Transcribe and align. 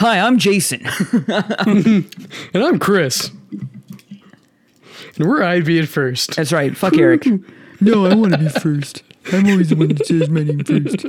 Hi, 0.00 0.18
I'm 0.18 0.38
Jason. 0.38 0.86
And 1.66 2.64
I'm 2.64 2.78
Chris. 2.78 3.30
And 5.16 5.28
we're 5.28 5.42
I'd 5.42 5.64
be 5.66 5.78
at 5.78 5.88
first. 5.88 6.36
That's 6.36 6.52
right. 6.52 6.76
Fuck 6.76 6.96
Eric. 6.96 7.26
No, 7.82 8.04
I 8.04 8.14
want 8.14 8.32
to 8.32 8.38
be 8.38 8.48
first. 8.50 9.02
I'm 9.32 9.46
always 9.46 9.70
the 9.70 9.74
one 9.76 9.88
that 9.88 10.04
says 10.04 10.28
my 10.28 10.42
name 10.42 10.62
first. 10.62 11.06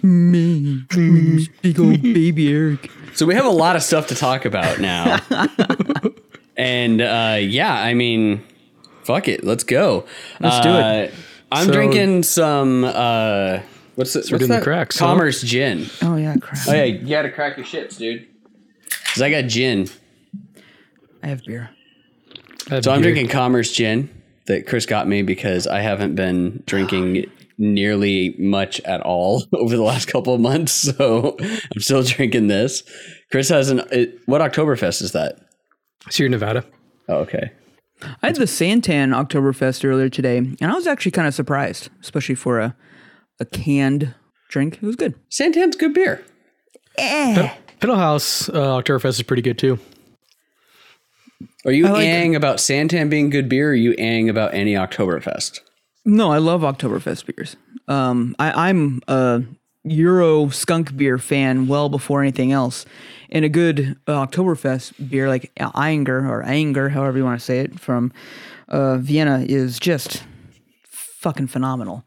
Me, 0.00 0.84
me, 0.94 1.48
big 1.62 1.80
old 1.80 2.00
baby 2.00 2.52
Eric. 2.54 2.88
So 3.14 3.26
we 3.26 3.34
have 3.34 3.44
a 3.44 3.48
lot 3.50 3.74
of 3.74 3.82
stuff 3.82 4.06
to 4.08 4.14
talk 4.14 4.44
about 4.44 4.78
now. 4.78 5.18
and 6.56 7.00
uh, 7.00 7.38
yeah, 7.40 7.74
I 7.74 7.94
mean, 7.94 8.44
fuck 9.02 9.26
it, 9.26 9.42
let's 9.42 9.64
go. 9.64 10.06
Let's 10.38 10.60
do 10.60 10.68
it. 10.70 11.10
Uh, 11.10 11.14
I'm 11.50 11.66
So- 11.66 11.72
drinking 11.72 12.22
some. 12.22 12.84
Uh, 12.84 13.60
what's, 14.02 14.12
the, 14.12 14.18
what's 14.18 14.28
doing 14.30 14.40
the 14.42 14.46
that? 14.48 14.62
cracks, 14.62 14.98
huh? 14.98 15.06
Commerce 15.06 15.42
gin. 15.42 15.86
Oh 16.02 16.16
yeah, 16.16 16.36
crap. 16.36 16.68
Oh 16.68 16.72
yeah, 16.74 16.84
you 16.84 17.08
gotta 17.08 17.30
crack 17.30 17.56
your 17.56 17.66
shits, 17.66 17.96
dude. 17.96 18.26
Cause 19.14 19.22
I 19.22 19.30
got 19.30 19.44
gin. 19.44 19.88
I 21.22 21.28
have 21.28 21.44
beer. 21.44 21.70
That'd 22.66 22.84
So 22.84 22.92
I'm 22.92 23.02
drinking 23.02 23.28
Commerce 23.28 23.72
gin 23.72 24.10
that 24.46 24.66
Chris 24.66 24.86
got 24.86 25.06
me 25.06 25.22
because 25.22 25.66
I 25.66 25.80
haven't 25.80 26.14
been 26.14 26.62
drinking 26.66 27.30
nearly 27.58 28.34
much 28.38 28.80
at 28.80 29.00
all 29.02 29.44
over 29.52 29.76
the 29.76 29.82
last 29.82 30.06
couple 30.08 30.34
of 30.34 30.40
months. 30.40 30.88
So 30.98 31.36
I'm 31.40 31.80
still 31.80 32.02
drinking 32.02 32.48
this. 32.48 32.82
Chris 33.30 33.48
has 33.48 33.70
an. 33.70 33.82
It, 33.90 34.18
what 34.26 34.40
Oktoberfest 34.40 35.02
is 35.02 35.12
that? 35.12 35.38
Sierra 36.10 36.30
Nevada. 36.30 36.64
Oh, 37.08 37.16
okay. 37.18 37.52
I 38.22 38.26
had 38.26 38.36
the 38.36 38.44
Santan 38.44 39.14
Oktoberfest 39.14 39.84
earlier 39.88 40.08
today, 40.08 40.38
and 40.38 40.62
I 40.62 40.74
was 40.74 40.86
actually 40.86 41.12
kind 41.12 41.28
of 41.28 41.34
surprised, 41.34 41.88
especially 42.00 42.34
for 42.34 42.58
a 42.58 42.74
a 43.42 43.44
canned 43.44 44.14
drink. 44.48 44.76
It 44.76 44.82
was 44.82 44.96
good. 44.96 45.14
Santan's 45.28 45.76
good 45.76 45.92
beer. 45.92 46.24
Pedal 46.96 47.96
Haus 47.96 48.48
uh, 48.48 48.80
Oktoberfest 48.80 49.08
is 49.18 49.22
pretty 49.22 49.42
good 49.42 49.58
too. 49.58 49.78
Are 51.64 51.72
you 51.72 51.84
like- 51.88 52.06
ang 52.06 52.34
about 52.36 52.56
Santan 52.58 53.10
being 53.10 53.30
good 53.30 53.48
beer 53.48 53.68
or 53.68 53.72
are 53.72 53.74
you 53.74 53.92
ang 53.98 54.28
about 54.28 54.54
any 54.54 54.74
Oktoberfest? 54.74 55.60
No, 56.04 56.32
I 56.32 56.38
love 56.38 56.62
Oktoberfest 56.62 57.26
beers. 57.26 57.56
Um, 57.88 58.34
I, 58.38 58.68
I'm 58.68 59.00
a 59.08 59.42
Euro 59.84 60.48
skunk 60.48 60.96
beer 60.96 61.18
fan 61.18 61.66
well 61.68 61.88
before 61.88 62.20
anything 62.22 62.52
else, 62.52 62.84
and 63.30 63.44
a 63.44 63.48
good 63.48 63.96
uh, 64.06 64.26
Oktoberfest 64.26 65.08
beer 65.10 65.28
like 65.28 65.52
Einger 65.56 66.28
or 66.28 66.42
Anger, 66.42 66.88
however 66.90 67.18
you 67.18 67.24
want 67.24 67.38
to 67.40 67.44
say 67.44 67.60
it, 67.60 67.78
from 67.80 68.12
uh, 68.68 68.98
Vienna 68.98 69.44
is 69.48 69.78
just 69.80 70.24
fucking 70.84 71.46
phenomenal. 71.48 72.04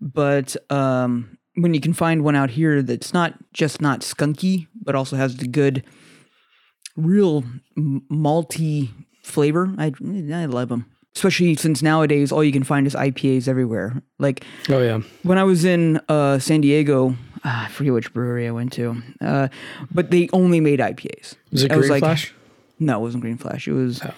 But 0.00 0.56
um, 0.70 1.38
when 1.56 1.74
you 1.74 1.80
can 1.80 1.92
find 1.92 2.22
one 2.22 2.36
out 2.36 2.50
here 2.50 2.82
that's 2.82 3.12
not 3.12 3.34
just 3.52 3.80
not 3.80 4.00
skunky, 4.00 4.66
but 4.82 4.94
also 4.94 5.16
has 5.16 5.36
the 5.36 5.48
good, 5.48 5.84
real 6.96 7.44
malty 7.76 8.90
flavor, 9.22 9.74
I 9.78 9.92
I 10.32 10.46
love 10.46 10.68
them. 10.68 10.86
Especially 11.16 11.54
since 11.56 11.82
nowadays 11.82 12.30
all 12.30 12.44
you 12.44 12.52
can 12.52 12.62
find 12.62 12.86
is 12.86 12.94
IPAs 12.94 13.48
everywhere. 13.48 14.02
Like 14.18 14.44
Oh 14.68 14.80
yeah. 14.80 15.00
when 15.24 15.36
I 15.38 15.42
was 15.44 15.64
in 15.64 16.00
uh, 16.08 16.38
San 16.38 16.60
Diego, 16.60 17.16
ah, 17.44 17.66
I 17.66 17.68
forget 17.70 17.92
which 17.92 18.12
brewery 18.12 18.46
I 18.46 18.52
went 18.52 18.72
to, 18.74 19.02
uh, 19.20 19.48
but 19.90 20.10
they 20.12 20.28
only 20.32 20.60
made 20.60 20.78
IPAs. 20.78 21.34
Was 21.50 21.64
it 21.64 21.72
I 21.72 21.76
Green 21.76 21.90
like- 21.90 22.00
Flash? 22.00 22.34
No, 22.78 22.98
it 22.98 23.02
wasn't 23.02 23.22
Green 23.22 23.36
Flash. 23.36 23.66
It 23.66 23.72
was 23.72 24.00
Oh. 24.04 24.14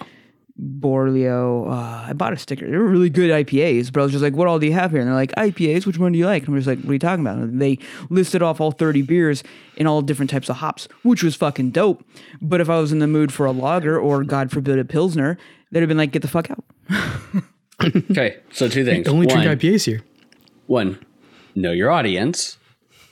Borleo. 0.61 1.67
Uh, 1.71 2.05
I 2.09 2.13
bought 2.13 2.33
a 2.33 2.37
sticker. 2.37 2.69
They 2.69 2.77
were 2.77 2.87
really 2.87 3.09
good 3.09 3.31
IPAs, 3.31 3.91
but 3.91 4.01
I 4.01 4.03
was 4.03 4.11
just 4.11 4.21
like, 4.23 4.33
"What 4.35 4.47
all 4.47 4.59
do 4.59 4.67
you 4.67 4.73
have 4.73 4.91
here?" 4.91 4.99
And 4.99 5.07
they're 5.07 5.15
like, 5.15 5.31
"IPAs. 5.35 5.85
Which 5.85 5.97
one 5.97 6.11
do 6.11 6.19
you 6.19 6.25
like?" 6.25 6.43
And 6.43 6.49
I'm 6.53 6.55
just 6.59 6.67
like, 6.67 6.79
"What 6.81 6.89
are 6.91 6.93
you 6.93 6.99
talking 6.99 7.25
about?" 7.25 7.37
And 7.37 7.61
they 7.61 7.79
listed 8.09 8.41
off 8.41 8.61
all 8.61 8.71
30 8.71 9.01
beers 9.01 9.43
in 9.77 9.87
all 9.87 10.01
different 10.01 10.29
types 10.29 10.49
of 10.49 10.57
hops, 10.57 10.87
which 11.03 11.23
was 11.23 11.35
fucking 11.35 11.71
dope. 11.71 12.03
But 12.41 12.61
if 12.61 12.69
I 12.69 12.79
was 12.79 12.91
in 12.91 12.99
the 12.99 13.07
mood 13.07 13.33
for 13.33 13.45
a 13.45 13.51
lager 13.51 13.99
or, 13.99 14.23
God 14.23 14.51
forbid, 14.51 14.77
a 14.77 14.85
pilsner, 14.85 15.37
they'd 15.71 15.79
have 15.79 15.89
been 15.89 15.97
like, 15.97 16.11
"Get 16.11 16.21
the 16.21 16.27
fuck 16.27 16.49
out." 16.51 16.63
Okay, 18.11 18.37
so 18.51 18.67
two 18.67 18.85
things. 18.85 19.07
Only 19.07 19.25
drink 19.25 19.43
one, 19.47 19.57
IPAs 19.57 19.85
here. 19.85 20.01
one, 20.67 20.99
know 21.55 21.71
your 21.71 21.89
audience. 21.89 22.57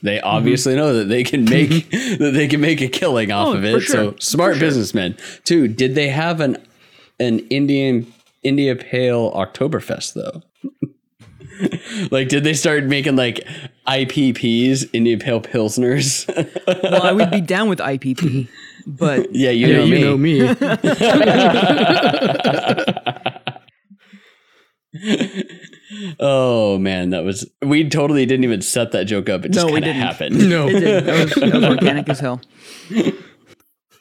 They 0.03 0.21
obviously 0.21 0.75
know 0.75 0.93
that 0.93 1.05
they 1.05 1.23
can 1.23 1.43
make 1.45 1.89
that 2.19 2.31
they 2.35 2.47
can 2.47 2.61
make 2.61 2.79
a 2.79 2.87
killing 2.87 3.31
off 3.31 3.47
Oh, 3.47 3.53
of 3.53 3.63
it. 3.65 3.79
sure. 3.81 3.95
So 4.11 4.15
smart 4.19 4.59
businessmen. 4.59 5.17
Two, 5.43 5.67
did 5.67 5.95
they 5.95 6.09
have 6.09 6.39
an 6.39 6.57
an 7.19 7.39
Indian 7.49 8.11
India 8.43 8.75
Pale 8.75 9.31
Oktoberfest 9.33 10.13
though? 10.13 10.41
like, 12.11 12.29
did 12.29 12.43
they 12.43 12.53
start 12.53 12.85
making 12.85 13.15
like 13.15 13.45
IPPs, 13.87 14.89
India 14.93 15.17
Pale 15.17 15.41
Pilsners? 15.41 16.25
Well, 16.83 17.03
I 17.03 17.11
would 17.11 17.31
be 17.31 17.41
down 17.41 17.67
with 17.69 17.79
IPP, 17.79 18.47
but 18.87 19.33
yeah, 19.35 19.49
you 19.49 19.67
Yeah, 19.67 19.77
know 19.77 19.83
you 19.85 19.95
me. 19.95 20.01
know 20.01 20.17
me. 20.17 20.55
Oh 26.19 26.77
man, 26.77 27.09
that 27.11 27.23
was 27.23 27.49
we 27.61 27.87
totally 27.87 28.25
didn't 28.25 28.43
even 28.43 28.61
set 28.61 28.91
that 28.91 29.05
joke 29.05 29.29
up. 29.29 29.45
It 29.45 29.51
just 29.51 29.65
No, 29.65 29.73
kind 29.73 29.85
of 29.85 29.93
didn't. 29.93 30.01
happened. 30.01 30.49
no. 30.49 30.67
It 30.67 30.79
did. 30.79 31.05
That 31.05 31.19
was, 31.19 31.33
that 31.35 31.53
was 31.53 31.63
organic 31.63 32.09
as 32.09 32.19
hell. 32.19 32.41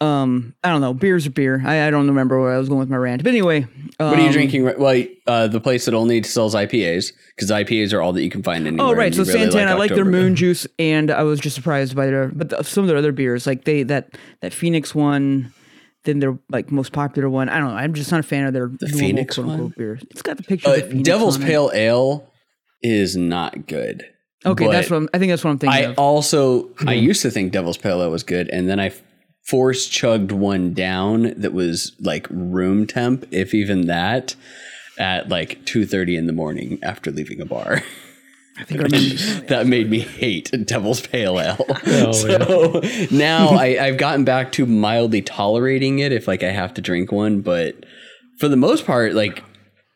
Um, 0.01 0.55
I 0.63 0.69
don't 0.71 0.81
know. 0.81 0.95
Beer's 0.95 1.27
a 1.27 1.31
beer. 1.31 1.61
I, 1.65 1.87
I 1.87 1.91
don't 1.91 2.07
remember 2.07 2.41
where 2.41 2.53
I 2.55 2.59
was 2.59 2.69
going 2.69 2.79
with 2.79 2.89
my 2.89 2.97
rant. 2.97 3.25
But 3.25 3.31
anyway, 3.31 3.67
um, 3.99 4.11
What 4.11 4.19
are 4.19 4.25
you 4.25 4.31
drinking? 4.33 4.63
right- 4.65 4.79
Well, 4.79 5.05
uh, 5.27 5.49
the 5.49 5.61
place 5.61 5.87
that 5.87 5.95
only 5.95 6.23
sells 6.23 6.55
IPAs 6.55 7.13
because 7.35 7.51
IPAs 7.51 7.93
are 7.93 8.01
all 8.01 8.13
that 8.13 8.23
you 8.23 8.31
can 8.31 8.43
find 8.45 8.67
anywhere. 8.67 8.87
Oh 8.87 8.93
right, 8.95 9.13
so 9.13 9.25
really 9.25 9.47
Santan, 9.47 9.67
I 9.67 9.75
like 9.75 9.93
their 9.95 10.05
moon 10.05 10.37
juice, 10.37 10.67
and 10.79 11.11
I 11.11 11.25
was 11.25 11.41
just 11.41 11.57
surprised 11.57 11.97
by 11.97 12.07
their, 12.07 12.29
but 12.29 12.49
the, 12.51 12.63
some 12.63 12.85
of 12.85 12.89
their 12.89 12.97
other 12.97 13.11
beers, 13.13 13.47
like 13.47 13.65
they 13.65 13.83
that 13.85 14.15
that 14.41 14.53
Phoenix 14.55 14.95
one, 14.95 15.53
then 16.05 16.21
their 16.21 16.39
like 16.49 16.71
most 16.71 16.93
popular 16.93 17.29
one. 17.29 17.49
I 17.49 17.59
don't 17.59 17.71
know. 17.71 17.77
I'm 17.77 17.93
just 17.95 18.13
not 18.13 18.21
a 18.21 18.23
fan 18.23 18.47
of 18.47 18.53
their 18.55 18.71
the 18.79 18.87
Phoenix 18.87 19.35
quote 19.35 19.49
unquote 19.49 19.77
beer. 19.77 19.99
It's 20.13 20.23
got 20.23 20.37
the 20.37 20.45
picture. 20.45 20.69
Uh, 20.69 20.75
of 20.75 20.83
the 20.83 20.89
Phoenix 20.91 21.07
Devil's 21.09 21.37
on 21.37 21.43
it. 21.43 21.47
Pale 21.47 21.71
Ale 21.75 22.33
is 22.83 23.17
not 23.17 23.67
good. 23.67 24.05
Okay, 24.47 24.67
but 24.67 24.71
that's 24.71 24.89
what 24.91 24.99
I'm, 24.99 25.09
I 25.13 25.19
think 25.19 25.31
that's 25.33 25.43
what 25.43 25.51
I'm 25.51 25.59
thinking 25.59 25.77
I 25.77 25.91
of. 25.91 25.99
also 25.99 26.69
I 26.87 26.97
Hmm. 26.97 27.03
used 27.03 27.23
to 27.23 27.31
think 27.33 27.51
Devil's 27.53 27.77
Pale 27.77 28.01
Ale 28.01 28.11
was 28.13 28.23
good, 28.23 28.49
and 28.51 28.69
then 28.69 28.79
I 28.79 28.93
force 29.49 29.87
chugged 29.87 30.31
one 30.31 30.75
down 30.75 31.33
that 31.41 31.55
was 31.55 31.93
like 32.01 32.27
room 32.31 32.87
temp, 32.87 33.27
if 33.31 33.55
even 33.55 33.87
that, 33.87 34.35
at 34.99 35.29
like 35.29 35.65
two 35.65 35.87
thirty 35.87 36.17
in 36.17 36.27
the 36.27 36.33
morning 36.33 36.79
after 36.83 37.11
leaving 37.11 37.41
a 37.41 37.47
bar. 37.47 37.83
I 38.59 38.65
think 38.65 38.81
I 38.81 38.85
remember. 38.85 39.47
that 39.47 39.67
made 39.67 39.89
me 39.89 40.01
hate 40.01 40.51
Devil's 40.67 41.07
Pale 41.07 41.41
Ale. 41.41 41.67
Oh, 41.87 42.13
so 42.13 42.83
now 43.11 43.51
I, 43.51 43.79
I've 43.81 43.99
gotten 43.99 44.25
back 44.25 44.53
to 44.53 44.67
mildly 44.67 45.23
tolerating 45.23 46.01
it 46.01 46.13
if 46.13 46.27
like 46.29 46.43
I 46.43 46.51
have 46.51 46.75
to 46.75 46.83
drink 46.83 47.13
one, 47.13 47.41
but 47.41 47.87
for 48.39 48.49
the 48.49 48.57
most 48.57 48.85
part, 48.85 49.15
like 49.15 49.45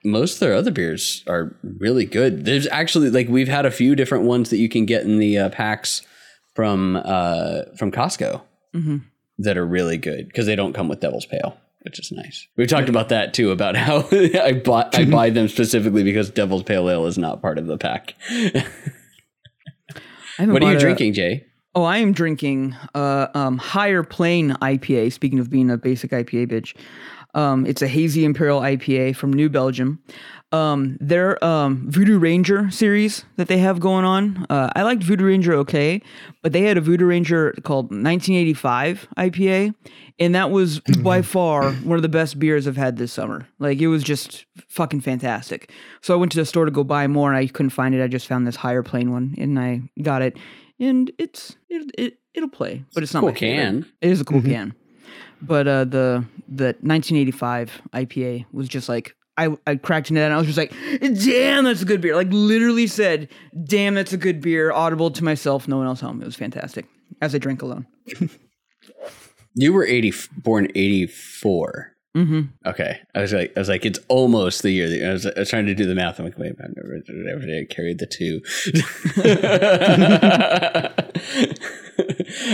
most 0.05 0.35
of 0.35 0.41
their 0.41 0.55
other 0.55 0.71
beers 0.71 1.25
are 1.27 1.57
really 1.63 2.05
good. 2.05 2.45
There's 2.45 2.67
actually 2.69 3.11
like 3.11 3.29
we've 3.29 3.49
had 3.49 3.67
a 3.67 3.71
few 3.71 3.97
different 3.97 4.25
ones 4.25 4.51
that 4.51 4.59
you 4.59 4.69
can 4.69 4.87
get 4.87 5.03
in 5.03 5.19
the 5.19 5.37
uh, 5.39 5.49
packs 5.51 6.03
from 6.55 6.97
uh, 7.05 7.63
from 7.77 7.91
Costco 7.91 8.43
Mm-hmm. 8.75 8.97
That 9.43 9.57
are 9.57 9.67
really 9.67 9.97
good 9.97 10.27
because 10.27 10.47
they 10.47 10.57
don't 10.57 10.73
come 10.73 10.89
with 10.89 11.01
Devil's 11.01 11.27
Pale. 11.27 11.57
Which 11.83 11.99
is 11.99 12.13
nice. 12.13 12.47
We've 12.57 12.69
talked 12.69 12.89
about 12.89 13.09
that 13.09 13.35
too, 13.35 13.51
about 13.51 13.75
how 13.77 14.07
I 14.13 14.53
buy 14.65 14.89
I 14.93 15.05
buy 15.05 15.31
them 15.31 15.49
specifically 15.49 16.05
because 16.05 16.31
Devil's 16.31 16.63
Pale 16.63 16.89
Ale 16.89 17.07
is 17.07 17.19
not 17.19 17.43
part 17.43 17.59
of 17.59 17.67
the 17.67 17.77
pack. 17.77 18.15
What 20.39 20.49
are 20.49 20.55
you 20.55 20.75
bought 20.75 20.81
drinking, 20.81 21.15
Jay? 21.15 21.47
Oh, 21.75 21.85
I 21.85 21.99
am 21.99 22.13
drinking 22.13 22.77
uh, 22.95 23.29
um, 23.35 23.59
Higher 23.59 24.03
Plane 24.03 24.51
IPA. 24.63 25.13
Speaking 25.13 25.39
of 25.39 25.51
being 25.51 25.71
a 25.71 25.79
basic 25.79 26.11
IPA 26.11 26.51
bitch, 26.51 26.77
um, 27.35 27.65
it's 27.67 27.83
a 27.83 27.89
hazy 27.89 28.25
imperial 28.25 28.61
IPA 28.61 29.17
from 29.17 29.33
New 29.33 29.49
Belgium. 29.49 30.03
Um, 30.53 30.99
their 31.01 31.43
um, 31.45 31.91
Voodoo 31.91 32.19
Ranger 32.19 32.71
series 32.71 33.25
that 33.37 33.49
they 33.49 33.59
have 33.59 33.81
going 33.81 34.05
on, 34.05 34.47
uh, 34.51 34.71
I 34.77 34.83
liked 34.83 35.03
Voodoo 35.03 35.27
Ranger 35.27 35.55
okay, 35.55 36.03
but 36.43 36.53
they 36.53 36.63
had 36.63 36.77
a 36.77 36.81
Voodoo 36.81 37.07
Ranger 37.07 37.53
called 37.63 37.87
1985 37.87 39.09
IPA, 39.17 39.75
and 40.19 40.35
that 40.35 40.51
was 40.51 40.81
by 41.03 41.23
far 41.23 41.73
one 41.73 41.97
of 41.97 42.03
the 42.03 42.09
best 42.09 42.39
beers 42.39 42.69
I've 42.69 42.77
had 42.77 42.97
this 42.99 43.13
summer. 43.13 43.49
Like 43.59 43.79
it 43.81 43.89
was 43.89 44.03
just 44.03 44.45
fucking 44.69 45.01
fantastic. 45.01 45.71
So 46.03 46.13
I 46.13 46.17
went 46.17 46.33
to 46.33 46.39
the 46.39 46.45
store 46.45 46.67
to 46.67 46.71
go 46.71 46.85
buy 46.85 47.07
more, 47.07 47.33
and 47.33 47.39
I 47.39 47.47
couldn't 47.47 47.71
find 47.71 47.95
it. 47.95 48.03
I 48.03 48.07
just 48.07 48.27
found 48.27 48.47
this 48.47 48.57
Higher 48.57 48.83
Plane 48.83 49.11
one, 49.11 49.35
and 49.39 49.59
I 49.59 49.83
got 50.03 50.23
it 50.23 50.37
and 50.83 51.11
it's 51.19 51.57
it, 51.69 51.91
it 51.97 52.19
it'll 52.35 52.49
play, 52.49 52.85
but 52.95 53.03
it's 53.03 53.15
not 53.15 53.21
Cool 53.21 53.31
my 53.31 53.39
favorite. 53.39 53.63
can. 53.63 53.87
It 54.01 54.11
is 54.11 54.21
a 54.21 54.25
cool 54.25 54.43
can, 54.43 54.75
but 55.41 55.69
uh, 55.69 55.85
the 55.85 56.25
the 56.49 56.77
1985 56.81 57.83
IPA 57.95 58.47
was 58.53 58.69
just 58.69 58.89
like 58.89 59.15
I 59.37 59.57
I 59.67 59.77
cracked 59.77 60.11
into 60.11 60.21
that 60.21 60.27
and 60.27 60.35
I 60.35 60.39
was 60.39 60.47
just 60.47 60.59
like, 60.59 60.73
damn, 61.01 61.65
that's 61.65 61.83
a 61.83 61.87
good 61.87 62.01
beer. 62.01 62.15
Like 62.15 62.29
literally 62.31 62.87
said, 62.87 63.29
damn, 63.65 63.95
that's 63.95 64.13
a 64.13 64.19
good 64.19 64.41
beer. 64.41 64.73
Audible 64.73 65.11
to 65.11 65.25
myself, 65.25 65.67
no 65.69 65.79
one 65.79 65.87
else 65.87 66.01
home. 66.01 66.21
It 66.21 66.27
was 66.27 66.37
fantastic 66.37 66.87
as 67.21 67.35
I 67.35 67.39
drank 67.39 67.63
alone. 67.63 67.87
You 69.55 69.73
were 69.73 69.85
eighty 69.85 70.13
born 70.37 70.69
eighty 70.75 71.07
four. 71.07 71.93
Mm-hmm. 72.17 72.69
Okay, 72.69 73.01
I 73.15 73.21
was 73.23 73.33
like, 73.33 73.55
I 73.57 73.61
was 73.61 73.71
like, 73.71 73.87
it's 73.87 73.99
almost 74.09 74.63
the 74.63 74.71
year. 74.71 74.91
That, 74.91 75.09
I, 75.09 75.13
was, 75.13 75.25
I 75.27 75.33
was 75.39 75.49
trying 75.49 75.65
to 75.65 75.75
do 75.75 75.87
the 75.87 75.95
math. 75.95 76.19
I'm 76.19 76.27
like, 76.27 76.37
wait, 76.39 76.53
I've 76.63 76.77
never, 76.77 77.01
never 77.09 77.47
did 77.47 77.63
I 77.63 77.75
carried 77.75 77.99
the 77.99 78.07
two. 78.07 78.43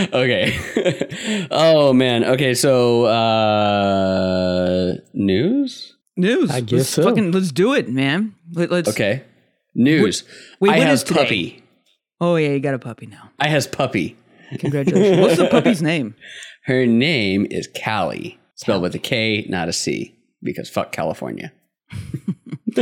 okay. 0.13 1.47
oh 1.51 1.91
man. 1.91 2.23
Okay, 2.23 2.53
so 2.53 3.03
uh 3.05 4.93
news? 5.13 5.97
News. 6.19 6.51
I 6.51 6.61
guess 6.61 6.77
let's 6.77 6.89
so. 6.89 7.03
Fucking, 7.03 7.31
let's 7.31 7.51
do 7.51 7.73
it, 7.73 7.89
man. 7.89 8.35
Let, 8.53 8.71
us 8.71 8.87
Okay. 8.89 9.23
News. 9.75 10.23
wait, 10.59 10.71
I 10.71 10.77
what 10.79 10.87
has 10.87 10.99
is 11.01 11.03
today? 11.07 11.19
puppy. 11.23 11.63
Oh 12.21 12.35
yeah, 12.35 12.49
you 12.49 12.59
got 12.59 12.73
a 12.73 12.79
puppy 12.79 13.05
now. 13.05 13.31
I 13.39 13.47
has 13.47 13.65
puppy. 13.67 14.17
Congratulations. 14.59 15.19
What's 15.21 15.37
the 15.37 15.47
puppy's 15.47 15.81
name? 15.81 16.15
Her 16.65 16.85
name 16.85 17.47
is 17.49 17.67
Callie, 17.83 18.39
spelled 18.55 18.81
with 18.81 18.93
a 18.95 18.99
K, 18.99 19.45
not 19.49 19.69
a 19.69 19.73
C, 19.73 20.15
because 20.43 20.69
fuck 20.69 20.91
California. 20.91 21.53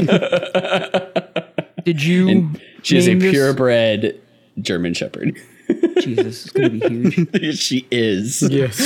Did 1.83 2.03
you? 2.03 2.51
She 2.83 2.97
is 2.97 3.07
a 3.07 3.13
this- 3.15 3.31
purebred 3.31 4.19
German 4.61 4.93
Shepherd. 4.93 5.37
Jesus, 5.99 6.45
it's 6.45 6.51
gonna 6.51 6.69
be 6.69 6.79
huge. 7.33 7.57
she 7.59 7.85
is. 7.91 8.41
Yes. 8.41 8.77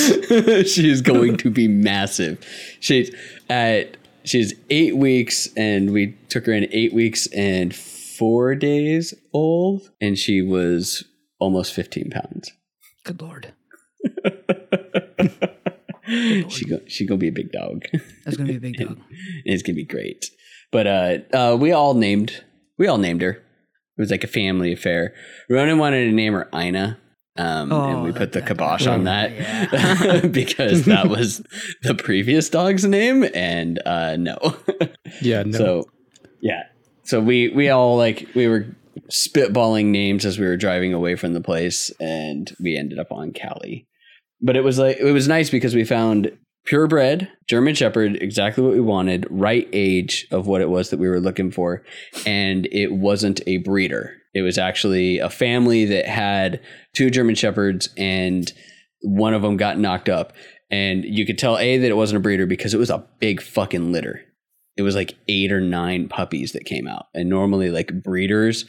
she 0.68 0.90
is 0.90 1.02
going 1.02 1.38
to 1.38 1.50
be 1.52 1.68
massive. 1.68 2.44
She's 2.80 3.14
at 3.50 3.98
she's 4.24 4.54
eight 4.70 4.96
weeks, 4.98 5.48
and 5.56 5.92
we 5.92 6.18
took 6.30 6.46
her 6.46 6.54
in 6.54 6.68
eight 6.72 6.94
weeks 6.94 7.28
and 7.36 7.76
four 7.76 8.56
days 8.56 9.14
old, 9.34 9.90
and 10.00 10.18
she 10.18 10.42
was 10.42 11.04
almost 11.40 11.74
fifteen 11.74 12.10
pounds. 12.10 12.52
Good 13.04 13.22
lord, 13.22 13.54
She 16.50 16.66
go, 16.66 16.80
she 16.88 17.06
gonna 17.06 17.18
be 17.20 17.30
a 17.30 17.32
big 17.32 17.52
dog. 17.52 17.84
that's 18.26 18.36
gonna 18.36 18.50
be 18.50 18.58
a 18.58 18.60
big 18.60 18.78
dog. 18.80 18.98
it's 19.46 19.64
gonna 19.64 19.76
be 19.76 19.86
great. 19.86 20.26
But 20.72 20.88
uh, 20.88 21.18
uh, 21.34 21.58
we 21.60 21.72
all 21.72 21.94
named 21.94 22.44
we 22.78 22.88
all 22.88 22.98
named 22.98 23.22
her. 23.22 23.32
It 23.32 24.02
was 24.02 24.12
like 24.12 24.24
a 24.24 24.28
family 24.28 24.74
affair. 24.74 25.14
Ronan 25.50 25.78
wanted 25.78 26.06
to 26.06 26.12
name 26.12 26.34
her 26.34 26.50
Ina. 26.56 26.98
Um, 27.38 27.72
and 27.72 27.74
Oh, 27.74 28.04
we 28.04 28.12
put 28.12 28.34
the 28.34 28.42
that- 28.42 28.48
kibosh 28.48 28.88
on 28.88 29.06
that 29.06 30.32
because 30.32 30.84
that 30.86 31.08
was 31.08 31.42
the 31.84 31.96
previous 31.96 32.50
dog's 32.50 32.86
name, 32.86 33.26
and 33.34 33.80
uh, 33.86 34.18
no. 34.18 34.38
Yeah. 35.22 35.44
No. 35.44 35.58
So 35.58 35.84
yeah. 36.42 36.64
So 37.04 37.20
we 37.20 37.50
we 37.50 37.70
all 37.70 37.98
like 37.98 38.28
we 38.36 38.48
were 38.48 38.66
spitballing 39.10 39.88
names 39.88 40.26
as 40.26 40.40
we 40.40 40.46
were 40.46 40.56
driving 40.58 40.94
away 40.94 41.16
from 41.16 41.34
the 41.34 41.42
place 41.42 41.92
and 42.00 42.52
we 42.62 42.78
ended 42.78 42.98
up 43.00 43.12
on 43.12 43.32
Cali. 43.32 43.88
But 44.42 44.56
it 44.56 44.64
was 44.64 44.80
like 44.80 44.98
it 45.00 45.12
was 45.12 45.28
nice 45.28 45.50
because 45.50 45.76
we 45.76 45.84
found 45.84 46.32
purebred 46.66 47.28
German 47.50 47.76
shepherd 47.76 48.16
exactly 48.22 48.64
what 48.64 48.74
we 48.74 48.80
wanted, 48.80 49.28
right 49.30 49.68
age 49.74 50.28
of 50.32 50.48
what 50.48 50.62
it 50.62 50.70
was 50.70 50.90
that 50.90 51.00
we 51.00 51.10
were 51.10 51.20
looking 51.20 51.52
for 51.52 51.84
and 52.26 52.68
it 52.72 52.92
wasn't 52.94 53.42
a 53.48 53.58
breeder. 53.58 54.16
It 54.34 54.42
was 54.42 54.58
actually 54.58 55.20
a 55.20 55.30
family 55.30 55.86
that 55.86 56.06
had 56.06 56.62
two 56.94 57.10
German 57.10 57.36
shepherds 57.36 57.90
and 57.98 58.52
one 59.02 59.34
of 59.34 59.42
them 59.42 59.58
got 59.58 59.78
knocked 59.78 60.10
up. 60.10 60.34
And 60.70 61.04
you 61.04 61.26
could 61.26 61.38
tell 61.38 61.58
a 61.58 61.78
that 61.78 61.90
it 61.90 61.98
wasn't 61.98 62.18
a 62.18 62.22
breeder 62.22 62.46
because 62.46 62.74
it 62.74 62.78
was 62.78 62.90
a 62.90 63.06
big 63.20 63.42
fucking 63.42 63.92
litter. 63.92 64.22
It 64.78 64.84
was 64.84 64.96
like 64.96 65.16
eight 65.28 65.52
or 65.52 65.60
nine 65.60 66.08
puppies 66.08 66.54
that 66.54 66.66
came 66.66 66.88
out. 66.88 67.08
And 67.14 67.30
normally 67.30 67.70
like 67.70 68.04
breeders 68.04 68.66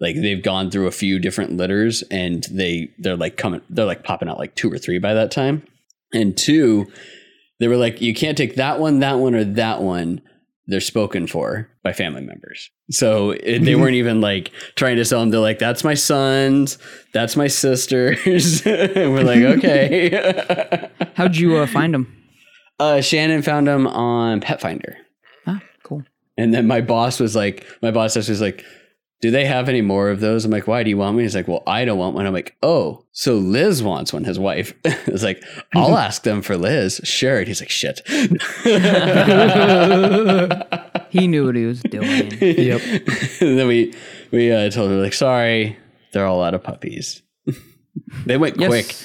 like 0.00 0.16
they've 0.16 0.42
gone 0.42 0.70
through 0.70 0.86
a 0.86 0.92
few 0.92 1.18
different 1.18 1.56
litters 1.56 2.02
and 2.10 2.44
they 2.50 2.90
they're 2.98 3.16
like 3.16 3.36
coming 3.36 3.60
they're 3.68 3.84
like 3.84 4.02
popping 4.02 4.28
out 4.28 4.38
like 4.38 4.54
two 4.54 4.72
or 4.72 4.78
three 4.78 4.98
by 4.98 5.14
that 5.14 5.30
time. 5.30 5.62
And 6.12 6.36
two 6.36 6.90
they 7.58 7.68
were 7.68 7.76
like 7.76 8.00
you 8.00 8.14
can't 8.14 8.38
take 8.38 8.56
that 8.56 8.80
one 8.80 9.00
that 9.00 9.18
one 9.18 9.34
or 9.34 9.44
that 9.44 9.82
one 9.82 10.22
they're 10.70 10.80
spoken 10.80 11.26
for 11.26 11.68
by 11.82 11.92
family 11.92 12.22
members. 12.22 12.70
So 12.90 13.32
it, 13.32 13.60
they 13.60 13.74
weren't 13.74 13.94
even 13.96 14.20
like 14.20 14.50
trying 14.76 14.96
to 14.96 15.04
sell 15.04 15.20
them. 15.20 15.30
They're 15.30 15.40
like 15.40 15.58
that's 15.58 15.84
my 15.84 15.94
son's. 15.94 16.78
That's 17.12 17.36
my 17.36 17.48
sister's. 17.48 18.64
And 18.66 19.12
we're 19.12 19.24
like 19.24 19.42
okay. 19.58 20.88
How'd 21.14 21.36
you 21.36 21.56
uh, 21.56 21.66
find 21.66 21.92
them? 21.94 22.16
uh, 22.78 23.00
shannon 23.02 23.42
found 23.42 23.66
them 23.68 23.86
on 23.86 24.40
pet 24.40 24.58
finder 24.60 24.96
Ah, 25.46 25.60
cool. 25.82 26.02
and 26.38 26.54
then 26.54 26.66
my 26.66 26.80
boss 26.80 27.20
was 27.20 27.36
like, 27.36 27.66
my 27.82 27.90
boss 27.90 28.16
actually 28.16 28.32
was 28.32 28.40
like, 28.40 28.64
do 29.20 29.30
they 29.30 29.44
have 29.44 29.68
any 29.68 29.82
more 29.82 30.08
of 30.08 30.20
those? 30.20 30.46
I'm 30.46 30.50
like, 30.50 30.66
why 30.66 30.82
do 30.82 30.88
you 30.88 30.96
want 30.96 31.14
one? 31.14 31.22
He's 31.22 31.36
like, 31.36 31.46
well, 31.46 31.62
I 31.66 31.84
don't 31.84 31.98
want 31.98 32.14
one. 32.14 32.26
I'm 32.26 32.32
like, 32.32 32.56
oh, 32.62 33.04
so 33.12 33.34
Liz 33.34 33.82
wants 33.82 34.14
one, 34.14 34.24
his 34.24 34.38
wife. 34.38 34.72
it's 34.84 35.22
like, 35.22 35.44
I'll 35.74 35.98
ask 35.98 36.22
them 36.22 36.40
for 36.40 36.56
Liz. 36.56 37.02
Sure. 37.04 37.38
And 37.38 37.46
he's 37.46 37.60
like, 37.60 37.68
shit. 37.68 38.00
he 41.10 41.28
knew 41.28 41.44
what 41.44 41.54
he 41.54 41.66
was 41.66 41.82
doing. 41.82 42.32
Yep. 42.40 42.80
and 43.40 43.58
then 43.58 43.66
we, 43.66 43.92
we 44.30 44.52
uh, 44.52 44.70
told 44.70 44.90
him, 44.90 45.02
like, 45.02 45.12
sorry, 45.12 45.76
they're 46.12 46.26
all 46.26 46.42
out 46.42 46.54
of 46.54 46.62
puppies. 46.62 47.20
they 48.24 48.38
went 48.38 48.58
yes, 48.58 48.68
quick. 48.68 48.96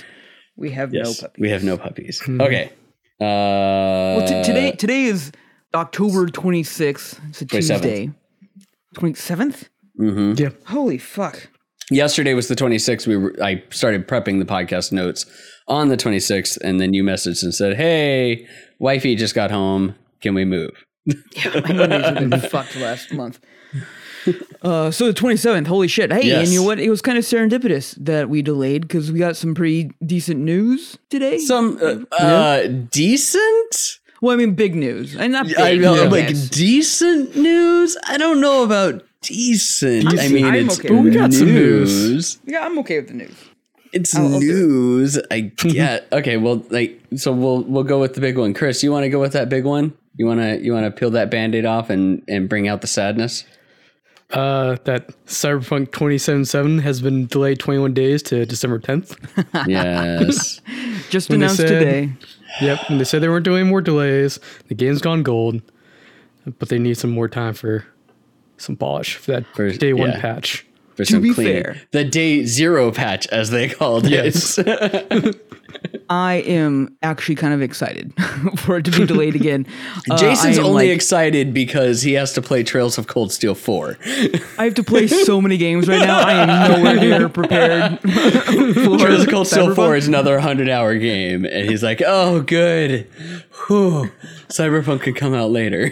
We 0.55 0.71
have 0.71 0.93
yes, 0.93 1.07
no 1.07 1.27
puppies. 1.27 1.41
We 1.41 1.49
have 1.49 1.63
no 1.65 1.77
puppies. 1.77 2.21
Mm-hmm. 2.21 2.41
Okay. 2.41 2.71
Uh, 3.19 4.19
well, 4.19 4.27
t- 4.27 4.43
today, 4.43 4.71
today 4.71 5.03
is 5.03 5.33
October 5.73 6.27
26th. 6.27 7.19
It's 7.29 7.41
a 7.41 7.45
27th. 7.45 7.49
Tuesday. 7.49 8.11
27th? 8.95 9.67
Mm-hmm. 9.99 10.33
Yeah. 10.37 10.49
Holy 10.67 10.97
fuck. 10.97 11.47
Yesterday 11.91 12.33
was 12.33 12.47
the 12.47 12.55
26th. 12.55 13.05
We 13.05 13.17
were, 13.17 13.35
I 13.41 13.63
started 13.69 14.07
prepping 14.07 14.39
the 14.39 14.45
podcast 14.45 14.91
notes 14.91 15.25
on 15.67 15.89
the 15.89 15.97
26th, 15.97 16.57
and 16.61 16.79
then 16.79 16.93
you 16.93 17.03
messaged 17.03 17.43
and 17.43 17.53
said, 17.53 17.75
"Hey, 17.75 18.47
wifey 18.79 19.15
just 19.15 19.35
got 19.35 19.51
home. 19.51 19.95
Can 20.21 20.33
we 20.33 20.45
move?" 20.45 20.71
yeah, 21.05 21.61
my 21.63 21.73
Mondays 21.73 22.05
have 22.05 22.29
been 22.29 22.39
fucked 22.39 22.75
last 22.77 23.13
month. 23.13 23.39
Uh, 24.63 24.89
so 24.89 25.05
the 25.05 25.13
27th, 25.13 25.67
holy 25.67 25.87
shit. 25.87 26.11
Hey, 26.11 26.25
yes. 26.25 26.45
and 26.45 26.47
you 26.53 26.59
know 26.59 26.65
what? 26.65 26.79
It 26.79 26.89
was 26.89 27.01
kind 27.01 27.19
of 27.19 27.23
serendipitous 27.23 27.95
that 28.03 28.29
we 28.29 28.41
delayed 28.41 28.81
because 28.81 29.11
we 29.11 29.19
got 29.19 29.37
some 29.37 29.53
pretty 29.53 29.91
decent 30.03 30.39
news 30.39 30.97
today. 31.11 31.37
Some 31.37 31.77
uh, 31.79 31.85
uh 31.85 32.05
yeah. 32.11 32.25
uh, 32.25 32.67
decent? 32.89 33.99
Well, 34.21 34.33
I 34.33 34.37
mean, 34.37 34.55
big 34.55 34.75
news. 34.75 35.15
And 35.15 35.33
not 35.33 35.45
big, 35.45 35.59
I 35.59 36.07
like 36.07 36.49
decent 36.49 37.35
news. 37.35 37.95
I 38.07 38.17
don't 38.17 38.41
know 38.41 38.63
about 38.63 39.03
decent 39.27 40.07
i 40.17 40.21
I'm- 40.23 40.33
mean 40.33 40.45
I'm 40.45 40.55
it's 40.67 40.79
okay 40.79 40.89
with. 40.93 41.03
We 41.05 41.11
got 41.11 41.33
some 41.33 41.47
news. 41.47 42.09
news 42.11 42.39
yeah, 42.45 42.65
I'm 42.65 42.77
okay 42.79 42.97
with 42.99 43.07
the 43.09 43.13
news. 43.15 43.35
it's 43.93 44.15
I'll- 44.15 44.33
I'll 44.33 44.39
do 44.39 44.49
it. 44.49 44.53
news 44.53 45.19
i 45.31 45.39
get 45.57 46.07
okay 46.11 46.37
well 46.37 46.63
like 46.69 46.99
so 47.15 47.31
we'll 47.31 47.63
we'll 47.63 47.83
go 47.83 47.99
with 47.99 48.13
the 48.15 48.21
big 48.21 48.37
one 48.37 48.53
chris 48.53 48.83
you 48.83 48.91
want 48.91 49.03
to 49.03 49.09
go 49.09 49.19
with 49.19 49.33
that 49.33 49.49
big 49.49 49.63
one 49.65 49.93
you 50.17 50.25
want 50.25 50.39
to 50.39 50.63
you 50.63 50.73
want 50.73 50.85
to 50.85 50.91
peel 50.91 51.09
that 51.11 51.29
band-aid 51.29 51.65
off 51.65 51.89
and 51.89 52.23
and 52.27 52.47
bring 52.49 52.67
out 52.67 52.81
the 52.81 52.87
sadness 52.87 53.43
Uh, 54.31 54.75
that 54.85 55.09
Cyberpunk 55.27 55.91
2077 55.91 56.79
has 56.79 56.99
been 56.99 57.27
delayed 57.27 57.59
21 57.59 57.93
days 57.93 58.23
to 58.23 58.43
December 58.45 58.79
10th. 58.79 59.15
yes 59.67 60.61
Just 61.11 61.29
When 61.29 61.41
announced 61.43 61.57
said- 61.57 61.67
today. 61.79 62.09
Yep. 62.59 62.79
And 62.89 62.99
they 62.99 63.03
said 63.03 63.21
they 63.21 63.27
weren't 63.29 63.45
doing 63.45 63.67
more 63.67 63.81
delays. 63.81 64.39
The 64.67 64.73
game's 64.75 64.99
gone 65.01 65.21
gold, 65.23 65.61
but 66.57 66.69
they 66.69 66.79
need 66.79 66.97
some 66.97 67.11
more 67.11 67.27
time 67.29 67.53
for 67.53 67.85
some 68.57 68.75
polish 68.75 69.15
for 69.15 69.31
that 69.31 69.45
For- 69.55 69.69
day 69.71 69.93
one 69.93 70.11
yeah. 70.11 70.21
patch. 70.21 70.65
for 70.95 71.03
To 71.05 71.11
some 71.13 71.21
be 71.21 71.33
clean, 71.33 71.47
fair. 71.47 71.81
the 71.91 72.03
day 72.05 72.45
zero 72.45 72.91
patch, 72.91 73.27
as 73.27 73.49
they 73.49 73.67
called 73.69 74.07
Yes. 74.07 74.57
it. 74.57 75.41
I 76.09 76.35
am 76.35 76.95
actually 77.01 77.35
kind 77.35 77.53
of 77.53 77.61
excited 77.61 78.13
for 78.57 78.77
it 78.77 78.85
to 78.85 78.91
be 78.91 79.05
delayed 79.05 79.35
again. 79.35 79.65
Uh, 80.09 80.17
Jason's 80.17 80.59
only 80.59 80.87
like- 80.89 80.95
excited 80.95 81.51
because 81.53 82.03
he 82.03 82.13
has 82.13 82.31
to 82.33 82.41
play 82.41 82.61
Trails 82.63 82.97
of 82.99 83.07
Cold 83.07 83.31
Steel 83.31 83.55
4. 83.55 83.97
I 84.59 84.63
have 84.65 84.75
to 84.75 84.83
play 84.83 85.07
so 85.07 85.41
many 85.45 85.57
games 85.57 85.87
right 85.87 85.99
now. 86.05 86.19
I 86.19 86.33
am 86.33 86.71
nowhere 86.71 86.95
near 86.95 87.29
prepared. 87.29 87.99
for 88.01 88.97
Trails 88.99 89.23
of 89.23 89.29
Cold 89.29 89.47
Steel 89.47 89.73
4 89.73 89.95
is 89.95 90.07
another 90.07 90.35
100 90.35 90.69
hour 90.69 90.95
game. 90.97 91.43
And 91.45 91.67
he's 91.69 91.81
like, 91.81 92.03
oh, 92.05 92.41
good. 92.41 93.07
Whew. 93.67 94.11
Cyberpunk 94.49 95.01
could 95.01 95.15
come 95.15 95.33
out 95.33 95.49
later. 95.49 95.91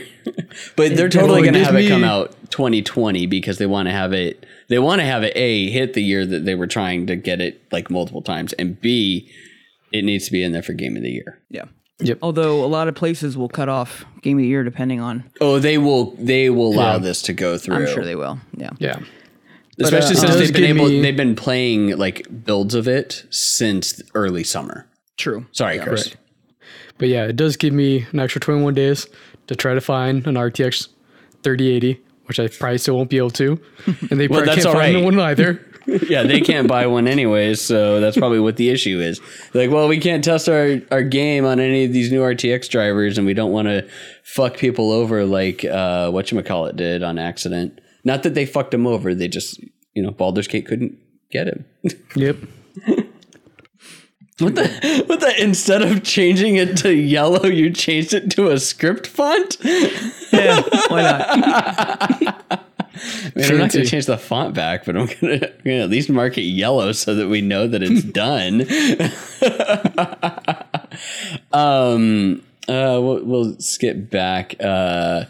but 0.76 0.96
they're 0.96 1.10
totally 1.10 1.42
going 1.42 1.54
to 1.56 1.64
have 1.66 1.76
it 1.76 1.90
come 1.90 2.04
out 2.04 2.36
2020 2.52 3.26
because 3.26 3.58
they 3.58 3.66
want 3.66 3.88
to 3.88 3.92
have 3.92 4.14
it. 4.14 4.46
They 4.68 4.78
want 4.80 5.02
to 5.02 5.06
have 5.06 5.24
it 5.24 5.34
A, 5.36 5.72
hit 5.72 5.94
the 5.94 6.04
year 6.04 6.24
that 6.26 6.46
they 6.46 6.54
were 6.56 6.68
trying 6.68 7.08
to 7.08 7.16
get 7.16 7.42
it 7.42 7.62
like 7.72 7.90
multiple 7.90 8.22
times, 8.22 8.54
and 8.54 8.80
B, 8.80 9.30
it 9.94 10.04
needs 10.04 10.26
to 10.26 10.32
be 10.32 10.44
in 10.44 10.52
there 10.52 10.64
for 10.64 10.74
Game 10.74 10.98
of 10.98 11.04
the 11.04 11.12
Year. 11.12 11.40
Yeah. 11.50 11.66
Yep. 12.00 12.18
Although 12.22 12.66
a 12.66 12.68
lot 12.68 12.88
of 12.88 12.96
places 12.96 13.38
will 13.38 13.48
cut 13.48 13.70
off 13.70 14.04
game 14.22 14.38
of 14.38 14.42
the 14.42 14.48
year 14.48 14.64
depending 14.64 15.00
on. 15.00 15.24
Oh, 15.40 15.60
they 15.60 15.78
will. 15.78 16.12
They 16.18 16.50
will 16.50 16.74
allow 16.74 16.94
Yeah. 16.94 16.98
this 17.00 17.22
to 17.24 17.34
go 17.34 17.58
through. 17.58 17.76
I'm 17.76 17.88
sure 17.88 18.04
they 18.04 18.16
will. 18.16 18.40
Yeah. 18.58 18.72
Yeah. 18.80 19.00
especially 19.80 20.18
uh, 20.18 20.20
since 20.20 20.36
they've 20.36 20.54
been 20.54 20.64
able. 20.66 20.90
me- 20.90 21.02
They've 21.02 21.16
been 21.16 21.36
playing 21.36 21.98
like 21.98 22.28
builds 22.46 22.76
of 22.76 22.88
it 22.88 23.26
since 23.30 24.02
early 24.16 24.44
summer. 24.44 24.88
True. 25.18 25.46
Sorry, 25.52 25.80
Chris. 25.80 26.08
Right. 26.10 26.18
But 26.98 27.08
yeah, 27.10 27.26
it 27.26 27.36
does 27.36 27.58
give 27.58 27.74
me 27.74 28.06
an 28.12 28.20
extra 28.20 28.42
21 28.42 28.74
days 28.74 29.08
to 29.48 29.56
try 29.56 29.74
to 29.74 29.82
find 29.82 30.26
an 30.28 30.36
RTX 30.36 30.88
3080, 31.44 32.00
which 32.26 32.40
I 32.40 32.48
probably 32.48 32.78
still 32.80 32.96
won't 32.98 33.10
be 33.10 33.18
able 33.18 33.30
to. 33.32 33.60
And 34.10 34.20
they 34.20 34.28
probably 34.30 34.46
that's 34.46 34.56
can't 34.64 34.68
all 34.68 34.74
find 34.74 34.96
right. 34.96 35.04
one 35.04 35.20
either. 35.20 35.66
yeah, 36.10 36.24
they 36.24 36.42
can't 36.42 36.68
buy 36.68 36.88
one 36.88 37.08
anyways, 37.08 37.62
so 37.62 38.00
that's 38.00 38.18
probably 38.18 38.40
what 38.40 38.58
the 38.58 38.70
issue 38.70 39.00
is. 39.00 39.20
Like, 39.54 39.70
well, 39.70 39.88
we 39.88 40.00
can't 40.00 40.24
test 40.24 40.48
our, 40.48 40.82
our 40.92 41.04
game 41.04 41.46
on 41.46 41.60
any 41.60 41.86
of 41.86 41.94
these 41.94 42.12
new 42.12 42.22
RTX 42.22 42.70
drivers, 42.70 43.18
and 43.18 43.28
we 43.28 43.34
don't 43.34 43.52
want 43.52 43.68
to 43.68 43.88
fuck 44.24 44.58
people 44.58 44.92
over 44.92 45.26
like 45.26 45.66
uh, 45.66 46.10
whatchamacallit 46.12 46.76
did 46.76 47.04
on 47.04 47.18
accident. 47.18 47.82
Not 48.04 48.24
that 48.24 48.34
they 48.34 48.46
fucked 48.46 48.74
him 48.74 48.88
over, 48.88 49.14
they 49.14 49.28
just, 49.28 49.60
you 49.94 50.02
know, 50.02 50.12
Baldur's 50.12 50.48
Gate 50.48 50.66
couldn't 50.66 50.98
get 51.32 51.48
him. 51.48 51.66
Yep. 52.16 52.38
What 54.40 54.56
the? 54.56 55.04
What 55.06 55.20
the? 55.20 55.42
Instead 55.42 55.84
of 55.84 56.04
changing 56.04 56.56
it 56.56 56.76
to 56.78 56.92
yellow, 56.94 57.46
you 57.46 57.70
changed 57.72 58.14
it 58.14 58.32
to 58.32 58.50
a 58.50 58.60
script 58.60 59.06
font. 59.06 59.58
Yeah, 59.64 60.62
why 60.88 61.02
not? 61.02 62.70
Mean, 63.36 63.46
I'm 63.46 63.58
not 63.58 63.72
going 63.72 63.84
to 63.84 63.86
change 63.86 64.06
the 64.06 64.18
font 64.18 64.54
back, 64.54 64.86
but 64.86 64.96
I'm 64.96 65.08
going 65.22 65.40
to 65.40 65.80
at 65.80 65.90
least 65.90 66.10
mark 66.10 66.38
it 66.38 66.42
yellow 66.44 66.92
so 66.92 67.16
that 67.16 67.28
we 67.28 67.42
know 67.42 67.68
that 67.68 67.82
it's 67.84 68.04
done. 68.04 68.62
um, 71.54 72.42
uh, 72.68 73.00
we'll, 73.02 73.24
we'll 73.26 73.60
skip 73.60 74.10
back. 74.10 74.56
Uh, 74.60 75.26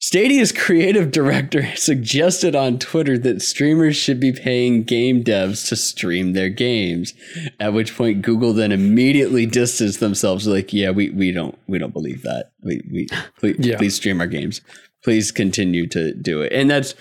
Stadia's 0.00 0.50
creative 0.50 1.12
director 1.12 1.72
suggested 1.76 2.56
on 2.56 2.78
Twitter 2.78 3.16
that 3.18 3.40
streamers 3.40 3.96
should 3.96 4.18
be 4.18 4.32
paying 4.32 4.82
game 4.82 5.22
devs 5.22 5.68
to 5.68 5.76
stream 5.76 6.32
their 6.32 6.48
games. 6.48 7.14
At 7.60 7.72
which 7.72 7.96
point, 7.96 8.22
Google 8.22 8.52
then 8.52 8.72
immediately 8.72 9.46
distanced 9.46 10.00
themselves, 10.00 10.46
like, 10.46 10.72
"Yeah, 10.72 10.90
we, 10.90 11.10
we 11.10 11.30
don't 11.30 11.56
we 11.68 11.78
don't 11.78 11.92
believe 11.92 12.22
that. 12.22 12.50
We 12.64 12.80
we 12.92 13.08
please, 13.38 13.56
Yeah. 13.60 13.76
please 13.76 13.94
stream 13.94 14.20
our 14.20 14.26
games. 14.26 14.60
Please 15.04 15.30
continue 15.32 15.86
to 15.88 16.14
do 16.14 16.42
it." 16.42 16.52
And 16.52 16.70
that's 16.70 16.94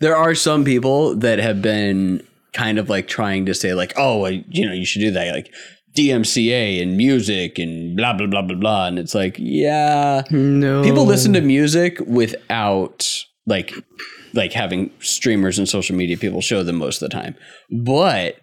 there 0.00 0.16
are 0.16 0.34
some 0.34 0.64
people 0.64 1.16
that 1.16 1.38
have 1.38 1.60
been 1.60 2.26
kind 2.52 2.78
of 2.78 2.88
like 2.88 3.08
trying 3.08 3.46
to 3.46 3.54
say 3.54 3.74
like, 3.74 3.92
"Oh, 3.96 4.18
well, 4.18 4.32
you 4.32 4.66
know, 4.66 4.72
you 4.72 4.84
should 4.86 5.00
do 5.00 5.10
that." 5.12 5.34
Like. 5.34 5.52
DMCA 5.96 6.80
and 6.80 6.96
music 6.96 7.58
and 7.58 7.96
blah 7.96 8.12
blah 8.12 8.28
blah 8.28 8.42
blah 8.42 8.54
blah 8.56 8.86
and 8.86 9.00
it's 9.00 9.16
like 9.16 9.34
yeah 9.38 10.22
No. 10.30 10.82
people 10.84 11.04
listen 11.06 11.32
to 11.32 11.40
music 11.40 11.98
without 12.06 13.24
like 13.46 13.72
like 14.32 14.52
having 14.52 14.92
streamers 15.00 15.58
and 15.58 15.68
social 15.68 15.96
media 15.96 16.16
people 16.16 16.40
show 16.40 16.62
them 16.62 16.76
most 16.76 17.02
of 17.02 17.10
the 17.10 17.16
time 17.16 17.34
but 17.70 18.36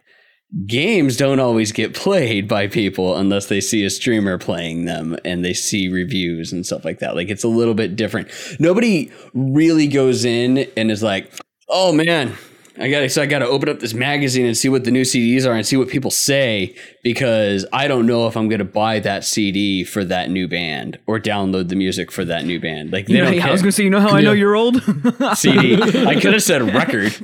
games 0.66 1.18
don't 1.18 1.40
always 1.40 1.72
get 1.72 1.94
played 1.94 2.48
by 2.48 2.68
people 2.68 3.16
unless 3.18 3.48
they 3.48 3.60
see 3.60 3.84
a 3.84 3.90
streamer 3.90 4.38
playing 4.38 4.86
them 4.86 5.18
and 5.26 5.44
they 5.44 5.54
see 5.54 5.90
reviews 5.90 6.54
and 6.54 6.66
stuff 6.66 6.86
like 6.86 7.00
that. 7.00 7.16
Like 7.16 7.30
it's 7.30 7.44
a 7.44 7.50
little 7.50 7.74
bit 7.74 7.96
different. 7.96 8.30
Nobody 8.60 9.12
really 9.34 9.88
goes 9.88 10.24
in 10.24 10.70
and 10.78 10.92
is 10.92 11.04
like 11.04 11.32
oh 11.70 11.92
man 11.92 12.38
I 12.78 12.90
got 12.90 13.00
to 13.02 13.10
so 13.10 13.22
I 13.22 13.26
got 13.26 13.40
to 13.40 13.48
open 13.48 13.70
up 13.70 13.80
this 13.80 13.94
magazine 13.94 14.46
and 14.46 14.58
see 14.58 14.68
what 14.70 14.84
the 14.84 14.92
new 14.92 15.04
CDs 15.04 15.46
are 15.46 15.54
and 15.54 15.66
see 15.66 15.78
what 15.78 15.88
people 15.88 16.12
say 16.12 16.76
because 17.04 17.66
I 17.72 17.88
don't 17.88 18.06
know 18.06 18.28
if 18.28 18.36
I'm 18.36 18.50
going 18.50 18.60
to 18.60 18.66
buy 18.66 19.00
that 19.00 19.24
CD 19.24 19.84
for 19.84 20.04
that 20.06 20.30
new 20.30 20.48
band 20.48 21.00
or 21.08 21.20
download 21.20 21.70
the 21.70 21.76
music 21.76 22.12
for 22.12 22.26
that 22.26 22.46
new 22.46 22.60
band. 22.60 22.92
Like 22.92 23.08
they 23.08 23.14
You 23.14 23.24
know, 23.24 23.46
I 23.48 23.52
was 23.52 23.62
gonna 23.62 23.72
say, 23.72 23.84
you 23.84 23.90
know 23.90 24.02
how 24.02 24.10
I 24.10 24.22
know 24.22 24.34
you're 24.34 24.56
old? 24.56 24.82
CD. 25.36 25.82
I 26.06 26.20
could 26.20 26.34
have 26.34 26.44
said 26.44 26.62
record. 26.74 27.16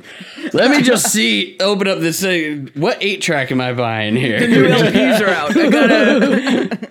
Let 0.52 0.70
me 0.70 0.82
just 0.82 1.12
see. 1.12 1.58
Open 1.60 1.86
up 1.88 1.98
this. 1.98 2.24
Uh, 2.24 2.66
what 2.74 2.98
eight 3.00 3.20
track 3.20 3.52
am 3.52 3.60
I 3.60 3.72
buying 3.72 4.16
here? 4.16 4.40
The 4.40 4.48
New 4.48 4.68
LPs 4.68 5.20
are 5.20 5.28
out. 5.28 5.56
I 5.56 5.70
gotta. 5.70 6.88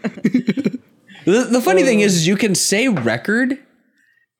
The, 1.24 1.44
the 1.44 1.62
funny 1.62 1.84
thing 1.84 2.00
is, 2.00 2.16
is 2.16 2.28
you 2.28 2.36
can 2.36 2.56
say 2.56 2.88
record. 2.88 3.60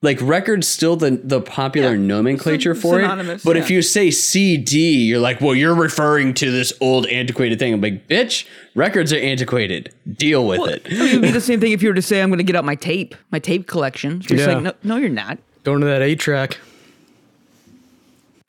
Like 0.04 0.18
record's 0.20 0.66
still 0.66 0.96
the 0.96 1.12
the 1.22 1.40
popular 1.40 1.96
nomenclature 1.96 2.74
Syn- 2.74 2.82
for 2.82 3.00
it, 3.00 3.40
but 3.44 3.54
yeah. 3.54 3.62
if 3.62 3.70
you 3.70 3.82
say 3.82 4.10
CD, 4.10 4.94
you're 5.04 5.20
like, 5.20 5.40
well, 5.40 5.54
you're 5.54 5.76
referring 5.76 6.34
to 6.34 6.50
this 6.50 6.72
old 6.80 7.06
antiquated 7.06 7.60
thing. 7.60 7.72
I'm 7.72 7.80
like, 7.80 8.08
bitch, 8.08 8.44
records 8.74 9.12
are 9.12 9.18
antiquated. 9.18 9.94
Deal 10.12 10.44
with 10.44 10.68
it. 10.68 10.86
I 10.90 10.90
mean, 10.90 11.02
it'd 11.08 11.22
be 11.22 11.30
the 11.30 11.40
same 11.40 11.60
thing 11.60 11.70
if 11.70 11.82
you 11.82 11.88
were 11.88 11.94
to 11.94 12.02
say, 12.02 12.20
"I'm 12.20 12.30
going 12.30 12.38
to 12.38 12.44
get 12.44 12.56
out 12.56 12.64
my 12.64 12.74
tape, 12.74 13.14
my 13.30 13.38
tape 13.38 13.68
collection." 13.68 14.22
So 14.22 14.34
you're 14.34 14.40
Yeah. 14.40 14.46
saying, 14.46 14.62
no, 14.64 14.72
no, 14.82 14.96
you're 14.96 15.08
not. 15.08 15.38
Going 15.62 15.78
to 15.80 15.86
that 15.86 16.02
eight 16.02 16.18
track. 16.18 16.58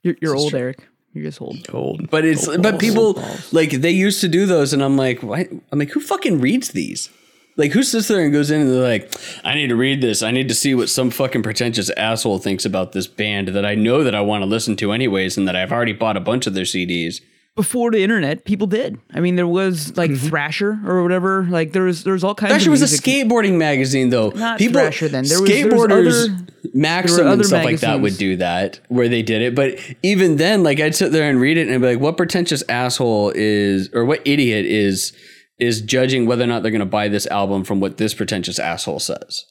You're, 0.02 0.16
you're 0.20 0.34
old, 0.36 0.54
Eric. 0.54 0.86
You're 1.12 1.24
just 1.24 1.40
old. 1.40 1.58
Old. 1.72 2.10
But 2.10 2.24
it's 2.24 2.48
but 2.56 2.80
people 2.80 3.22
like 3.52 3.70
they 3.70 3.92
used 3.92 4.20
to 4.22 4.28
do 4.28 4.44
those, 4.46 4.72
and 4.72 4.82
I'm 4.82 4.96
like, 4.96 5.22
why? 5.22 5.48
I'm 5.70 5.78
like, 5.78 5.90
who 5.90 6.00
fucking 6.00 6.40
reads 6.40 6.70
these? 6.70 7.08
Like, 7.56 7.72
who 7.72 7.82
sits 7.82 8.08
there 8.08 8.20
and 8.20 8.32
goes 8.32 8.50
in 8.50 8.62
and 8.62 8.70
they're 8.70 8.82
like, 8.82 9.14
I 9.44 9.54
need 9.54 9.68
to 9.68 9.76
read 9.76 10.00
this. 10.00 10.22
I 10.22 10.32
need 10.32 10.48
to 10.48 10.54
see 10.54 10.74
what 10.74 10.88
some 10.88 11.10
fucking 11.10 11.42
pretentious 11.44 11.88
asshole 11.90 12.38
thinks 12.38 12.64
about 12.64 12.92
this 12.92 13.06
band 13.06 13.48
that 13.48 13.64
I 13.64 13.74
know 13.76 14.02
that 14.02 14.14
I 14.14 14.22
want 14.22 14.42
to 14.42 14.46
listen 14.46 14.74
to 14.76 14.92
anyways, 14.92 15.38
and 15.38 15.46
that 15.46 15.54
I've 15.54 15.70
already 15.70 15.92
bought 15.92 16.16
a 16.16 16.20
bunch 16.20 16.46
of 16.46 16.54
their 16.54 16.64
CDs. 16.64 17.20
Before 17.54 17.92
the 17.92 18.02
internet, 18.02 18.44
people 18.44 18.66
did. 18.66 18.98
I 19.12 19.20
mean, 19.20 19.36
there 19.36 19.46
was 19.46 19.96
like 19.96 20.10
mm-hmm. 20.10 20.26
Thrasher 20.26 20.80
or 20.84 21.04
whatever. 21.04 21.44
Like 21.44 21.70
there 21.70 21.84
was, 21.84 22.02
there 22.02 22.14
was 22.14 22.24
all 22.24 22.34
kinds. 22.34 22.50
Of. 22.50 22.56
Thrasher 22.56 22.70
of 22.70 22.80
was 22.80 22.82
a 22.82 22.86
skateboarding 22.86 23.56
magazine, 23.56 24.08
though. 24.10 24.30
Not 24.30 24.58
People, 24.58 24.80
Thrasher 24.80 25.06
then. 25.06 25.24
There 25.24 25.40
was- 25.40 25.48
there 25.48 25.66
was 25.68 25.74
skateboarders, 25.74 26.24
other- 26.24 26.46
Maxim 26.74 27.16
there 27.16 27.24
were 27.24 27.30
and 27.30 27.40
other 27.40 27.44
stuff 27.44 27.64
like 27.64 27.78
that 27.80 28.00
would 28.00 28.16
do 28.16 28.36
that, 28.36 28.80
where 28.88 29.08
they 29.08 29.22
did 29.22 29.42
it. 29.42 29.54
But 29.54 29.78
even 30.02 30.36
then, 30.36 30.64
like 30.64 30.80
I'd 30.80 30.96
sit 30.96 31.12
there 31.12 31.30
and 31.30 31.40
read 31.40 31.56
it 31.56 31.68
and 31.68 31.80
be 31.80 31.86
like, 31.86 32.00
"What 32.00 32.16
pretentious 32.16 32.64
asshole 32.68 33.32
is, 33.36 33.88
or 33.92 34.04
what 34.04 34.20
idiot 34.24 34.66
is, 34.66 35.12
is 35.58 35.80
judging 35.80 36.26
whether 36.26 36.44
or 36.44 36.46
not 36.48 36.62
they're 36.62 36.72
going 36.72 36.80
to 36.80 36.84
buy 36.86 37.08
this 37.08 37.26
album 37.28 37.64
from 37.64 37.80
what 37.80 37.96
this 37.98 38.14
pretentious 38.14 38.58
asshole 38.58 39.00
says?" 39.00 39.44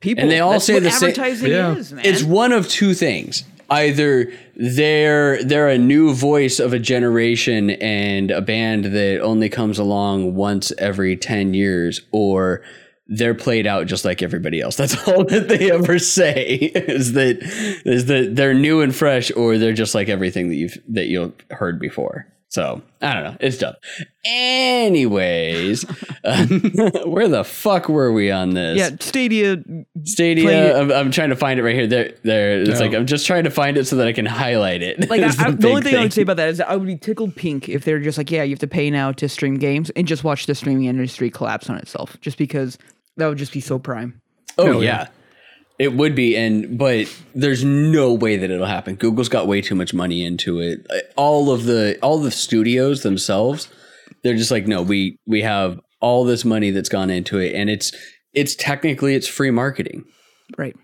People, 0.00 0.22
and 0.22 0.30
they 0.30 0.40
all 0.40 0.58
say 0.60 0.74
what 0.74 0.82
the 0.84 0.90
same- 0.90 1.10
advertising 1.10 1.50
Yeah. 1.50 1.76
is, 1.76 1.92
man. 1.92 2.04
It's 2.06 2.22
one 2.22 2.52
of 2.52 2.68
two 2.68 2.94
things. 2.94 3.44
Either 3.68 4.32
they're 4.56 5.44
they're 5.44 5.68
a 5.68 5.78
new 5.78 6.12
voice 6.12 6.58
of 6.58 6.72
a 6.72 6.78
generation 6.78 7.70
and 7.70 8.30
a 8.32 8.40
band 8.40 8.86
that 8.86 9.20
only 9.20 9.48
comes 9.48 9.78
along 9.78 10.34
once 10.34 10.72
every 10.78 11.16
10 11.16 11.54
years 11.54 12.00
or 12.10 12.62
they're 13.06 13.34
played 13.34 13.66
out 13.66 13.86
just 13.86 14.04
like 14.04 14.22
everybody 14.22 14.60
else. 14.60 14.74
That's 14.76 14.96
all 15.08 15.24
that 15.24 15.48
they 15.48 15.70
ever 15.70 15.98
say 16.00 16.72
is 16.74 17.12
that 17.12 17.38
is 17.84 18.06
that 18.06 18.34
they're 18.34 18.54
new 18.54 18.80
and 18.80 18.94
fresh 18.94 19.30
or 19.36 19.56
they're 19.58 19.72
just 19.72 19.94
like 19.94 20.08
everything 20.08 20.48
that 20.48 20.56
you've 20.56 20.78
that 20.88 21.06
you've 21.06 21.32
heard 21.50 21.78
before. 21.78 22.26
So 22.50 22.82
I 23.00 23.14
don't 23.14 23.22
know. 23.24 23.36
It's 23.40 23.58
dumb. 23.58 23.74
Anyways, 24.24 25.84
uh, 26.24 26.46
where 27.06 27.28
the 27.28 27.44
fuck 27.44 27.88
were 27.88 28.12
we 28.12 28.30
on 28.32 28.50
this? 28.50 28.76
yeah, 28.78 28.90
Stadia. 28.98 29.62
Stadia. 30.04 30.80
I'm, 30.80 30.90
I'm 30.90 31.10
trying 31.12 31.30
to 31.30 31.36
find 31.36 31.60
it 31.60 31.62
right 31.62 31.74
here. 31.76 31.86
There, 31.86 32.12
there. 32.24 32.60
It's 32.62 32.80
Oh. 32.80 32.84
like 32.84 32.92
I'm 32.94 33.06
just 33.06 33.26
trying 33.26 33.44
to 33.44 33.50
find 33.50 33.76
it 33.76 33.86
so 33.86 33.96
that 33.96 34.08
I 34.08 34.12
can 34.12 34.26
highlight 34.26 34.82
it. 34.82 35.08
Like 35.08 35.20
is 35.22 35.38
I, 35.40 35.46
I, 35.46 35.50
the, 35.52 35.68
only 35.68 35.82
big 35.82 35.90
thing, 35.92 36.00
I 36.00 36.02
would 36.02 36.12
say 36.12 36.22
about 36.22 36.36
that 36.38 36.48
is 36.48 36.58
that 36.58 36.68
I 36.68 36.76
would 36.76 36.86
be 36.86 36.96
tickled 36.96 37.36
pink 37.36 37.68
if 37.68 37.84
they're 37.84 38.00
just 38.00 38.18
like, 38.18 38.30
yeah, 38.30 38.42
you 38.42 38.50
have 38.50 38.58
to 38.60 38.66
pay 38.68 38.90
now 38.90 39.12
to 39.12 39.28
stream 39.28 39.56
games 39.58 39.90
and 39.90 40.06
just 40.08 40.24
watch 40.24 40.46
the 40.46 40.54
streaming 40.54 40.84
industry 40.86 41.30
collapse 41.30 41.70
on 41.70 41.76
itself, 41.76 42.16
just 42.20 42.36
because 42.36 42.78
that 43.16 43.28
would 43.28 43.38
just 43.38 43.52
be 43.52 43.60
so 43.60 43.78
prime. 43.78 44.20
Oh 44.58 44.66
Hell 44.66 44.82
yeah. 44.82 45.02
yeah. 45.02 45.08
It 45.80 45.94
would 45.94 46.14
be, 46.14 46.36
and 46.36 46.76
but 46.78 47.06
there's 47.34 47.64
no 47.64 48.12
way 48.12 48.36
that 48.36 48.50
it'll 48.50 48.66
happen. 48.66 48.96
Google's 48.96 49.30
got 49.30 49.46
way 49.48 49.62
too 49.62 49.74
much 49.74 49.94
money 49.94 50.22
into 50.24 50.60
it. 50.60 50.86
All 51.16 51.50
of 51.50 51.64
the 51.64 51.98
all 52.02 52.18
the 52.18 52.30
studios 52.30 53.02
themselves, 53.02 53.68
they're 54.22 54.36
just 54.36 54.50
like, 54.50 54.66
no, 54.66 54.82
we 54.82 55.16
we 55.26 55.40
have 55.40 55.80
all 56.00 56.24
this 56.24 56.44
money 56.44 56.70
that's 56.70 56.90
gone 56.90 57.08
into 57.08 57.38
it, 57.38 57.54
and 57.54 57.70
it's 57.70 57.92
it's 58.34 58.54
technically 58.54 59.14
it's 59.14 59.26
free 59.26 59.50
marketing. 59.50 60.04
Right. 60.58 60.76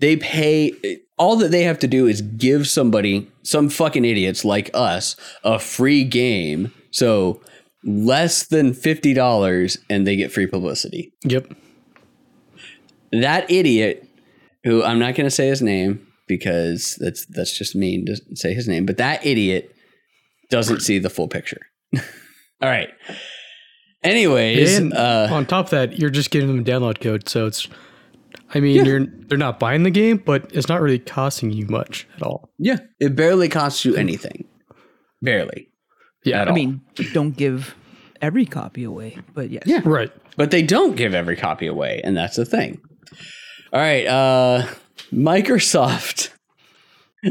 they 0.00 0.16
pay 0.16 0.72
all 1.18 1.36
that 1.36 1.50
they 1.50 1.62
have 1.62 1.78
to 1.80 1.86
do 1.88 2.06
is 2.06 2.20
give 2.22 2.66
somebody 2.68 3.30
some 3.42 3.68
fucking 3.70 4.04
idiots 4.04 4.44
like 4.44 4.70
us 4.74 5.16
a 5.42 5.58
free 5.58 6.04
game 6.04 6.72
so 6.90 7.40
less 7.84 8.46
than 8.46 8.72
$50 8.72 9.78
and 9.88 10.06
they 10.06 10.16
get 10.16 10.30
free 10.32 10.46
publicity 10.46 11.12
Yep. 11.24 11.54
that 13.12 13.50
idiot 13.50 14.03
who 14.64 14.82
i'm 14.82 14.98
not 14.98 15.14
going 15.14 15.26
to 15.26 15.30
say 15.30 15.46
his 15.48 15.62
name 15.62 16.06
because 16.26 16.96
that's 17.00 17.24
that's 17.26 17.56
just 17.56 17.74
mean 17.76 18.04
to 18.06 18.16
say 18.34 18.52
his 18.54 18.66
name 18.66 18.84
but 18.86 18.96
that 18.96 19.24
idiot 19.24 19.74
doesn't 20.50 20.80
see 20.80 20.98
the 20.98 21.10
full 21.10 21.28
picture 21.28 21.60
all 21.96 22.02
right 22.62 22.90
anyways 24.02 24.78
And 24.78 24.92
uh 24.94 25.28
on 25.30 25.46
top 25.46 25.66
of 25.66 25.70
that, 25.70 25.98
you're 25.98 26.10
just 26.10 26.30
giving 26.30 26.48
them 26.48 26.60
a 26.60 26.62
download 26.62 27.00
code, 27.00 27.28
so 27.28 27.46
it's. 27.46 27.68
I 28.52 28.60
mean, 28.60 28.84
you're 28.84 29.06
they're 29.06 29.38
not 29.38 29.58
buying 29.58 29.82
the 29.82 29.90
game, 29.90 30.18
but 30.18 30.50
it's 30.54 30.68
not 30.68 30.80
really 30.80 30.98
costing 30.98 31.50
you 31.50 31.66
much 31.66 32.06
at 32.16 32.22
all. 32.22 32.50
yeah 32.58 32.78
it 33.00 33.16
barely 33.16 33.48
costs 33.48 33.84
you 33.84 33.96
anything 33.96 34.44
barely 35.22 35.68
Yeah, 36.24 36.42
At 36.42 36.48
I 36.48 36.50
all. 36.50 36.54
mean, 36.54 36.80
don't 37.12 37.36
give 37.36 37.74
every 38.20 38.46
copy 38.46 38.84
away, 38.84 39.18
but 39.34 39.50
yes. 39.50 39.64
Yeah. 39.66 39.80
right. 39.84 40.10
but 40.36 40.50
they 40.50 40.62
don't 40.62 40.94
give 40.96 41.14
every 41.14 41.36
copy 41.36 41.66
away, 41.66 42.00
and 42.04 42.16
that's 42.16 42.36
the 42.36 42.44
thing. 42.44 42.80
All 43.74 43.80
right, 43.80 44.06
uh, 44.06 44.68
Microsoft. 45.12 46.30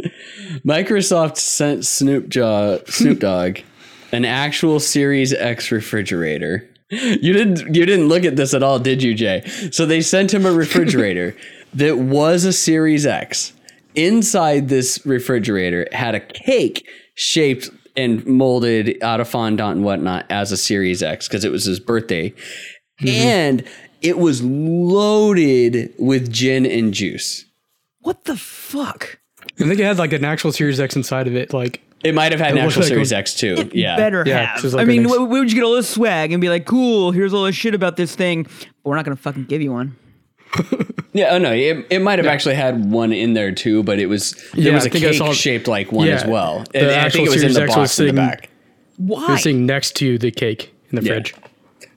Microsoft 0.65 1.37
sent 1.37 1.85
Snoop 1.85 2.27
Dogg, 2.27 2.85
Snoop 2.89 3.19
Dogg 3.19 3.59
an 4.11 4.25
actual 4.25 4.81
Series 4.81 5.31
X 5.31 5.71
refrigerator. 5.71 6.69
You 6.89 7.31
didn't 7.31 7.73
you 7.73 7.85
didn't 7.85 8.09
look 8.09 8.25
at 8.25 8.35
this 8.35 8.53
at 8.53 8.61
all, 8.61 8.77
did 8.77 9.01
you, 9.01 9.13
Jay? 9.13 9.45
So 9.71 9.85
they 9.85 10.01
sent 10.01 10.33
him 10.33 10.45
a 10.45 10.51
refrigerator 10.51 11.33
that 11.75 11.97
was 11.97 12.43
a 12.43 12.51
Series 12.51 13.05
X. 13.05 13.53
Inside 13.95 14.67
this 14.67 14.99
refrigerator 15.05 15.87
had 15.93 16.13
a 16.13 16.19
cake 16.19 16.85
shaped 17.15 17.69
and 17.95 18.25
molded 18.25 19.01
out 19.01 19.21
of 19.21 19.29
fondant 19.29 19.77
and 19.77 19.85
whatnot 19.85 20.25
as 20.29 20.51
a 20.51 20.57
Series 20.57 21.01
X 21.01 21.25
because 21.29 21.45
it 21.45 21.53
was 21.53 21.63
his 21.63 21.79
birthday. 21.79 22.33
And 23.05 23.65
it 24.03 24.17
was 24.19 24.41
loaded 24.43 25.93
with 25.97 26.31
gin 26.31 26.65
and 26.65 26.93
juice. 26.93 27.45
What 28.01 28.25
the 28.25 28.35
fuck? 28.35 29.19
I 29.59 29.63
think 29.67 29.79
it 29.79 29.83
had 29.85 29.97
like 29.97 30.13
an 30.13 30.25
actual 30.25 30.51
Series 30.51 30.79
X 30.79 30.95
inside 30.95 31.27
of 31.27 31.35
it, 31.35 31.53
like 31.53 31.81
It 32.03 32.13
might 32.13 32.31
have 32.31 32.41
had 32.41 32.51
an 32.51 32.57
actual 32.59 32.81
like 32.81 32.89
Series 32.89 33.11
a- 33.11 33.17
X 33.17 33.33
too. 33.33 33.69
Yeah. 33.73 33.95
Better 33.95 34.23
Yeah, 34.25 34.45
have. 34.45 34.55
'cause 34.57 34.65
it's 34.65 34.73
like 34.73 34.81
I 34.81 34.83
a 34.83 34.87
mean, 34.87 35.03
nice- 35.03 35.11
why 35.11 35.17
why 35.19 35.39
would 35.39 35.51
you 35.51 35.55
get 35.55 35.63
all 35.63 35.75
this 35.75 35.87
swag 35.89 36.31
and 36.31 36.41
be 36.41 36.49
like, 36.49 36.65
"Cool, 36.65 37.11
here's 37.11 37.33
all 37.33 37.45
this 37.45 37.55
shit 37.55 37.73
about 37.73 37.95
this 37.97 38.15
thing," 38.15 38.43
but 38.43 38.89
we're 38.89 38.95
not 38.95 39.05
gonna 39.05 39.15
fucking 39.15 39.45
give 39.45 39.61
you 39.61 39.71
one. 39.71 39.95
Yeah, 41.15 41.35
oh 41.35 41.37
no, 41.37 41.51
it, 41.53 41.85
it 41.91 41.99
might 42.01 42.17
have 42.17 42.25
actually 42.25 42.55
had 42.55 42.89
one 42.91 43.13
in 43.13 43.33
there 43.33 43.51
too, 43.51 43.83
but 43.83 43.99
it 43.99 44.07
was 44.07 44.31
there 44.55 44.63
Yeah, 44.63 44.73
was 44.73 44.85
I 44.85 44.87
a 44.87 44.89
think 44.89 45.05
I 45.05 45.09
cake 45.09 45.17
saw- 45.19 45.31
shaped 45.31 45.67
like 45.67 45.91
one 45.91 46.07
Yeah, 46.07 46.15
as 46.15 46.25
well. 46.25 46.63
the 46.73 46.79
And 46.79 46.89
I 46.89 46.93
actual 46.95 47.17
think 47.19 47.27
it 47.27 47.29
was 47.29 47.43
in 47.43 47.53
Series 47.53 47.55
the 47.55 47.61
X 47.61 47.67
was 47.69 47.75
box 47.75 47.99
in 47.99 48.05
the 48.05 48.09
sitting- 48.09 48.15
back. 48.15 48.49
Why? 48.97 49.27
They're 49.27 49.37
sitting 49.37 49.65
next 49.67 49.91
to 49.97 50.17
the 50.17 50.31
cake 50.31 50.73
in 50.89 50.95
the 50.95 51.03
Yeah. 51.03 51.13
fridge. 51.13 51.35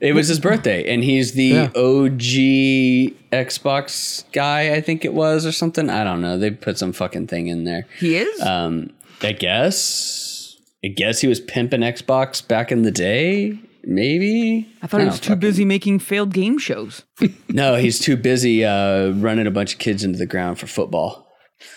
It 0.01 0.15
was 0.15 0.29
his 0.29 0.39
birthday, 0.41 0.93
and 0.93 1.03
he's 1.03 1.33
the 1.33 1.45
Yeah. 1.45 1.71
OG 1.75 3.15
Xbox 3.33 4.25
guy, 4.33 4.75
I 4.75 4.81
think 4.81 5.05
it 5.05 5.15
was, 5.15 5.47
or 5.47 5.53
something. 5.53 5.89
I 5.89 6.05
don't 6.05 6.21
know. 6.21 6.39
They 6.39 6.51
put 6.51 6.79
some 6.79 6.93
fucking 6.93 7.29
thing 7.29 7.47
in 7.49 7.65
there. 7.65 7.87
he 7.99 8.17
is. 8.17 8.41
Um, 8.43 8.91
I 9.23 9.33
guess. 9.33 10.57
I 10.85 10.89
guess 10.89 11.21
he 11.21 11.27
was 11.29 11.41
pimping 11.41 11.81
Xbox 11.81 12.47
back 12.47 12.71
in 12.71 12.83
the 12.83 12.91
day. 12.91 13.59
Maybe. 13.89 14.69
I 14.83 14.87
thought 14.87 15.01
he 15.01 15.07
was 15.07 15.21
too 15.21 15.29
fucking- 15.29 15.41
busy 15.41 15.65
making 15.65 16.01
failed 16.01 16.33
game 16.33 16.59
shows. 16.59 17.03
No, 17.49 17.77
he's 17.77 17.99
too 17.99 18.17
busy 18.19 18.65
uh, 18.67 19.11
running 19.13 19.47
a 19.47 19.51
bunch 19.51 19.73
of 19.73 19.79
kids 19.79 20.05
into 20.05 20.19
the 20.19 20.27
ground 20.27 20.59
for 20.59 20.67
football. 20.67 21.27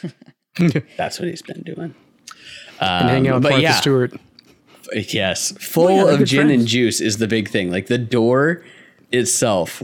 That's 0.97 1.19
what 1.19 1.29
he's 1.29 1.41
been 1.41 1.61
doing. 1.63 1.95
and 2.81 3.09
hang 3.09 3.27
out 3.29 3.35
with 3.35 3.43
Martha 3.43 3.61
yeah. 3.61 3.79
Stewart. 3.79 4.13
Yes, 4.93 5.51
full 5.53 5.91
yeah, 5.91 6.13
of 6.13 6.19
good 6.19 6.27
gin 6.27 6.49
and 6.49 6.67
juice 6.67 7.01
is 7.01 7.17
the 7.17 7.27
big 7.27 7.49
thing. 7.49 7.71
Like 7.71 7.87
the 7.87 7.97
door 7.97 8.63
itself 9.11 9.83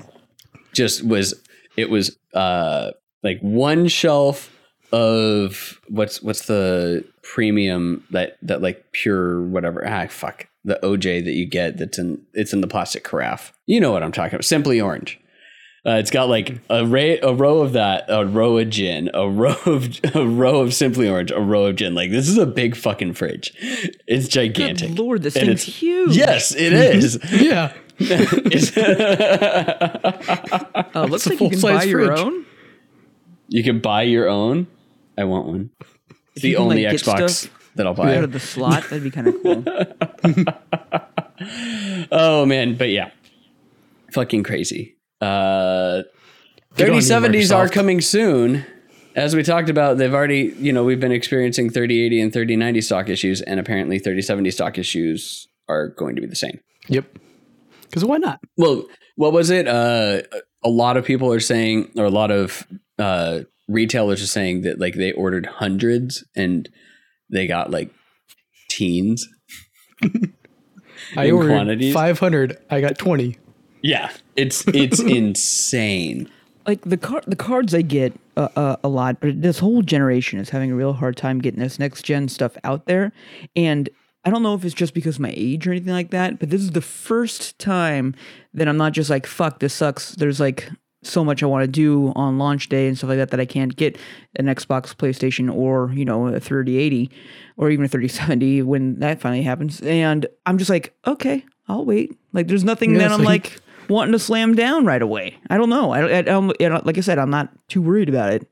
just 0.73 1.03
was 1.05 1.33
it 1.77 1.89
was 1.89 2.17
uh 2.33 2.91
like 3.23 3.39
one 3.39 3.87
shelf 3.87 4.51
of 4.91 5.81
what's 5.87 6.21
what's 6.21 6.45
the 6.45 7.03
premium 7.23 8.03
that 8.11 8.37
that 8.41 8.61
like 8.61 8.91
pure 8.91 9.41
whatever 9.41 9.85
ah 9.87 10.07
fuck 10.07 10.47
the 10.63 10.79
OJ 10.83 11.23
that 11.25 11.33
you 11.33 11.45
get 11.45 11.77
that's 11.77 11.97
in 11.97 12.21
it's 12.33 12.53
in 12.53 12.61
the 12.61 12.67
plastic 12.67 13.03
carafe. 13.03 13.53
You 13.67 13.79
know 13.79 13.91
what 13.91 14.03
I'm 14.03 14.11
talking 14.11 14.35
about. 14.35 14.45
Simply 14.45 14.81
orange. 14.81 15.19
Uh, 15.87 15.97
it's 15.97 16.09
got 16.09 16.27
like 16.29 16.59
a, 16.69 16.83
ray, 16.85 17.19
a 17.19 17.31
row 17.31 17.59
of 17.59 17.73
that, 17.73 18.05
a 18.09 18.25
row 18.25 18.57
of 18.57 18.69
gin, 18.71 19.09
a 19.13 19.29
row 19.29 19.55
of 19.67 19.99
a 20.15 20.25
row 20.25 20.61
of 20.61 20.73
simply 20.73 21.07
orange, 21.07 21.29
a 21.31 21.39
row 21.39 21.65
of 21.67 21.75
gin. 21.75 21.93
Like 21.93 22.09
this 22.09 22.27
is 22.27 22.37
a 22.39 22.45
big 22.47 22.75
fucking 22.75 23.13
fridge. 23.13 23.53
It's 24.07 24.27
gigantic. 24.27 24.89
Good 24.89 24.99
lord, 24.99 25.21
this 25.21 25.35
And 25.35 25.45
thing's 25.47 25.61
it's- 25.67 25.77
huge. 25.79 26.17
Yes, 26.17 26.55
it 26.55 26.73
is. 26.73 27.19
Yeah. 27.31 27.73
It's- 27.97 28.75
Uh, 30.95 31.05
looks 31.09 31.25
like 31.27 31.39
you 31.39 31.49
can 31.49 31.59
full-size 31.59 31.79
buy 31.79 31.83
your 31.83 32.05
fridge. 32.07 32.19
own. 32.19 32.45
you 33.47 33.63
can 33.63 33.79
buy 33.79 34.01
your 34.03 34.27
own. 34.27 34.67
I 35.17 35.23
want 35.25 35.45
one. 35.47 35.69
It's 36.33 36.41
the 36.43 36.57
only 36.57 36.85
like, 36.85 36.95
Xbox 36.97 37.49
that 37.75 37.85
I'll 37.87 37.93
buy. 37.93 38.15
Out 38.15 38.19
buy. 38.19 38.23
of 38.23 38.31
the 38.33 38.39
slot, 38.39 38.83
that'd 38.89 39.03
be 39.03 39.11
kind 39.11 39.27
of 39.27 39.35
cool. 39.43 39.63
Oh 42.11 42.45
man, 42.45 42.75
but 42.75 42.89
yeah, 42.89 43.11
fucking 44.13 44.43
crazy. 44.43 44.94
Uh, 45.21 46.03
Good 46.75 46.89
on 46.89 46.97
3070s 46.97 47.55
are 47.55 47.69
coming 47.69 48.01
soon. 48.01 48.65
As 49.15 49.33
we 49.33 49.43
talked 49.43 49.69
about, 49.69 49.97
they've 49.97 50.13
already, 50.13 50.53
you 50.59 50.73
know, 50.73 50.83
we've 50.83 50.99
been 50.99 51.13
experiencing 51.13 51.69
3080 51.69 52.21
and 52.21 52.33
3090 52.33 52.81
stock 52.81 53.07
issues, 53.07 53.41
and 53.41 53.59
apparently 53.59 53.97
3070 53.97 54.51
stock 54.51 54.77
issues 54.77 55.47
are 55.69 55.87
going 55.89 56.15
to 56.15 56.21
be 56.21 56.27
the 56.27 56.35
same. 56.35 56.59
Yep. 56.89 57.17
Because 57.83 58.03
why 58.03 58.17
not? 58.17 58.39
Well, 58.57 58.85
what 59.15 59.31
was 59.31 59.49
it? 59.49 59.67
Uh, 59.67 60.23
a 60.63 60.69
lot 60.69 60.97
of 60.97 61.05
people 61.05 61.31
are 61.31 61.39
saying, 61.39 61.91
or 61.95 62.03
a 62.03 62.09
lot 62.09 62.29
of 62.29 62.67
uh, 62.99 63.41
retailers 63.69 64.21
are 64.21 64.27
saying 64.27 64.61
that 64.61 64.79
like 64.79 64.95
they 64.95 65.13
ordered 65.13 65.45
hundreds 65.45 66.25
and 66.35 66.67
they 67.31 67.47
got 67.47 67.71
like 67.71 67.91
teens. 68.69 69.27
I 71.15 71.31
ordered 71.31 71.51
quantities? 71.51 71.93
500. 71.93 72.57
I 72.69 72.81
got 72.81 72.97
20. 72.97 73.37
Yeah, 73.85 74.09
it's 74.35 74.65
it's 74.67 74.99
insane. 75.19 76.29
like 76.65 76.81
the 76.81 76.97
car 76.97 77.21
the 77.27 77.35
cards 77.35 77.73
I 77.75 77.81
get 77.83 78.13
uh, 78.35 78.49
uh, 78.55 78.75
a 78.83 78.87
lot, 78.89 79.19
but 79.19 79.41
this 79.41 79.59
whole 79.59 79.81
generation 79.83 80.39
is 80.39 80.49
having 80.49 80.71
a 80.71 80.75
real 80.75 80.93
hard 80.93 81.15
time 81.17 81.39
getting 81.39 81.59
this 81.59 81.77
next 81.79 82.01
gen 82.03 82.27
stuff 82.27 82.57
out 82.63 82.85
there, 82.87 83.11
and 83.55 83.87
I 84.23 84.31
don't 84.31 84.41
know 84.41 84.55
if 84.55 84.65
it's 84.65 84.73
just 84.73 84.93
because 84.95 85.15
of 85.17 85.21
my 85.21 85.33
age 85.37 85.67
or 85.67 85.71
anything 85.71 85.93
like 85.93 86.09
that, 86.09 86.39
but 86.39 86.49
this 86.49 86.61
is 86.61 86.71
the 86.71 86.81
first 86.81 87.59
time 87.59 88.15
that 88.55 88.67
I'm 88.67 88.77
not 88.77 88.93
just 88.93 89.09
like 89.11 89.27
fuck 89.27 89.59
this 89.59 89.73
sucks. 89.73 90.15
There's 90.15 90.39
like 90.39 90.67
so 91.03 91.23
much 91.23 91.43
I 91.43 91.45
want 91.45 91.61
to 91.63 91.67
do 91.67 92.11
on 92.15 92.39
launch 92.39 92.67
day 92.69 92.87
and 92.87 92.97
stuff 92.97 93.09
like 93.09 93.19
that 93.19 93.29
that 93.29 93.39
I 93.39 93.45
can't 93.45 93.75
get 93.75 93.95
an 94.37 94.47
Xbox, 94.47 94.95
PlayStation, 94.95 95.53
or 95.53 95.91
you 95.93 96.05
know 96.05 96.27
a 96.27 96.39
3080 96.39 97.11
or 97.57 97.69
even 97.69 97.85
a 97.85 97.87
3070 97.87 98.63
when 98.63 98.99
that 99.01 99.21
finally 99.21 99.43
happens, 99.43 99.79
and 99.81 100.25
I'm 100.47 100.57
just 100.57 100.71
like 100.71 100.95
okay, 101.05 101.45
I'll 101.67 101.85
wait. 101.85 102.17
Like 102.33 102.47
there's 102.47 102.63
nothing 102.63 102.93
Yeah, 102.93 103.01
that 103.09 103.11
I'm 103.11 103.23
like- 103.23 103.51
like 103.53 103.61
wanting 103.89 104.11
to 104.13 104.19
slam 104.19 104.55
down 104.55 104.85
right 104.85 105.01
away. 105.01 105.37
I 105.49 105.57
don't 105.57 105.69
know. 105.69 105.91
I, 105.91 106.01
I, 106.01 106.17
I 106.19 106.21
don't- 106.23 106.85
like 106.85 106.97
I 106.97 107.01
said, 107.01 107.17
I'm 107.19 107.29
not 107.29 107.49
too 107.69 107.81
worried 107.81 108.09
about 108.09 108.33
it. 108.33 108.47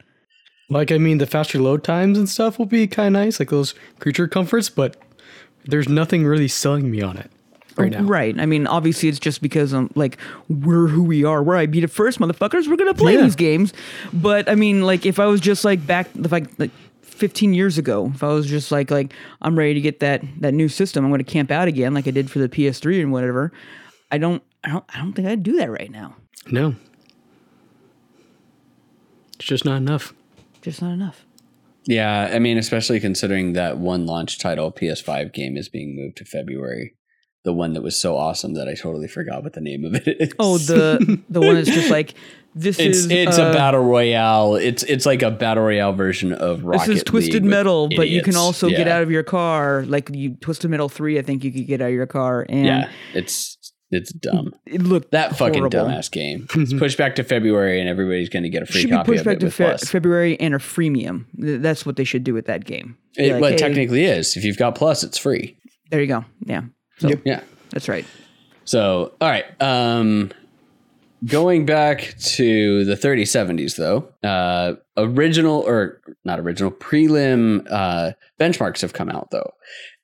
Like, 0.70 0.92
I 0.92 0.98
mean, 0.98 1.18
the 1.20 1.28
faster 1.28 1.60
load 1.60 1.84
times 1.84 2.18
and 2.18 2.28
stuff 2.28 2.58
will 2.58 2.66
be 2.66 2.88
kind 2.88 3.16
of 3.16 3.22
nice, 3.22 3.40
like 3.40 3.50
those 3.50 3.76
creature 4.00 4.28
comforts, 4.28 4.70
but 4.70 4.96
there's 5.66 5.88
nothing 5.90 6.26
really 6.26 6.48
selling 6.48 6.90
me 6.90 7.02
on 7.02 7.18
it 7.18 7.30
right 7.78 7.92
now. 7.92 8.02
Right. 8.02 8.38
I 8.40 8.46
mean, 8.46 8.66
obviously, 8.66 9.10
it's 9.10 9.20
just 9.20 9.42
because 9.42 9.74
um, 9.74 9.92
like 9.96 10.18
we're 10.48 10.88
who 10.88 11.04
we 11.04 11.26
are. 11.26 11.44
We're 11.44 11.58
I 11.58 11.66
beat 11.68 11.84
it 11.84 11.90
first, 11.92 12.20
motherfuckers. 12.20 12.68
We're 12.68 12.78
gonna 12.78 12.94
play 12.94 13.16
Yeah. 13.16 13.22
these 13.24 13.36
games. 13.36 13.74
But 14.14 14.50
I 14.50 14.56
mean, 14.56 14.82
like 14.84 15.06
if 15.06 15.20
I 15.20 15.26
was 15.28 15.42
just 15.42 15.64
like 15.66 15.86
back, 15.86 16.08
I 16.32 16.44
like 16.58 16.72
15 17.02 17.54
years 17.54 17.78
ago, 17.78 18.12
if 18.14 18.24
I 18.24 18.28
was 18.34 18.48
just 18.48 18.72
like 18.72 18.90
like 18.90 19.14
I'm 19.42 19.58
ready 19.58 19.74
to 19.76 19.82
get 19.82 20.00
that 20.00 20.24
that 20.40 20.54
new 20.54 20.70
system, 20.70 21.04
I'm 21.06 21.12
gonna 21.12 21.24
camp 21.24 21.52
out 21.52 21.68
again, 21.68 21.94
like 21.94 22.08
I 22.08 22.12
did 22.12 22.32
for 22.32 22.40
the 22.40 22.50
PS3 22.50 23.02
and 23.02 23.12
whatever. 23.12 23.52
I 24.12 24.18
don't. 24.18 24.42
I 24.64 24.70
don't. 24.70 24.86
I 24.90 25.00
don't 25.00 25.14
think 25.14 25.28
I'd 25.28 25.44
do 25.44 25.58
that 25.58 25.70
right 25.70 25.92
now. 25.92 26.16
No. 26.50 26.76
It's 29.36 29.46
just 29.46 29.66
not 29.66 29.78
enough. 29.78 30.14
Just 30.62 30.82
not 30.82 30.94
enough. 30.94 31.26
Yeah, 31.86 32.30
I 32.32 32.40
mean, 32.40 32.58
especially 32.58 33.00
considering 33.00 33.54
that 33.54 33.78
one 33.78 34.06
launch 34.06 34.40
title 34.40 34.72
PS5 34.72 35.34
game 35.34 35.58
is 35.58 35.68
being 35.68 35.96
moved 35.96 36.18
to 36.18 36.26
February. 36.26 36.96
The 37.44 37.52
one 37.52 37.74
that 37.74 37.82
was 37.82 38.00
so 38.00 38.16
awesome 38.16 38.54
that 38.54 38.70
I 38.70 38.74
totally 38.74 39.10
forgot 39.10 39.44
what 39.44 39.52
the 39.52 39.60
name 39.60 39.84
of 39.84 39.96
it 39.96 40.08
is. 40.18 40.32
Oh, 40.40 40.58
the 40.58 41.22
the 41.30 41.42
one 41.42 41.56
that's 41.56 41.68
just 41.68 41.90
like 41.90 42.14
this 42.56 42.80
it's 42.80 43.00
is 43.00 43.12
it's 43.12 43.38
uh, 43.38 43.48
a 43.48 43.54
battle 43.54 43.84
royale. 43.84 44.56
It's 44.56 44.84
it's 44.84 45.06
like 45.06 45.22
a 45.24 45.32
battle 45.32 45.64
royale 45.64 45.92
version 45.92 46.32
of 46.32 46.64
Rocket 46.64 46.88
This 46.88 46.98
is 47.00 47.04
Twisted 47.04 47.44
League 47.44 47.44
Metal, 47.44 47.90
but 47.90 48.08
you 48.08 48.22
can 48.22 48.30
idiots. 48.30 48.38
also 48.38 48.70
get 48.70 48.88
out 48.88 49.02
of 49.04 49.12
your 49.12 49.24
car. 49.24 49.84
Like 49.86 50.10
you 50.14 50.36
Twisted 50.36 50.72
Metal 50.72 50.88
three, 50.88 51.20
I 51.20 51.22
think 51.22 51.44
you 51.44 51.52
could 51.52 51.68
get 51.68 51.82
out 51.82 51.90
of 51.90 51.94
your 51.94 52.08
car, 52.08 52.46
and 52.48 52.66
Yeah, 52.66 52.90
it's 53.14 53.53
it's 53.92 54.12
dumb. 54.12 54.54
it 54.66 54.82
looked 54.82 55.12
That 55.12 55.38
fucking 55.38 55.60
horrible. 55.60 55.80
dumbass 55.80 56.10
game. 56.12 56.48
It's 56.56 56.74
pushed 56.74 56.98
back 56.98 57.16
to 57.18 57.24
February, 57.24 57.80
and 57.80 57.88
everybody's 57.90 58.30
going 58.30 58.44
to 58.44 58.50
get 58.50 58.64
a 58.64 58.66
free 58.66 58.82
Should 58.82 58.90
be 58.90 58.96
copy 58.96 59.12
pushed 59.12 59.20
of 59.22 59.26
back 59.26 59.36
it 59.38 59.40
to 59.42 59.52
fe- 59.52 59.66
Plus. 59.66 59.84
February 59.90 60.40
and 60.40 60.54
a 60.56 60.58
freemium. 60.58 61.26
That's 61.36 61.86
what 61.86 61.96
they 61.96 62.04
should 62.04 62.24
do 62.24 62.34
with 62.34 62.46
that 62.48 62.66
game. 62.66 62.98
Be 63.16 63.24
It, 63.26 63.34
like, 63.34 63.42
well, 63.42 63.52
hey, 63.52 63.58
technically 63.58 64.06
is. 64.06 64.36
If 64.36 64.44
you've 64.44 64.58
got 64.58 64.76
Plus, 64.76 65.04
it's 65.04 65.18
free. 65.18 65.58
there 65.92 66.02
you 66.02 66.08
go. 66.08 66.26
Yeah, 66.46 66.64
so 66.98 67.12
Yeah. 67.26 67.42
that's 67.70 67.88
right. 67.88 68.06
So, 68.66 69.14
all 69.22 69.30
right. 69.30 69.46
Um, 69.62 70.32
going 71.26 71.66
back 71.66 72.16
to 72.36 72.84
the 72.86 72.96
3070s, 72.96 73.76
though, 73.76 74.10
uh, 74.28 74.76
original 74.98 75.62
or 75.68 76.02
not 76.26 76.40
original 76.40 76.72
prelim 76.72 77.68
uh, 77.70 78.12
benchmarks 78.40 78.82
have 78.82 78.94
come 78.94 79.10
out, 79.10 79.30
though, 79.32 79.52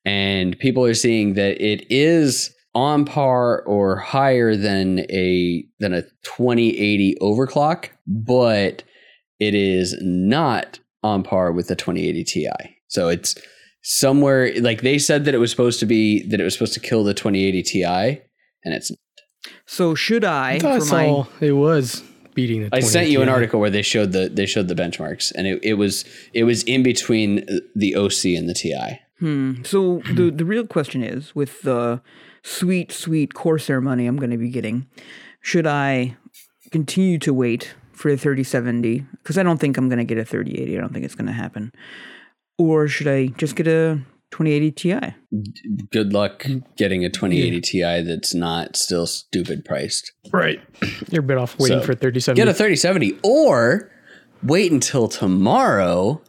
and 0.06 0.58
people 0.60 0.86
are 0.86 0.94
seeing 0.94 1.34
that 1.36 1.60
it 1.62 1.86
is 1.90 2.54
on 2.76 3.06
par 3.06 3.64
or 3.64 3.98
higher 3.98 4.56
than 4.56 5.00
a 5.12 5.66
than 5.80 5.94
a 5.94 6.04
2080 6.24 7.18
overclock, 7.22 7.90
but 8.08 8.84
it 9.40 9.56
is 9.56 9.96
not 10.02 10.80
on 11.04 11.24
par 11.24 11.52
with 11.52 11.68
the 11.68 11.76
2080 11.76 12.24
Ti. 12.24 12.50
So 12.88 13.08
it's 13.08 13.36
somewhere 13.82 14.54
like 14.62 14.82
they 14.82 14.98
said 14.98 15.26
that 15.26 15.34
it 15.34 15.40
was 15.40 15.52
supposed 15.52 15.80
to 15.80 15.86
be 15.86 16.28
that 16.28 16.40
it 16.40 16.44
was 16.44 16.54
supposed 16.54 16.74
to 16.74 16.80
kill 16.80 17.04
the 17.04 17.14
2080 17.14 17.64
Ti, 17.64 17.84
and 17.86 18.74
it's. 18.74 18.92
Not. 18.92 19.00
So 19.66 19.96
should 19.96 20.26
I, 20.26 20.54
I 20.54 20.60
thought 20.60 20.84
for 20.84 20.94
my 20.94 21.26
it 21.40 21.54
was 21.54 22.04
beating 22.34 22.64
the 22.64 22.76
I 22.76 22.82
sent 22.82 23.10
you 23.10 23.22
an 23.22 23.30
article 23.30 23.60
where 23.60 23.70
they 23.70 23.82
showed 23.82 24.12
the 24.12 24.30
they 24.30 24.46
showed 24.46 24.68
the 24.68 24.76
benchmarks, 24.76 25.32
and 25.36 25.48
it, 25.48 25.60
it 25.64 25.74
was 25.76 26.06
it 26.34 26.44
was 26.44 26.64
in 26.64 26.84
between 26.84 27.46
the 27.76 27.96
OC 27.96 28.26
and 28.38 28.50
the 28.50 28.54
Ti. 28.54 29.00
Hmm. 29.20 29.64
So 29.64 30.02
the 30.14 30.30
the 30.30 30.46
real 30.46 30.66
question 30.66 31.04
is, 31.04 31.34
with 31.36 31.62
the 31.62 32.02
sweet 32.44 32.92
sweet 32.92 33.34
Corsair 33.34 33.82
money 33.82 34.06
I'm 34.06 34.18
going 34.18 34.32
to 34.32 34.38
be 34.38 34.50
getting, 34.50 34.88
should 35.42 35.68
I 35.68 36.18
continue 36.72 37.18
to 37.20 37.34
wait 37.34 37.74
for 37.92 38.10
a 38.10 38.18
3070? 38.18 39.06
Because 39.18 39.38
I 39.38 39.44
don't 39.44 39.58
think 39.60 39.78
I'm 39.78 39.90
going 39.90 40.00
to 40.00 40.06
get 40.06 40.18
a 40.18 40.26
3080. 40.26 40.78
I 40.78 40.82
don't 40.82 40.94
think 40.94 41.06
it's 41.06 41.16
going 41.16 41.28
to 41.28 41.34
happen. 41.34 41.72
Or 42.58 42.88
should 42.88 43.08
I 43.08 43.28
just 43.28 43.56
get 43.56 43.68
a 43.68 44.02
2080 44.32 44.72
Ti? 44.72 45.00
Good 45.92 46.14
luck 46.14 46.46
getting 46.78 47.04
a 47.06 47.10
2080 47.10 47.62
Ti 47.62 48.02
that's 48.02 48.34
not 48.34 48.76
still 48.76 49.08
stupid 49.08 49.66
priced. 49.66 50.12
Right. 50.32 50.62
You're 51.10 51.22
a 51.22 51.24
bit 51.24 51.38
off 51.38 51.58
waiting 51.60 51.80
So, 51.80 51.86
for 51.86 51.96
37. 51.96 52.36
Get 52.36 52.48
a 52.48 52.54
3070 52.54 53.20
or 53.24 53.92
wait 54.44 54.72
until 54.72 55.08
tomorrow 55.08 56.22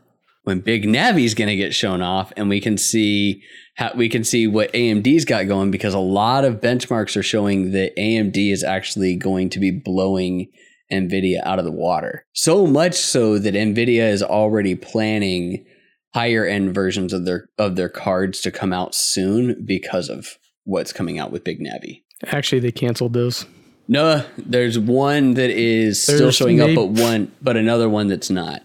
when 0.44 0.60
Big 0.60 0.84
Navi's 0.84 1.34
going 1.34 1.48
to 1.48 1.56
get 1.56 1.74
shown 1.74 2.00
off, 2.00 2.32
and 2.36 2.48
we 2.48 2.60
can 2.60 2.78
see 2.78 3.42
how 3.80 3.90
we 3.96 4.10
can 4.10 4.22
see 4.22 4.46
what 4.46 4.70
AMD's 4.74 5.24
got 5.24 5.48
going 5.48 5.70
because 5.70 5.94
a 5.94 5.98
lot 5.98 6.44
of 6.44 6.60
benchmarks 6.60 7.16
are 7.16 7.22
showing 7.22 7.72
that 7.72 7.96
AMD 7.96 8.36
is 8.52 8.62
actually 8.62 9.16
going 9.16 9.48
to 9.48 9.58
be 9.58 9.70
blowing 9.70 10.48
Nvidia 10.92 11.40
out 11.44 11.58
of 11.58 11.64
the 11.64 11.72
water. 11.72 12.26
So 12.34 12.66
much 12.66 12.94
so 12.94 13.38
that 13.38 13.54
Nvidia 13.54 14.10
is 14.10 14.22
already 14.22 14.74
planning 14.74 15.64
higher 16.12 16.44
end 16.44 16.74
versions 16.74 17.14
of 17.14 17.24
their 17.24 17.48
of 17.56 17.76
their 17.76 17.88
cards 17.88 18.42
to 18.42 18.50
come 18.50 18.74
out 18.74 18.94
soon 18.94 19.64
because 19.64 20.10
of 20.10 20.26
what's 20.64 20.92
coming 20.92 21.18
out 21.18 21.32
with 21.32 21.42
Big 21.42 21.58
Navi. 21.58 22.02
Actually, 22.26 22.60
they 22.60 22.72
canceled 22.72 23.14
those. 23.14 23.46
No, 23.88 24.26
there's 24.36 24.78
one 24.78 25.34
that 25.34 25.48
is 25.48 26.02
still 26.02 26.18
There's 26.18 26.36
showing 26.36 26.60
up, 26.60 26.74
but 26.74 26.88
one, 26.88 27.32
but 27.40 27.56
another 27.56 27.88
one 27.88 28.08
that's 28.08 28.28
not. 28.28 28.62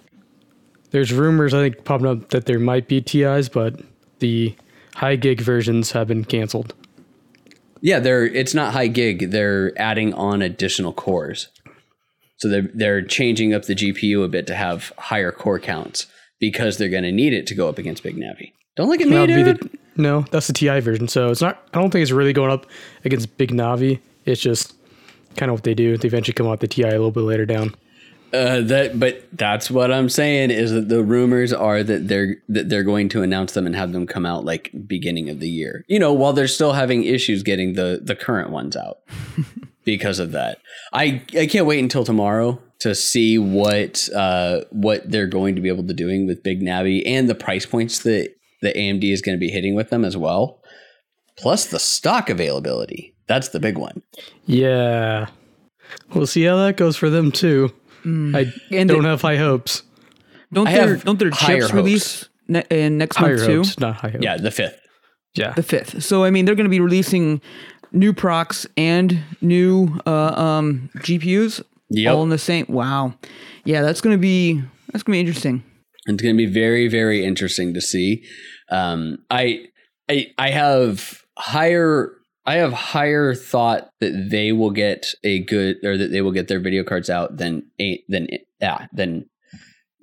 There's 0.92 1.14
rumors 1.14 1.54
I 1.54 1.62
think 1.62 1.86
popping 1.86 2.08
up 2.08 2.30
that 2.32 2.48
there 2.48 2.60
might 2.60 2.90
be 2.90 3.00
TIs, 3.02 3.48
but 3.48 3.80
the 4.20 4.56
high 4.96 5.16
gig 5.16 5.42
versions 5.42 5.92
have 5.92 6.08
been 6.08 6.26
canceled. 6.26 6.74
Yeah, 7.82 8.00
they're 8.00 8.26
it's 8.26 8.54
not 8.54 8.74
high 8.74 8.88
gig. 8.88 9.32
They're 9.32 9.72
adding 9.80 10.14
on 10.14 10.42
additional 10.42 10.94
cores, 10.94 11.50
so 12.38 12.50
they're 12.50 12.70
they're 12.74 13.02
changing 13.04 13.54
up 13.54 13.64
the 13.64 13.76
GPU 13.76 14.24
a 14.24 14.28
bit 14.28 14.48
to 14.48 14.56
have 14.56 14.92
higher 14.98 15.32
core 15.32 15.60
counts 15.60 16.08
because 16.40 16.78
they're 16.78 16.90
going 16.90 17.04
to 17.04 17.12
need 17.12 17.34
it 17.34 17.48
to 17.48 17.56
go 17.56 17.70
up 17.70 17.78
against 17.78 18.04
Big 18.04 18.16
Navi. 18.16 18.54
Don't 18.76 18.90
look 18.90 19.02
at 19.02 19.08
me, 19.08 19.28
dude. 19.28 19.60
the, 19.60 19.70
no, 19.96 20.26
that's 20.32 20.48
the 20.48 20.54
TI 20.54 20.80
version. 20.80 21.08
So 21.08 21.30
it's 21.30 21.42
not. 21.42 21.68
I 21.74 21.80
don't 21.80 21.92
think 21.92 22.02
it's 22.02 22.12
really 22.12 22.34
going 22.34 22.52
up 22.52 22.66
against 23.04 23.38
Big 23.38 23.52
Navi. 23.52 24.00
It's 24.26 24.42
just 24.42 24.74
kind 25.38 25.50
of 25.50 25.58
what 25.58 25.64
they 25.64 25.74
do. 25.74 25.98
They 25.98 26.08
eventually 26.08 26.34
come 26.34 26.48
out 26.48 26.60
the 26.62 26.68
TI 26.68 26.84
a 26.84 26.92
little 26.92 27.12
bit 27.12 27.22
later 27.22 27.46
down. 27.46 27.76
Uh, 28.34 28.62
that, 28.62 29.00
but 29.00 29.24
that's 29.32 29.72
what 29.72 29.92
I'm 29.92 30.10
saying 30.10 30.52
is 30.52 30.72
that 30.72 30.90
the 30.90 31.04
rumors 31.04 31.54
are 31.54 31.84
that 31.84 32.08
they're 32.08 32.38
that 32.50 32.70
they're 32.70 32.84
going 32.84 33.10
to 33.10 33.22
announce 33.22 33.54
them 33.54 33.66
and 33.66 33.76
have 33.76 33.94
them 33.94 34.06
come 34.06 34.26
out 34.26 34.44
like 34.44 34.72
beginning 34.88 35.30
of 35.30 35.40
the 35.40 35.50
year. 35.50 35.86
You 35.88 36.00
know, 36.00 36.12
while 36.14 36.34
they're 36.34 36.48
still 36.48 36.74
having 36.74 37.04
issues 37.04 37.44
getting 37.44 37.74
the 37.74 38.02
the 38.04 38.16
current 38.16 38.50
ones 38.50 38.76
out 38.76 38.98
because 39.86 40.20
of 40.20 40.32
that. 40.32 40.60
I 40.92 41.22
I 41.38 41.48
can't 41.48 41.66
wait 41.66 41.80
until 41.80 42.04
tomorrow 42.04 42.62
to 42.80 42.94
see 42.94 43.38
what 43.38 44.10
uh 44.14 44.62
what 44.72 45.10
they're 45.10 45.28
going 45.28 45.56
to 45.56 45.62
be 45.62 45.70
able 45.70 45.88
to 45.88 45.94
doing 45.94 46.28
with 46.28 46.44
Big 46.44 46.62
Navi 46.62 47.04
and 47.06 47.30
the 47.30 47.36
price 47.36 47.66
points 47.66 48.00
that 48.00 48.36
the 48.62 48.74
AMD 48.74 49.04
is 49.12 49.22
going 49.22 49.38
to 49.38 49.40
be 49.40 49.50
hitting 49.50 49.76
with 49.76 49.90
them 49.90 50.04
as 50.04 50.18
well. 50.18 50.62
Plus 51.38 51.66
the 51.68 51.80
stock 51.80 52.30
availability. 52.30 53.16
That's 53.28 53.50
the 53.50 53.60
big 53.60 53.78
one. 53.78 54.02
Yeah, 54.46 55.28
we'll 56.14 56.28
see 56.28 56.44
how 56.44 56.58
that 56.58 56.78
goes 56.78 56.96
for 56.96 57.10
them 57.10 57.32
too. 57.32 57.74
I 58.06 58.54
And 58.72 58.88
don't 58.90 59.04
the- 59.04 59.10
have 59.10 59.22
high 59.22 59.38
hopes. 59.38 59.84
Don't 60.54 60.68
I 60.68 60.74
their 60.74 60.98
don't 60.98 61.20
their 61.20 61.32
chips 61.32 61.64
hopes. 61.66 61.74
release 61.74 62.30
ne- 62.48 62.64
in 62.70 62.98
next 62.98 63.18
Higher 63.18 63.36
month 63.36 63.48
too? 63.48 63.58
hopes, 63.58 63.80
not 63.80 63.96
high 63.96 64.10
hopes. 64.10 64.24
Yeah, 64.24 64.38
the 64.38 64.52
fifth. 64.52 64.80
yeah. 65.36 65.54
The 65.54 65.64
fifth. 65.64 66.04
So 66.04 66.24
I 66.24 66.30
mean, 66.30 66.46
they're 66.46 66.56
going 66.56 66.66
to 66.66 66.70
be 66.70 66.80
releasing 66.80 67.42
new 67.92 68.14
procs 68.14 68.66
and 68.78 69.20
new 69.42 70.00
uh, 70.06 70.40
um, 70.40 70.90
GPUs 71.00 71.64
Yep. 71.90 72.14
all 72.14 72.24
in 72.24 72.30
the 72.30 72.38
same. 72.38 72.66
Wow. 72.70 73.14
Yeah, 73.64 73.82
that's 73.82 74.02
going 74.02 74.16
to 74.16 74.22
be 74.22 74.62
that's 74.92 75.04
going 75.04 75.14
to 75.14 75.18
be 75.18 75.20
interesting. 75.20 75.64
It's 76.08 76.22
going 76.22 76.36
to 76.36 76.38
be 76.38 76.46
very, 76.52 76.88
very 76.88 77.26
interesting 77.26 77.74
to 77.74 77.82
see. 77.82 78.24
Um, 78.70 79.18
I, 79.32 79.66
I, 80.10 80.28
I 80.38 80.52
have 80.52 81.24
higher, 81.38 82.12
I 82.46 82.56
have 82.56 82.74
higher 82.74 83.34
thought 83.34 83.90
that 84.00 84.30
they 84.30 84.52
will 84.52 84.72
get 84.72 85.08
a 85.24 85.40
good, 85.40 85.78
or 85.84 85.98
that 85.98 86.12
they 86.12 86.22
will 86.22 86.32
get 86.32 86.48
their 86.48 86.60
video 86.60 86.84
cards 86.84 87.10
out 87.10 87.38
than 87.38 87.64
a 87.80 88.04
than 88.08 88.28
yeah 88.62 88.88
than 88.94 89.30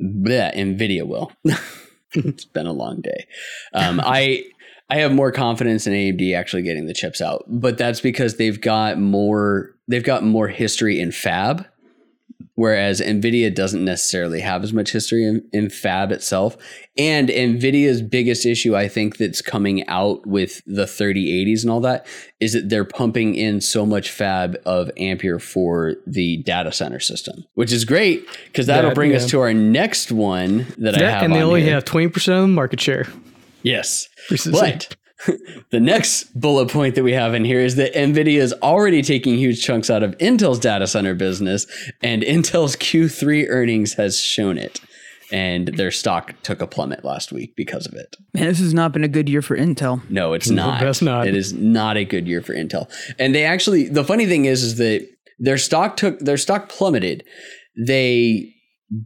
bleh, 0.00 0.54
Nvidia 0.54 1.06
will. 1.06 1.32
it's 2.14 2.44
been 2.44 2.66
a 2.66 2.72
long 2.72 3.00
day. 3.00 3.26
Um, 3.74 4.00
I. 4.02 4.44
I 4.90 4.96
have 4.96 5.12
more 5.14 5.32
confidence 5.32 5.86
in 5.86 5.94
AMD 5.94 6.36
actually 6.36 6.60
getting 6.60 6.84
the 6.84 6.92
chips 6.92 7.22
out, 7.22 7.44
but 7.48 7.78
that's 7.78 8.02
because 8.02 8.36
they've 8.36 8.60
got 8.60 8.98
more 8.98 9.70
they've 9.88 10.04
got 10.04 10.22
more 10.22 10.48
history 10.48 11.00
in 11.00 11.12
fab 11.12 11.66
whereas 12.54 13.00
nvidia 13.00 13.54
doesn't 13.54 13.84
necessarily 13.84 14.40
have 14.40 14.62
as 14.62 14.72
much 14.72 14.92
history 14.92 15.24
in, 15.26 15.42
in 15.52 15.70
fab 15.70 16.12
itself 16.12 16.56
and 16.98 17.28
nvidia's 17.30 18.02
biggest 18.02 18.44
issue 18.44 18.76
i 18.76 18.86
think 18.86 19.16
that's 19.16 19.40
coming 19.40 19.86
out 19.88 20.26
with 20.26 20.60
the 20.66 20.84
3080s 20.84 21.62
and 21.62 21.70
all 21.70 21.80
that 21.80 22.06
is 22.40 22.52
that 22.52 22.68
they're 22.68 22.84
pumping 22.84 23.34
in 23.34 23.60
so 23.60 23.86
much 23.86 24.10
fab 24.10 24.56
of 24.66 24.90
ampere 24.98 25.38
for 25.38 25.94
the 26.06 26.42
data 26.44 26.70
center 26.72 27.00
system 27.00 27.44
which 27.54 27.72
is 27.72 27.84
great 27.84 28.24
because 28.46 28.66
that'll 28.66 28.90
That- 28.90 28.94
bring 28.94 29.14
us 29.14 29.28
to 29.30 29.40
our 29.40 29.54
next 29.54 30.12
one 30.12 30.66
that 30.78 30.94
i 30.94 30.98
That- 30.98 31.14
have 31.14 31.22
and 31.24 31.32
they 31.34 31.38
on 31.38 31.44
only 31.44 31.62
here. 31.62 31.74
have 31.74 31.84
twenty 31.84 32.08
percent 32.08 32.36
of 32.36 32.42
the 32.42 32.48
market 32.48 32.80
share. 32.80 33.06
yes 33.62 34.08
but 34.28 34.94
the 35.70 35.80
next 35.80 36.38
bullet 36.38 36.68
point 36.68 36.94
that 36.94 37.02
we 37.02 37.12
have 37.12 37.34
in 37.34 37.44
here 37.44 37.60
is 37.60 37.76
that 37.76 37.94
NVIDIA 37.94 38.38
is 38.38 38.52
already 38.62 39.02
taking 39.02 39.36
huge 39.36 39.62
chunks 39.64 39.90
out 39.90 40.02
of 40.02 40.16
Intel's 40.18 40.58
data 40.58 40.86
center 40.86 41.14
business, 41.14 41.66
and 42.02 42.22
Intel's 42.22 42.76
Q3 42.76 43.46
earnings 43.48 43.94
has 43.94 44.20
shown 44.20 44.58
it. 44.58 44.80
And 45.30 45.68
their 45.68 45.90
stock 45.90 46.34
took 46.42 46.60
a 46.60 46.66
plummet 46.66 47.06
last 47.06 47.32
week 47.32 47.56
because 47.56 47.86
of 47.86 47.94
it. 47.94 48.16
Man, 48.34 48.48
this 48.48 48.58
has 48.58 48.74
not 48.74 48.92
been 48.92 49.02
a 49.02 49.08
good 49.08 49.30
year 49.30 49.40
for 49.40 49.56
Intel. 49.56 50.08
No, 50.10 50.34
it's 50.34 50.50
not. 50.50 50.80
that's 50.82 51.00
not. 51.00 51.26
It 51.26 51.34
is 51.34 51.54
not 51.54 51.96
a 51.96 52.04
good 52.04 52.28
year 52.28 52.42
for 52.42 52.52
Intel. 52.54 52.90
And 53.18 53.34
they 53.34 53.44
actually, 53.44 53.88
the 53.88 54.04
funny 54.04 54.26
thing 54.26 54.44
is, 54.44 54.62
is 54.62 54.76
that 54.76 55.08
their 55.38 55.56
stock 55.56 55.96
took 55.96 56.18
their 56.18 56.36
stock 56.36 56.68
plummeted. 56.68 57.24
They 57.76 58.52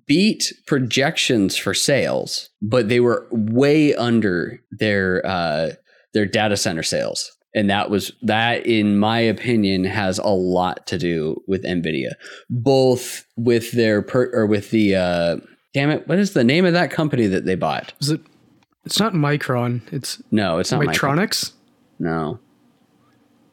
beat 0.06 0.52
projections 0.66 1.56
for 1.56 1.74
sales, 1.74 2.50
but 2.60 2.88
they 2.88 2.98
were 2.98 3.28
way 3.30 3.94
under 3.94 4.60
their 4.72 5.24
uh, 5.24 5.70
their 6.16 6.26
data 6.26 6.56
center 6.56 6.82
sales. 6.82 7.30
And 7.54 7.70
that 7.70 7.90
was 7.90 8.10
that, 8.22 8.66
in 8.66 8.98
my 8.98 9.18
opinion, 9.20 9.84
has 9.84 10.18
a 10.18 10.28
lot 10.28 10.86
to 10.88 10.98
do 10.98 11.42
with 11.46 11.62
Nvidia, 11.64 12.10
both 12.50 13.24
with 13.36 13.72
their 13.72 14.02
per, 14.02 14.30
or 14.32 14.46
with 14.46 14.70
the 14.70 14.96
uh, 14.96 15.36
damn 15.72 15.90
it, 15.90 16.08
what 16.08 16.18
is 16.18 16.32
the 16.32 16.44
name 16.44 16.64
of 16.64 16.72
that 16.72 16.90
company 16.90 17.26
that 17.28 17.44
they 17.44 17.54
bought? 17.54 17.92
Is 18.00 18.10
it? 18.10 18.20
It's 18.84 19.00
not 19.00 19.12
Micron. 19.14 19.80
It's 19.92 20.22
No, 20.30 20.58
it's 20.58 20.70
not 20.72 20.80
Micron. 20.82 20.94
Micronics. 21.18 21.52
No, 21.98 22.38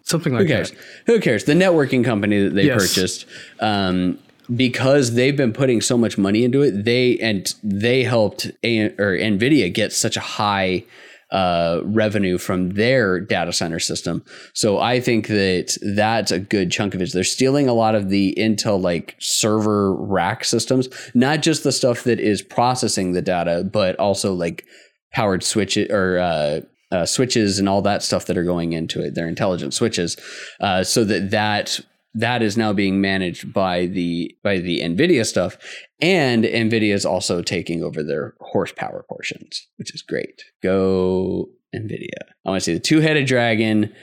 Something 0.04 0.34
like 0.34 0.42
Who 0.44 0.48
cares? 0.48 0.72
that. 0.72 0.78
Who 1.06 1.20
cares? 1.20 1.46
The 1.46 1.54
networking 1.54 2.04
company 2.04 2.44
that 2.44 2.54
they 2.56 2.66
Yes. 2.66 2.82
purchased, 2.82 3.26
um, 3.62 4.20
because 4.54 5.14
they've 5.16 5.36
been 5.38 5.54
putting 5.54 5.80
so 5.80 5.98
much 5.98 6.18
money 6.18 6.44
into 6.44 6.62
it, 6.62 6.84
they 6.84 7.18
and 7.20 7.54
they 7.64 8.04
helped 8.04 8.52
A- 8.64 8.90
or 9.00 9.18
Nvidia 9.18 9.74
get 9.74 9.94
such 9.94 10.18
a 10.18 10.20
high 10.20 10.84
uh, 11.34 11.82
revenue 11.84 12.38
from 12.38 12.70
their 12.76 13.20
data 13.20 13.52
center 13.52 13.80
system. 13.80 14.24
So 14.54 14.80
I 14.80 15.00
think 15.00 15.28
that 15.28 15.76
that's 15.82 16.32
a 16.32 16.40
good 16.40 16.72
chunk 16.72 16.94
of 16.94 17.02
it. 17.02 17.12
They're 17.12 17.24
stealing 17.24 17.68
a 17.68 17.74
lot 17.74 17.96
of 17.96 18.10
the 18.10 18.36
Intel 18.38 18.80
like 18.80 19.16
server 19.20 19.96
rack 19.96 20.46
systems, 20.46 20.88
not 21.16 21.42
just 21.42 21.64
the 21.64 21.72
stuff 21.72 22.04
that 22.04 22.20
is 22.20 22.44
processing 22.44 23.14
the 23.14 23.22
data, 23.22 23.68
but 23.70 23.96
also 24.00 24.34
like 24.34 24.64
powered 25.12 25.44
switches 25.44 25.90
or 25.90 26.20
uh, 26.20 26.62
uh, 26.92 27.06
switches 27.06 27.58
and 27.58 27.68
all 27.68 27.82
that 27.82 28.04
stuff 28.04 28.28
that 28.28 28.38
are 28.38 28.44
going 28.44 28.74
into 28.74 29.04
it. 29.04 29.16
They're 29.16 29.28
intelligent 29.28 29.74
switches, 29.74 30.16
uh, 30.62 30.84
so 30.84 31.04
that 31.04 31.32
that 31.32 31.80
that 32.16 32.42
is 32.44 32.58
now 32.58 32.74
being 32.74 33.02
managed 33.02 33.54
by 33.54 33.88
the 33.88 34.36
by 34.44 34.60
the 34.60 34.82
Nvidia 34.82 35.26
stuff, 35.26 35.58
and 36.02 36.44
Nvidia 36.44 36.94
is 36.94 37.06
also 37.06 37.42
taking 37.42 37.84
over 37.84 38.04
their 38.04 38.36
horsepower 38.40 39.06
portions, 39.10 39.68
which 39.78 39.94
is 39.94 40.02
great. 40.02 40.44
Go 40.62 41.50
Nvidia! 41.76 42.30
I 42.46 42.50
want 42.50 42.62
to 42.62 42.66
see 42.66 42.74
the 42.74 42.80
two 42.80 43.02
headed 43.02 43.26
dragon 43.26 43.94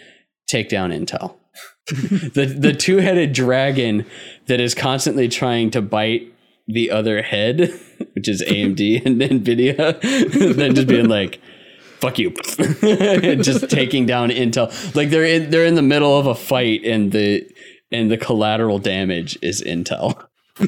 take 0.49 0.69
down 0.69 0.91
Intel. 0.91 1.37
the 1.87 2.47
the 2.47 2.73
two 2.73 2.99
headed 2.99 3.33
dragon 3.33 4.07
that 4.47 4.61
is 4.61 4.75
constantly 4.75 5.29
trying 5.29 5.71
to 5.71 5.81
bite 5.81 6.33
the 6.67 6.91
other 6.91 7.23
head, 7.23 7.59
which 8.15 8.29
is 8.29 8.43
AMD 8.43 8.81
and 9.07 9.21
Nvidia, 9.21 10.01
then 10.57 10.75
just 10.75 10.89
being 10.89 11.09
like, 11.09 11.41
"Fuck 12.01 12.19
you," 12.19 12.31
just 13.43 13.71
taking 13.71 14.07
down 14.07 14.31
Intel. 14.31 14.95
Like 14.95 15.11
they're 15.11 15.25
in, 15.25 15.51
they're 15.51 15.67
in 15.67 15.75
the 15.75 15.83
middle 15.83 16.19
of 16.19 16.27
a 16.27 16.35
fight, 16.35 16.85
and 16.85 17.13
the 17.13 17.49
and 17.93 18.11
the 18.11 18.17
collateral 18.17 18.79
damage 18.79 19.39
is 19.43 19.63
Intel. 19.63 20.27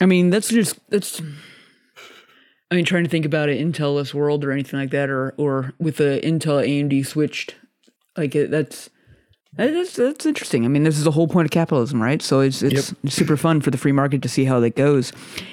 I 0.00 0.06
mean, 0.06 0.30
that's 0.30 0.48
just 0.48 0.78
that's. 0.90 1.20
I 2.70 2.76
mean, 2.76 2.84
trying 2.84 3.04
to 3.04 3.10
think 3.10 3.26
about 3.26 3.48
it, 3.48 3.60
Intelless 3.60 4.12
world 4.14 4.44
or 4.44 4.50
anything 4.50 4.80
like 4.80 4.90
that, 4.90 5.10
or 5.10 5.34
or 5.36 5.72
with 5.78 5.98
the 5.98 6.20
Intel 6.22 6.66
AMD 6.66 7.06
switched, 7.06 7.54
like 8.16 8.34
it, 8.34 8.50
that's 8.50 8.90
that's 9.56 9.96
that's 9.96 10.26
interesting. 10.26 10.64
I 10.64 10.68
mean, 10.68 10.82
this 10.84 10.98
is 10.98 11.04
the 11.04 11.10
whole 11.10 11.28
point 11.28 11.46
of 11.46 11.50
capitalism, 11.50 12.02
right? 12.02 12.20
So 12.20 12.40
it's 12.40 12.62
it's 12.62 12.92
super 13.08 13.36
fun 13.36 13.60
for 13.60 13.70
the 13.70 13.78
free 13.78 13.92
market 13.92 14.22
to 14.22 14.28
see 14.28 14.44
how 14.44 14.58
that 14.60 14.74
goes, 14.76 15.12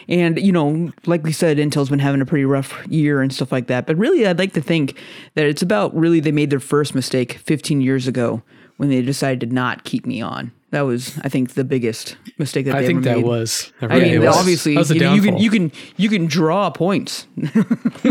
and 0.09 0.39
you 0.39 0.51
know, 0.51 0.91
like 1.05 1.23
we 1.23 1.31
said, 1.31 1.57
Intel's 1.57 1.89
been 1.89 1.99
having 1.99 2.21
a 2.21 2.25
pretty 2.25 2.45
rough 2.45 2.85
year 2.87 3.21
and 3.21 3.33
stuff 3.33 3.51
like 3.51 3.67
that. 3.67 3.85
But 3.85 3.97
really, 3.97 4.25
I'd 4.25 4.39
like 4.39 4.53
to 4.53 4.61
think 4.61 4.97
that 5.35 5.45
it's 5.45 5.61
about 5.61 5.95
really 5.95 6.19
they 6.19 6.31
made 6.31 6.49
their 6.49 6.59
first 6.59 6.95
mistake 6.95 7.33
15 7.33 7.81
years 7.81 8.07
ago 8.07 8.41
when 8.77 8.89
they 8.89 9.01
decided 9.01 9.47
to 9.47 9.53
not 9.53 9.83
keep 9.83 10.05
me 10.05 10.21
on. 10.21 10.51
That 10.71 10.81
was, 10.81 11.19
I 11.21 11.27
think, 11.27 11.53
the 11.55 11.65
biggest 11.65 12.15
mistake 12.39 12.65
that 12.65 12.75
I 12.75 12.81
they 12.81 12.87
think 12.87 13.05
ever 13.05 13.09
that 13.09 13.15
made. 13.17 13.25
was. 13.25 13.73
I 13.81 13.87
mean, 13.99 14.03
it 14.05 14.19
was- 14.19 14.35
obviously, 14.37 14.73
that 14.75 14.79
was 14.79 14.89
you, 14.91 15.01
know, 15.01 15.13
you 15.13 15.21
can 15.21 15.37
you 15.37 15.49
can 15.51 15.71
you 15.97 16.07
can 16.09 16.25
draw 16.27 16.69
points. 16.69 17.27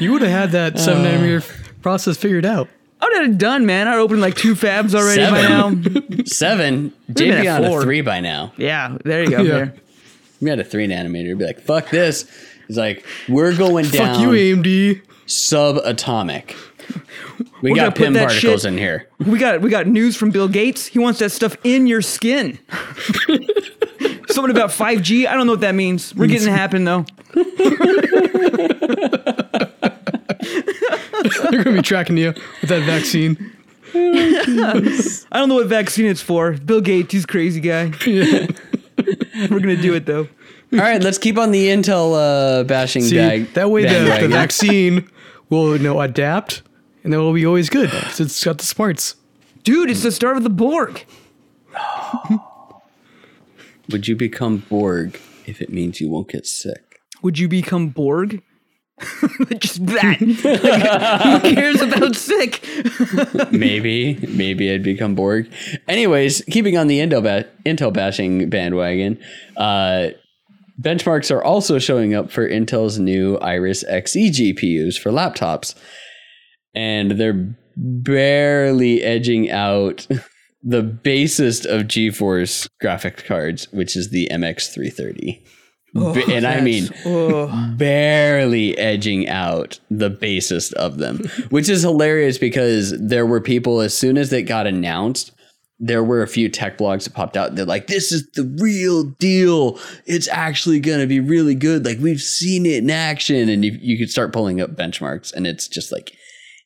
You 0.00 0.12
would 0.12 0.22
have 0.22 0.30
had 0.30 0.50
that 0.52 0.74
uh, 0.76 0.78
seven 0.78 1.04
nanometer 1.04 1.44
process 1.82 2.16
figured 2.16 2.44
out. 2.46 2.68
I 3.00 3.06
would 3.06 3.16
have 3.22 3.30
it 3.32 3.38
done, 3.38 3.64
man. 3.66 3.88
I 3.88 3.96
opened 3.96 4.20
like 4.20 4.34
two 4.34 4.54
fabs 4.54 4.94
already 4.94 5.22
by 5.22 5.40
Seven. 5.42 5.82
now. 5.82 6.22
Seven. 6.26 6.92
been 7.06 7.14
JP 7.30 7.44
at 7.46 7.62
on 7.64 7.70
four. 7.70 7.80
a 7.80 7.82
three 7.82 8.00
by 8.02 8.20
now. 8.20 8.52
Yeah, 8.56 8.98
there 9.04 9.22
you 9.22 9.30
go. 9.30 9.38
Yeah. 9.42 9.52
There. 9.52 9.74
We 10.42 10.48
had 10.50 10.58
a 10.58 10.64
three 10.64 10.86
nanometer. 10.86 11.36
Be 11.38 11.44
like, 11.46 11.60
fuck 11.60 11.90
this. 11.90 12.24
He's 12.66 12.76
like, 12.78 13.04
we're 13.28 13.54
going 13.56 13.88
down 13.90 14.14
Fuck 14.14 14.22
you, 14.22 14.28
AMD. 14.30 15.02
subatomic. 15.26 16.54
We 17.62 17.70
We're 17.70 17.76
gonna 17.76 17.88
got 17.90 17.94
put 17.96 18.04
pin 18.04 18.12
that 18.14 18.28
particles 18.28 18.62
shit- 18.62 18.72
in 18.72 18.78
here. 18.78 19.08
We 19.24 19.38
got 19.38 19.60
we 19.60 19.70
got 19.70 19.86
news 19.86 20.16
from 20.16 20.30
Bill 20.30 20.48
Gates. 20.48 20.86
He 20.86 20.98
wants 20.98 21.18
that 21.20 21.30
stuff 21.30 21.56
in 21.62 21.86
your 21.86 22.00
skin. 22.02 22.58
Something 24.28 24.50
about 24.50 24.70
5G. 24.70 25.26
I 25.26 25.34
don't 25.34 25.46
know 25.46 25.52
what 25.52 25.60
that 25.60 25.74
means. 25.74 26.14
We're 26.14 26.26
getting 26.26 26.48
it 26.48 26.52
happen 26.52 26.84
though. 26.84 27.04
They're 31.54 31.64
gonna 31.64 31.76
be 31.76 31.82
tracking 31.82 32.16
you 32.16 32.32
with 32.60 32.70
that 32.70 32.82
vaccine. 32.84 33.52
I 33.92 35.38
don't 35.38 35.48
know 35.48 35.56
what 35.56 35.66
vaccine 35.66 36.06
it's 36.06 36.20
for. 36.20 36.52
Bill 36.52 36.80
Gates, 36.80 37.12
he's 37.12 37.24
a 37.24 37.26
crazy 37.26 37.60
guy. 37.60 37.92
Yeah. 38.06 38.46
We're 39.50 39.60
gonna 39.60 39.76
do 39.80 39.94
it 39.94 40.04
though. 40.04 40.28
All 40.72 40.78
right, 40.78 41.02
let's 41.02 41.16
keep 41.16 41.38
on 41.38 41.50
the 41.52 41.68
Intel 41.68 42.14
uh, 42.14 42.64
bashing 42.64 43.02
See, 43.02 43.16
bag. 43.16 43.54
that 43.54 43.70
way 43.70 43.82
the, 43.84 44.18
the 44.20 44.28
vaccine 44.28 45.08
will 45.48 45.74
you 45.76 45.82
know 45.82 46.00
adapt, 46.00 46.62
and 47.02 47.14
it 47.14 47.16
will 47.16 47.32
be 47.32 47.46
always 47.46 47.70
good 47.70 47.90
because 47.90 48.20
it's 48.20 48.44
got 48.44 48.58
the 48.58 48.66
smarts. 48.66 49.16
Dude, 49.64 49.90
it's 49.90 50.02
the 50.02 50.12
start 50.12 50.36
of 50.36 50.42
the 50.42 50.50
Borg. 50.50 51.04
Would 53.88 54.06
you 54.06 54.14
become 54.16 54.58
Borg 54.68 55.18
if 55.46 55.60
it 55.62 55.70
means 55.70 56.00
you 56.00 56.10
won't 56.10 56.28
get 56.28 56.46
sick? 56.46 57.00
Would 57.22 57.38
you 57.38 57.48
become 57.48 57.88
Borg? 57.88 58.42
Just 59.58 59.84
that. 59.86 60.18
Who 60.18 61.54
cares 61.54 61.80
about 61.80 62.14
sick? 62.16 62.64
maybe, 63.52 64.14
maybe 64.28 64.72
I'd 64.72 64.82
become 64.82 65.14
Borg. 65.14 65.50
Anyways, 65.88 66.42
keeping 66.50 66.76
on 66.76 66.86
the 66.86 66.98
Intel 66.98 67.22
ba- 67.22 67.48
Intel 67.64 67.92
bashing 67.92 68.50
bandwagon, 68.50 69.18
uh, 69.56 70.08
benchmarks 70.80 71.30
are 71.30 71.42
also 71.42 71.78
showing 71.78 72.14
up 72.14 72.30
for 72.30 72.48
Intel's 72.48 72.98
new 72.98 73.36
Iris 73.38 73.84
Xe 73.84 74.30
GPUs 74.30 74.98
for 74.98 75.10
laptops, 75.10 75.74
and 76.74 77.12
they're 77.12 77.56
barely 77.76 79.02
edging 79.02 79.50
out 79.50 80.06
the 80.62 80.82
basest 80.82 81.64
of 81.64 81.82
GeForce 81.82 82.68
graphics 82.82 83.24
cards, 83.24 83.70
which 83.72 83.96
is 83.96 84.10
the 84.10 84.28
MX330. 84.30 85.40
Ba- 85.94 86.22
oh, 86.26 86.30
and 86.30 86.46
I 86.46 86.60
mean, 86.60 86.88
Oh, 87.04 87.74
barely 87.76 88.76
edging 88.78 89.28
out 89.28 89.80
the 89.90 90.10
basest 90.10 90.72
of 90.74 90.98
them, 90.98 91.18
which 91.50 91.68
is 91.68 91.82
hilarious 91.82 92.38
because 92.38 92.94
there 93.00 93.26
were 93.26 93.40
people 93.40 93.80
as 93.80 93.92
soon 93.92 94.16
as 94.16 94.32
it 94.32 94.42
got 94.42 94.66
announced, 94.66 95.32
there 95.80 96.04
were 96.04 96.22
a 96.22 96.28
few 96.28 96.48
tech 96.48 96.76
blogs 96.78 97.04
that 97.04 97.14
popped 97.14 97.36
out. 97.36 97.56
They're 97.56 97.64
like, 97.64 97.86
"This 97.86 98.12
is 98.12 98.28
the 98.34 98.44
real 98.60 99.04
deal. 99.18 99.80
It's 100.06 100.28
actually 100.28 100.78
gonna 100.78 101.06
be 101.06 101.20
really 101.20 101.54
good. 101.54 101.84
Like 101.84 101.98
we've 101.98 102.20
seen 102.22 102.66
it 102.66 102.84
in 102.84 102.90
action." 102.90 103.48
And 103.48 103.64
you, 103.64 103.76
you 103.80 103.98
could 103.98 104.10
start 104.10 104.32
pulling 104.32 104.60
up 104.60 104.76
benchmarks, 104.76 105.32
and 105.32 105.46
it's 105.46 105.66
just 105.66 105.90
like 105.90 106.12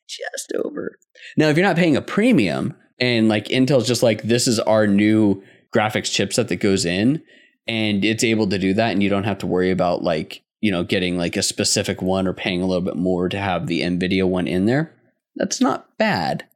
just 0.08 0.52
over. 0.64 0.98
Now, 1.36 1.48
if 1.48 1.56
you're 1.56 1.66
not 1.66 1.76
paying 1.76 1.96
a 1.96 2.02
premium, 2.02 2.74
and 2.98 3.28
like 3.28 3.46
Intel's 3.48 3.86
just 3.86 4.02
like, 4.02 4.22
"This 4.22 4.46
is 4.48 4.58
our 4.60 4.86
new 4.86 5.42
graphics 5.74 6.10
chipset 6.10 6.48
that 6.48 6.56
goes 6.56 6.84
in." 6.84 7.22
And 7.66 8.04
it's 8.04 8.24
able 8.24 8.48
to 8.48 8.58
do 8.58 8.74
that 8.74 8.92
and 8.92 9.02
you 9.02 9.08
don't 9.08 9.24
have 9.24 9.38
to 9.38 9.46
worry 9.46 9.70
about 9.70 10.02
like 10.02 10.42
you 10.60 10.70
know 10.70 10.84
getting 10.84 11.16
like 11.16 11.36
a 11.36 11.42
specific 11.42 12.02
one 12.02 12.26
or 12.26 12.32
paying 12.32 12.62
a 12.62 12.66
little 12.66 12.82
bit 12.82 12.96
more 12.96 13.28
to 13.28 13.38
have 13.38 13.66
the 13.66 13.82
nvidia 13.82 14.28
one 14.28 14.46
in 14.46 14.66
there. 14.66 14.92
That's 15.36 15.60
not 15.60 15.96
bad 15.98 16.46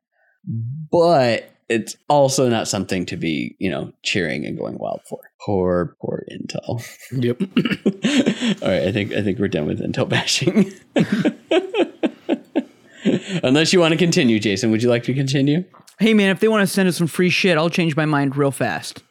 but 0.90 1.50
it's 1.68 1.96
also 2.08 2.48
not 2.48 2.66
something 2.68 3.04
to 3.06 3.16
be 3.16 3.56
you 3.58 3.70
know 3.70 3.92
cheering 4.02 4.46
and 4.46 4.58
going 4.58 4.78
wild 4.78 5.00
for. 5.08 5.20
Poor 5.44 5.96
poor 6.00 6.24
intel. 6.30 6.82
Yep. 7.12 7.40
all 8.62 8.68
right 8.68 8.88
i 8.88 8.92
think 8.92 9.12
i 9.12 9.22
think 9.22 9.38
we're 9.38 9.48
done 9.48 9.66
with 9.66 9.80
intel 9.80 10.08
bashing. 10.08 10.72
Unless 13.42 13.72
you 13.72 13.80
want 13.80 13.92
to 13.92 13.98
continue 13.98 14.38
jason 14.38 14.70
would 14.70 14.82
you 14.82 14.88
like 14.88 15.04
to 15.04 15.14
continue? 15.14 15.64
Hey 15.98 16.14
man, 16.14 16.30
if 16.30 16.40
they 16.40 16.48
want 16.48 16.66
to 16.66 16.72
send 16.72 16.88
us 16.88 16.96
some 16.96 17.08
free 17.08 17.30
shit, 17.30 17.58
I'll 17.58 17.70
change 17.70 17.96
my 17.96 18.06
mind 18.06 18.36
real 18.36 18.52
fast. 18.52 19.02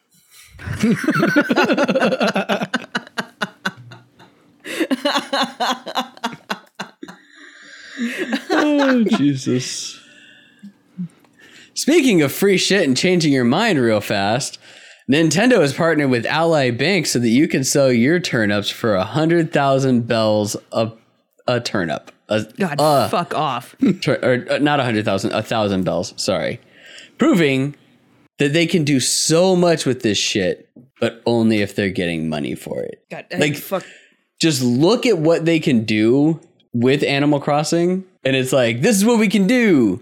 Oh 8.50 9.04
jesus 9.16 9.98
Speaking 11.74 12.22
of 12.22 12.32
free 12.32 12.58
shit 12.58 12.82
and 12.88 12.96
changing 12.96 13.32
your 13.32 13.44
mind 13.44 13.78
real 13.78 14.00
fast, 14.00 14.58
Nintendo 15.08 15.60
has 15.60 15.72
partnered 15.72 16.10
with 16.10 16.26
Ally 16.26 16.72
Bank 16.72 17.06
so 17.06 17.20
that 17.20 17.28
you 17.28 17.46
can 17.46 17.62
sell 17.62 17.92
your 17.92 18.18
turnips 18.18 18.68
for 18.68 18.96
a 18.96 19.04
hundred 19.04 19.52
thousand 19.52 20.08
bells 20.08 20.56
a 20.72 20.90
a 21.46 21.60
turnip. 21.60 22.10
A, 22.28 22.42
God, 22.58 22.76
a 22.80 23.08
fuck 23.08 23.32
off. 23.32 23.76
tur- 24.00 24.18
or 24.22 24.52
uh, 24.52 24.58
not 24.58 24.80
a 24.80 24.84
hundred 24.84 25.04
thousand, 25.04 25.30
a 25.32 25.40
thousand 25.42 25.84
bells. 25.84 26.14
Sorry, 26.16 26.60
proving 27.16 27.76
that 28.38 28.52
they 28.52 28.66
can 28.66 28.84
do 28.84 29.00
so 29.00 29.54
much 29.56 29.84
with 29.84 30.02
this 30.02 30.18
shit, 30.18 30.68
but 31.00 31.22
only 31.26 31.60
if 31.60 31.74
they're 31.74 31.90
getting 31.90 32.28
money 32.28 32.54
for 32.54 32.80
it. 32.82 33.04
God, 33.10 33.26
Like- 33.38 33.56
fuck. 33.56 33.84
Just 34.40 34.62
look 34.62 35.04
at 35.04 35.18
what 35.18 35.44
they 35.44 35.58
can 35.58 35.84
do 35.84 36.38
with 36.72 37.02
Animal 37.02 37.40
Crossing, 37.40 38.04
and 38.24 38.36
it's 38.36 38.52
like 38.52 38.82
this 38.82 38.96
is 38.96 39.04
what 39.04 39.18
we 39.18 39.26
can 39.26 39.48
do. 39.48 40.00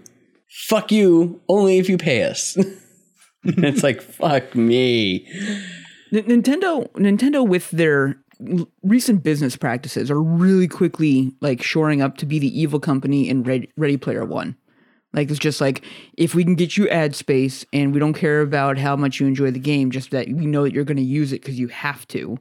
Fuck 0.67 0.91
you, 0.91 1.41
only 1.49 1.79
if 1.79 1.89
you 1.89 1.97
pay 1.97 2.23
us. 2.23 2.55
it's 3.43 3.81
like 3.81 3.99
fuck 4.19 4.53
me. 4.53 5.27
Nintendo, 6.13 6.87
Nintendo, 6.91 7.47
with 7.47 7.71
their 7.71 8.17
recent 8.83 9.23
business 9.23 9.57
practices, 9.57 10.11
are 10.11 10.21
really 10.21 10.67
quickly 10.67 11.31
like 11.41 11.63
shoring 11.63 12.01
up 12.03 12.17
to 12.17 12.25
be 12.27 12.37
the 12.37 12.59
evil 12.61 12.79
company 12.79 13.27
in 13.27 13.41
Ready 13.43 13.97
Player 13.97 14.23
One. 14.23 14.55
Like 15.17 15.31
it's 15.31 15.39
just 15.39 15.59
like 15.59 15.83
if 16.15 16.35
we 16.35 16.43
can 16.43 16.55
get 16.55 16.77
you 16.77 16.87
ad 16.89 17.15
space 17.15 17.65
and 17.73 17.93
we 17.93 17.99
don't 17.99 18.13
care 18.13 18.41
about 18.41 18.77
how 18.77 18.95
much 18.95 19.19
you 19.19 19.27
enjoy 19.27 19.51
the 19.51 19.59
game, 19.59 19.91
just 19.91 20.11
that 20.11 20.27
we 20.27 20.45
know 20.45 20.63
that 20.63 20.73
you're 20.73 20.85
going 20.85 20.97
to 20.97 21.03
use 21.03 21.33
it 21.33 21.41
because 21.41 21.59
you 21.59 21.67
have 21.69 22.07
to. 22.09 22.37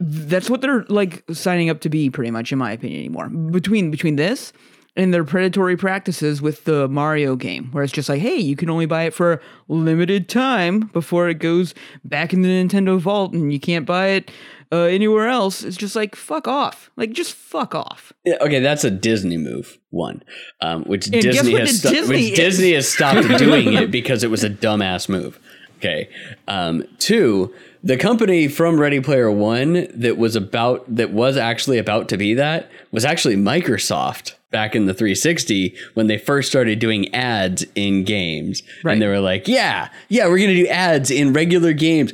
That's 0.00 0.50
what 0.50 0.60
they're 0.60 0.84
like 0.88 1.22
signing 1.32 1.70
up 1.70 1.80
to 1.82 1.88
be, 1.88 2.10
pretty 2.10 2.32
much, 2.32 2.52
in 2.52 2.58
my 2.58 2.72
opinion, 2.72 2.98
anymore. 2.98 3.28
Between 3.28 3.92
between 3.92 4.16
this 4.16 4.52
and 4.96 5.12
their 5.12 5.24
predatory 5.24 5.76
practices 5.76 6.40
with 6.40 6.64
the 6.64 6.88
Mario 6.88 7.34
game, 7.36 7.70
where 7.72 7.82
it's 7.82 7.92
just 7.92 8.08
like, 8.08 8.20
hey, 8.20 8.36
you 8.36 8.56
can 8.56 8.70
only 8.70 8.86
buy 8.86 9.04
it 9.04 9.14
for 9.14 9.32
a 9.32 9.40
limited 9.68 10.28
time 10.28 10.80
before 10.92 11.28
it 11.28 11.40
goes 11.40 11.74
back 12.04 12.32
in 12.32 12.42
the 12.42 12.48
Nintendo 12.48 12.98
vault, 12.98 13.32
and 13.32 13.52
you 13.52 13.58
can't 13.58 13.86
buy 13.86 14.08
it 14.08 14.30
uh, 14.72 14.82
anywhere 14.82 15.28
else. 15.28 15.62
It's 15.62 15.76
just 15.76 15.96
like 15.96 16.14
fuck 16.14 16.46
off, 16.46 16.90
like 16.96 17.12
just 17.12 17.34
fuck 17.34 17.74
off. 17.74 18.12
Yeah, 18.24 18.36
okay, 18.40 18.60
that's 18.60 18.84
a 18.84 18.90
Disney 18.90 19.36
move. 19.36 19.78
One, 19.90 20.22
um, 20.60 20.84
which 20.84 21.06
Disney 21.06 21.58
has 21.58 21.78
sto- 21.78 21.90
Disney 21.90 22.30
which? 22.30 22.36
Disney 22.36 22.72
has 22.72 22.88
stopped 22.88 23.26
doing 23.38 23.74
it 23.74 23.90
because 23.90 24.22
it 24.22 24.30
was 24.30 24.44
a 24.44 24.50
dumbass 24.50 25.08
move. 25.08 25.40
Okay. 25.78 26.08
Um, 26.48 26.84
two, 26.98 27.54
the 27.84 27.96
company 27.98 28.48
from 28.48 28.80
Ready 28.80 28.98
Player 29.00 29.30
One 29.30 29.86
that 29.94 30.16
was 30.16 30.34
about 30.34 30.84
that 30.96 31.12
was 31.12 31.36
actually 31.36 31.76
about 31.78 32.08
to 32.08 32.16
be 32.16 32.34
that 32.34 32.70
was 32.90 33.04
actually 33.04 33.36
Microsoft 33.36 34.32
back 34.50 34.74
in 34.74 34.86
the 34.86 34.94
360 34.94 35.74
when 35.92 36.06
they 36.06 36.16
first 36.16 36.48
started 36.48 36.78
doing 36.78 37.12
ads 37.14 37.66
in 37.74 38.04
games, 38.04 38.62
Right. 38.82 38.94
and 38.94 39.02
they 39.02 39.06
were 39.06 39.20
like, 39.20 39.46
"Yeah, 39.46 39.88
yeah, 40.08 40.26
we're 40.26 40.38
gonna 40.38 40.54
do 40.54 40.66
ads 40.66 41.10
in 41.10 41.32
regular 41.32 41.72
games." 41.72 42.12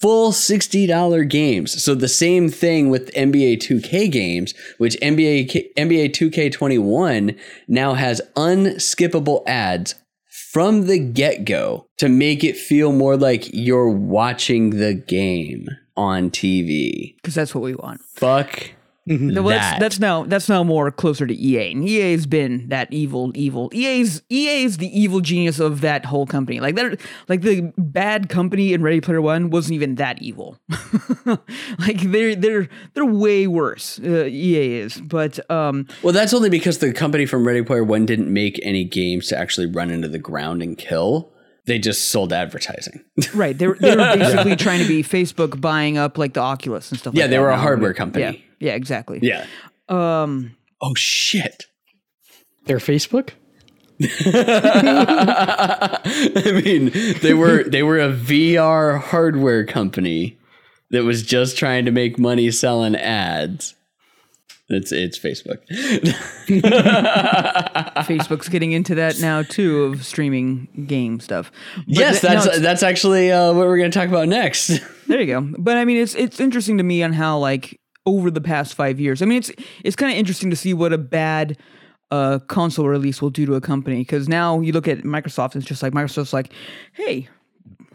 full 0.00 0.30
$60 0.30 1.24
games. 1.24 1.82
So 1.82 1.92
the 1.92 2.06
same 2.06 2.50
thing 2.50 2.88
with 2.88 3.10
NBA 3.16 3.56
2K 3.56 4.06
games, 4.06 4.54
which 4.78 4.96
NBA 5.02 5.72
NBA 5.76 6.08
2K21 6.10 7.34
now 7.66 7.94
has 7.94 8.20
unskippable 8.36 9.42
ads 9.48 9.96
from 10.52 10.86
the 10.86 10.98
get-go 10.98 11.86
to 11.98 12.08
make 12.08 12.42
it 12.42 12.56
feel 12.56 12.90
more 12.90 13.16
like 13.16 13.50
you're 13.52 13.90
watching 13.90 14.70
the 14.70 14.94
game 14.94 15.68
on 15.94 16.30
TV. 16.30 17.14
Because 17.16 17.34
that's 17.34 17.54
what 17.54 17.62
we 17.62 17.74
want. 17.74 18.00
Fuck 18.14 18.70
No, 19.08 19.42
well, 19.42 19.58
that's 19.58 19.80
that's 19.80 19.98
now 19.98 20.24
that's 20.24 20.48
now 20.48 20.62
more 20.62 20.90
closer 20.90 21.26
to 21.26 21.34
EA, 21.34 21.72
and 21.72 21.88
EA's 21.88 22.26
been 22.26 22.68
that 22.68 22.92
evil, 22.92 23.32
evil. 23.34 23.70
EA's 23.74 24.22
EA's 24.28 24.76
the 24.76 24.88
evil 24.98 25.20
genius 25.20 25.58
of 25.58 25.80
that 25.80 26.04
whole 26.04 26.26
company. 26.26 26.60
Like 26.60 26.74
that, 26.76 27.00
like 27.28 27.40
the 27.40 27.72
bad 27.78 28.28
company 28.28 28.72
in 28.72 28.82
Ready 28.82 29.00
Player 29.00 29.20
One 29.22 29.50
wasn't 29.50 29.74
even 29.74 29.94
that 29.96 30.20
evil. 30.22 30.58
like 31.78 32.00
they're 32.02 32.34
they're 32.34 32.68
they're 32.94 33.04
way 33.04 33.46
worse. 33.46 33.98
Uh, 33.98 34.24
EA 34.26 34.80
is, 34.80 35.00
but 35.00 35.38
um, 35.50 35.86
Well, 36.02 36.12
that's 36.12 36.34
only 36.34 36.50
because 36.50 36.78
the 36.78 36.92
company 36.92 37.26
from 37.26 37.46
Ready 37.46 37.62
Player 37.62 37.84
One 37.84 38.06
didn't 38.06 38.32
make 38.32 38.60
any 38.62 38.84
games 38.84 39.28
to 39.28 39.38
actually 39.38 39.66
run 39.66 39.90
into 39.90 40.08
the 40.08 40.18
ground 40.18 40.62
and 40.62 40.76
kill. 40.76 41.32
They 41.66 41.78
just 41.78 42.10
sold 42.10 42.32
advertising. 42.32 43.04
right, 43.34 43.56
they 43.56 43.66
were 43.66 43.76
they 43.78 43.94
were 43.94 43.96
basically 44.16 44.56
trying 44.56 44.80
to 44.80 44.88
be 44.88 45.02
Facebook 45.02 45.60
buying 45.60 45.98
up 45.98 46.16
like 46.16 46.32
the 46.32 46.40
Oculus 46.40 46.90
and 46.90 46.98
stuff. 46.98 47.14
yeah, 47.14 47.24
like 47.24 47.30
they 47.30 47.36
that 47.36 47.42
were 47.42 47.50
a 47.50 47.58
hardware 47.58 47.92
company. 47.92 48.24
yeah, 48.24 48.32
exactly. 48.60 49.18
Yeah. 49.22 49.46
Um, 49.88 50.54
Oh 50.80 50.94
shit. 50.94 51.64
Their 52.66 52.78
Facebook? 52.78 53.30
I 54.00 54.08
mean, 56.64 56.92
they 57.22 57.34
were 57.34 57.64
they 57.64 57.82
were 57.82 57.98
a 57.98 58.12
VR 58.12 59.00
hardware 59.00 59.64
company 59.66 60.38
that 60.90 61.04
was 61.04 61.22
just 61.22 61.56
trying 61.58 61.84
to 61.86 61.90
make 61.90 62.18
money 62.18 62.50
selling 62.50 62.94
ads. 62.94 63.74
It's 64.68 64.92
it's 64.92 65.18
Facebook. 65.18 65.58
Facebook's 68.06 68.48
getting 68.48 68.72
into 68.72 68.94
that 68.96 69.18
now 69.20 69.42
too 69.42 69.84
of 69.84 70.04
streaming 70.04 70.68
game 70.86 71.18
stuff. 71.20 71.50
But 71.76 71.84
yes, 71.88 72.20
th- 72.20 72.30
no, 72.30 72.34
that's 72.36 72.46
it's- 72.46 72.62
that's 72.62 72.82
actually 72.82 73.32
uh, 73.32 73.52
what 73.54 73.66
we're 73.66 73.78
going 73.78 73.90
to 73.90 73.98
talk 73.98 74.08
about 74.08 74.28
next. 74.28 74.80
There 75.08 75.18
you 75.22 75.26
go. 75.26 75.40
But 75.58 75.78
I 75.78 75.86
mean, 75.86 75.96
it's 75.96 76.14
it's 76.14 76.38
interesting 76.38 76.76
to 76.76 76.84
me 76.84 77.02
on 77.02 77.14
how 77.14 77.38
like 77.38 77.80
over 78.08 78.30
the 78.30 78.40
past 78.40 78.74
five 78.74 78.98
years. 78.98 79.22
I 79.22 79.26
mean, 79.26 79.38
it's 79.38 79.50
it's 79.84 79.96
kind 79.96 80.10
of 80.12 80.18
interesting 80.18 80.50
to 80.50 80.56
see 80.56 80.72
what 80.74 80.92
a 80.92 80.98
bad 80.98 81.56
uh, 82.10 82.38
console 82.48 82.88
release 82.88 83.20
will 83.20 83.30
do 83.30 83.44
to 83.46 83.54
a 83.54 83.60
company 83.60 83.98
because 83.98 84.28
now 84.28 84.60
you 84.60 84.72
look 84.72 84.88
at 84.88 84.98
Microsoft. 85.04 85.54
and 85.54 85.62
It's 85.62 85.68
just 85.68 85.82
like 85.82 85.92
Microsoft's 85.92 86.32
like, 86.32 86.52
hey. 86.92 87.28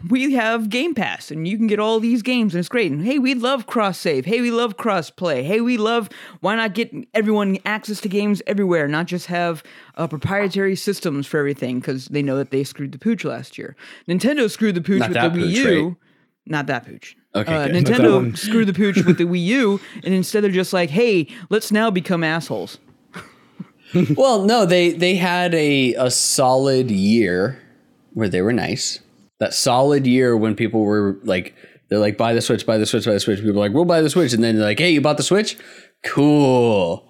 We 0.10 0.34
have 0.34 0.68
Game 0.70 0.94
Pass, 0.94 1.32
and 1.32 1.48
you 1.48 1.56
can 1.56 1.66
get 1.66 1.80
all 1.80 2.02
these 2.02 2.22
games, 2.22 2.54
and 2.54 2.60
it's 2.60 2.68
great. 2.68 2.92
And 2.92 3.06
hey, 3.06 3.20
we 3.20 3.36
love 3.36 3.68
cross 3.68 3.98
save. 3.98 4.26
Hey, 4.26 4.42
we 4.42 4.52
love 4.52 4.76
cross 4.76 5.10
play. 5.10 5.44
Hey, 5.44 5.62
we 5.62 5.78
love. 5.78 6.10
Why 6.42 6.58
not 6.58 6.74
get 6.74 6.92
everyone 7.14 7.58
access 7.66 8.02
to 8.02 8.10
games 8.10 8.42
everywhere, 8.46 8.90
not 8.90 9.06
just 9.06 9.28
have 9.28 9.64
uh, 9.96 10.08
proprietary 10.08 10.76
systems 10.76 11.26
for 11.26 11.38
everything? 11.38 11.80
Because 11.80 12.08
they 12.08 12.22
know 12.22 12.36
that 12.36 12.52
they 12.52 12.66
screwed 12.66 12.92
the 12.92 13.00
pooch 13.00 13.24
last 13.24 13.58
year. 13.58 13.78
Nintendo 14.06 14.52
screwed 14.52 14.76
the 14.76 14.82
pooch 14.82 15.00
Not 15.00 15.10
with 15.12 15.22
the 15.22 15.30
Wii 15.30 15.42
pooch, 15.46 15.58
U. 15.58 15.88
right? 15.88 15.96
Not 16.48 16.68
that 16.68 16.86
pooch. 16.86 17.16
Okay, 17.36 17.54
Uh, 17.54 17.68
good. 17.68 17.74
Not 17.74 17.86
that 17.86 17.94
Nintendo 18.02 18.16
one. 18.16 18.36
screwed 18.36 18.68
the 18.68 18.74
pooch 18.74 19.04
with 19.06 19.18
the 19.18 19.24
Wii 19.34 19.44
U, 19.46 19.80
and 20.04 20.14
instead 20.14 20.44
they're 20.44 20.52
just 20.52 20.74
like, 20.74 20.90
"Hey, 20.92 21.28
let's 21.50 21.72
now 21.72 21.90
become 21.90 22.24
assholes." 22.24 22.78
well, 24.16 24.44
no, 24.46 24.66
they 24.66 24.92
they 24.92 25.16
had 25.16 25.54
a 25.54 25.94
a 25.96 26.10
solid 26.12 26.90
year 26.92 27.60
where 28.14 28.30
they 28.30 28.42
were 28.42 28.54
nice. 28.54 29.00
That 29.40 29.54
solid 29.54 30.06
year 30.08 30.38
when 30.38 30.56
people 30.56 30.82
were 30.84 31.18
like, 31.24 31.56
they're 31.90 32.00
like, 32.00 32.18
buy 32.18 32.34
the 32.34 32.42
Switch, 32.42 32.66
buy 32.66 32.78
the 32.78 32.86
Switch, 32.86 33.06
buy 33.06 33.14
the 33.14 33.20
Switch. 33.20 33.40
People 33.40 33.58
are 33.58 33.60
like, 33.68 33.74
we'll 33.74 33.86
buy 33.86 34.02
the 34.02 34.10
Switch, 34.10 34.34
and 34.34 34.44
then 34.44 34.56
they're 34.56 34.66
like, 34.66 34.80
hey, 34.80 34.92
you 34.92 35.02
bought 35.02 35.18
the 35.18 35.24
Switch? 35.24 35.58
Cool. 36.04 37.08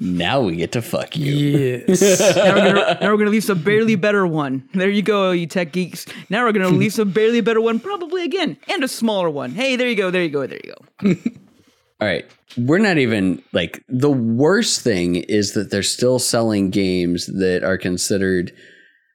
Now 0.00 0.40
we 0.40 0.56
get 0.56 0.72
to 0.72 0.82
fuck 0.82 1.16
you. 1.16 1.84
Yes. 1.86 2.20
Now 2.36 2.54
we're, 2.54 2.74
gonna, 2.74 2.98
now 3.00 3.10
we're 3.10 3.16
gonna 3.16 3.24
release 3.24 3.48
a 3.48 3.54
barely 3.54 3.96
better 3.96 4.26
one. 4.26 4.68
There 4.74 4.90
you 4.90 5.02
go, 5.02 5.30
you 5.30 5.46
tech 5.46 5.72
geeks. 5.72 6.06
Now 6.30 6.44
we're 6.44 6.52
gonna 6.52 6.70
release 6.70 6.98
a 6.98 7.04
barely 7.04 7.40
better 7.40 7.60
one, 7.60 7.80
probably 7.80 8.24
again, 8.24 8.56
and 8.68 8.82
a 8.82 8.88
smaller 8.88 9.30
one. 9.30 9.52
Hey, 9.52 9.76
there 9.76 9.88
you 9.88 9.96
go, 9.96 10.10
there 10.10 10.22
you 10.22 10.30
go, 10.30 10.46
there 10.46 10.60
you 10.64 10.74
go. 10.74 11.30
All 12.00 12.08
right. 12.08 12.26
We're 12.56 12.78
not 12.78 12.98
even 12.98 13.42
like 13.52 13.82
the 13.88 14.10
worst 14.10 14.82
thing 14.82 15.16
is 15.16 15.54
that 15.54 15.70
they're 15.70 15.82
still 15.82 16.18
selling 16.18 16.70
games 16.70 17.26
that 17.26 17.64
are 17.64 17.78
considered 17.78 18.52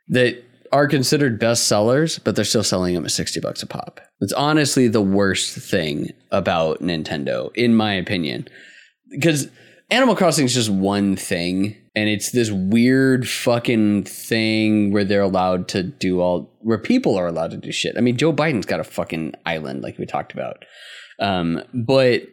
that 0.09 0.43
are 0.71 0.87
considered 0.87 1.39
best 1.39 1.67
sellers, 1.67 2.19
but 2.19 2.35
they're 2.35 2.45
still 2.45 2.63
selling 2.63 2.93
them 2.93 3.05
at 3.05 3.11
60 3.11 3.39
bucks 3.39 3.63
a 3.63 3.67
pop. 3.67 4.01
It's 4.21 4.33
honestly 4.33 4.87
the 4.87 5.01
worst 5.01 5.55
thing 5.57 6.11
about 6.31 6.79
Nintendo, 6.79 7.55
in 7.55 7.75
my 7.75 7.93
opinion. 7.93 8.47
Because 9.09 9.49
Animal 9.91 10.15
Crossing 10.15 10.45
is 10.45 10.53
just 10.53 10.69
one 10.69 11.15
thing, 11.15 11.75
and 11.95 12.07
it's 12.09 12.31
this 12.31 12.51
weird 12.51 13.27
fucking 13.27 14.03
thing 14.03 14.91
where 14.91 15.03
they're 15.03 15.21
allowed 15.21 15.67
to 15.69 15.83
do 15.83 16.21
all 16.21 16.53
where 16.59 16.77
people 16.77 17.15
are 17.17 17.27
allowed 17.27 17.51
to 17.51 17.57
do 17.57 17.71
shit. 17.71 17.95
I 17.97 18.01
mean, 18.01 18.15
Joe 18.17 18.31
Biden's 18.31 18.65
got 18.67 18.79
a 18.79 18.83
fucking 18.83 19.33
island, 19.45 19.81
like 19.81 19.97
we 19.97 20.05
talked 20.05 20.31
about. 20.33 20.63
Um, 21.19 21.63
but 21.73 22.23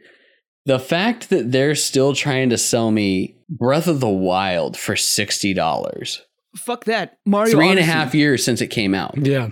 the 0.67 0.79
fact 0.79 1.31
that 1.31 1.51
they're 1.51 1.75
still 1.75 2.15
trying 2.15 2.51
to 2.51 2.59
sell 2.59 2.91
me 2.91 3.37
Breath 3.49 3.87
of 3.87 4.01
the 4.01 4.09
Wild 4.09 4.77
for 4.77 4.95
sixty 4.97 5.55
dollars, 5.55 6.23
Fuck 6.57 6.85
that. 6.85 7.19
Mario 7.25 7.53
three 7.53 7.69
and 7.71 7.79
a 7.79 7.85
half 7.85 8.15
years 8.15 8.45
since 8.45 8.61
it 8.61 8.69
came 8.69 8.95
out. 8.95 9.17
yeah. 9.17 9.51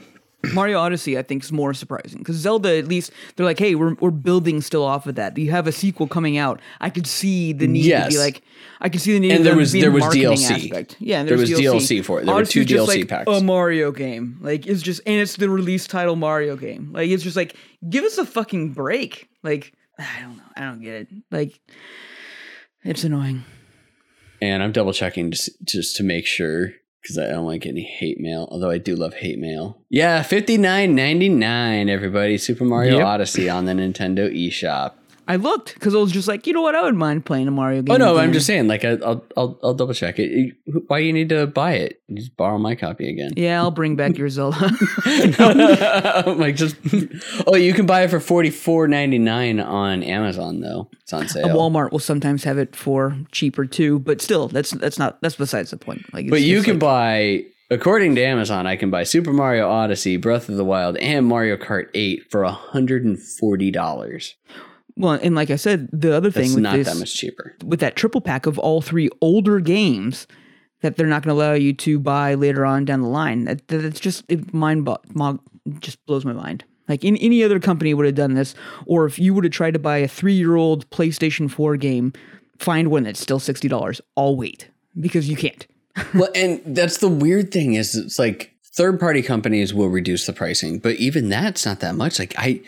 Mario 0.53 0.79
Odyssey, 0.79 1.17
I 1.17 1.23
think, 1.23 1.45
is 1.45 1.53
more 1.53 1.73
surprising 1.75 2.19
because 2.19 2.37
Zelda, 2.37 2.77
at 2.79 2.87
least, 2.87 3.13
they're 3.37 3.47
like, 3.47 3.59
hey, 3.59 3.75
we're, 3.75 3.95
we're 4.01 4.11
building 4.11 4.61
still 4.61 4.85
off 4.85 5.07
of 5.07 5.15
that. 5.15 5.39
You 5.39 5.51
have 5.53 5.67
a 5.67 5.73
sequel 5.73 6.07
coming 6.09 6.37
out. 6.37 6.61
I 6.81 6.91
could 6.91 7.07
see 7.07 7.53
the 7.53 7.67
need 7.67 7.87
to 7.91 8.09
be 8.09 8.19
like, 8.19 8.43
I 8.81 8.89
could 8.89 9.01
see 9.01 9.13
the 9.15 9.21
need. 9.21 9.33
And 9.33 9.47
there 9.47 9.57
was- 9.57 9.73
there 9.73 9.91
was 9.91 10.05
DLC. 10.05 10.51
Aspect. 10.51 10.97
Yeah, 10.99 11.23
There 11.23 11.37
there's 11.37 11.51
was 11.51 11.61
DLC 11.61 12.05
for 12.05 12.21
it. 12.21 12.27
There 12.27 12.35
were 12.35 12.45
two 12.45 12.65
DLC 12.65 12.87
like 13.01 13.09
packs. 13.09 13.31
A 13.31 13.41
Mario 13.43 13.93
game, 13.93 14.39
like 14.41 14.67
it's 14.67 14.83
just, 14.83 15.01
and 15.07 15.21
it's 15.21 15.37
the 15.37 15.49
release 15.49 15.87
title 15.87 16.17
Mario 16.17 16.57
game. 16.57 16.91
Like 16.93 17.09
it's 17.11 17.23
just 17.23 17.37
like, 17.37 17.57
give 17.89 18.05
us 18.05 18.19
a 18.19 18.27
fucking 18.27 18.73
break. 18.73 19.29
Like 19.43 19.73
I 19.99 20.21
don't 20.23 20.37
know, 20.37 20.43
I 20.57 20.61
don't 20.63 20.83
get 20.83 20.95
it. 20.95 21.09
Like 21.31 21.61
it's 22.83 23.05
annoying. 23.05 23.45
And 24.43 24.63
I'm 24.63 24.73
double 24.73 24.93
checking 24.93 25.31
just 25.31 25.51
just 25.65 25.97
to 25.97 26.03
make 26.03 26.27
sure 26.27 26.73
because 27.05 27.19
I 27.19 27.29
don't 27.29 27.45
like 27.47 27.67
any 27.67 27.83
hate 27.83 28.19
mail. 28.19 28.49
Although 28.51 28.71
I 28.71 28.79
do 28.79 28.97
love 28.97 29.13
hate 29.13 29.39
mail. 29.39 29.79
Yeah, 29.91 30.23
fifty 30.23 30.57
nine 30.57 30.95
ninety 30.95 31.29
nine. 31.29 31.91
Everybody, 31.91 32.39
Super 32.39 32.65
Mario 32.65 32.97
Yep. 32.97 33.07
Odyssey 33.07 33.49
on 33.51 33.67
the 33.67 33.73
Nintendo 33.75 34.33
eShop. 34.35 34.93
I 35.27 35.37
looked 35.37 35.75
because 35.75 35.95
I 35.95 35.99
was 35.99 36.13
just 36.13 36.29
like, 36.29 36.47
you 36.47 36.53
know 36.53 36.61
what, 36.63 36.75
I 36.75 36.83
would 36.83 36.95
mind 36.95 37.25
playing 37.25 37.49
a 37.49 37.51
Mario 37.51 37.83
game. 37.83 37.95
Oh 37.95 37.97
no, 37.97 38.19
I'm 38.19 38.33
just 38.33 38.47
saying. 38.47 38.69
Like 38.69 38.85
I, 38.85 38.99
I'll 39.05 39.25
I'll 39.37 39.59
I'll 39.63 39.75
double 39.75 39.95
check 39.95 40.19
it. 40.19 40.55
Why 40.89 40.99
you 40.99 41.13
need 41.13 41.29
to 41.31 41.47
buy 41.47 41.73
it? 41.75 42.01
You 42.09 42.17
Just 42.17 42.37
borrow 42.37 42.59
my 42.59 42.75
copy 42.75 43.09
again. 43.09 43.31
Yeah, 43.37 43.61
I'll 43.63 43.71
bring 43.71 43.97
back 43.97 44.19
your 44.19 44.29
Zelda. 44.29 44.59
like 46.39 46.57
just 46.57 46.77
oh, 47.47 47.57
you 47.57 47.73
can 47.73 47.87
buy 47.87 48.03
it 48.03 48.11
for 48.11 48.21
forty 48.21 48.51
four 48.51 48.87
ninety 48.89 49.19
nine 49.19 49.61
on 49.61 50.03
Amazon 50.03 50.61
though. 50.61 50.89
It's 51.03 51.13
on 51.13 51.25
A 51.25 51.29
sale. 51.29 51.49
Walmart 51.49 51.91
will 51.93 51.99
sometimes 51.99 52.45
have 52.45 52.59
it 52.59 52.77
for 52.77 53.17
cheaper 53.33 53.65
too, 53.67 53.99
but 54.01 54.21
still, 54.21 54.49
that's 54.49 54.71
that's 54.73 54.99
not 54.99 55.21
that's 55.23 55.37
besides 55.37 55.71
the 55.71 55.77
point. 55.77 56.13
Like, 56.13 56.25
it's 56.27 56.31
But 56.31 56.43
you 56.43 56.63
can 56.63 56.75
like- 56.75 56.81
buy, 56.81 57.45
according 57.71 58.15
to 58.17 58.23
Amazon, 58.25 58.67
I 58.67 58.77
can 58.77 58.91
buy 58.91 59.05
Super 59.05 59.33
Mario 59.33 59.69
Odyssey, 59.69 60.17
Breath 60.17 60.49
of 60.49 60.57
the 60.57 60.65
Wild, 60.65 60.97
and 60.99 61.27
Mario 61.27 61.57
Kart 61.57 61.89
8 61.95 62.31
for 62.31 62.43
$140. 62.45 64.35
Well, 64.97 65.13
and 65.13 65.35
like 65.35 65.51
I 65.51 65.57
said, 65.57 65.89
the 65.93 66.15
other 66.15 66.31
thing 66.31 66.45
That's 66.45 66.55
with 66.55 66.63
not 66.63 66.77
this 66.77 66.93
that 66.93 66.99
much 66.99 67.15
cheaper. 67.15 67.57
with 67.65 67.81
that 67.81 67.97
triple 67.97 68.21
pack 68.21 68.47
of 68.47 68.59
all 68.59 68.81
three 68.81 69.09
older 69.21 69.61
games 69.61 70.27
that 70.83 70.97
they're 70.97 71.07
not 71.07 71.23
going 71.23 71.35
to 71.35 71.43
allow 71.43 71.55
you 71.55 71.73
to 71.73 71.99
buy 71.99 72.35
later 72.35 72.65
on 72.65 72.85
down 72.85 73.01
the 73.01 73.09
line. 73.09 73.45
That 73.45 73.67
that's 73.69 74.01
just 74.01 74.25
it 74.29 74.53
mind 74.55 74.85
bo- 74.85 75.01
just 75.81 76.05
blows 76.07 76.25
my 76.25 76.33
mind. 76.33 76.65
Like 76.89 77.03
in, 77.03 77.17
any 77.17 77.43
other 77.43 77.59
company 77.59 77.95
would 77.95 78.05
have 78.07 78.15
done 78.15 78.35
this, 78.35 78.55
or 78.87 79.07
if 79.07 79.19
you 79.19 79.33
would 79.35 79.45
have 79.45 79.53
tried 79.53 79.73
to 79.73 79.79
buy 79.81 79.99
a 79.99 80.09
three-year-old 80.09 80.89
PlayStation 80.91 81.51
4 81.51 81.79
game, 81.79 82.13
find 82.59 82.89
one 82.91 83.05
that's 83.05 83.21
still 83.21 83.41
sixty 83.41 83.69
dollars. 83.69 84.01
I'll 84.17 84.37
wait 84.37 84.69
because 85.01 85.29
you 85.29 85.37
can't. 85.37 85.67
well, 86.15 86.29
and 86.35 86.61
that's 86.67 86.99
the 86.99 87.09
weird 87.09 87.51
thing 87.53 87.75
is 87.75 87.95
it's 87.95 88.19
like 88.19 88.53
third 88.77 89.01
party 89.01 89.23
companies 89.23 89.73
will 89.73 89.89
reduce 89.89 90.27
the 90.27 90.33
pricing, 90.33 90.79
but 90.79 90.97
even 90.97 91.29
that's 91.31 91.65
not 91.65 91.81
that 91.81 91.95
much. 91.95 92.19
Like 92.19 92.35
I, 92.37 92.61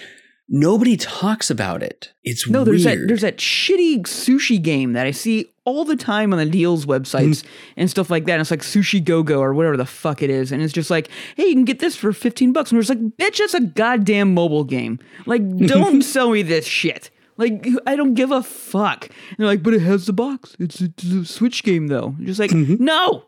nobody 0.48 0.96
talks 0.96 1.50
about 1.50 1.82
it. 1.82 2.12
It's 2.24 2.48
No, 2.48 2.64
there's 2.64 2.84
weird. 2.84 3.00
that 3.00 3.06
there's 3.08 3.20
that 3.22 3.38
shitty 3.38 4.02
sushi 4.02 4.60
game 4.60 4.92
that 4.92 5.06
I 5.06 5.10
see 5.10 5.52
all 5.64 5.84
the 5.84 5.96
time 5.96 6.32
on 6.32 6.38
the 6.38 6.46
deals 6.46 6.86
websites 6.86 7.42
mm. 7.42 7.46
and 7.76 7.90
stuff 7.90 8.10
like 8.10 8.24
that. 8.26 8.34
And 8.34 8.40
it's 8.40 8.50
like 8.50 8.60
Sushi 8.60 9.04
Go 9.04 9.22
Go 9.22 9.40
or 9.40 9.52
whatever 9.52 9.76
the 9.76 9.86
fuck 9.86 10.22
it 10.22 10.30
is, 10.30 10.52
and 10.52 10.62
it's 10.62 10.72
just 10.72 10.90
like, 10.90 11.08
hey, 11.36 11.46
you 11.46 11.54
can 11.54 11.64
get 11.64 11.80
this 11.80 11.96
for 11.96 12.12
fifteen 12.12 12.52
bucks. 12.52 12.70
And 12.70 12.78
we're 12.78 12.82
just 12.82 12.90
like, 12.90 13.16
bitch, 13.16 13.38
that's 13.38 13.54
a 13.54 13.60
goddamn 13.60 14.34
mobile 14.34 14.64
game. 14.64 14.98
Like, 15.26 15.56
don't 15.66 16.02
sell 16.02 16.30
me 16.30 16.42
this 16.42 16.66
shit. 16.66 17.10
Like, 17.38 17.66
I 17.86 17.96
don't 17.96 18.14
give 18.14 18.30
a 18.30 18.42
fuck. 18.42 19.06
And 19.06 19.38
they're 19.38 19.46
like, 19.46 19.62
but 19.62 19.74
it 19.74 19.80
has 19.80 20.06
the 20.06 20.12
box. 20.12 20.56
It's, 20.58 20.80
it's 20.80 21.04
a 21.04 21.24
Switch 21.24 21.62
game 21.62 21.88
though. 21.88 22.14
You're 22.18 22.28
just 22.28 22.40
like, 22.40 22.50
mm-hmm. 22.50 22.82
no, 22.82 23.26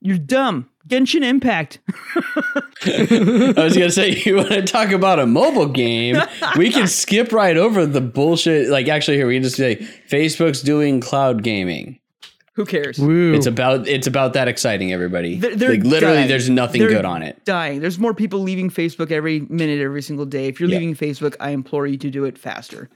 you're 0.00 0.18
dumb. 0.18 0.68
Genshin 0.88 1.22
Impact. 1.22 1.78
I 2.86 3.52
was 3.56 3.76
gonna 3.76 3.90
say 3.90 4.10
you 4.24 4.36
want 4.36 4.48
to 4.50 4.62
talk 4.62 4.90
about 4.90 5.18
a 5.18 5.26
mobile 5.26 5.66
game, 5.66 6.16
we 6.56 6.70
can 6.70 6.86
skip 6.88 7.32
right 7.32 7.56
over 7.56 7.86
the 7.86 8.00
bullshit. 8.00 8.68
Like 8.68 8.88
actually, 8.88 9.16
here 9.16 9.26
we 9.26 9.34
can 9.36 9.42
just 9.42 9.56
say 9.56 9.76
Facebook's 10.08 10.62
doing 10.62 11.00
cloud 11.00 11.42
gaming. 11.42 11.98
Who 12.54 12.64
cares? 12.64 12.98
Woo. 12.98 13.34
It's 13.34 13.46
about 13.46 13.86
it's 13.86 14.06
about 14.08 14.32
that 14.32 14.48
exciting, 14.48 14.92
everybody. 14.92 15.38
They're- 15.38 15.54
they're 15.54 15.70
like 15.70 15.84
literally, 15.84 16.16
dying. 16.16 16.28
there's 16.28 16.50
nothing 16.50 16.80
They're 16.80 16.90
good 16.90 17.04
on 17.04 17.22
it. 17.22 17.44
Dying. 17.44 17.78
There's 17.80 18.00
more 18.00 18.14
people 18.14 18.40
leaving 18.40 18.68
Facebook 18.68 19.12
every 19.12 19.40
minute, 19.48 19.80
every 19.80 20.02
single 20.02 20.26
day. 20.26 20.48
If 20.48 20.58
you're 20.58 20.68
Yeah. 20.68 20.78
leaving 20.78 20.96
Facebook, 20.96 21.36
I 21.38 21.50
implore 21.50 21.86
you 21.86 21.96
to 21.98 22.10
do 22.10 22.24
it 22.24 22.36
faster. 22.36 22.88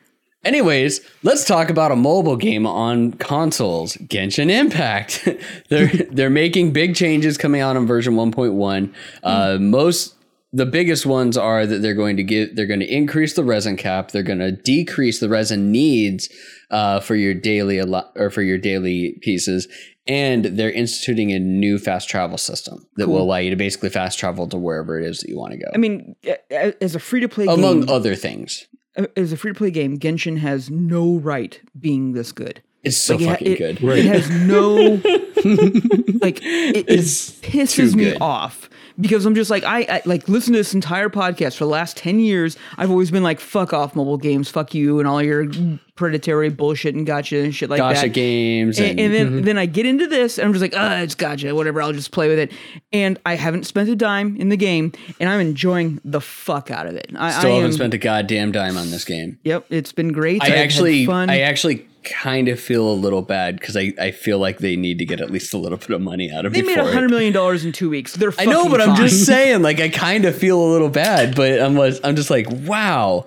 Anyways, 0.44 1.00
let's 1.22 1.44
talk 1.44 1.70
about 1.70 1.92
a 1.92 1.96
mobile 1.96 2.36
game 2.36 2.66
on 2.66 3.12
consoles, 3.12 3.96
Genshin 3.96 4.50
Impact. 4.50 5.28
they're 5.68 5.86
they're 6.10 6.30
making 6.30 6.72
big 6.72 6.94
changes 6.96 7.38
coming 7.38 7.60
out 7.60 7.76
on 7.76 7.86
version 7.86 8.14
1.1. 8.14 8.92
Uh, 9.22 9.58
most 9.60 10.16
the 10.52 10.66
biggest 10.66 11.06
ones 11.06 11.36
are 11.36 11.64
that 11.64 11.78
they're 11.78 11.94
going 11.94 12.16
to 12.16 12.22
give 12.22 12.56
they're 12.56 12.66
going 12.66 12.80
to 12.80 12.92
increase 12.92 13.34
the 13.34 13.44
resin 13.44 13.76
cap, 13.76 14.10
they're 14.10 14.22
going 14.22 14.40
to 14.40 14.52
decrease 14.52 15.20
the 15.20 15.28
resin 15.28 15.70
needs 15.70 16.28
uh, 16.70 17.00
for 17.00 17.14
your 17.14 17.34
daily 17.34 17.80
or 17.80 18.30
for 18.30 18.42
your 18.42 18.58
daily 18.58 19.18
pieces, 19.22 19.68
and 20.06 20.44
they're 20.44 20.72
instituting 20.72 21.32
a 21.32 21.38
new 21.38 21.78
fast 21.78 22.08
travel 22.08 22.36
system 22.36 22.84
that 22.96 23.08
will 23.08 23.22
allow 23.22 23.36
you 23.36 23.50
to 23.50 23.56
basically 23.56 23.88
fast 23.88 24.18
travel 24.18 24.48
to 24.48 24.58
wherever 24.58 24.98
it 24.98 25.06
is 25.06 25.20
that 25.20 25.28
you 25.28 25.38
want 25.38 25.52
to 25.52 25.58
go. 25.58 25.66
I 25.72 25.78
mean, 25.78 26.16
as 26.50 26.94
a 26.94 27.00
free 27.00 27.20
to 27.20 27.28
play 27.28 27.46
among 27.46 27.82
game, 27.82 27.88
other 27.88 28.16
things. 28.16 28.66
Uh, 28.96 29.06
as 29.16 29.32
a 29.32 29.36
free 29.36 29.52
to 29.52 29.58
play 29.58 29.70
game, 29.70 29.98
Genshin 29.98 30.38
has 30.38 30.70
no 30.70 31.16
right 31.16 31.60
being 31.78 32.12
this 32.12 32.32
good. 32.32 32.62
It's 32.84 32.96
so 32.96 33.16
Like, 33.16 33.38
fucking 33.38 33.52
it, 33.52 33.58
good. 33.58 33.82
It 33.82 34.04
has 34.06 34.28
no 34.30 34.74
like 36.20 36.40
it, 36.42 36.88
it 36.88 36.98
pisses 36.98 37.94
me 37.94 38.16
off 38.16 38.68
because 39.00 39.26
I'm 39.26 39.34
just 39.34 39.50
like 39.50 39.64
I, 39.64 39.80
I 39.88 40.02
like 40.04 40.28
listen 40.28 40.52
to 40.52 40.58
this 40.58 40.74
entire 40.74 41.08
podcast 41.08 41.56
for 41.56 41.64
the 41.64 41.70
last 41.70 41.96
ten 41.96 42.18
years. 42.20 42.56
I've 42.76 42.90
always 42.90 43.10
been 43.10 43.22
like, 43.22 43.40
"Fuck 43.40 43.72
off, 43.72 43.94
mobile 43.96 44.18
games, 44.18 44.48
fuck 44.48 44.74
you, 44.74 44.98
and 44.98 45.08
all 45.08 45.22
your 45.22 45.46
predatory 45.94 46.48
bullshit 46.48 46.94
and 46.94 47.06
gotcha 47.06 47.38
and 47.38 47.54
shit 47.54 47.68
like 47.70 47.78
Gotcha 47.78 48.02
that." 48.02 48.08
games 48.08 48.78
and, 48.78 48.90
And, 48.90 49.00
and 49.00 49.14
then 49.14 49.26
Mm-hmm. 49.32 49.42
then 49.42 49.58
I 49.58 49.66
get 49.66 49.86
into 49.86 50.06
this 50.06 50.38
and 50.38 50.46
I'm 50.46 50.52
just 50.52 50.62
like, 50.62 50.74
ah, 50.76 50.98
it's 51.00 51.14
gotcha, 51.14 51.54
whatever. 51.54 51.80
I'll 51.82 51.92
just 51.92 52.10
play 52.12 52.28
with 52.28 52.38
it. 52.38 52.52
And 52.92 53.18
I 53.26 53.34
haven't 53.36 53.64
spent 53.64 53.88
a 53.88 53.96
dime 53.96 54.36
in 54.36 54.48
the 54.48 54.56
game, 54.56 54.92
and 55.20 55.28
I'm 55.28 55.40
enjoying 55.40 56.00
the 56.04 56.20
fuck 56.20 56.70
out 56.70 56.86
of 56.86 56.94
it. 56.94 57.10
I, 57.16 57.30
still 57.30 57.50
I 57.52 57.54
haven't 57.54 57.66
am, 57.70 57.72
spent 57.72 57.94
a 57.94 57.98
goddamn 57.98 58.52
dime 58.52 58.76
on 58.76 58.90
this 58.90 59.04
game. 59.04 59.38
Yep, 59.44 59.66
it's 59.70 59.92
been 59.92 60.12
great. 60.12 60.42
I 60.42 60.46
I've 60.46 60.52
actually, 60.54 61.06
fun. 61.06 61.30
I 61.30 61.40
actually 61.40 61.86
kind 62.04 62.48
of 62.48 62.58
feel 62.60 62.88
a 62.88 62.92
little 62.94 63.22
bad 63.22 63.58
because 63.58 63.76
I, 63.76 63.92
I 63.98 64.10
feel 64.10 64.38
like 64.38 64.58
they 64.58 64.76
need 64.76 64.98
to 64.98 65.04
get 65.04 65.20
at 65.20 65.30
least 65.30 65.54
a 65.54 65.58
little 65.58 65.78
bit 65.78 65.90
of 65.90 66.00
money 66.00 66.30
out 66.30 66.46
of 66.46 66.52
it. 66.52 66.56
they 66.56 66.62
me 66.62 66.74
made 66.76 66.92
hundred 66.92 67.10
million 67.10 67.32
dollars 67.32 67.64
in 67.64 67.72
two 67.72 67.90
weeks. 67.90 68.14
They're 68.14 68.32
I 68.38 68.44
know, 68.44 68.68
but 68.68 68.80
I'm 68.80 68.96
just 68.96 69.26
saying, 69.26 69.62
like, 69.62 69.80
I 69.80 69.88
kind 69.88 70.24
of 70.24 70.36
feel 70.36 70.60
a 70.60 70.68
little 70.70 70.88
bad, 70.88 71.34
but 71.34 71.60
I'm, 71.60 71.78
I'm 71.78 72.16
just 72.16 72.30
like, 72.30 72.46
wow, 72.50 73.26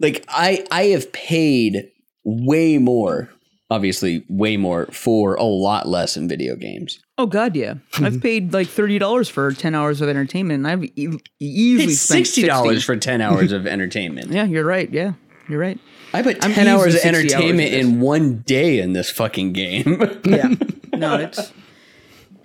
like 0.00 0.24
I, 0.28 0.64
I 0.70 0.82
have 0.86 1.12
paid 1.12 1.90
way 2.24 2.78
more, 2.78 3.30
obviously 3.70 4.24
way 4.28 4.56
more 4.56 4.86
for 4.86 5.34
a 5.34 5.44
lot 5.44 5.88
less 5.88 6.16
in 6.16 6.28
video 6.28 6.56
games. 6.56 7.00
Oh 7.16 7.26
god, 7.26 7.54
yeah. 7.54 7.74
I've 7.98 8.20
paid 8.20 8.52
like 8.52 8.66
thirty 8.66 8.98
dollars 8.98 9.28
for 9.28 9.52
ten 9.52 9.74
hours 9.74 10.00
of 10.00 10.08
entertainment, 10.08 10.58
and 10.58 10.66
I've 10.66 10.84
e- 10.84 11.16
easily 11.38 11.92
It's 11.92 12.00
spent 12.00 12.26
sixty 12.26 12.42
dollars 12.46 12.78
60. 12.78 12.86
for 12.86 12.96
ten 12.96 13.20
hours 13.20 13.52
of 13.52 13.66
entertainment. 13.68 14.30
Yeah, 14.32 14.44
you're 14.46 14.64
right. 14.64 14.90
Yeah, 14.90 15.12
you're 15.48 15.60
right. 15.60 15.78
I 16.14 16.22
put 16.22 16.42
I'm 16.44 16.52
ten 16.54 16.68
hours 16.68 16.94
of 16.94 17.00
60 17.00 17.08
hours 17.08 17.16
entertainment 17.32 17.74
in 17.74 18.00
one 18.00 18.38
day 18.46 18.78
in 18.78 18.92
this 18.94 19.10
fucking 19.10 19.52
game. 19.52 20.20
Yeah, 20.24 20.54
no, 20.94 21.16
it's 21.18 21.52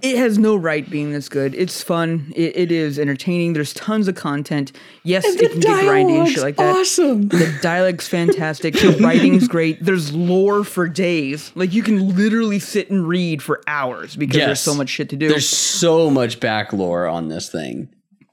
it 0.02 0.18
has 0.18 0.38
no 0.38 0.56
right 0.56 0.90
being 0.90 1.12
this 1.12 1.28
good. 1.30 1.54
It's 1.56 1.84
fun. 1.84 2.32
It, 2.36 2.56
it 2.56 2.72
is 2.72 2.98
entertaining. 2.98 3.52
There's 3.54 3.74
tons 3.74 4.08
of 4.08 4.16
content. 4.16 4.72
Yes, 5.04 5.26
it 5.26 5.52
can 5.52 5.60
get 5.60 5.84
grindy 5.84 6.20
and 6.20 6.30
shit 6.30 6.42
like 6.42 6.56
that. 6.56 6.74
awesome. 6.76 7.28
The 7.28 7.54
dialogue's 7.62 8.08
fantastic. 8.08 8.76
The 8.76 8.98
writing's 9.02 9.48
great. 9.50 9.84
There's 9.84 10.14
lore 10.14 10.64
for 10.64 10.88
days. 10.88 11.52
Like 11.54 11.74
you 11.74 11.84
can 11.84 12.16
literally 12.16 12.60
sit 12.60 12.90
and 12.90 13.06
read 13.08 13.44
for 13.44 13.62
hours 13.68 14.16
because 14.16 14.38
there's 14.38 14.62
so 14.62 14.74
much 14.74 14.90
shit 14.90 15.10
to 15.10 15.16
do. 15.18 15.28
There's 15.28 15.50
so 15.50 16.10
much 16.10 16.40
back 16.40 16.72
lore 16.74 17.06
on 17.06 17.28
this 17.28 17.50
thing. 17.52 17.90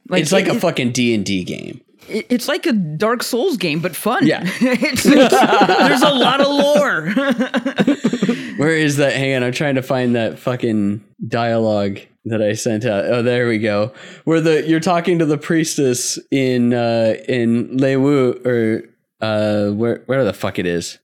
Like, 0.09 0.22
it's 0.22 0.32
like 0.32 0.47
it- 0.47 0.57
a 0.57 0.61
fucking 0.61 0.93
D 0.93 1.14
and 1.14 1.24
D 1.26 1.43
game. 1.45 1.80
It- 2.09 2.27
it's 2.31 2.49
like 2.49 2.67
a 2.67 2.73
Dark 2.73 3.23
Souls 3.23 3.57
game, 3.57 3.81
but 3.81 3.95
fun. 3.97 4.27
Yeah. 4.27 4.43
it's, 4.61 5.07
it's- 5.07 5.89
there's 5.89 6.03
a 6.03 6.13
lot 6.15 6.41
of 6.41 6.49
lore. 6.49 7.11
Where 8.57 8.71
is 8.75 8.97
that? 8.97 9.13
Hang 9.15 9.35
on, 9.37 9.43
I'm 9.45 9.53
trying 9.53 9.75
to 9.75 9.83
find 9.83 10.15
that 10.17 10.39
fucking 10.39 11.05
dialogue 11.29 12.01
that 12.25 12.43
I 12.43 12.55
sent 12.55 12.85
out. 12.85 13.05
Oh, 13.05 13.23
there 13.23 13.47
we 13.49 13.59
go. 13.59 13.93
Where 14.25 14.41
the 14.41 14.67
you're 14.67 14.81
talking 14.81 15.19
to 15.19 15.27
the 15.27 15.39
priestess 15.39 16.19
in 16.31 16.73
uh 16.73 17.15
in 17.29 17.77
Lewu 17.79 18.45
or 18.47 18.89
uh 19.21 19.71
where 19.73 20.03
where 20.07 20.25
the 20.25 20.33
fuck 20.33 20.59
it 20.59 20.67
is. 20.67 20.99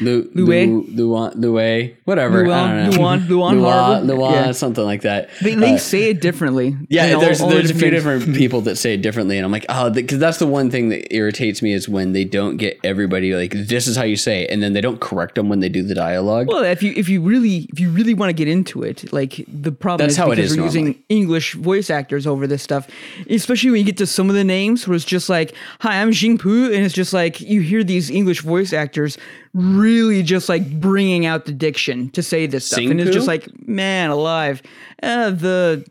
Lu, 0.00 0.28
Luan, 0.34 0.82
Lue, 0.96 1.94
whatever. 2.04 2.44
Luan-. 2.46 2.90
Luan- 2.90 3.28
Luan 3.28 3.60
Luan, 3.60 4.06
Luan, 4.06 4.32
Yeah. 4.32 4.52
something 4.52 4.84
like 4.84 5.02
that. 5.02 5.30
they 5.40 5.54
they 5.54 5.74
Uh, 5.74 5.78
say 5.78 6.10
it 6.10 6.20
differently. 6.20 6.76
Yeah, 6.88 7.12
all- 7.14 7.20
there's 7.20 7.40
all 7.40 7.48
there's 7.48 7.70
a 7.70 7.74
few 7.74 7.90
different 7.90 8.34
people 8.42 8.60
that 8.62 8.76
say 8.76 8.94
it 8.94 9.02
differently, 9.02 9.36
and 9.38 9.44
I'm 9.44 9.52
like, 9.52 9.66
oh, 9.68 9.90
because 9.90 10.18
that's 10.18 10.38
the 10.38 10.46
one 10.46 10.70
thing 10.70 10.88
that 10.88 11.14
irritates 11.14 11.62
me 11.62 11.72
is 11.72 11.88
when 11.88 12.12
they 12.12 12.24
don't 12.24 12.56
get 12.56 12.78
everybody 12.82 13.34
like 13.34 13.52
this 13.52 13.86
is 13.86 13.96
how 13.96 14.02
you 14.04 14.16
say 14.16 14.42
it, 14.42 14.50
and 14.50 14.62
then 14.62 14.72
they 14.72 14.80
don't 14.80 15.00
correct 15.00 15.36
them 15.36 15.48
when 15.48 15.60
they 15.60 15.68
do 15.68 15.82
the 15.82 15.94
dialogue. 15.94 16.48
Well, 16.48 16.64
if 16.64 16.82
you 16.82 16.92
if 16.96 17.08
you 17.08 17.20
really 17.22 17.68
if 17.72 17.78
you 17.78 17.90
really 17.90 18.14
want 18.14 18.30
to 18.30 18.34
get 18.34 18.48
into 18.48 18.82
it, 18.82 19.12
like 19.12 19.44
the 19.48 19.72
problem 19.72 20.04
That's 20.06 20.14
is 20.14 20.18
how 20.18 20.30
it 20.32 20.36
because 20.36 20.52
is 20.52 20.58
we're 20.58 20.64
using. 20.64 21.02
English 21.08 21.54
voice 21.54 21.90
actors 21.90 22.26
over 22.26 22.46
this 22.46 22.62
stuff, 22.62 22.88
especially 23.30 23.70
when 23.70 23.78
you 23.80 23.86
get 23.86 23.96
to 23.98 24.06
some 24.06 24.28
of 24.28 24.34
the 24.34 24.44
names 24.44 24.88
where 24.88 24.96
it's 24.96 25.04
just 25.04 25.28
like, 25.28 25.54
"Hi, 25.80 26.00
I'm 26.02 26.10
Jingpu," 26.10 26.74
and 26.74 26.84
it's 26.84 26.94
just 26.94 27.12
like 27.12 27.40
you 27.40 27.60
hear 27.60 27.84
these 27.84 28.10
English 28.10 28.40
voice 28.40 28.72
actors 28.72 29.16
really 29.54 30.22
just 30.22 30.48
like 30.48 30.68
bringing 30.80 31.24
out 31.26 31.44
the 31.46 31.52
diction 31.52 32.10
to 32.10 32.22
say 32.22 32.46
this 32.46 32.66
stuff, 32.66 32.80
and 32.80 33.00
it's 33.00 33.10
just 33.12 33.28
like, 33.28 33.48
man, 33.66 34.10
alive, 34.10 34.60
uh, 35.02 35.30
the 35.30 35.84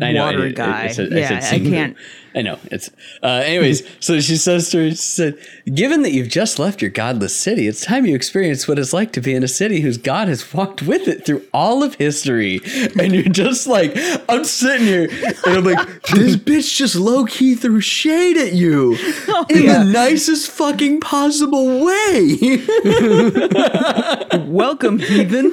I 0.00 0.12
know, 0.12 0.24
water 0.26 0.42
I- 0.42 0.46
I- 0.46 0.52
guy. 0.52 0.84
I 0.84 0.88
said- 0.88 1.12
I 1.12 1.16
yeah, 1.18 1.38
said 1.40 1.62
I 1.62 1.64
can't. 1.70 1.96
I 2.36 2.42
know 2.42 2.58
it's. 2.66 2.90
Uh, 3.22 3.42
anyways, 3.44 3.82
so 4.04 4.20
she 4.20 4.36
says 4.36 4.68
to 4.70 4.78
her, 4.78 4.90
she 4.90 4.96
said, 4.96 5.38
"Given 5.72 6.02
that 6.02 6.12
you've 6.12 6.28
just 6.28 6.58
left 6.58 6.82
your 6.82 6.90
godless 6.90 7.34
city, 7.34 7.66
it's 7.66 7.82
time 7.84 8.04
you 8.04 8.14
experience 8.14 8.68
what 8.68 8.78
it's 8.78 8.92
like 8.92 9.12
to 9.14 9.22
be 9.22 9.34
in 9.34 9.42
a 9.42 9.48
city 9.48 9.80
whose 9.80 9.96
god 9.96 10.28
has 10.28 10.52
walked 10.52 10.82
with 10.82 11.08
it 11.08 11.24
through 11.24 11.42
all 11.54 11.82
of 11.82 11.94
history." 11.94 12.60
And 13.00 13.14
you're 13.14 13.24
just 13.24 13.66
like, 13.66 13.92
I'm 14.28 14.44
sitting 14.44 14.86
here, 14.86 15.08
and 15.46 15.56
I'm 15.56 15.64
like, 15.64 16.02
this 16.14 16.36
bitch 16.36 16.76
just 16.76 16.94
low 16.94 17.24
key 17.24 17.54
threw 17.54 17.80
shade 17.80 18.36
at 18.36 18.52
you 18.52 18.92
in 18.92 18.98
Oh, 19.28 19.46
yeah. 19.48 19.78
the 19.78 19.84
nicest 19.84 20.50
fucking 20.50 21.00
possible 21.00 21.84
way. 21.84 22.36
Welcome, 24.46 24.98
heathen. 24.98 25.52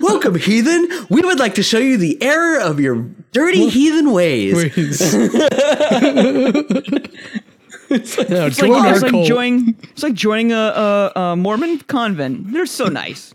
Welcome, 0.00 0.34
heathen. 0.34 0.88
We 1.08 1.22
would 1.22 1.38
like 1.38 1.54
to 1.54 1.62
show 1.62 1.78
you 1.78 1.96
the 1.96 2.22
error 2.22 2.60
of 2.60 2.80
your 2.80 2.96
dirty 3.32 3.68
heathen 3.68 4.12
ways. 4.12 4.52
Yeah, 7.90 8.46
It's 8.46 8.60
like, 8.60 8.70
our 8.70 8.94
it's 8.94 9.02
like 9.02 9.24
joining. 9.26 9.76
It's 9.82 10.02
like 10.02 10.14
joining 10.14 10.52
a, 10.52 10.56
a, 10.56 11.20
a 11.20 11.36
Mormon 11.36 11.78
convent. 11.80 12.52
They're 12.52 12.66
so 12.66 12.86
nice. 12.86 13.34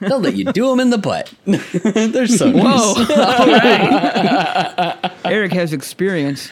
They'll 0.00 0.20
let 0.20 0.34
you 0.34 0.44
do 0.46 0.68
them 0.68 0.80
in 0.80 0.90
the 0.90 0.98
butt. 0.98 1.32
They're 1.46 2.26
so 2.26 2.50
nice. 2.50 2.96
All 3.10 3.46
right. 3.46 5.10
Eric 5.24 5.52
has 5.52 5.72
experience. 5.72 6.50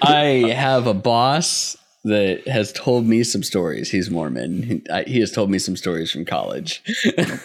I 0.00 0.52
have 0.54 0.86
a 0.86 0.94
boss 0.94 1.76
that 2.04 2.46
has 2.48 2.72
told 2.72 3.06
me 3.06 3.22
some 3.24 3.42
stories. 3.42 3.90
He's 3.90 4.10
Mormon. 4.10 4.62
He, 4.62 4.82
I, 4.90 5.02
he 5.02 5.20
has 5.20 5.32
told 5.32 5.50
me 5.50 5.58
some 5.58 5.76
stories 5.76 6.10
from 6.10 6.24
college. 6.24 6.82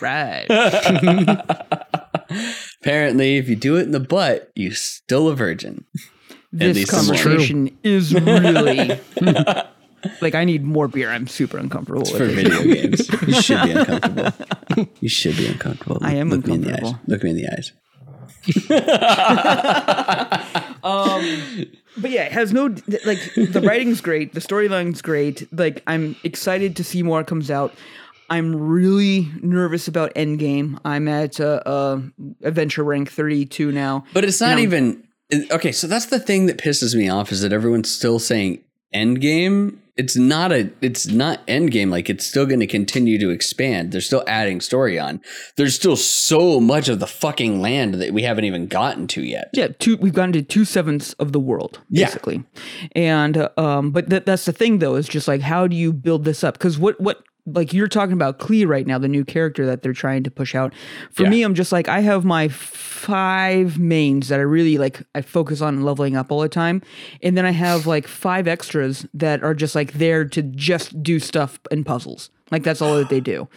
Right. 0.02 0.46
Apparently, 2.82 3.38
if 3.38 3.48
you 3.50 3.56
do 3.56 3.76
it 3.78 3.84
in 3.84 3.92
the 3.92 4.00
butt, 4.00 4.52
you're 4.56 4.74
still 4.74 5.28
a 5.30 5.36
virgin. 5.36 5.86
This 6.52 6.90
conversation 6.90 7.76
is 7.84 8.14
really 8.14 9.00
like 10.22 10.36
I 10.36 10.44
need 10.44 10.64
more 10.64 10.88
beer. 10.88 11.10
I'm 11.10 11.28
super 11.28 11.58
uncomfortable 11.58 12.06
For 12.06 12.20
with 12.20 12.38
it. 12.38 12.48
video 12.48 12.64
games, 12.76 13.10
you 13.28 13.42
should 13.42 13.64
be 13.64 13.72
uncomfortable. 13.72 14.88
You 15.00 15.10
should 15.10 15.38
be 15.38 15.48
uncomfortable. 15.48 15.98
I 16.02 16.16
am 16.16 16.30
Look 16.30 16.46
Me 16.46 16.56
in 16.56 16.62
the 16.62 16.74
eyes. 16.74 16.78
uncomfortable. 16.80 17.02
Look 17.08 17.24
me 17.24 17.30
in 17.32 17.36
the 17.38 17.48
eyes. 17.58 17.72
Um, 20.84 21.66
but 21.98 22.12
yeah, 22.12 22.24
it 22.24 22.34
has 22.34 22.52
no 22.52 22.66
like 23.06 23.20
the 23.36 23.62
writing's 23.66 24.02
great, 24.02 24.34
the 24.34 24.42
storyline's 24.42 25.02
great. 25.02 25.48
Like 25.58 25.82
I'm 25.88 26.18
excited 26.26 26.76
to 26.76 26.84
see 26.84 27.04
more 27.04 27.24
comes 27.24 27.50
out. 27.50 27.74
I'm 28.34 28.56
really 28.56 29.30
nervous 29.42 29.88
about 29.88 30.14
Endgame. 30.16 30.80
I'm 30.84 31.08
at 31.08 31.40
uh, 31.40 31.62
uh, 31.66 32.02
adventure 32.44 32.84
rank 32.84 33.12
32 33.12 33.72
now. 33.72 34.06
But 34.14 34.24
it's 34.26 34.42
not 34.42 34.58
even 34.60 35.04
okay. 35.52 35.72
So 35.72 35.86
that's 35.88 36.08
the 36.08 36.20
thing 36.20 36.48
that 36.48 36.58
pisses 36.58 36.96
me 36.96 37.10
off 37.10 37.32
is 37.32 37.42
that 37.42 37.54
everyone's 37.54 37.94
still 37.94 38.18
saying 38.18 38.64
Endgame. 38.94 39.78
It's 39.96 40.18
not 40.18 40.52
a. 40.52 40.72
It's 40.82 41.06
not 41.06 41.46
Endgame. 41.46 41.92
Like 41.92 42.10
it's 42.10 42.26
still 42.26 42.48
going 42.48 42.62
to 42.62 42.66
continue 42.66 43.20
to 43.20 43.30
expand. 43.30 43.92
They're 43.92 44.02
still 44.02 44.24
adding 44.26 44.60
story 44.62 44.98
on. 44.98 45.22
There's 45.56 45.76
still 45.76 45.96
so 45.96 46.60
much 46.60 46.90
of 46.90 47.00
the 47.00 47.06
fucking 47.06 47.62
land 47.62 47.94
that 47.96 48.12
we 48.12 48.24
haven't 48.24 48.46
even 48.46 48.66
gotten 48.66 49.06
to 49.10 49.22
yet. 49.22 49.50
Yeah, 49.54 49.68
two. 49.68 49.98
We've 49.98 50.12
gotten 50.16 50.34
to 50.34 50.42
two 50.42 50.66
sevenths 50.66 51.14
of 51.14 51.32
the 51.32 51.40
world, 51.40 51.80
Yeah. 51.92 52.06
basically. 52.08 52.44
And 52.96 53.38
uh, 53.38 53.50
um, 53.58 53.92
but 53.92 54.10
that 54.10 54.26
that's 54.26 54.46
the 54.46 54.52
thing 54.52 54.80
though 54.80 54.96
is 54.96 55.08
just 55.08 55.28
like 55.28 55.42
how 55.42 55.68
do 55.68 55.76
you 55.76 55.94
build 55.94 56.26
this 56.26 56.44
up? 56.44 56.56
Because 56.56 56.80
what 56.80 57.00
what 57.00 57.22
like 57.46 57.74
you're 57.74 57.88
talking 57.90 58.14
about 58.14 58.40
Klee 58.40 58.66
right 58.66 58.88
now, 58.88 58.98
the 58.98 59.08
new 59.08 59.26
character 59.26 59.66
that 59.66 59.82
they're 59.82 59.92
trying 59.94 60.24
to 60.24 60.32
push 60.32 60.56
out. 60.56 60.74
For 61.12 61.24
Yeah. 61.24 61.30
me, 61.30 61.44
I'm 61.44 61.54
just 61.54 61.72
like 61.72 61.88
I 61.90 62.00
have 62.00 62.24
my 62.24 62.48
five 62.48 63.78
mains 63.78 64.30
that 64.30 64.40
I 64.40 64.44
really 64.44 64.78
like. 64.78 65.02
I 65.14 65.22
focus 65.22 65.60
on 65.62 65.84
leveling 65.84 66.16
up 66.16 66.32
all 66.32 66.40
the 66.40 66.50
time, 66.50 66.82
and 67.22 67.36
then 67.38 67.46
I 67.46 67.52
have 67.52 67.86
like 67.86 68.08
five 68.08 68.48
extras 68.48 69.06
that 69.14 69.44
are 69.44 69.54
just 69.54 69.76
like 69.76 69.94
there 69.94 70.24
to 70.26 70.42
just 70.42 71.04
do 71.04 71.20
stuff 71.20 71.60
and 71.70 71.86
puzzles. 71.86 72.30
Like 72.52 72.64
that's 72.64 72.82
all 72.82 72.96
that 72.98 73.10
they 73.10 73.20
do. 73.20 73.48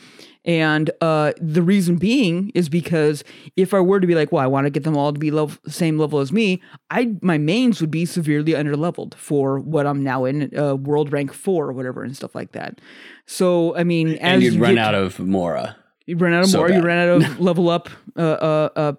And 0.47 0.90
uh, 1.01 1.32
the 1.40 1.61
reason 1.62 1.97
being 1.97 2.51
is 2.55 2.68
because 2.68 3.24
if 3.57 3.74
I 3.74 3.80
were 3.80 3.99
to 4.01 4.07
be 4.07 4.14
like, 4.14 4.30
well, 4.30 4.42
I 4.42 4.47
want 4.47 4.66
to 4.66 4.70
get 4.70 4.84
them 4.84 4.97
all 4.97 5.12
to 5.12 5.18
be 5.18 5.30
level, 5.32 5.57
same 5.66 5.99
level 5.99 6.20
as 6.20 6.32
me, 6.32 6.62
I 6.90 7.16
my 7.20 7.36
mains 7.36 7.80
would 7.80 7.90
be 7.90 8.05
severely 8.07 8.53
underleveled 8.53 9.14
for 9.14 9.59
what 9.59 9.86
I'm 9.86 10.05
now 10.05 10.24
in 10.24 10.57
uh, 10.57 10.76
world 10.76 11.12
rank 11.12 11.32
four 11.32 11.66
or 11.68 11.72
whatever 11.72 12.05
and 12.05 12.16
stuff 12.16 12.34
like 12.34 12.53
that. 12.53 12.80
So 13.26 13.76
I 13.76 13.82
mean, 13.84 14.11
as 14.14 14.18
and 14.20 14.42
you'd 14.42 14.55
you 14.55 14.62
run 14.62 14.74
get- 14.76 14.84
out 14.84 14.94
of 14.94 15.18
Mora. 15.18 15.76
You 16.07 16.16
ran 16.16 16.34
out 16.34 16.44
of 16.44 16.50
So 16.50 16.59
more. 16.59 16.70
You 16.70 16.82
ran 16.82 17.09
out 17.09 17.22
of 17.22 17.40
level 17.40 17.68
up 17.68 17.88
uh, 18.16 18.20
uh, 18.20 18.68
uh, 18.76 18.92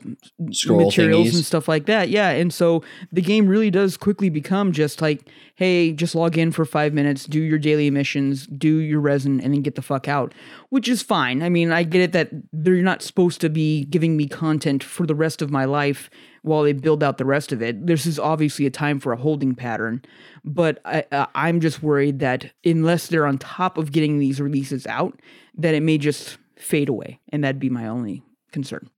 Scroll 0.51 0.85
materials 0.85 1.27
thingies. 1.29 1.35
and 1.35 1.45
stuff 1.45 1.67
like 1.69 1.85
that. 1.85 2.09
Yeah, 2.09 2.29
and 2.31 2.53
so 2.53 2.83
the 3.13 3.21
game 3.21 3.47
really 3.47 3.71
does 3.71 3.95
quickly 3.95 4.29
become 4.29 4.73
just 4.73 5.01
like, 5.01 5.29
hey, 5.55 5.93
just 5.93 6.15
log 6.15 6.37
in 6.37 6.51
for 6.51 6.65
five 6.65 6.93
minutes, 6.93 7.25
do 7.25 7.39
your 7.39 7.59
daily 7.59 7.89
missions, 7.89 8.45
do 8.47 8.79
your 8.79 8.99
resin, 8.99 9.39
and 9.39 9.53
then 9.53 9.61
get 9.61 9.75
the 9.75 9.81
fuck 9.81 10.09
out. 10.09 10.33
Which 10.69 10.89
is 10.89 11.01
fine. 11.01 11.41
I 11.41 11.47
mean, 11.47 11.71
I 11.71 11.83
get 11.83 12.01
it 12.01 12.11
that 12.11 12.29
they're 12.51 12.75
not 12.81 13.01
supposed 13.01 13.39
to 13.41 13.49
be 13.49 13.85
giving 13.85 14.17
me 14.17 14.27
content 14.27 14.83
for 14.83 15.05
the 15.05 15.15
rest 15.15 15.41
of 15.41 15.49
my 15.49 15.63
life 15.63 16.09
while 16.41 16.63
they 16.63 16.73
build 16.73 17.03
out 17.03 17.17
the 17.17 17.25
rest 17.25 17.53
of 17.53 17.61
it. 17.61 17.87
This 17.87 18.05
is 18.05 18.19
obviously 18.19 18.65
a 18.65 18.69
time 18.69 18.99
for 18.99 19.13
a 19.13 19.17
holding 19.17 19.55
pattern, 19.55 20.01
but 20.43 20.79
I, 20.83 21.05
uh, 21.11 21.27
I'm 21.35 21.61
just 21.61 21.81
worried 21.81 22.19
that 22.19 22.51
unless 22.65 23.07
they're 23.07 23.25
on 23.25 23.37
top 23.37 23.77
of 23.77 23.93
getting 23.93 24.19
these 24.19 24.41
releases 24.41 24.85
out, 24.87 25.19
that 25.55 25.73
it 25.73 25.83
may 25.83 25.97
just 25.97 26.37
fade 26.57 26.89
away, 26.89 27.19
and 27.29 27.43
that'd 27.43 27.59
be 27.59 27.69
my 27.69 27.87
only 27.87 28.23
concern. 28.51 28.89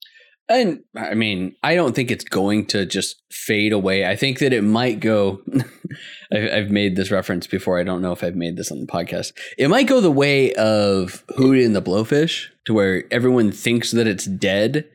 And 0.50 0.84
I 0.96 1.14
mean, 1.14 1.56
I 1.62 1.76
don't 1.76 1.96
think 1.96 2.10
it's 2.10 2.24
going 2.24 2.66
to 2.68 2.86
just 2.86 3.22
fade 3.32 3.72
away. 3.72 4.06
I 4.06 4.16
think 4.16 4.40
that 4.40 4.52
it 4.52 4.64
might 4.64 5.00
go. 5.00 5.42
I've, 6.34 6.72
made 6.72 6.96
this 6.96 7.12
reference 7.12 7.46
before. 7.46 7.80
I 7.80 7.84
don't 7.84 8.02
know 8.02 8.14
if 8.14 8.24
I've 8.24 8.36
made 8.36 8.58
this 8.58 8.72
on 8.72 8.80
the 8.80 8.88
podcast. 8.88 9.34
It 9.58 9.70
might 9.70 9.88
go 9.88 10.02
the 10.02 10.12
way 10.12 10.54
of 10.54 11.24
Hootie 11.38 11.66
and 11.66 11.76
the 11.76 11.82
Blowfish, 11.82 12.48
to 12.66 12.74
where 12.74 13.04
everyone 13.12 13.52
thinks 13.52 13.92
that 13.92 14.08
it's 14.08 14.26
dead, 14.26 14.86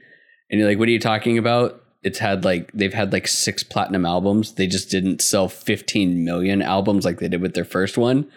and 0.51 0.59
you're 0.59 0.69
like, 0.69 0.79
"What 0.79 0.89
are 0.89 0.93
you 0.93 0.99
talking 0.99 1.39
about?" 1.39 1.84
It's 2.05 2.19
had 2.19 2.45
like 2.45 2.71
they've 2.73 2.95
had 2.95 3.13
like 3.13 3.27
six 3.27 3.63
platinum 3.63 4.05
albums. 4.05 4.55
They 4.55 4.67
just 4.67 4.91
didn't 4.91 5.23
sell 5.23 5.49
15 5.49 6.25
million 6.25 6.63
albums 6.63 7.05
like 7.05 7.19
they 7.19 7.29
did 7.29 7.41
with 7.41 7.55
their 7.55 7.65
first 7.65 7.97
one. 7.97 8.31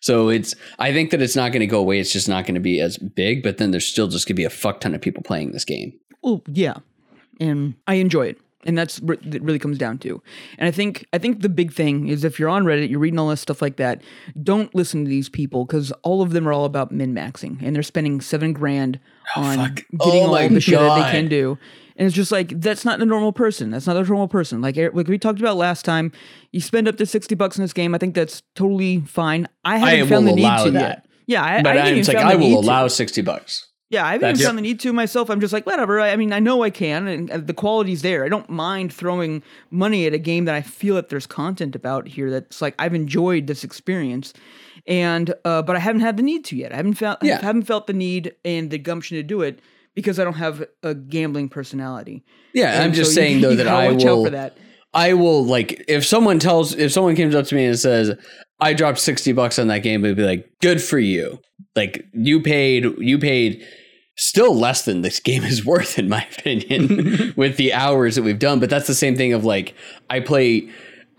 So 0.00 0.28
it's 0.28 0.54
I 0.78 0.92
think 0.92 1.10
that 1.10 1.22
it's 1.22 1.36
not 1.36 1.52
going 1.52 1.60
to 1.60 1.66
go 1.66 1.80
away. 1.80 2.00
It's 2.00 2.12
just 2.12 2.28
not 2.28 2.46
going 2.46 2.54
to 2.54 2.60
be 2.60 2.80
as 2.80 2.96
big. 2.96 3.42
But 3.42 3.58
then 3.58 3.70
there's 3.70 3.86
still 3.86 4.08
just 4.08 4.26
going 4.26 4.36
to 4.36 4.40
be 4.40 4.44
a 4.44 4.50
fuck 4.50 4.80
ton 4.80 4.94
of 4.94 5.00
people 5.00 5.22
playing 5.22 5.52
this 5.52 5.64
game. 5.64 5.92
Oh, 6.24 6.42
yeah, 6.48 6.76
and 7.40 7.74
I 7.86 7.94
enjoy 7.94 8.26
it, 8.26 8.38
and 8.64 8.76
that's 8.76 9.00
what 9.00 9.24
it 9.24 9.42
really 9.42 9.58
comes 9.58 9.78
down 9.78 9.98
to. 9.98 10.22
And 10.58 10.68
I 10.68 10.70
think 10.70 11.06
I 11.12 11.18
think 11.18 11.40
the 11.40 11.48
big 11.48 11.72
thing 11.72 12.08
is 12.08 12.24
if 12.24 12.38
you're 12.38 12.48
on 12.48 12.64
Reddit, 12.64 12.90
you're 12.90 12.98
reading 12.98 13.18
all 13.18 13.28
this 13.28 13.40
stuff 13.40 13.62
like 13.62 13.76
that. 13.76 14.02
Don't 14.42 14.74
listen 14.74 15.04
to 15.04 15.08
these 15.08 15.28
people 15.28 15.64
because 15.64 15.92
all 16.02 16.20
of 16.22 16.32
them 16.32 16.46
are 16.46 16.52
all 16.52 16.66
about 16.66 16.92
min 16.92 17.14
maxing, 17.14 17.58
and 17.62 17.74
they're 17.74 17.82
spending 17.82 18.20
seven 18.20 18.52
grand 18.52 19.00
oh, 19.36 19.42
on 19.42 19.56
fuck. 19.56 19.74
getting 19.76 20.24
Oh 20.24 20.34
all 20.34 20.48
the 20.48 20.60
shit 20.60 20.78
that 20.78 21.06
they 21.06 21.10
can 21.10 21.28
do. 21.28 21.58
And 22.00 22.06
it's 22.06 22.16
just 22.16 22.32
like 22.32 22.58
that's 22.58 22.86
not 22.86 23.02
a 23.02 23.04
normal 23.04 23.30
person. 23.30 23.68
That's 23.68 23.86
not 23.86 23.94
a 23.94 24.02
normal 24.02 24.26
person. 24.26 24.62
Like 24.62 24.74
like 24.78 25.06
we 25.06 25.18
talked 25.18 25.38
about 25.38 25.58
last 25.58 25.84
time, 25.84 26.12
you 26.50 26.62
spend 26.62 26.88
up 26.88 26.96
to 26.96 27.04
sixty 27.04 27.34
bucks 27.34 27.58
in 27.58 27.62
this 27.62 27.74
game. 27.74 27.94
I 27.94 27.98
think 27.98 28.14
that's 28.14 28.42
totally 28.54 29.00
fine. 29.00 29.46
I 29.66 29.76
haven't 29.76 30.08
found 30.08 30.24
will 30.24 30.34
the 30.34 30.40
need 30.40 30.64
to 30.64 30.70
that. 30.70 30.80
yet. 30.80 31.06
Yeah, 31.26 31.44
I, 31.44 31.62
But 31.62 31.76
I 31.76 31.90
I, 31.90 31.92
like 31.92 32.08
I 32.16 32.32
the 32.36 32.38
will 32.38 32.62
to. 32.62 32.66
allow 32.66 32.88
sixty 32.88 33.20
bucks. 33.20 33.66
Yeah, 33.90 34.06
I 34.06 34.12
haven't 34.12 34.30
even 34.36 34.46
found 34.46 34.56
the 34.56 34.62
need 34.62 34.80
to 34.80 34.94
myself. 34.94 35.28
I'm 35.28 35.40
just 35.40 35.52
like, 35.52 35.66
whatever. 35.66 36.00
I, 36.00 36.12
I 36.12 36.16
mean, 36.16 36.32
I 36.32 36.38
know 36.38 36.62
I 36.62 36.70
can, 36.70 37.06
and 37.06 37.30
uh, 37.30 37.36
the 37.38 37.52
quality's 37.52 38.00
there. 38.00 38.24
I 38.24 38.28
don't 38.30 38.48
mind 38.48 38.94
throwing 38.94 39.42
money 39.70 40.06
at 40.06 40.14
a 40.14 40.18
game 40.18 40.46
that 40.46 40.54
I 40.54 40.62
feel 40.62 40.94
that 40.94 41.10
there's 41.10 41.26
content 41.26 41.76
about 41.76 42.08
here. 42.08 42.30
That's 42.30 42.62
like 42.62 42.74
I've 42.78 42.94
enjoyed 42.94 43.46
this 43.46 43.62
experience, 43.62 44.32
and 44.86 45.34
uh, 45.44 45.60
but 45.62 45.76
I 45.76 45.80
haven't 45.80 46.00
had 46.00 46.16
the 46.16 46.22
need 46.22 46.46
to 46.46 46.56
yet. 46.56 46.72
I 46.72 46.76
haven't 46.76 46.94
felt, 46.94 47.22
Yeah. 47.22 47.40
I 47.42 47.44
haven't 47.44 47.64
felt 47.64 47.86
the 47.88 47.92
need 47.92 48.34
and 48.42 48.70
the 48.70 48.78
gumption 48.78 49.16
to 49.18 49.22
do 49.22 49.42
it 49.42 49.60
because 50.00 50.18
I 50.18 50.24
don't 50.24 50.34
have 50.34 50.64
a 50.82 50.94
gambling 50.94 51.48
personality. 51.48 52.24
Yeah, 52.54 52.82
I'm 52.82 52.92
just 52.92 53.14
so 53.14 53.20
you- 53.20 53.26
saying 53.26 53.40
though 53.42 53.50
you 53.50 53.56
that 53.56 53.68
I 53.68 53.90
will. 53.92 54.24
for 54.24 54.30
that. 54.30 54.56
I 54.92 55.14
will 55.14 55.44
like 55.44 55.84
if 55.86 56.04
someone 56.04 56.38
tells 56.40 56.74
if 56.74 56.90
someone 56.92 57.14
comes 57.14 57.34
up 57.34 57.46
to 57.46 57.54
me 57.54 57.64
and 57.66 57.78
says 57.78 58.12
I 58.60 58.72
dropped 58.74 58.98
sixty 58.98 59.32
bucks 59.32 59.58
on 59.58 59.68
that 59.68 59.84
game, 59.84 60.04
it'd 60.04 60.16
be 60.16 60.24
like 60.24 60.50
good 60.60 60.82
for 60.82 60.98
you. 60.98 61.38
Like 61.76 62.04
you 62.12 62.42
paid 62.42 62.84
you 62.98 63.18
paid 63.18 63.62
still 64.16 64.54
less 64.54 64.84
than 64.84 65.02
this 65.02 65.20
game 65.20 65.44
is 65.44 65.64
worth 65.72 65.96
in 65.98 66.08
my 66.08 66.26
opinion 66.36 67.32
with 67.36 67.56
the 67.56 67.72
hours 67.72 68.16
that 68.16 68.22
we've 68.22 68.40
done. 68.40 68.58
But 68.58 68.68
that's 68.68 68.88
the 68.88 68.94
same 68.94 69.14
thing 69.16 69.32
of 69.32 69.44
like 69.44 69.74
I 70.10 70.18
play 70.18 70.68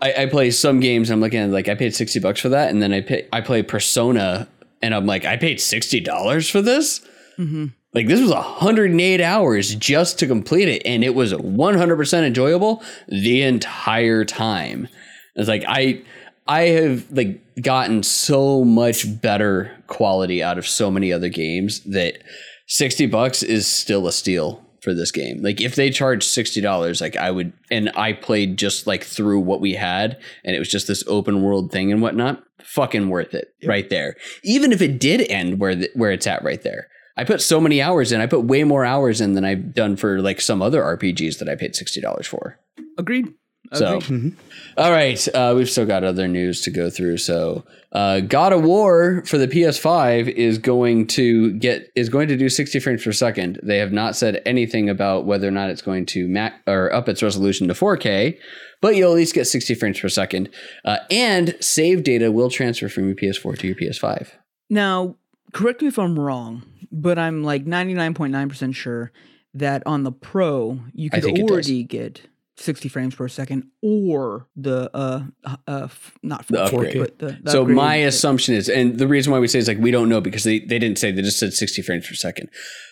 I, 0.02 0.24
I 0.24 0.26
play 0.26 0.50
some 0.50 0.80
games 0.80 1.08
and 1.08 1.14
I'm 1.16 1.20
looking 1.22 1.40
at 1.40 1.48
like 1.48 1.68
I 1.68 1.74
paid 1.74 1.94
sixty 1.94 2.20
bucks 2.20 2.40
for 2.40 2.50
that, 2.50 2.70
and 2.70 2.82
then 2.82 2.92
I 2.92 3.00
pay 3.00 3.26
I 3.32 3.40
play 3.40 3.62
Persona 3.62 4.48
and 4.82 4.94
I'm 4.94 5.06
like 5.06 5.24
I 5.24 5.38
paid 5.38 5.60
sixty 5.62 5.98
dollars 6.00 6.50
for 6.50 6.60
this. 6.60 7.00
Mm-hmm. 7.38 7.66
Like 7.94 8.08
this 8.08 8.20
was 8.20 8.30
108 8.30 9.20
hours 9.20 9.74
just 9.74 10.18
to 10.20 10.26
complete 10.26 10.68
it, 10.68 10.82
and 10.84 11.04
it 11.04 11.14
was 11.14 11.32
100% 11.32 12.26
enjoyable 12.26 12.82
the 13.08 13.42
entire 13.42 14.24
time. 14.24 14.88
It's 15.34 15.48
like 15.48 15.64
I 15.66 16.02
I 16.46 16.62
have 16.62 17.10
like 17.12 17.40
gotten 17.62 18.02
so 18.02 18.64
much 18.64 19.20
better 19.20 19.76
quality 19.86 20.42
out 20.42 20.58
of 20.58 20.66
so 20.66 20.90
many 20.90 21.12
other 21.12 21.28
games 21.28 21.80
that 21.84 22.22
60 22.66 23.06
bucks 23.06 23.42
is 23.42 23.66
still 23.66 24.06
a 24.06 24.12
steal 24.12 24.64
for 24.80 24.92
this 24.92 25.12
game. 25.12 25.42
Like 25.42 25.60
if 25.60 25.76
they 25.76 25.90
charged 25.90 26.28
$60, 26.28 27.00
like 27.00 27.16
I 27.16 27.30
would 27.30 27.52
and 27.70 27.90
I 27.94 28.12
played 28.12 28.56
just 28.56 28.86
like 28.86 29.04
through 29.04 29.40
what 29.40 29.60
we 29.60 29.74
had 29.74 30.20
and 30.44 30.56
it 30.56 30.58
was 30.58 30.68
just 30.68 30.88
this 30.88 31.04
open 31.06 31.42
world 31.42 31.70
thing 31.70 31.92
and 31.92 32.02
whatnot, 32.02 32.42
fucking 32.64 33.08
worth 33.08 33.34
it 33.34 33.54
right 33.64 33.88
there. 33.88 34.16
Even 34.42 34.72
if 34.72 34.82
it 34.82 34.98
did 34.98 35.30
end 35.30 35.60
where 35.60 35.74
the, 35.74 35.90
where 35.94 36.10
it's 36.10 36.26
at 36.26 36.42
right 36.42 36.62
there. 36.62 36.88
I 37.16 37.24
put 37.24 37.42
so 37.42 37.60
many 37.60 37.82
hours 37.82 38.12
in. 38.12 38.20
I 38.20 38.26
put 38.26 38.44
way 38.44 38.64
more 38.64 38.84
hours 38.84 39.20
in 39.20 39.34
than 39.34 39.44
I've 39.44 39.74
done 39.74 39.96
for 39.96 40.20
like 40.20 40.40
some 40.40 40.62
other 40.62 40.82
RPGs 40.82 41.38
that 41.38 41.48
I 41.48 41.54
paid 41.54 41.74
$60 41.74 42.24
for. 42.24 42.58
Agreed. 42.98 43.32
So, 43.74 43.98
Agreed. 43.98 44.36
all 44.76 44.90
right, 44.90 45.28
uh, 45.34 45.54
we've 45.56 45.70
still 45.70 45.86
got 45.86 46.04
other 46.04 46.28
news 46.28 46.60
to 46.62 46.70
go 46.70 46.90
through. 46.90 47.18
So, 47.18 47.64
uh, 47.92 48.20
God 48.20 48.52
of 48.52 48.62
War 48.62 49.22
for 49.24 49.38
the 49.38 49.48
PS5 49.48 50.28
is 50.28 50.58
going 50.58 51.06
to 51.08 51.52
get 51.58 51.90
is 51.94 52.08
going 52.08 52.28
to 52.28 52.36
do 52.36 52.48
60 52.48 52.80
frames 52.80 53.04
per 53.04 53.12
second. 53.12 53.60
They 53.62 53.78
have 53.78 53.92
not 53.92 54.16
said 54.16 54.42
anything 54.44 54.90
about 54.90 55.24
whether 55.24 55.48
or 55.48 55.52
not 55.52 55.70
it's 55.70 55.80
going 55.82 56.06
to 56.06 56.28
mac 56.28 56.60
or 56.66 56.92
up 56.92 57.08
its 57.08 57.22
resolution 57.22 57.68
to 57.68 57.74
4K, 57.74 58.36
but 58.80 58.94
you'll 58.96 59.12
at 59.12 59.16
least 59.16 59.34
get 59.34 59.46
60 59.46 59.74
frames 59.74 60.00
per 60.00 60.08
second, 60.08 60.50
uh, 60.84 60.98
and 61.10 61.56
save 61.60 62.02
data 62.02 62.30
will 62.30 62.50
transfer 62.50 62.88
from 62.88 63.06
your 63.06 63.14
PS4 63.14 63.58
to 63.58 63.66
your 63.66 63.76
PS5. 63.76 64.28
Now, 64.68 65.16
correct 65.52 65.82
me 65.82 65.88
if 65.88 65.98
I'm 65.98 66.18
wrong, 66.18 66.62
but 66.90 67.18
I'm 67.18 67.42
like 67.44 67.64
99.9% 67.64 68.74
sure 68.74 69.12
that 69.54 69.82
on 69.86 70.02
the 70.02 70.12
Pro, 70.12 70.80
you 70.94 71.10
could 71.10 71.22
think 71.22 71.38
it 71.38 71.42
does. 71.42 71.50
already 71.50 71.82
get 71.84 72.22
60 72.56 72.88
frames 72.88 73.14
per 73.14 73.28
second 73.28 73.64
or 73.82 74.46
the, 74.56 74.90
uh, 74.94 75.24
uh, 75.66 75.88
not 76.22 76.46
The 76.48 76.58
4K, 76.58 76.64
upgrade. 76.66 76.98
but 76.98 77.18
the, 77.18 77.38
the 77.42 77.50
so 77.50 77.64
my 77.66 77.96
assumption 77.96 78.54
is, 78.54 78.68
and 78.68 78.98
the 78.98 79.06
reason 79.08 79.32
why 79.32 79.38
we 79.38 79.48
say 79.48 79.58
is 79.58 79.68
like 79.68 79.78
we 79.78 79.90
don't 79.90 80.08
know 80.08 80.20
because 80.20 80.44
they, 80.44 80.60
they 80.60 80.78
didn't 80.78 80.98
say 80.98 81.10
they 81.10 81.22
just 81.22 81.38
said 81.38 81.52
60 81.52 81.82
frames 81.82 82.06
per 82.06 82.14
second. 82.14 82.48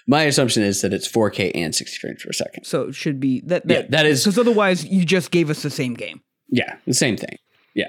My 0.06 0.22
assumption 0.24 0.62
is 0.62 0.80
that 0.82 0.92
it's 0.92 1.10
4K 1.10 1.52
and 1.54 1.74
60 1.74 1.98
frames 1.98 2.24
per 2.24 2.32
second. 2.32 2.64
So 2.64 2.88
it 2.88 2.94
should 2.94 3.20
be 3.20 3.40
that. 3.46 3.62
Yeah, 3.66 3.82
that 3.82 3.90
that 3.92 4.06
is 4.06 4.24
Because 4.24 4.38
otherwise, 4.38 4.84
you 4.84 5.04
just 5.04 5.30
gave 5.30 5.50
us 5.50 5.62
the 5.62 5.70
same 5.70 5.94
game. 5.94 6.20
Yeah, 6.48 6.76
the 6.86 6.94
same 6.94 7.16
thing. 7.16 7.36
Yeah. 7.74 7.86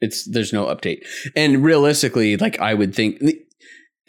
It's 0.00 0.24
there's 0.26 0.52
no 0.52 0.66
update. 0.66 1.04
And 1.34 1.64
realistically, 1.64 2.36
like 2.36 2.60
I 2.60 2.74
would 2.74 2.94
think 2.94 3.20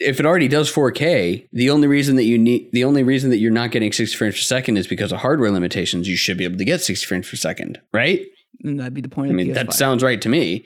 if 0.00 0.20
it 0.20 0.26
already 0.26 0.48
does 0.48 0.72
4K, 0.72 1.48
the 1.52 1.70
only 1.70 1.88
reason 1.88 2.16
that 2.16 2.24
you 2.24 2.38
need 2.38 2.70
the 2.72 2.84
only 2.84 3.02
reason 3.02 3.30
that 3.30 3.38
you're 3.38 3.50
not 3.52 3.70
getting 3.70 3.92
60 3.92 4.16
frames 4.16 4.34
per 4.36 4.40
second 4.40 4.76
is 4.76 4.86
because 4.86 5.12
of 5.12 5.18
hardware 5.20 5.50
limitations. 5.50 6.08
You 6.08 6.16
should 6.16 6.38
be 6.38 6.44
able 6.44 6.58
to 6.58 6.64
get 6.64 6.80
60 6.80 7.04
frames 7.06 7.28
per 7.28 7.36
second, 7.36 7.80
right? 7.92 8.22
And 8.64 8.78
that'd 8.80 8.94
be 8.94 9.00
the 9.00 9.08
point 9.08 9.28
I 9.28 9.30
of 9.30 9.36
mean, 9.36 9.48
PS5. 9.48 9.54
that 9.54 9.72
sounds 9.72 10.02
right 10.02 10.20
to 10.22 10.28
me. 10.28 10.64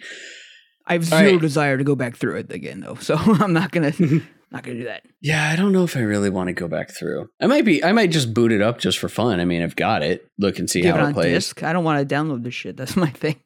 I 0.86 0.94
have 0.94 1.04
zero 1.04 1.32
right. 1.32 1.40
desire 1.40 1.78
to 1.78 1.84
go 1.84 1.94
back 1.94 2.16
through 2.16 2.36
it 2.36 2.52
again, 2.52 2.80
though. 2.80 2.94
So 3.00 3.16
I'm 3.16 3.52
not 3.52 3.70
gonna 3.70 3.92
not 4.50 4.62
gonna 4.64 4.78
do 4.78 4.84
that. 4.84 5.04
Yeah, 5.20 5.48
I 5.50 5.56
don't 5.56 5.72
know 5.72 5.84
if 5.84 5.96
I 5.96 6.00
really 6.00 6.28
want 6.30 6.48
to 6.48 6.52
go 6.52 6.68
back 6.68 6.90
through. 6.90 7.28
I 7.40 7.46
might 7.46 7.64
be 7.64 7.82
I 7.84 7.92
might 7.92 8.10
just 8.10 8.34
boot 8.34 8.52
it 8.52 8.60
up 8.60 8.78
just 8.78 8.98
for 8.98 9.08
fun. 9.08 9.40
I 9.40 9.44
mean, 9.44 9.62
I've 9.62 9.76
got 9.76 10.02
it. 10.02 10.26
Look 10.38 10.58
and 10.58 10.68
see 10.68 10.82
Give 10.82 10.94
how 10.94 11.02
it 11.02 11.04
on 11.06 11.14
plays. 11.14 11.32
disc. 11.32 11.62
I 11.62 11.72
don't 11.72 11.84
want 11.84 12.06
to 12.06 12.14
download 12.14 12.42
this 12.42 12.54
shit. 12.54 12.76
That's 12.76 12.96
my 13.04 13.10
thing. 13.10 13.36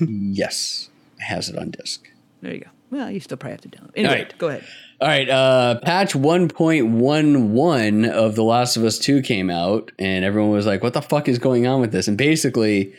Yes. 0.00 0.90
It 1.18 1.22
has 1.24 1.48
it 1.48 1.58
on 1.58 1.70
disc. 1.70 2.06
there 2.42 2.54
you 2.54 2.60
go. 2.60 2.70
Well, 2.90 3.10
you 3.10 3.20
still 3.20 3.36
probably 3.36 3.52
have 3.52 3.60
to 3.62 3.68
download. 3.68 3.90
Anyway, 3.96 4.14
right. 4.14 4.38
go 4.38 4.48
ahead. 4.48 4.64
All 5.00 5.08
right, 5.08 5.28
uh, 5.28 5.78
patch 5.80 6.14
1.11 6.14 8.10
of 8.10 8.34
The 8.34 8.42
Last 8.42 8.76
of 8.76 8.84
Us 8.84 8.98
2 8.98 9.22
came 9.22 9.50
out, 9.50 9.92
and 9.98 10.24
everyone 10.24 10.50
was 10.50 10.66
like, 10.66 10.82
what 10.82 10.94
the 10.94 11.02
fuck 11.02 11.28
is 11.28 11.38
going 11.38 11.66
on 11.66 11.80
with 11.80 11.92
this? 11.92 12.08
And 12.08 12.18
basically, 12.18 12.94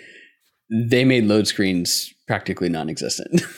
they 0.69 1.03
made 1.03 1.25
load 1.25 1.47
screens 1.47 2.13
practically 2.27 2.69
non 2.69 2.89
existent. 2.89 3.41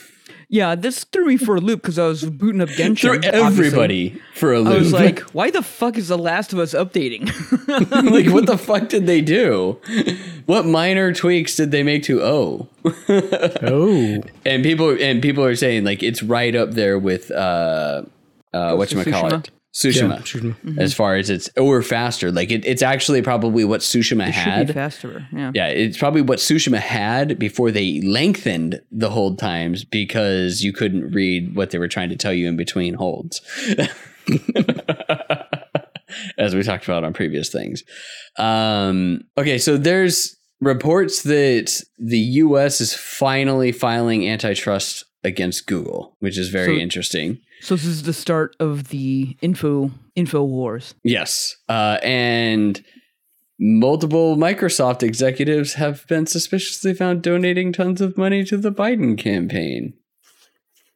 Yeah, 0.52 0.76
this 0.76 1.06
threw 1.06 1.28
me 1.28 1.38
for 1.38 1.56
a 1.56 1.62
loop 1.62 1.82
because 1.82 1.98
I 1.98 2.08
was 2.08 2.26
booting 2.26 2.60
up 2.60 2.68
Genshin. 2.68 3.00
Threw 3.00 3.16
obviously. 3.16 3.40
everybody 3.40 4.22
for 4.36 4.52
a 4.52 4.60
loop. 4.60 4.74
I 4.74 4.78
was 4.80 4.92
like, 4.92 5.20
why 5.32 5.50
the 5.50 5.62
fuck 5.64 5.98
is 5.98 6.10
The 6.10 6.18
Last 6.18 6.52
of 6.52 6.60
Us 6.60 6.74
updating? 6.74 7.28
like, 8.12 8.28
what 8.34 8.48
the 8.48 8.58
fuck 8.66 8.90
did 8.90 9.08
they 9.08 9.22
do? 9.22 9.80
What 10.48 10.66
minor 10.66 11.14
tweaks 11.14 11.56
did 11.56 11.72
they 11.72 11.84
make 11.84 12.04
to 12.04 12.22
O? 12.22 12.68
Oh, 12.86 14.22
And 14.46 14.62
people 14.62 14.90
and 15.02 15.22
people 15.22 15.46
are 15.46 15.56
saying 15.56 15.86
like 15.86 16.04
it's 16.04 16.22
right 16.22 16.54
up 16.54 16.72
there 16.72 17.00
with 17.00 17.32
uh 17.32 18.04
uh 18.54 18.76
what 18.76 18.92
you 18.92 19.02
call 19.74 19.90
it 19.90 19.94
Tsushima. 19.94 20.20
Tsushima. 20.22 20.78
As 20.80 20.94
far 20.94 21.16
as 21.16 21.30
it's 21.30 21.50
or 21.58 21.82
faster, 21.82 22.32
like 22.32 22.52
it, 22.52 22.66
it's 22.66 22.82
actually 22.82 23.22
probably 23.22 23.64
what 23.64 23.82
Tsushima 23.82 24.26
Should 24.26 24.34
had. 24.34 24.68
be 24.68 24.74
faster. 24.74 25.28
Yeah. 25.32 25.52
Yeah, 25.54 25.68
it's 25.68 25.98
probably 25.98 26.22
what 26.22 26.40
Tsushima 26.40 26.78
had 26.80 27.40
before 27.40 27.72
they 27.72 28.02
lengthened 28.02 28.82
the 28.92 29.10
hold 29.10 29.40
times 29.40 29.84
because 29.86 30.62
you 30.62 30.74
couldn't 30.74 31.12
read 31.12 31.56
what 31.56 31.70
they 31.72 31.78
were 31.80 31.88
trying 31.88 32.10
to 32.10 32.16
tell 32.18 32.34
you 32.34 32.48
in 32.48 32.58
between 32.58 32.96
holds. 32.96 33.42
As 36.38 36.54
we 36.54 36.62
talked 36.64 36.84
about 36.86 37.06
on 37.06 37.14
previous 37.14 37.50
things. 37.50 37.84
Um, 38.38 39.22
okay, 39.38 39.58
so 39.58 39.78
there's 39.78 40.36
reports 40.60 41.24
that 41.24 41.82
the 41.98 42.18
US 42.20 42.82
is 42.82 42.94
finally 42.94 43.72
filing 43.72 44.28
antitrust 44.28 45.06
against 45.24 45.68
Google, 45.68 46.18
which 46.20 46.38
is 46.38 46.50
very 46.50 46.76
So- 46.76 46.82
interesting. 46.82 47.40
So 47.62 47.76
this 47.76 47.86
is 47.86 48.04
the 48.04 48.14
start 48.14 48.56
of 48.60 48.90
the 48.90 49.38
info 49.42 49.92
info 50.16 50.44
wars. 50.44 50.96
Yes. 51.04 51.56
Uh, 51.70 52.00
and 52.02 52.84
multiple 53.60 54.36
Microsoft 54.36 55.04
executives 55.04 55.76
have 55.76 56.06
been 56.08 56.26
suspiciously 56.26 56.96
found 56.96 57.22
donating 57.22 57.72
tons 57.72 58.02
of 58.02 58.18
money 58.18 58.44
to 58.46 58.58
the 58.58 58.72
Biden 58.72 59.18
campaign. 59.18 59.94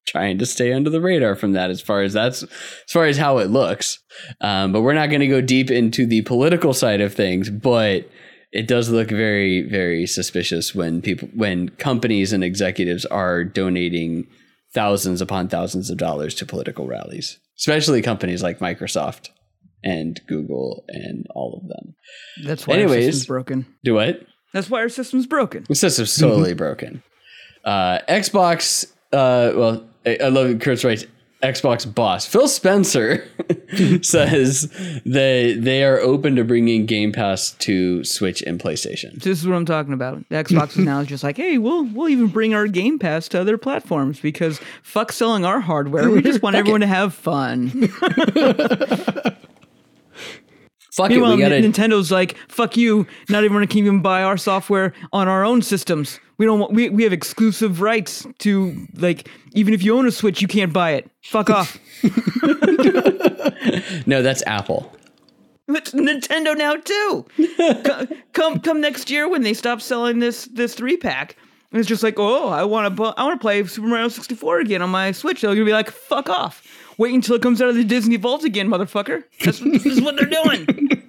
Trying 0.07 0.37
to 0.39 0.45
stay 0.45 0.73
under 0.73 0.89
the 0.89 1.01
radar 1.01 1.35
from 1.35 1.53
that 1.53 1.69
as 1.69 1.81
far 1.81 2.01
as 2.01 2.13
that's 2.13 2.43
as 2.43 2.91
far 2.91 3.05
as 3.05 3.17
how 3.17 3.39
it 3.39 3.49
looks. 3.49 3.99
Um, 4.41 4.71
but 4.71 4.81
we're 4.81 4.93
not 4.93 5.09
going 5.09 5.21
to 5.21 5.27
go 5.27 5.41
deep 5.41 5.71
into 5.71 6.05
the 6.05 6.21
political 6.23 6.73
side 6.73 7.01
of 7.01 7.13
things, 7.13 7.49
but 7.49 8.09
it 8.51 8.67
does 8.67 8.89
look 8.89 9.09
very, 9.09 9.61
very 9.61 10.05
suspicious 10.05 10.73
when 10.73 11.01
people 11.01 11.27
when 11.33 11.69
companies 11.69 12.33
and 12.33 12.43
executives 12.43 13.05
are 13.05 13.43
donating 13.43 14.27
thousands 14.75 15.21
upon 15.21 15.47
thousands 15.47 15.89
of 15.89 15.97
dollars 15.97 16.35
to 16.35 16.45
political 16.45 16.85
rallies, 16.85 17.39
especially 17.57 18.03
companies 18.03 18.43
like 18.43 18.59
Microsoft 18.59 19.29
and 19.83 20.21
Google 20.27 20.85
and 20.89 21.25
all 21.33 21.59
of 21.61 21.67
them. 21.67 21.95
That's 22.43 22.67
why 22.67 22.75
our 22.75 22.81
Anyways. 22.81 23.05
system's 23.05 23.25
broken. 23.27 23.65
Do 23.83 23.95
what? 23.95 24.21
That's 24.53 24.69
why 24.69 24.79
our 24.81 24.89
system's 24.89 25.25
broken. 25.25 25.65
The 25.67 25.75
system's 25.75 26.15
totally 26.15 26.53
broken. 26.65 27.01
Uh, 27.63 27.99
Xbox, 28.07 28.91
uh, 29.11 29.51
well, 29.55 29.87
I, 30.05 30.17
I 30.23 30.27
love. 30.27 30.59
Kurt's 30.59 30.83
right. 30.85 31.05
Xbox 31.45 31.93
boss 31.93 32.25
Phil 32.25 32.47
Spencer 32.47 33.27
says 34.01 34.69
that 35.05 35.57
they 35.59 35.83
are 35.83 35.99
open 35.99 36.35
to 36.35 36.43
bringing 36.43 36.85
Game 36.85 37.11
Pass 37.11 37.51
to 37.59 38.03
Switch 38.03 38.41
and 38.41 38.59
PlayStation. 38.59 39.13
This 39.21 39.39
is 39.39 39.47
what 39.47 39.55
I'm 39.55 39.65
talking 39.65 39.93
about. 39.93 40.27
Xbox 40.29 40.71
is 40.71 40.85
now 40.85 41.03
just 41.03 41.23
like, 41.23 41.37
hey, 41.37 41.57
we'll 41.57 41.85
we'll 41.85 42.09
even 42.09 42.27
bring 42.27 42.53
our 42.55 42.67
Game 42.67 42.97
Pass 42.97 43.27
to 43.29 43.39
other 43.39 43.57
platforms 43.57 44.19
because 44.19 44.59
fuck 44.81 45.11
selling 45.11 45.45
our 45.45 45.59
hardware. 45.59 46.09
We 46.09 46.21
just 46.21 46.41
want 46.41 46.55
everyone 46.57 46.81
to 46.81 46.87
have 46.87 47.13
fun. 47.13 47.89
Fuck 50.95 51.11
it, 51.11 51.15
Meanwhile, 51.15 51.35
we 51.35 51.41
gotta. 51.41 51.55
Nintendo's 51.55 52.09
like, 52.09 52.37
fuck 52.47 52.77
you. 52.77 53.05
Not 53.27 53.43
everyone 53.43 53.67
can 53.67 53.79
even 53.79 54.01
buy 54.01 54.23
our 54.23 54.37
software 54.37 54.93
on 55.11 55.27
our 55.27 55.43
own 55.43 55.61
systems. 55.61 56.21
We 56.37 56.45
don't 56.45 56.59
want. 56.59 56.73
We, 56.73 56.89
we 56.89 57.03
have 57.03 57.13
exclusive 57.13 57.81
rights 57.81 58.25
to 58.39 58.87
like. 58.95 59.29
Even 59.53 59.73
if 59.73 59.83
you 59.83 59.97
own 59.97 60.05
a 60.05 60.11
Switch, 60.11 60.41
you 60.41 60.47
can't 60.47 60.73
buy 60.73 60.91
it. 60.91 61.09
Fuck 61.23 61.49
off. 61.49 61.79
no, 64.05 64.21
that's 64.21 64.43
Apple. 64.45 64.91
It's 65.67 65.91
Nintendo 65.91 66.55
now 66.55 66.75
too. 66.75 67.25
Co- 67.83 68.07
come 68.33 68.59
come 68.59 68.81
next 68.81 69.09
year 69.09 69.27
when 69.29 69.41
they 69.41 69.53
stop 69.53 69.81
selling 69.81 70.19
this 70.19 70.45
this 70.45 70.75
three 70.75 70.97
pack. 70.97 71.37
And 71.71 71.79
it's 71.79 71.89
just 71.89 72.03
like, 72.03 72.19
oh, 72.19 72.49
I 72.49 72.63
want 72.63 72.95
to 72.95 73.03
I 73.03 73.23
want 73.23 73.39
to 73.39 73.41
play 73.41 73.63
Super 73.65 73.87
Mario 73.87 74.07
64 74.07 74.59
again 74.59 74.81
on 74.81 74.89
my 74.89 75.11
Switch. 75.11 75.41
They're 75.41 75.53
gonna 75.53 75.65
be 75.65 75.73
like, 75.73 75.89
fuck 75.89 76.29
off. 76.29 76.65
Wait 76.97 77.13
until 77.13 77.35
it 77.35 77.41
comes 77.41 77.61
out 77.61 77.69
of 77.69 77.75
the 77.75 77.83
Disney 77.83 78.15
Vault 78.15 78.43
again, 78.43 78.69
motherfucker. 78.69 79.23
That's 79.43 79.59
this 79.59 79.85
is 79.85 80.01
what 80.01 80.15
they're 80.17 80.25
doing. 80.25 80.91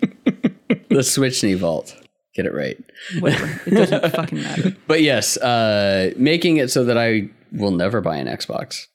The 0.88 1.02
Switch 1.02 1.42
Vault. 1.42 1.94
Get 2.36 2.46
it 2.46 2.52
right. 2.54 2.76
Whatever. 3.20 3.60
It 3.66 3.70
doesn't 3.70 4.10
fucking 4.14 4.42
matter. 4.42 4.76
But 4.86 5.00
yes, 5.02 5.36
uh, 5.38 6.12
making 6.16 6.58
it 6.58 6.70
so 6.70 6.84
that 6.84 6.98
I 6.98 7.30
will 7.50 7.70
never 7.70 8.00
buy 8.02 8.16
an 8.16 8.26
Xbox. 8.26 8.86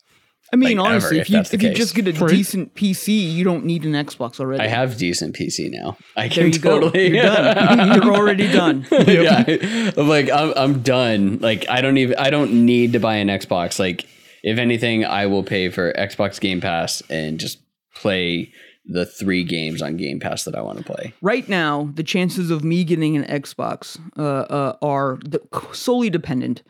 I 0.53 0.57
mean, 0.57 0.77
Like, 0.77 0.87
honestly, 0.89 1.19
ever, 1.19 1.21
if 1.21 1.21
if 1.21 1.29
you 1.29 1.35
that's 1.37 1.49
the 1.49 1.55
if 1.55 1.63
you 1.63 1.73
just 1.73 1.95
get 1.95 2.07
a 2.07 2.11
Right. 2.11 2.29
decent 2.29 2.75
PC, 2.75 3.33
you 3.33 3.43
don't 3.45 3.65
need 3.65 3.85
an 3.85 3.93
Xbox 3.93 4.39
already. 4.39 4.61
I 4.61 4.67
have 4.67 4.97
decent 4.97 5.33
PC 5.35 5.71
now. 5.71 5.97
I 6.17 6.27
there 6.27 6.29
can 6.29 6.45
you 6.47 6.59
totally. 6.59 7.09
go. 7.09 7.15
You're 7.15 7.23
done. 7.23 7.87
You're 8.03 8.13
already 8.15 8.51
done. 8.51 8.85
yeah, 8.91 9.91
I'm 9.97 10.07
like 10.09 10.29
I'm 10.29 10.53
I'm 10.57 10.81
done. 10.83 11.39
Like 11.39 11.65
I 11.69 11.79
don't 11.81 11.97
even 11.97 12.17
I 12.19 12.29
don't 12.29 12.65
need 12.65 12.93
to 12.93 12.99
buy 12.99 13.15
an 13.15 13.29
Xbox. 13.29 13.79
Like 13.79 14.05
if 14.43 14.57
anything, 14.59 15.05
I 15.05 15.25
will 15.27 15.43
pay 15.43 15.69
for 15.69 15.93
Xbox 15.93 16.39
Game 16.39 16.59
Pass 16.61 17.01
and 17.09 17.39
just 17.39 17.57
play 17.95 18.51
the 18.86 19.05
three 19.05 19.43
games 19.43 19.82
on 19.82 19.97
Game 19.97 20.19
Pass 20.19 20.43
that 20.45 20.55
I 20.55 20.61
want 20.61 20.79
to 20.79 20.84
play. 20.84 21.13
Right 21.21 21.47
now, 21.47 21.89
the 21.93 22.03
chances 22.03 22.49
of 22.49 22.63
me 22.63 22.84
getting 22.84 23.15
an 23.15 23.23
Xbox 23.25 23.99
uh, 24.17 24.21
uh, 24.21 24.77
are 24.82 25.17
d- 25.17 25.39
solely 25.71 26.09
dependent 26.09 26.63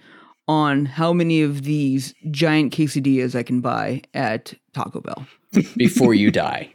on 0.47 0.85
how 0.85 1.13
many 1.13 1.41
of 1.41 1.63
these 1.63 2.13
giant 2.29 2.73
quesadillas 2.73 3.35
I 3.35 3.43
can 3.43 3.61
buy 3.61 4.01
at 4.13 4.53
Taco 4.73 4.99
Bell. 4.99 5.25
Before 5.77 6.13
you 6.13 6.31
die. 6.31 6.73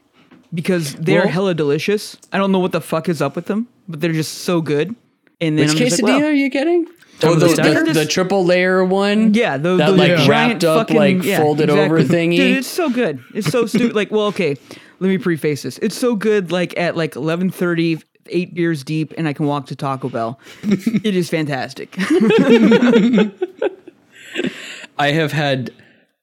Because 0.54 0.94
they're 0.94 1.20
Well- 1.22 1.28
hella 1.28 1.54
delicious. 1.54 2.16
I 2.32 2.38
don't 2.38 2.52
know 2.52 2.58
what 2.60 2.72
the 2.72 2.80
fuck 2.80 3.08
is 3.08 3.20
up 3.20 3.36
with 3.36 3.46
them, 3.46 3.68
but 3.88 4.00
they're 4.00 4.12
just 4.12 4.38
so 4.38 4.60
good. 4.62 4.94
And 5.40 5.58
then 5.58 5.66
Which 5.68 5.72
I'm 5.72 5.78
just 5.88 6.00
quesadilla 6.00 6.06
like, 6.08 6.20
well, 6.22 6.28
are 6.30 6.32
you 6.32 6.48
getting? 6.48 6.86
Oh, 7.22 7.34
the, 7.34 7.48
the 7.48 7.92
the, 7.92 8.06
triple 8.06 8.44
layer 8.44 8.84
one. 8.84 9.32
Yeah, 9.34 9.56
the, 9.56 9.76
That, 9.76 9.86
the 9.90 9.96
like, 9.96 10.10
giant 10.16 10.28
wrapped 10.28 10.64
up, 10.64 10.78
fucking, 10.88 10.96
like, 10.96 11.22
yeah, 11.22 11.38
folded 11.40 11.70
over 11.70 12.02
thingy? 12.02 12.36
Dude, 12.36 12.56
it's 12.58 12.68
so 12.68 12.90
good. 12.90 13.22
It's 13.34 13.48
so 13.48 13.66
stupid. 13.66 13.94
like, 13.96 14.10
well, 14.10 14.26
okay, 14.26 14.56
let 15.00 15.08
me 15.08 15.18
preface 15.18 15.62
this. 15.62 15.78
It's 15.78 15.96
so 15.96 16.16
good. 16.16 16.50
Like 16.52 16.76
at 16.78 16.96
like 16.96 17.16
eleven 17.16 17.50
thirty, 17.50 17.98
eight 18.26 18.54
beers 18.54 18.82
deep, 18.84 19.12
and 19.18 19.26
I 19.28 19.32
can 19.32 19.46
walk 19.46 19.66
to 19.66 19.76
Taco 19.76 20.08
Bell. 20.08 20.38
it 20.62 21.14
is 21.16 21.28
fantastic. 21.30 21.94
I 24.98 25.10
have 25.12 25.32
had 25.32 25.70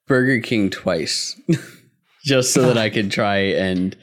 Burger 0.08 0.40
King 0.42 0.70
twice, 0.70 1.40
just 2.24 2.54
so 2.54 2.64
that 2.68 2.78
I 2.78 2.90
could 2.90 3.12
try 3.12 3.38
and 3.38 3.96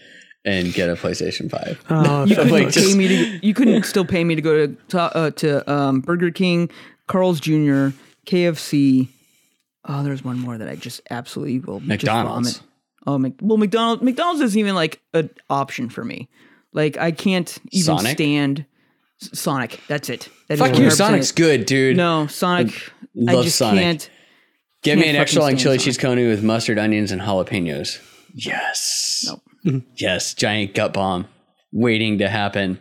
and 0.44 0.72
get 0.72 0.88
a 0.88 0.94
PlayStation 0.94 1.50
Five. 1.50 1.82
Oh, 1.90 2.24
You 2.28 2.36
couldn't 2.36 2.52
like, 2.52 2.64
pay 2.66 2.70
just- 2.70 2.96
me 2.96 3.08
to. 3.08 3.46
You 3.46 3.54
couldn't 3.54 3.82
still 3.84 4.04
pay 4.04 4.24
me 4.24 4.34
to 4.36 4.42
go 4.42 4.66
to 4.66 4.76
Ta- 4.88 5.12
uh, 5.14 5.30
to 5.32 5.70
um, 5.72 6.00
Burger 6.00 6.30
King, 6.30 6.70
Carl's 7.08 7.40
Jr., 7.40 7.88
KFC. 8.26 9.08
Oh, 9.86 10.02
there's 10.02 10.22
one 10.22 10.38
more 10.38 10.56
that 10.58 10.68
I 10.68 10.76
just 10.76 11.00
absolutely 11.10 11.58
will. 11.60 11.80
McDonald's. 11.80 12.48
Just 12.48 12.60
vomit. 12.60 12.69
Oh, 13.06 13.18
Mc, 13.18 13.34
well, 13.40 13.56
McDonald's. 13.56 14.02
McDonald's 14.02 14.40
isn't 14.42 14.58
even 14.58 14.74
like 14.74 15.00
an 15.14 15.30
option 15.48 15.88
for 15.88 16.04
me. 16.04 16.28
Like 16.72 16.96
I 16.98 17.10
can't 17.10 17.58
even 17.72 17.84
Sonic? 17.96 18.12
stand 18.16 18.66
S- 19.22 19.38
Sonic. 19.40 19.80
That's 19.88 20.08
it. 20.08 20.28
That 20.48 20.54
is 20.54 20.60
Fuck 20.60 20.78
you, 20.78 20.86
100% 20.86 20.92
Sonic's 20.92 21.30
it. 21.30 21.36
good, 21.36 21.66
dude. 21.66 21.96
No, 21.96 22.26
Sonic. 22.26 22.74
I 23.28 23.32
love 23.32 23.44
just 23.44 23.58
Sonic. 23.58 23.82
can't. 23.82 24.10
Give 24.82 24.96
me 24.98 25.04
can't 25.04 25.16
an 25.16 25.20
extra 25.22 25.40
fucking 25.40 25.54
long 25.54 25.58
stand 25.58 25.62
chili 25.62 25.78
Sonic. 25.78 25.84
cheese 25.84 25.98
cone 25.98 26.28
with 26.28 26.42
mustard, 26.44 26.78
onions, 26.78 27.10
and 27.12 27.20
jalapenos. 27.20 27.98
Yes. 28.34 29.26
Nope. 29.64 29.82
Yes, 29.96 30.32
giant 30.34 30.74
gut 30.74 30.92
bomb 30.94 31.26
waiting 31.72 32.18
to 32.18 32.28
happen. 32.28 32.78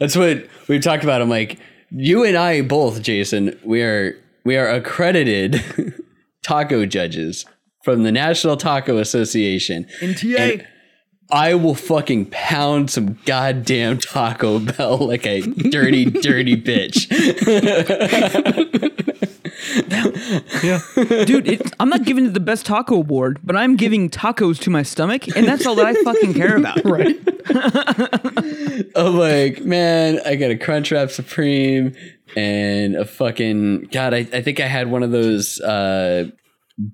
That's 0.00 0.16
what 0.16 0.46
we've 0.68 0.82
talked 0.82 1.04
about. 1.04 1.22
I'm 1.22 1.28
like, 1.30 1.58
you 1.90 2.24
and 2.24 2.36
I 2.36 2.60
both, 2.62 3.00
Jason, 3.02 3.58
we 3.64 3.82
are 3.82 4.14
we 4.44 4.56
are 4.56 4.68
accredited 4.68 5.62
taco 6.42 6.84
judges 6.86 7.44
from 7.88 8.02
the 8.02 8.12
National 8.12 8.54
Taco 8.54 8.98
Association. 8.98 9.86
NTA. 10.00 10.38
And 10.38 10.66
I 11.30 11.54
will 11.54 11.74
fucking 11.74 12.26
pound 12.26 12.90
some 12.90 13.18
goddamn 13.24 13.96
Taco 13.96 14.58
Bell 14.58 14.98
like 14.98 15.26
a 15.26 15.40
dirty, 15.40 16.04
dirty 16.20 16.54
bitch. 16.54 17.08
yeah. 20.62 21.24
Dude, 21.24 21.48
it, 21.48 21.72
I'm 21.80 21.88
not 21.88 22.04
giving 22.04 22.26
it 22.26 22.34
the 22.34 22.40
best 22.40 22.66
taco 22.66 22.96
award, 22.96 23.40
but 23.42 23.56
I'm 23.56 23.74
giving 23.76 24.10
tacos 24.10 24.60
to 24.60 24.70
my 24.70 24.82
stomach, 24.82 25.34
and 25.34 25.48
that's 25.48 25.64
all 25.64 25.74
that 25.76 25.86
I 25.86 25.94
fucking 26.02 26.34
care 26.34 26.58
about. 26.58 26.84
right. 26.84 27.16
I'm 28.96 29.16
like, 29.16 29.64
man, 29.64 30.20
I 30.26 30.36
got 30.36 30.50
a 30.50 30.56
Crunchwrap 30.56 31.10
Supreme 31.10 31.96
and 32.36 32.96
a 32.96 33.06
fucking 33.06 33.88
God. 33.92 34.12
I, 34.12 34.18
I 34.18 34.42
think 34.42 34.60
I 34.60 34.66
had 34.66 34.90
one 34.90 35.02
of 35.02 35.10
those 35.10 35.58
uh, 35.60 36.30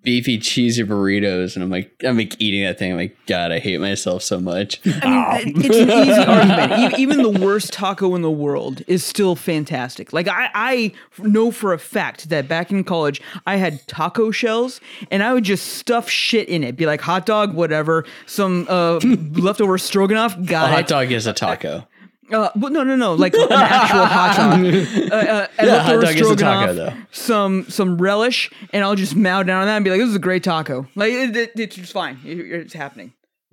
beefy 0.03 0.39
cheesy 0.39 0.83
burritos, 0.83 1.55
and 1.55 1.63
I'm 1.63 1.71
like, 1.71 1.93
I'm 2.05 2.17
like 2.17 2.41
eating 2.41 2.63
that 2.65 2.79
thing. 2.79 2.93
I'm 2.93 2.97
like, 2.97 3.17
God, 3.27 3.53
I 3.53 3.59
hate 3.59 3.81
myself 3.81 4.23
so 4.23 4.41
much. 4.41 4.81
I 5.03 5.43
mean, 5.45 5.55
it's 5.65 5.77
an 5.77 5.91
easy 5.91 6.23
argument. 6.23 6.95
E- 6.99 7.03
Even 7.03 7.23
the 7.23 7.29
worst 7.29 7.73
taco 7.73 8.15
in 8.15 8.23
the 8.23 8.31
world 8.31 8.83
is 8.87 9.05
still 9.05 9.37
fantastic. 9.37 10.13
Like 10.13 10.27
I, 10.29 10.49
I 10.55 10.93
know 11.19 11.51
for 11.51 11.73
a 11.73 11.79
fact 11.79 12.31
that 12.31 12.49
back 12.49 12.71
in 12.71 12.83
college, 12.85 13.21
I 13.47 13.57
had 13.57 13.87
taco 13.87 14.31
shells, 14.31 14.81
and 15.11 15.23
I 15.23 15.35
would 15.35 15.45
just 15.45 15.67
stuff 15.75 16.09
shit 16.09 16.49
in 16.49 16.65
it. 16.65 16.77
Be 16.77 16.87
like 16.87 17.01
hot 17.03 17.27
dog, 17.27 17.55
whatever, 17.55 18.05
some 18.27 18.67
uh, 18.71 18.99
leftover 19.33 19.77
stroganoff. 19.79 20.37
A 20.37 20.57
hot 20.59 20.81
it. 20.81 20.87
dog 20.89 21.13
is 21.13 21.27
a 21.27 21.33
taco. 21.35 21.87
Uh, 22.33 22.49
but 22.57 22.73
no, 22.73 22.83
no, 22.83 22.97
no, 22.97 23.15
like 23.15 23.35
an 23.35 23.53
actual 23.53 24.05
hot 24.07 24.37
dog. 24.37 24.65
Uh, 24.65 25.15
uh, 25.15 25.47
and 25.59 25.67
Yeah, 25.69 25.79
hot 25.83 26.01
dog 26.01 26.17
is 26.17 26.31
a 26.31 26.37
taco, 26.37 26.73
though. 26.73 26.93
Some 27.13 27.67
some 27.69 27.99
relish, 28.01 28.51
and 28.73 28.83
I'll 28.83 28.95
just 28.95 29.15
mow 29.15 29.43
down 29.43 29.61
on 29.61 29.67
that 29.67 29.77
and 29.77 29.85
be 29.85 29.91
like, 29.91 30.01
"This 30.01 30.09
is 30.09 30.17
a 30.17 30.21
great 30.21 30.43
taco." 30.43 30.87
Like 30.95 31.13
it, 31.13 31.37
it- 31.37 31.53
it's 31.61 31.77
just 31.77 31.93
fine. 31.93 32.19
It- 32.25 32.39
it's 32.41 32.73
happening. 32.73 33.13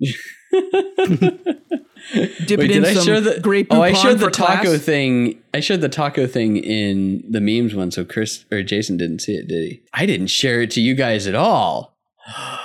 Dip 2.46 2.58
Wait, 2.58 2.70
it 2.70 2.76
in 2.76 2.82
did 2.82 2.84
I 2.86 2.94
some 2.94 3.04
share 3.04 3.20
the? 3.20 3.38
Grey 3.40 3.64
oh, 3.70 3.80
I 3.80 3.92
showed 3.92 4.18
the 4.18 4.30
taco 4.30 4.62
class. 4.70 4.80
thing. 4.82 5.40
I 5.54 5.60
shared 5.60 5.80
the 5.82 5.88
taco 5.88 6.26
thing 6.26 6.56
in 6.56 7.22
the 7.30 7.40
memes 7.40 7.74
one, 7.74 7.90
so 7.92 8.04
Chris 8.04 8.44
or 8.50 8.62
Jason 8.62 8.96
didn't 8.96 9.20
see 9.20 9.34
it, 9.34 9.46
did 9.48 9.68
he? 9.70 9.82
I 9.94 10.04
didn't 10.06 10.26
share 10.28 10.60
it 10.62 10.70
to 10.72 10.80
you 10.80 10.94
guys 10.94 11.26
at 11.26 11.34
all. 11.34 11.96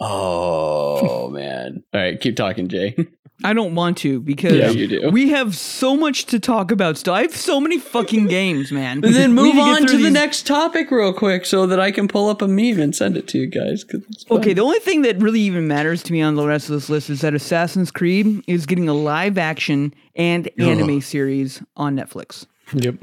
Oh 0.00 1.28
man! 1.32 1.84
All 1.94 2.00
right, 2.00 2.20
keep 2.20 2.34
talking, 2.34 2.66
Jay. 2.66 2.96
I 3.42 3.52
don't 3.52 3.74
want 3.74 3.98
to 3.98 4.20
because 4.20 4.52
Yeah, 4.52 4.70
you 4.70 4.86
do. 4.86 5.10
we 5.10 5.30
have 5.30 5.56
so 5.56 5.96
much 5.96 6.26
to 6.26 6.38
talk 6.38 6.70
about 6.70 6.96
still. 6.96 7.14
I 7.14 7.22
have 7.22 7.34
so 7.34 7.60
many 7.60 7.78
fucking 7.78 8.28
games, 8.28 8.70
man. 8.70 9.04
And 9.04 9.14
then 9.14 9.32
move 9.34 9.54
need 9.56 9.60
on 9.60 9.78
through 9.88 9.98
to 9.98 10.02
the 10.04 10.10
next 10.10 10.46
topic 10.46 10.90
real 10.90 11.12
quick, 11.12 11.44
so 11.44 11.66
that 11.66 11.80
I 11.80 11.90
can 11.90 12.06
pull 12.06 12.28
up 12.28 12.42
a 12.42 12.48
meme 12.48 12.78
and 12.80 12.94
send 12.94 13.16
it 13.16 13.26
to 13.28 13.38
you 13.38 13.46
guys. 13.46 13.84
Okay, 14.30 14.52
the 14.52 14.62
only 14.62 14.78
thing 14.78 15.02
that 15.02 15.20
really 15.20 15.40
even 15.40 15.66
matters 15.66 16.02
to 16.04 16.12
me 16.12 16.22
on 16.22 16.36
the 16.36 16.46
rest 16.46 16.68
of 16.68 16.74
this 16.74 16.88
list 16.88 17.10
is 17.10 17.22
that 17.22 17.34
Assassin's 17.34 17.90
Creed 17.90 18.42
is 18.46 18.66
getting 18.66 18.88
a 18.88 18.94
live 18.94 19.36
action 19.36 19.92
and 20.14 20.48
anime 20.58 21.00
series 21.00 21.60
on 21.76 21.96
Netflix. 21.96 22.46
Yep. 22.72 22.96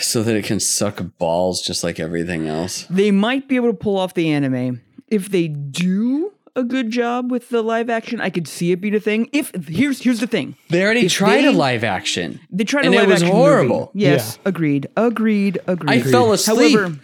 so 0.00 0.22
that 0.22 0.34
it 0.34 0.44
can 0.44 0.60
suck 0.60 1.02
balls 1.18 1.60
just 1.60 1.84
like 1.84 2.00
everything 2.00 2.48
else. 2.48 2.86
They 2.88 3.10
might 3.10 3.48
be 3.48 3.56
able 3.56 3.68
to 3.68 3.76
pull 3.76 3.98
off 3.98 4.14
the 4.14 4.30
anime. 4.32 4.80
If 5.08 5.28
they 5.28 5.48
do 5.48 6.32
a 6.54 6.62
good 6.64 6.90
job 6.90 7.30
with 7.30 7.48
the 7.48 7.62
live 7.62 7.88
action, 7.90 8.20
I 8.20 8.30
could 8.30 8.46
see 8.46 8.72
it 8.72 8.80
be 8.80 8.94
a 8.94 9.00
thing. 9.00 9.28
If 9.32 9.50
here's 9.68 10.00
here's 10.02 10.20
the 10.20 10.26
thing. 10.26 10.56
They 10.68 10.82
already 10.84 11.06
If 11.06 11.12
tried 11.12 11.42
they- 11.42 11.46
a 11.46 11.52
live 11.52 11.84
action. 11.84 12.40
They 12.50 12.64
tried 12.64 12.84
And 12.84 12.94
a 12.94 12.98
it 12.98 13.00
live 13.00 13.08
was 13.08 13.22
action 13.22 13.34
horrible. 13.36 13.90
Movie. 13.94 14.04
Yes, 14.06 14.38
agreed. 14.44 14.86
Agreed. 14.96 15.58
Agreed. 15.66 15.90
I 15.90 16.02
fell 16.02 16.32
asleep. 16.32 16.78
However, 16.78 16.98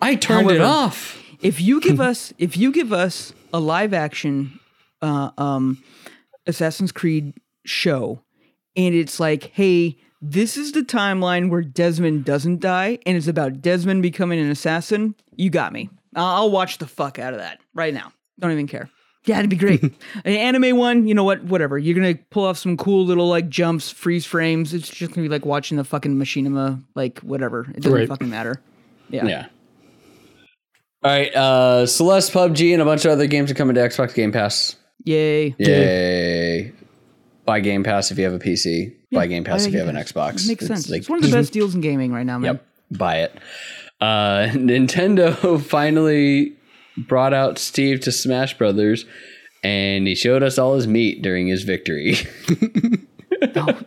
I 0.00 0.14
turned 0.14 0.50
it 0.50 0.60
off. 0.60 1.22
if 1.42 1.60
you 1.60 1.80
give 1.80 2.00
us 2.00 2.32
if 2.38 2.56
you 2.56 2.72
give 2.72 2.92
us 2.92 3.32
a 3.52 3.60
live 3.60 3.92
action 3.92 4.58
uh, 5.02 5.30
um, 5.38 5.82
Assassin's 6.46 6.92
Creed 6.92 7.34
show, 7.64 8.22
and 8.76 8.94
it's 8.94 9.18
like, 9.20 9.50
hey, 9.54 9.96
this 10.22 10.56
is 10.56 10.72
the 10.72 10.82
timeline 10.82 11.50
where 11.50 11.62
Desmond 11.62 12.24
doesn't 12.24 12.60
die, 12.60 12.98
and 13.06 13.16
it's 13.16 13.26
about 13.28 13.60
Desmond 13.62 14.02
becoming 14.02 14.38
an 14.40 14.50
assassin. 14.50 15.14
You 15.36 15.50
got 15.50 15.72
me. 15.72 15.90
I'll, 16.14 16.26
I'll 16.26 16.50
watch 16.50 16.78
the 16.78 16.86
fuck 16.86 17.18
out 17.18 17.32
of 17.34 17.40
that 17.40 17.60
right 17.74 17.92
now. 17.94 18.12
Don't 18.40 18.52
even 18.52 18.66
care. 18.66 18.88
Yeah, 19.26 19.38
it'd 19.38 19.50
be 19.50 19.56
great. 19.56 19.82
An 20.24 20.32
anime 20.32 20.76
one, 20.78 21.06
you 21.06 21.14
know 21.14 21.24
what? 21.24 21.44
Whatever. 21.44 21.76
You're 21.78 21.94
gonna 21.94 22.14
pull 22.30 22.44
off 22.46 22.56
some 22.58 22.76
cool 22.76 23.04
little 23.04 23.28
like 23.28 23.48
jumps, 23.50 23.90
freeze 23.90 24.24
frames. 24.24 24.72
It's 24.74 24.88
just 24.88 25.12
gonna 25.12 25.26
be 25.26 25.28
like 25.28 25.44
watching 25.44 25.76
the 25.76 25.84
fucking 25.84 26.16
machinima, 26.16 26.82
like 26.94 27.18
whatever. 27.20 27.66
It 27.74 27.82
doesn't 27.82 27.92
Right. 27.98 28.08
fucking 28.08 28.30
matter. 28.30 28.62
Yeah. 29.10 29.26
Yeah. 29.26 29.46
All 31.02 31.10
right, 31.10 31.34
uh, 31.34 31.86
Celeste, 31.86 32.32
PUBG, 32.32 32.72
and 32.74 32.82
a 32.82 32.84
bunch 32.84 33.04
of 33.06 33.10
other 33.12 33.26
games 33.26 33.50
are 33.50 33.54
coming 33.54 33.74
to 33.74 33.80
Xbox 33.80 34.14
Game 34.14 34.32
Pass. 34.32 34.76
Yay. 35.04 35.54
Yay! 35.58 36.72
Buy 37.46 37.60
Game 37.60 37.82
Pass 37.82 38.10
if 38.10 38.18
you 38.18 38.24
have 38.24 38.34
a 38.34 38.38
PC. 38.38 38.94
Buy 39.10 39.26
Game 39.26 39.42
Pass 39.42 39.62
buy 39.62 39.68
if 39.68 39.72
you 39.72 39.78
have 39.78 39.88
an 39.88 39.96
Pass. 39.96 40.12
Xbox. 40.12 40.46
Makes 40.46 40.66
sense. 40.66 40.90
like- 40.90 41.00
it's 41.00 41.08
one 41.08 41.24
of 41.24 41.30
the 41.30 41.34
best 41.36 41.52
deals 41.54 41.74
in 41.74 41.80
gaming 41.80 42.12
right 42.12 42.26
now, 42.26 42.38
man. 42.38 42.54
Yep, 42.54 42.66
buy 42.98 43.16
it. 43.20 43.32
Uh, 43.98 44.48
Nintendo 44.52 45.58
finally 45.62 46.52
brought 47.08 47.34
out 47.34 47.58
Steve 47.58 48.00
to 48.00 48.12
Smash 48.12 48.56
Brothers, 48.58 49.04
and 49.62 50.06
he 50.06 50.14
showed 50.14 50.42
us 50.42 50.58
all 50.58 50.74
his 50.74 50.86
meat 50.86 51.22
during 51.22 51.48
his 51.48 51.62
victory. 51.62 52.16
Oh. 53.56 53.80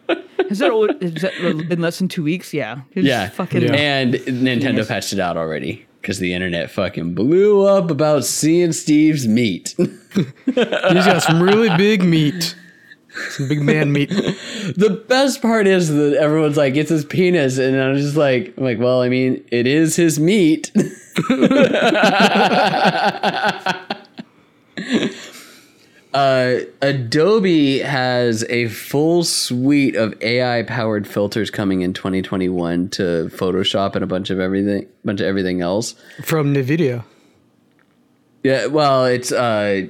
Has 0.49 0.59
that, 0.59 0.71
al- 0.71 0.99
has 0.99 1.13
that 1.21 1.65
been 1.69 1.81
less 1.81 1.99
than 1.99 2.07
two 2.07 2.23
weeks? 2.23 2.53
Yeah. 2.53 2.81
It's 2.93 3.05
yeah, 3.05 3.29
Fucking. 3.29 3.69
and 3.69 4.13
Nintendo 4.15 4.87
patched 4.87 5.13
it 5.13 5.19
out 5.19 5.37
already 5.37 5.85
because 6.01 6.19
the 6.19 6.33
internet 6.33 6.69
fucking 6.69 7.13
blew 7.13 7.65
up 7.65 7.89
about 7.89 8.25
seeing 8.25 8.71
Steve's 8.71 9.27
meat. 9.27 9.75
He's 9.77 10.55
got 10.55 11.23
some 11.23 11.41
really 11.41 11.75
big 11.77 12.03
meat. 12.03 12.55
Some 13.29 13.47
big 13.47 13.61
man 13.61 13.91
meat. 13.91 14.09
the 14.09 15.03
best 15.07 15.41
part 15.41 15.67
is 15.67 15.89
that 15.89 16.17
everyone's 16.19 16.57
like, 16.57 16.75
"It's 16.75 16.89
his 16.89 17.05
penis," 17.05 17.59
and 17.59 17.79
I'm 17.79 17.95
just 17.95 18.17
like, 18.17 18.53
"I'm 18.57 18.63
like, 18.63 18.79
well, 18.79 19.01
I 19.01 19.09
mean, 19.09 19.43
it 19.51 19.67
is 19.67 19.95
his 19.95 20.19
meat." 20.19 20.71
uh, 26.13 26.55
Adobe 26.81 27.79
has 27.79 28.43
a 28.49 28.67
full 28.67 29.23
suite 29.23 29.95
of 29.95 30.13
AI-powered 30.21 31.07
filters 31.07 31.49
coming 31.49 31.81
in 31.81 31.93
2021 31.93 32.89
to 32.89 33.01
Photoshop 33.33 33.95
and 33.95 34.03
a 34.03 34.07
bunch 34.07 34.29
of 34.29 34.39
everything, 34.39 34.87
bunch 35.03 35.21
of 35.21 35.27
everything 35.27 35.61
else. 35.61 35.95
From 36.23 36.53
NVIDIA. 36.53 37.03
Yeah, 38.43 38.67
well, 38.67 39.05
it's 39.05 39.31
uh 39.31 39.87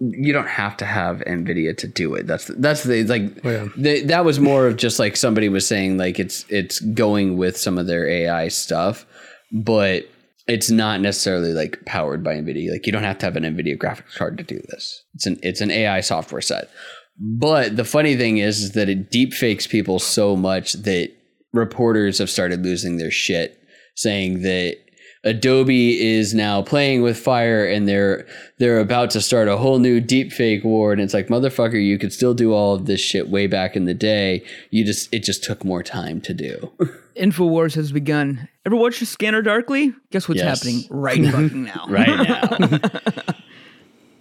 you 0.00 0.32
don't 0.32 0.48
have 0.48 0.78
to 0.78 0.86
have 0.86 1.18
Nvidia 1.26 1.76
to 1.76 1.86
do 1.86 2.14
it. 2.14 2.26
That's 2.26 2.46
that's 2.46 2.84
the 2.84 3.04
like 3.04 3.22
Oh, 3.44 3.50
yeah. 3.50 3.68
the, 3.76 4.00
that 4.04 4.24
was 4.24 4.40
more 4.40 4.66
of 4.66 4.76
just 4.76 4.98
like 4.98 5.14
somebody 5.16 5.48
was 5.48 5.66
saying 5.68 5.96
like 5.98 6.18
it's 6.18 6.44
it's 6.48 6.80
going 6.80 7.36
with 7.36 7.56
some 7.56 7.78
of 7.78 7.86
their 7.86 8.08
AI 8.08 8.48
stuff, 8.48 9.06
but 9.52 10.08
it's 10.46 10.70
not 10.70 11.00
necessarily 11.00 11.52
like 11.52 11.84
powered 11.84 12.24
by 12.24 12.34
Nvidia. 12.34 12.72
Like 12.72 12.86
you 12.86 12.92
don't 12.92 13.04
have 13.04 13.18
to 13.18 13.26
have 13.26 13.36
an 13.36 13.44
Nvidia 13.44 13.76
graphics 13.76 14.16
card 14.16 14.38
to 14.38 14.44
do 14.44 14.60
this. 14.68 15.04
It's 15.14 15.26
an 15.26 15.38
it's 15.42 15.60
an 15.60 15.70
AI 15.70 16.00
software 16.00 16.40
set. 16.40 16.70
But 17.18 17.76
the 17.76 17.84
funny 17.84 18.16
thing 18.16 18.38
is, 18.38 18.62
is 18.62 18.72
that 18.72 18.88
it 18.88 19.10
deep 19.10 19.34
fakes 19.34 19.66
people 19.66 19.98
so 19.98 20.36
much 20.36 20.72
that 20.72 21.12
reporters 21.52 22.18
have 22.18 22.30
started 22.30 22.64
losing 22.64 22.96
their 22.96 23.10
shit, 23.10 23.58
saying 23.94 24.42
that 24.42 24.78
Adobe 25.22 26.00
is 26.00 26.32
now 26.32 26.62
playing 26.62 27.02
with 27.02 27.18
fire 27.18 27.66
and 27.66 27.86
they're 27.86 28.26
they're 28.58 28.80
about 28.80 29.10
to 29.10 29.20
start 29.20 29.48
a 29.48 29.56
whole 29.58 29.78
new 29.78 30.00
deep 30.00 30.32
fake 30.32 30.64
war. 30.64 30.92
And 30.92 31.00
it's 31.00 31.12
like, 31.12 31.28
motherfucker, 31.28 31.82
you 31.84 31.98
could 31.98 32.12
still 32.12 32.32
do 32.34 32.52
all 32.54 32.74
of 32.74 32.86
this 32.86 33.00
shit 33.00 33.28
way 33.28 33.46
back 33.46 33.76
in 33.76 33.84
the 33.84 33.92
day. 33.94 34.42
You 34.70 34.84
just 34.84 35.12
it 35.12 35.22
just 35.22 35.44
took 35.44 35.62
more 35.64 35.82
time 35.82 36.20
to 36.22 36.32
do. 36.34 36.72
Infowars 37.16 37.74
has 37.74 37.92
begun. 37.92 38.48
Ever 38.64 38.76
watch 38.76 38.98
the 39.00 39.04
Scanner 39.06 39.42
Darkly? 39.42 39.92
Guess 40.10 40.26
what's 40.28 40.40
Yes. 40.40 40.58
happening 40.62 40.84
right 40.90 41.22
fucking 41.24 41.64
now. 41.64 41.84
right 41.88 42.06
now. 42.08 42.80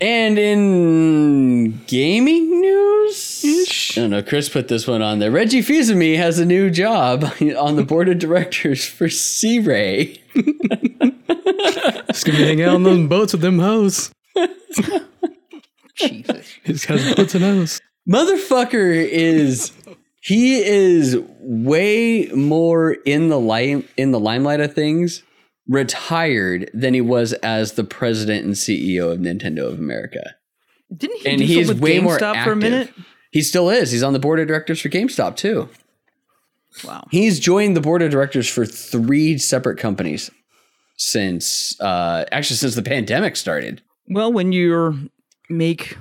and 0.01 0.39
in 0.39 1.83
gaming 1.85 2.61
news, 2.61 3.93
I 3.97 4.01
don't 4.01 4.09
know. 4.11 4.23
Chris 4.23 4.49
put 4.49 4.67
this 4.67 4.87
one 4.87 5.01
on 5.01 5.19
there. 5.19 5.31
Reggie 5.31 5.61
Fils-Aimé 5.61 6.17
has 6.17 6.39
a 6.39 6.45
new 6.45 6.69
job 6.69 7.23
on 7.57 7.75
the 7.75 7.83
board 7.83 8.09
of 8.09 8.19
directors 8.19 8.85
for 8.85 9.09
C-Ray. 9.09 10.21
He's 10.33 12.23
gonna 12.23 12.37
be 12.37 12.43
hanging 12.43 12.63
out 12.63 12.75
on 12.75 12.83
those 12.83 13.07
boats 13.07 13.33
with 13.33 13.41
them 13.41 13.59
hoes. 13.59 14.11
Jesus. 15.95 16.47
He's 16.63 16.85
got 16.85 17.15
boats 17.15 17.35
and 17.35 17.43
hoes. 17.43 17.81
Motherfucker 18.07 18.93
is 18.93 19.71
he 20.21 20.61
is 20.61 21.17
way 21.39 22.27
more 22.33 22.93
in 22.93 23.29
the 23.29 23.39
light 23.39 23.87
in 23.97 24.11
the 24.11 24.19
limelight 24.19 24.59
of 24.61 24.73
things 24.73 25.23
retired 25.69 26.69
than 26.73 26.93
he 26.93 26.99
was 27.01 27.31
as 27.33 27.73
the 27.73 27.83
president 27.85 28.43
and 28.45 28.55
CEO 28.55 29.11
of 29.11 29.19
Nintendo 29.19 29.67
of 29.71 29.79
America. 29.79 30.35
Didn't 30.95 31.21
he 31.21 31.29
And 31.29 31.39
do 31.39 31.45
he's 31.45 31.67
with 31.69 31.79
way 31.79 31.99
GameStop 31.99 32.03
more 32.03 32.19
for 32.19 32.25
active. 32.25 32.53
a 32.53 32.55
minute? 32.55 32.93
He 33.31 33.41
still 33.43 33.69
is. 33.69 33.91
He's 33.91 34.01
on 34.01 34.13
the 34.13 34.19
board 34.19 34.39
of 34.39 34.47
directors 34.47 34.81
for 34.81 34.89
GameStop 34.89 35.35
too. 35.35 35.69
Wow. 36.83 37.05
He's 37.11 37.39
joined 37.39 37.77
the 37.77 37.81
board 37.81 38.01
of 38.01 38.09
directors 38.11 38.49
for 38.49 38.65
three 38.65 39.37
separate 39.37 39.77
companies 39.77 40.31
since 40.97 41.79
uh 41.79 42.25
actually 42.31 42.57
since 42.57 42.75
the 42.75 42.81
pandemic 42.81 43.35
started. 43.35 43.81
Well, 44.07 44.33
when 44.33 44.51
you 44.51 45.09
make 45.49 45.97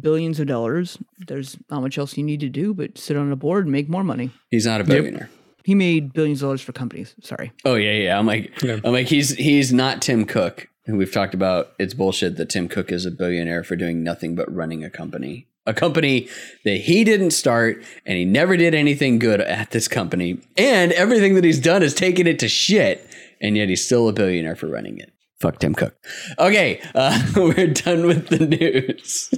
billions 0.00 0.40
of 0.40 0.46
dollars, 0.46 0.98
there's 1.26 1.58
not 1.70 1.80
much 1.82 1.98
else 1.98 2.16
you 2.16 2.22
need 2.24 2.40
to 2.40 2.48
do 2.48 2.72
but 2.74 2.96
sit 2.96 3.16
on 3.16 3.30
a 3.32 3.36
board 3.36 3.64
and 3.66 3.72
make 3.72 3.88
more 3.88 4.04
money. 4.04 4.30
He's 4.50 4.66
not 4.66 4.80
a 4.80 4.84
billionaire. 4.84 5.30
He 5.64 5.74
made 5.74 6.12
billions 6.12 6.42
of 6.42 6.46
dollars 6.46 6.60
for 6.62 6.72
companies. 6.72 7.14
Sorry. 7.22 7.52
Oh 7.64 7.74
yeah, 7.74 7.92
yeah. 7.92 8.18
I'm 8.18 8.26
like, 8.26 8.62
Yeah. 8.62 8.78
I'm 8.84 8.92
like, 8.92 9.06
he's 9.08 9.30
he's 9.34 9.72
not 9.72 10.02
Tim 10.02 10.24
Cook, 10.26 10.68
who 10.86 10.96
we've 10.96 11.12
talked 11.12 11.34
about. 11.34 11.72
It's 11.78 11.94
bullshit 11.94 12.36
that 12.36 12.50
Tim 12.50 12.68
Cook 12.68 12.92
is 12.92 13.06
a 13.06 13.10
billionaire 13.10 13.64
for 13.64 13.74
doing 13.76 14.02
nothing 14.04 14.34
but 14.34 14.52
running 14.54 14.84
a 14.84 14.90
company, 14.90 15.46
a 15.66 15.72
company 15.72 16.28
that 16.64 16.82
he 16.82 17.02
didn't 17.02 17.30
start, 17.30 17.82
and 18.04 18.18
he 18.18 18.24
never 18.26 18.56
did 18.58 18.74
anything 18.74 19.18
good 19.18 19.40
at 19.40 19.70
this 19.70 19.88
company, 19.88 20.38
and 20.58 20.92
everything 20.92 21.34
that 21.34 21.44
he's 21.44 21.60
done 21.60 21.82
is 21.82 21.94
taken 21.94 22.26
it 22.26 22.38
to 22.40 22.48
shit, 22.48 23.08
and 23.40 23.56
yet 23.56 23.70
he's 23.70 23.84
still 23.84 24.08
a 24.08 24.12
billionaire 24.12 24.56
for 24.56 24.66
running 24.68 24.98
it. 24.98 25.12
Fuck 25.40 25.60
Tim 25.60 25.74
Cook. 25.74 25.96
Okay, 26.38 26.80
uh, 26.94 27.22
we're 27.36 27.68
done 27.68 28.06
with 28.06 28.28
the 28.28 28.46
news. 28.46 29.30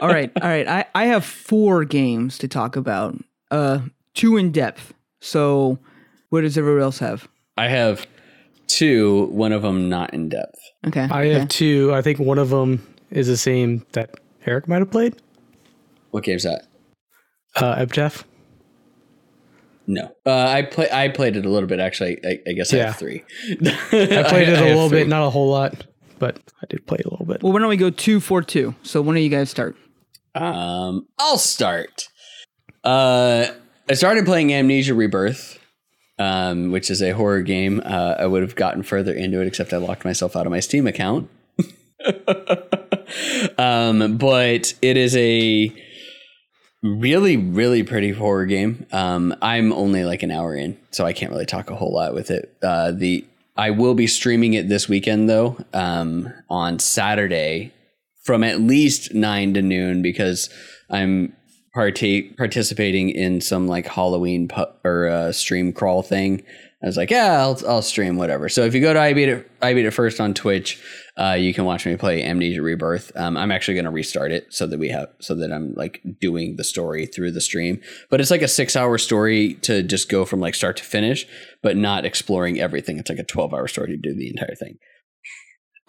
all 0.00 0.08
right, 0.08 0.32
all 0.40 0.48
right. 0.48 0.66
I, 0.68 0.86
I 0.94 1.04
have 1.06 1.24
four 1.24 1.84
games 1.84 2.38
to 2.38 2.48
talk 2.48 2.76
about. 2.76 3.16
Uh, 3.50 3.80
two 4.14 4.36
in 4.36 4.50
depth. 4.52 4.94
So, 5.20 5.78
what 6.30 6.42
does 6.42 6.58
everyone 6.58 6.82
else 6.82 6.98
have? 6.98 7.28
I 7.56 7.68
have 7.68 8.06
two. 8.66 9.26
One 9.26 9.52
of 9.52 9.62
them 9.62 9.88
not 9.88 10.12
in 10.14 10.28
depth. 10.28 10.58
Okay. 10.86 11.08
I 11.10 11.20
okay. 11.20 11.32
have 11.40 11.48
two. 11.48 11.92
I 11.94 12.02
think 12.02 12.18
one 12.18 12.38
of 12.38 12.50
them 12.50 12.86
is 13.10 13.26
the 13.26 13.36
same 13.36 13.84
that 13.92 14.14
Eric 14.46 14.68
might 14.68 14.80
have 14.80 14.90
played. 14.90 15.16
What 16.10 16.24
game's 16.24 16.42
that? 16.44 16.66
Uh, 17.56 17.74
Epitaph. 17.78 18.24
No, 19.86 20.10
uh, 20.24 20.46
I 20.48 20.62
play. 20.62 20.88
I 20.90 21.08
played 21.08 21.36
it 21.36 21.44
a 21.44 21.48
little 21.50 21.68
bit 21.68 21.78
actually. 21.78 22.18
I, 22.24 22.38
I 22.48 22.52
guess 22.52 22.72
I 22.72 22.78
Yeah. 22.78 22.86
have 22.86 22.96
three. 22.96 23.22
I 23.50 24.22
played 24.28 24.48
it 24.48 24.58
a 24.58 24.64
little 24.64 24.88
bit, 24.88 25.08
not 25.08 25.26
a 25.26 25.30
whole 25.30 25.50
lot, 25.50 25.84
but 26.18 26.38
I 26.62 26.66
did 26.70 26.86
play 26.86 26.98
a 27.04 27.10
little 27.10 27.26
bit. 27.26 27.42
Well, 27.42 27.52
why 27.52 27.58
don't 27.60 27.68
we 27.68 27.76
go 27.76 27.90
two 27.90 28.18
for 28.20 28.40
two? 28.40 28.74
So, 28.82 29.02
when 29.02 29.14
do 29.14 29.20
you 29.20 29.28
guys 29.28 29.50
start? 29.50 29.76
Um, 30.34 31.06
I'll 31.18 31.36
start. 31.36 32.08
Uh, 32.82 33.48
I 33.88 33.94
started 33.94 34.24
playing 34.24 34.52
Amnesia 34.52 34.94
Rebirth, 34.94 35.58
um, 36.18 36.70
which 36.70 36.90
is 36.90 37.02
a 37.02 37.10
horror 37.10 37.42
game. 37.42 37.82
Uh, 37.84 38.14
I 38.18 38.26
would 38.26 38.40
have 38.40 38.56
gotten 38.56 38.82
further 38.82 39.12
into 39.12 39.42
it, 39.42 39.46
except 39.46 39.74
I 39.74 39.76
locked 39.76 40.06
myself 40.06 40.36
out 40.36 40.46
of 40.46 40.52
my 40.52 40.60
Steam 40.60 40.86
account. 40.86 41.28
um, 43.58 44.16
but 44.16 44.74
it 44.80 44.96
is 44.96 45.14
a 45.16 45.70
really, 46.82 47.36
really 47.36 47.82
pretty 47.82 48.12
horror 48.12 48.46
game. 48.46 48.86
Um, 48.90 49.34
I'm 49.42 49.70
only 49.72 50.04
like 50.04 50.22
an 50.22 50.30
hour 50.30 50.56
in, 50.56 50.78
so 50.90 51.04
I 51.04 51.12
can't 51.12 51.30
really 51.30 51.46
talk 51.46 51.70
a 51.70 51.76
whole 51.76 51.92
lot 51.92 52.14
with 52.14 52.30
it. 52.30 52.56
Uh, 52.62 52.90
the 52.90 53.26
I 53.56 53.70
will 53.70 53.94
be 53.94 54.06
streaming 54.06 54.54
it 54.54 54.68
this 54.68 54.88
weekend 54.88 55.28
though, 55.28 55.58
um, 55.74 56.32
on 56.48 56.78
Saturday 56.78 57.72
from 58.22 58.42
at 58.42 58.60
least 58.60 59.14
nine 59.14 59.52
to 59.54 59.62
noon 59.62 60.00
because 60.00 60.48
I'm 60.90 61.36
partake 61.74 62.36
participating 62.36 63.10
in 63.10 63.40
some 63.40 63.66
like 63.66 63.86
Halloween 63.86 64.48
pu- 64.48 64.66
or 64.84 65.08
uh, 65.08 65.32
stream 65.32 65.72
crawl 65.72 66.02
thing. 66.02 66.42
I 66.82 66.86
was 66.86 66.96
like, 66.98 67.10
yeah, 67.10 67.40
I'll, 67.40 67.58
I'll 67.66 67.82
stream 67.82 68.16
whatever. 68.16 68.48
So 68.50 68.62
if 68.64 68.74
you 68.74 68.80
go 68.80 68.92
to 68.92 69.00
I 69.00 69.14
beat 69.14 69.30
it, 69.30 69.50
I 69.62 69.72
beat 69.72 69.86
it 69.86 69.90
first 69.92 70.20
on 70.20 70.34
Twitch, 70.34 70.78
uh, 71.18 71.32
you 71.32 71.54
can 71.54 71.64
watch 71.64 71.86
me 71.86 71.96
play 71.96 72.22
Amnesia 72.22 72.60
Rebirth. 72.60 73.10
Um, 73.16 73.38
I'm 73.38 73.50
actually 73.50 73.74
going 73.74 73.86
to 73.86 73.90
restart 73.90 74.32
it 74.32 74.52
so 74.52 74.66
that 74.66 74.78
we 74.78 74.90
have 74.90 75.08
so 75.18 75.34
that 75.36 75.50
I'm 75.50 75.72
like 75.74 76.02
doing 76.20 76.56
the 76.56 76.64
story 76.64 77.06
through 77.06 77.32
the 77.32 77.40
stream. 77.40 77.80
But 78.10 78.20
it's 78.20 78.30
like 78.30 78.42
a 78.42 78.48
six 78.48 78.76
hour 78.76 78.98
story 78.98 79.54
to 79.62 79.82
just 79.82 80.10
go 80.10 80.24
from 80.26 80.40
like 80.40 80.54
start 80.54 80.76
to 80.76 80.84
finish, 80.84 81.26
but 81.62 81.76
not 81.76 82.04
exploring 82.04 82.60
everything. 82.60 82.98
It's 82.98 83.08
like 83.08 83.18
a 83.18 83.24
12 83.24 83.54
hour 83.54 83.66
story 83.66 83.88
to 83.88 83.96
do 83.96 84.14
the 84.14 84.28
entire 84.28 84.54
thing. 84.54 84.78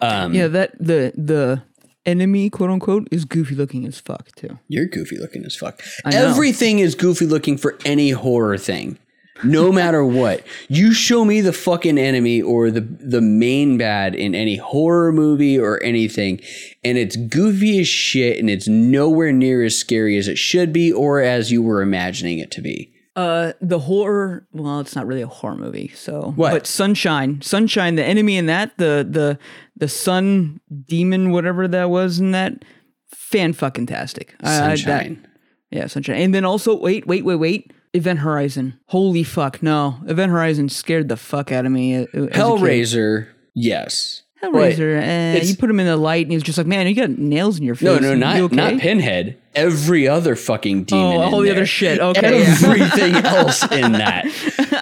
Um, 0.00 0.34
Yeah, 0.34 0.48
that 0.48 0.72
the 0.78 1.12
the 1.16 1.62
enemy, 2.06 2.48
quote 2.48 2.70
unquote, 2.70 3.08
is 3.10 3.24
goofy 3.24 3.54
looking 3.54 3.86
as 3.86 4.00
fuck 4.00 4.34
too. 4.36 4.58
You're 4.68 4.86
goofy 4.86 5.18
looking 5.18 5.44
as 5.44 5.56
fuck. 5.56 5.82
Everything 6.04 6.78
is 6.78 6.94
goofy 6.94 7.26
looking 7.26 7.56
for 7.56 7.76
any 7.84 8.10
horror 8.10 8.56
thing. 8.56 8.98
No 9.44 9.70
matter 9.80 10.04
what. 10.04 10.46
You 10.68 10.92
show 10.92 11.24
me 11.24 11.40
the 11.40 11.52
fucking 11.52 11.98
enemy 11.98 12.40
or 12.40 12.70
the 12.70 12.80
the 12.80 13.20
main 13.20 13.76
bad 13.78 14.14
in 14.14 14.34
any 14.34 14.56
horror 14.56 15.12
movie 15.12 15.58
or 15.58 15.82
anything, 15.82 16.40
and 16.84 16.96
it's 16.96 17.16
goofy 17.16 17.80
as 17.80 17.88
shit 17.88 18.38
and 18.38 18.48
it's 18.48 18.68
nowhere 18.68 19.32
near 19.32 19.64
as 19.64 19.76
scary 19.76 20.16
as 20.16 20.28
it 20.28 20.38
should 20.38 20.72
be 20.72 20.92
or 20.92 21.20
as 21.20 21.52
you 21.52 21.62
were 21.62 21.82
imagining 21.82 22.38
it 22.38 22.50
to 22.52 22.62
be. 22.62 22.92
Uh, 23.16 23.52
the 23.62 23.78
horror. 23.78 24.46
Well, 24.52 24.80
it's 24.80 24.94
not 24.94 25.06
really 25.06 25.22
a 25.22 25.26
horror 25.26 25.56
movie. 25.56 25.88
So, 25.94 26.34
What? 26.36 26.52
But 26.52 26.66
Sunshine, 26.66 27.40
Sunshine, 27.40 27.94
the 27.96 28.04
enemy 28.04 28.36
in 28.36 28.46
that, 28.46 28.76
the 28.76 29.06
the 29.08 29.38
the 29.74 29.88
sun 29.88 30.60
demon, 30.86 31.30
whatever 31.30 31.66
that 31.66 31.88
was 31.88 32.18
in 32.20 32.32
that, 32.32 32.62
fan 33.10 33.54
fucking 33.54 33.86
tastic. 33.86 34.34
Sunshine. 34.44 35.26
yeah, 35.70 35.86
Sunshine. 35.86 36.16
And 36.16 36.34
then 36.34 36.44
also, 36.44 36.78
wait, 36.78 37.06
wait, 37.06 37.24
wait, 37.24 37.36
wait. 37.36 37.72
Event 37.94 38.18
Horizon. 38.18 38.78
Holy 38.88 39.22
fuck, 39.22 39.62
no! 39.62 39.96
Event 40.06 40.30
Horizon 40.30 40.68
scared 40.68 41.08
the 41.08 41.16
fuck 41.16 41.50
out 41.50 41.64
of 41.64 41.72
me. 41.72 41.96
uh, 41.96 42.06
kid. 42.12 42.32
Hellraiser, 42.32 43.28
yes. 43.54 44.24
Hellraiser. 44.42 45.00
Eh, 45.00 45.32
it's- 45.34 45.48
you 45.50 45.56
put 45.56 45.70
him 45.70 45.80
in 45.80 45.86
the 45.86 45.96
light, 45.96 46.26
and 46.26 46.30
he 46.32 46.36
was 46.36 46.42
just 46.42 46.58
like, 46.58 46.66
"Man, 46.66 46.86
you 46.86 46.94
got 46.94 47.10
nails 47.10 47.58
in 47.58 47.64
your 47.64 47.74
face." 47.74 47.84
No, 47.86 47.98
no, 47.98 48.10
You 48.10 48.16
not 48.16 48.36
okay? 48.36 48.54
not 48.56 48.78
Pinhead. 48.78 49.36
Every 49.54 50.06
other 50.06 50.36
fucking 50.36 50.84
demon. 50.84 51.04
Oh, 51.04 51.12
in 51.22 51.34
all 51.34 51.40
the 51.40 51.46
there. 51.48 51.56
other 51.56 51.66
shit. 51.66 51.98
Okay, 52.00 52.40
yeah. 52.42 52.56
Everything 52.62 53.14
else 53.16 53.62
in 53.72 53.92
that. 53.92 54.26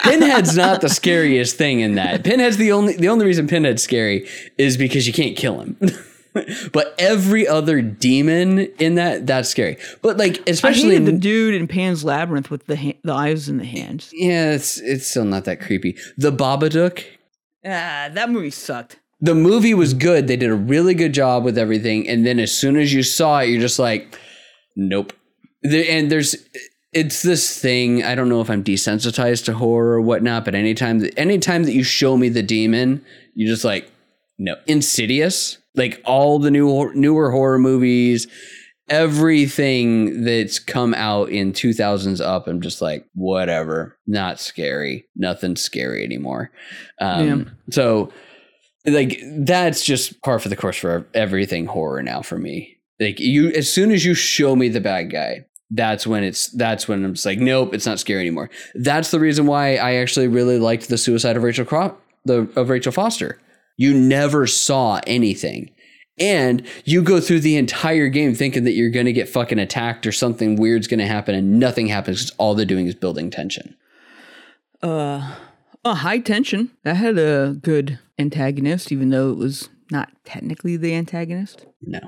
Pinhead's 0.03 0.57
not 0.57 0.81
the 0.81 0.89
scariest 0.89 1.55
thing 1.57 1.79
in 1.79 1.95
that. 1.95 2.23
Pinhead's 2.25 2.57
the 2.57 2.71
only 2.73 2.93
the 2.97 3.07
only 3.07 3.25
reason 3.25 3.47
Pinhead's 3.47 3.81
scary 3.83 4.27
is 4.57 4.75
because 4.75 5.07
you 5.07 5.13
can't 5.13 5.37
kill 5.37 5.61
him. 5.61 5.77
but 6.73 6.93
every 6.99 7.47
other 7.47 7.81
demon 7.81 8.59
in 8.79 8.95
that 8.95 9.25
that's 9.25 9.47
scary. 9.47 9.77
But 10.01 10.17
like 10.17 10.39
I 10.39 10.51
especially 10.51 10.89
hated 10.89 11.05
the 11.05 11.11
in, 11.11 11.19
dude 11.19 11.53
in 11.55 11.67
Pan's 11.69 12.03
Labyrinth 12.03 12.51
with 12.51 12.65
the 12.67 12.75
ha- 12.75 12.97
the 13.05 13.13
eyes 13.13 13.47
and 13.47 13.59
the 13.61 13.65
hands. 13.65 14.09
yeah, 14.13 14.51
it's 14.51 14.77
it's 14.79 15.07
still 15.07 15.23
not 15.23 15.45
that 15.45 15.61
creepy. 15.61 15.95
The 16.17 16.31
Babadook 16.33 17.05
Ah, 17.65 18.09
that 18.13 18.29
movie 18.29 18.51
sucked. 18.51 18.99
The 19.19 19.35
movie 19.35 19.73
was 19.73 19.93
good. 19.93 20.27
They 20.27 20.35
did 20.35 20.49
a 20.49 20.55
really 20.55 20.93
good 20.93 21.13
job 21.13 21.43
with 21.43 21.57
everything. 21.57 22.07
And 22.07 22.25
then 22.25 22.39
as 22.39 22.51
soon 22.51 22.75
as 22.75 22.93
you 22.93 23.03
saw 23.03 23.39
it, 23.39 23.49
you're 23.49 23.61
just 23.61 23.79
like, 23.79 24.17
nope. 24.75 25.13
And 25.63 26.11
there's, 26.11 26.35
it's 26.93 27.23
this 27.23 27.59
thing. 27.59 28.03
I 28.03 28.15
don't 28.15 28.29
know 28.29 28.41
if 28.41 28.49
I'm 28.49 28.63
desensitized 28.63 29.45
to 29.45 29.53
horror 29.53 29.93
or 29.93 30.01
whatnot, 30.01 30.45
but 30.45 30.55
anytime 30.55 30.99
that, 30.99 31.17
anytime 31.17 31.63
that 31.63 31.73
you 31.73 31.83
show 31.83 32.17
me 32.17 32.29
the 32.29 32.43
demon, 32.43 33.03
you're 33.33 33.51
just 33.51 33.65
like, 33.65 33.89
no. 34.37 34.55
Insidious, 34.67 35.57
like 35.75 36.01
all 36.05 36.39
the 36.39 36.51
new 36.51 36.91
newer 36.93 37.31
horror 37.31 37.57
movies, 37.57 38.27
everything 38.89 40.23
that's 40.23 40.59
come 40.59 40.93
out 40.93 41.29
in 41.29 41.53
2000s 41.53 42.23
up, 42.23 42.47
I'm 42.47 42.61
just 42.61 42.81
like, 42.81 43.05
whatever, 43.13 43.97
not 44.05 44.39
scary, 44.39 45.05
nothing 45.15 45.55
scary 45.55 46.03
anymore. 46.03 46.51
Um, 46.99 47.21
So, 47.71 48.11
like, 48.85 49.19
that's 49.23 49.83
just 49.83 50.21
par 50.21 50.39
for 50.39 50.49
the 50.49 50.55
course 50.55 50.77
for 50.77 51.07
everything 51.13 51.65
horror 51.65 52.03
now 52.03 52.21
for 52.21 52.37
me. 52.37 52.77
Like, 52.99 53.19
you, 53.19 53.49
as 53.51 53.71
soon 53.71 53.91
as 53.91 54.05
you 54.05 54.13
show 54.13 54.55
me 54.55 54.69
the 54.69 54.81
bad 54.81 55.11
guy, 55.11 55.45
that's 55.71 56.05
when 56.05 56.23
it's 56.23 56.47
that's 56.49 56.87
when 56.87 57.03
I'm 57.03 57.13
just 57.13 57.25
like, 57.25 57.39
nope, 57.39 57.73
it's 57.73 57.85
not 57.85 57.99
scary 57.99 58.21
anymore. 58.21 58.49
That's 58.75 59.11
the 59.11 59.19
reason 59.19 59.47
why 59.47 59.75
I 59.75 59.95
actually 59.95 60.27
really 60.27 60.59
liked 60.59 60.89
the 60.89 60.97
suicide 60.97 61.35
of 61.35 61.43
Rachel 61.43 61.65
Cro- 61.65 61.97
the 62.23 62.47
of 62.55 62.69
Rachel 62.69 62.91
Foster. 62.91 63.39
You 63.77 63.93
never 63.93 64.47
saw 64.47 65.01
anything. 65.07 65.71
And 66.17 66.65
you 66.85 67.01
go 67.01 67.19
through 67.19 67.41
the 67.41 67.57
entire 67.57 68.07
game 68.07 68.33
thinking 68.35 68.63
that 68.63 68.71
you're 68.71 68.89
going 68.89 69.05
to 69.05 69.11
get 69.11 69.27
fucking 69.27 69.59
attacked 69.59 70.07
or 70.07 70.13
something 70.13 70.55
weird's 70.55 70.87
going 70.87 70.99
to 71.01 71.07
happen, 71.07 71.35
and 71.35 71.59
nothing 71.59 71.87
happens 71.87 72.23
because 72.23 72.37
all 72.37 72.55
they're 72.55 72.65
doing 72.65 72.87
is 72.87 72.95
building 72.95 73.29
tension. 73.29 73.75
Uh, 74.81 75.35
uh, 75.85 75.93
High 75.95 76.19
Tension. 76.19 76.71
That 76.83 76.97
had 76.97 77.17
a 77.17 77.55
good 77.61 77.99
antagonist, 78.19 78.91
even 78.91 79.09
though 79.09 79.31
it 79.31 79.37
was 79.37 79.69
not 79.91 80.09
technically 80.25 80.75
the 80.75 80.93
antagonist. 80.93 81.65
No. 81.81 81.99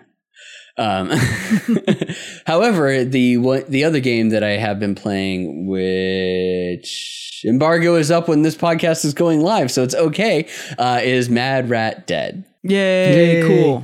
Um, 0.77 1.09
however, 2.45 3.03
the 3.03 3.37
one, 3.37 3.63
the 3.67 3.83
other 3.83 3.99
game 3.99 4.29
that 4.29 4.43
I 4.43 4.51
have 4.51 4.79
been 4.79 4.95
playing, 4.95 5.67
which 5.67 7.43
embargo 7.45 7.95
is 7.95 8.11
up 8.11 8.27
when 8.27 8.43
this 8.43 8.55
podcast 8.55 9.05
is 9.05 9.13
going 9.13 9.41
live, 9.41 9.71
so 9.71 9.83
it's 9.83 9.95
okay, 9.95 10.47
uh, 10.77 10.99
is 11.01 11.29
Mad 11.29 11.69
Rat 11.69 12.05
Dead. 12.05 12.45
Yay, 12.63 13.41
Yay. 13.41 13.47
cool. 13.47 13.83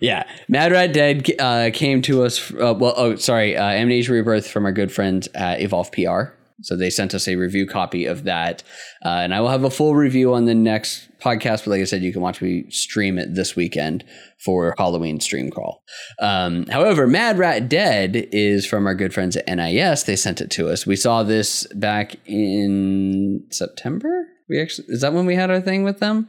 Yeah, 0.00 0.24
Mad 0.48 0.72
Rat 0.72 0.92
Dead 0.92 1.30
uh, 1.38 1.70
came 1.72 2.02
to 2.02 2.24
us. 2.24 2.52
Uh, 2.52 2.74
well, 2.76 2.92
oh, 2.96 3.16
sorry, 3.16 3.56
uh, 3.56 3.64
Amnesia 3.64 4.12
Rebirth 4.12 4.46
from 4.46 4.66
our 4.66 4.72
good 4.72 4.92
friends 4.92 5.28
at 5.34 5.62
Evolve 5.62 5.90
PR. 5.92 6.34
So 6.62 6.76
they 6.76 6.90
sent 6.90 7.14
us 7.14 7.26
a 7.26 7.34
review 7.34 7.66
copy 7.66 8.06
of 8.06 8.24
that, 8.24 8.62
uh, 9.04 9.08
and 9.08 9.34
I 9.34 9.40
will 9.40 9.48
have 9.48 9.64
a 9.64 9.70
full 9.70 9.94
review 9.94 10.34
on 10.34 10.44
the 10.44 10.54
next 10.54 11.08
podcast. 11.20 11.64
But 11.64 11.68
like 11.68 11.80
I 11.80 11.84
said, 11.84 12.02
you 12.02 12.12
can 12.12 12.22
watch 12.22 12.40
me 12.40 12.70
stream 12.70 13.18
it 13.18 13.34
this 13.34 13.56
weekend 13.56 14.04
for 14.38 14.74
Halloween 14.78 15.18
stream 15.20 15.50
crawl. 15.50 15.82
Um, 16.20 16.66
however, 16.66 17.06
Mad 17.06 17.38
Rat 17.38 17.68
Dead 17.68 18.28
is 18.30 18.66
from 18.66 18.86
our 18.86 18.94
good 18.94 19.12
friends 19.12 19.36
at 19.36 19.48
NIS. 19.48 20.04
They 20.04 20.16
sent 20.16 20.40
it 20.40 20.50
to 20.52 20.68
us. 20.68 20.86
We 20.86 20.96
saw 20.96 21.24
this 21.24 21.66
back 21.74 22.16
in 22.26 23.44
September. 23.50 24.28
We 24.48 24.60
actually 24.60 24.88
is 24.88 25.00
that 25.00 25.12
when 25.12 25.26
we 25.26 25.34
had 25.34 25.50
our 25.50 25.60
thing 25.60 25.82
with 25.82 25.98
them? 25.98 26.28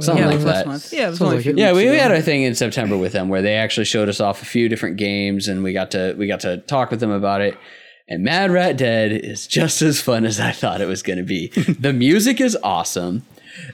Something 0.00 0.24
yeah, 0.24 0.30
like 0.30 0.40
that. 0.40 0.66
month. 0.66 0.92
Yeah, 0.92 1.06
it 1.06 1.10
was 1.10 1.18
Sounds 1.18 1.30
only 1.30 1.44
a 1.44 1.46
like. 1.46 1.56
Yeah, 1.56 1.72
we, 1.72 1.88
we 1.88 1.96
had 1.96 2.10
our 2.10 2.20
thing 2.20 2.42
in 2.42 2.56
September 2.56 2.96
with 2.96 3.12
them 3.12 3.28
where 3.28 3.42
they 3.42 3.54
actually 3.54 3.84
showed 3.84 4.08
us 4.08 4.20
off 4.20 4.42
a 4.42 4.44
few 4.44 4.68
different 4.68 4.96
games 4.96 5.46
and 5.46 5.62
we 5.62 5.72
got 5.72 5.92
to 5.92 6.14
we 6.18 6.26
got 6.26 6.40
to 6.40 6.58
talk 6.58 6.90
with 6.90 6.98
them 6.98 7.12
about 7.12 7.40
it. 7.40 7.56
And 8.06 8.22
Mad 8.22 8.50
Rat 8.50 8.76
Dead 8.76 9.12
is 9.12 9.46
just 9.46 9.80
as 9.80 10.00
fun 10.00 10.24
as 10.24 10.38
I 10.38 10.52
thought 10.52 10.80
it 10.80 10.86
was 10.86 11.02
going 11.02 11.18
to 11.18 11.24
be. 11.24 11.48
the 11.78 11.92
music 11.92 12.40
is 12.40 12.56
awesome. 12.62 13.24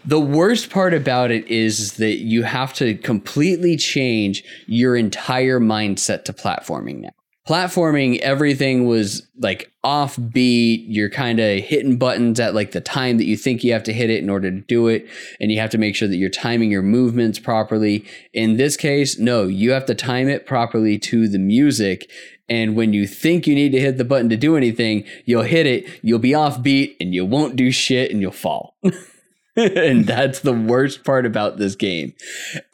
The 0.05 0.21
worst 0.21 0.71
part 0.71 0.95
about 0.95 1.31
it 1.31 1.47
is 1.49 1.95
that 1.95 2.19
you 2.19 2.43
have 2.43 2.73
to 2.75 2.95
completely 2.97 3.77
change 3.77 4.45
your 4.67 4.95
entire 4.95 5.59
mindset 5.59 6.25
to 6.25 6.33
platforming 6.33 7.01
now. 7.01 7.11
Platforming 7.51 8.17
everything 8.21 8.87
was 8.87 9.27
like 9.41 9.73
offbeat. 9.85 10.85
You're 10.87 11.11
kind 11.11 11.41
of 11.41 11.59
hitting 11.59 11.99
buttons 11.99 12.39
at 12.39 12.55
like 12.55 12.71
the 12.71 12.81
time 12.81 13.19
that 13.19 13.25
you 13.25 13.37
think 13.37 13.65
you 13.65 13.73
have 13.73 13.83
to 13.85 13.93
hit 13.93 14.09
it 14.09 14.23
in 14.23 14.31
order 14.31 14.53
to 14.53 14.61
do 14.61 14.87
it 14.87 15.09
and 15.41 15.51
you 15.51 15.59
have 15.59 15.71
to 15.71 15.79
make 15.79 15.97
sure 15.97 16.07
that 16.07 16.15
you're 16.15 16.31
timing 16.31 16.71
your 16.71 16.83
movements 16.83 17.41
properly. 17.41 18.05
In 18.33 18.57
this 18.57 18.77
case 18.77 19.19
no 19.19 19.49
you 19.49 19.73
have 19.73 19.85
to 19.87 19.97
time 19.97 20.29
it 20.29 20.47
properly 20.47 20.97
to 21.01 21.27
the 21.27 21.41
music 21.41 22.09
and 22.49 22.77
when 22.77 22.93
you 22.93 23.05
think 23.09 23.49
you 23.49 23.57
need 23.57 23.73
to 23.73 23.81
hit 23.81 23.99
the 23.99 24.05
button 24.05 24.29
to 24.29 24.37
do 24.37 24.57
anything 24.57 25.05
you'll 25.25 25.43
hit 25.43 25.67
it 25.67 25.89
you'll 26.03 26.21
be 26.21 26.31
offbeat 26.31 26.95
and 27.01 27.13
you 27.15 27.25
won't 27.25 27.57
do 27.57 27.73
shit 27.73 28.13
and 28.13 28.21
you'll 28.21 28.31
fall 28.31 28.77
and 29.57 30.07
that's 30.07 30.41
the 30.41 30.53
worst 30.53 31.05
part 31.05 31.27
about 31.27 31.59
this 31.59 31.75
game. 31.75 32.15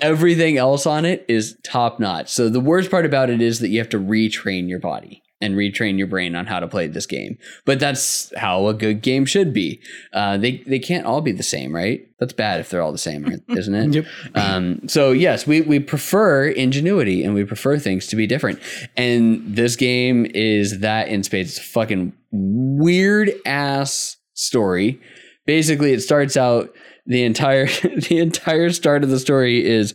Everything 0.01 0.59
else 0.59 0.87
on 0.87 1.05
it 1.05 1.25
is 1.29 1.57
top 1.63 1.99
notch. 1.99 2.29
So 2.29 2.49
the 2.49 2.61
worst 2.61 2.91
part 2.91 3.07
about 3.07 3.31
it 3.31 3.41
is 3.41 3.61
that 3.61 3.69
you 3.69 3.79
have 3.79 3.89
to 3.91 3.99
retrain 3.99 4.69
your 4.69 4.81
body 4.81 5.23
and 5.41 5.55
retrain 5.55 5.99
your 5.99 6.07
brain 6.07 6.35
on 6.35 6.47
how 6.47 6.61
to 6.61 6.67
play 6.67 6.87
this 6.87 7.07
game. 7.07 7.39
But 7.65 7.79
that's 7.79 8.33
how 8.37 8.69
a 8.69 8.75
good 8.75 9.03
game 9.03 9.27
should 9.27 9.53
be. 9.53 9.81
Uh, 10.13 10.37
they 10.37 10.59
they 10.67 10.79
can't 10.79 11.07
all 11.07 11.21
be 11.21 11.33
the 11.33 11.43
same, 11.43 11.75
right? 11.75 12.07
That's 12.19 12.33
bad 12.33 12.61
if 12.61 12.71
they're 12.71 12.81
all 12.83 12.93
the 12.93 12.99
same, 12.99 13.43
isn't 13.49 13.75
it? 13.75 13.95
Yep. 13.95 14.07
Um, 14.35 14.89
so 14.89 15.13
yes, 15.13 15.47
we 15.47 15.61
we 15.61 15.79
prefer 15.79 16.47
ingenuity 16.47 17.23
and 17.23 17.35
we 17.35 17.45
prefer 17.45 17.79
things 17.79 18.07
to 18.09 18.17
be 18.17 18.27
different. 18.27 18.61
And 18.97 19.43
this 19.55 19.77
game 19.77 20.27
is 20.35 20.81
that 20.81 21.09
in 21.09 21.23
spades. 21.23 21.57
It's 21.57 21.59
a 21.59 21.71
fucking 21.71 22.13
weird 22.33 23.33
ass 23.45 24.17
story 24.35 25.01
basically 25.47 25.93
it 25.93 26.01
starts 26.01 26.37
out 26.37 26.75
the 27.07 27.23
entire 27.23 27.67
the 28.09 28.19
entire 28.19 28.71
start 28.71 29.03
of 29.03 29.11
the 29.11 29.19
story 29.19 29.65
is 29.65 29.95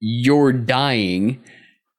you're 0.00 0.52
dying. 0.52 1.42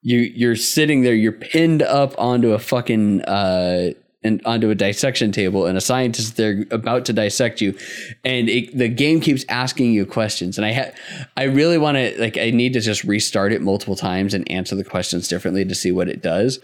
You 0.01 0.19
you're 0.19 0.55
sitting 0.55 1.01
there 1.01 1.13
you're 1.13 1.31
pinned 1.31 1.81
up 1.81 2.15
onto 2.17 2.53
a 2.53 2.59
fucking 2.59 3.21
uh 3.23 3.91
and 4.21 4.41
onto 4.45 4.69
a 4.69 4.75
dissection 4.75 5.31
table 5.31 5.65
and 5.65 5.77
a 5.77 5.81
scientist 5.81 6.35
they're 6.35 6.65
about 6.71 7.05
to 7.05 7.13
dissect 7.13 7.61
you 7.61 7.77
and 8.25 8.49
it, 8.49 8.77
the 8.77 8.89
game 8.89 9.21
keeps 9.21 9.45
asking 9.47 9.93
you 9.93 10.05
questions 10.05 10.57
and 10.57 10.65
i 10.65 10.73
ha- 10.73 10.91
i 11.37 11.43
really 11.43 11.77
want 11.77 11.95
to 11.95 12.13
like 12.19 12.37
i 12.37 12.49
need 12.49 12.73
to 12.73 12.81
just 12.81 13.03
restart 13.05 13.53
it 13.53 13.61
multiple 13.61 13.95
times 13.95 14.33
and 14.33 14.49
answer 14.51 14.75
the 14.75 14.83
questions 14.83 15.27
differently 15.29 15.63
to 15.63 15.73
see 15.73 15.91
what 15.91 16.09
it 16.09 16.21
does 16.21 16.59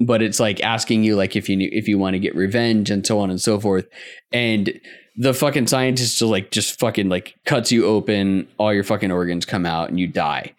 but 0.00 0.20
it's 0.20 0.40
like 0.40 0.60
asking 0.62 1.04
you 1.04 1.16
like 1.16 1.36
if 1.36 1.48
you 1.48 1.56
knew, 1.56 1.68
if 1.72 1.88
you 1.88 1.98
want 1.98 2.14
to 2.14 2.18
get 2.18 2.34
revenge 2.34 2.90
and 2.90 3.06
so 3.06 3.20
on 3.20 3.30
and 3.30 3.40
so 3.40 3.60
forth 3.60 3.86
and 4.32 4.80
the 5.16 5.34
fucking 5.34 5.66
scientist 5.66 6.18
just 6.18 6.30
like 6.30 6.50
just 6.50 6.78
fucking 6.78 7.08
like 7.08 7.36
cuts 7.44 7.72
you 7.72 7.86
open 7.86 8.48
all 8.58 8.72
your 8.72 8.84
fucking 8.84 9.10
organs 9.10 9.44
come 9.44 9.66
out 9.66 9.88
and 9.88 9.98
you 9.98 10.06
die. 10.06 10.52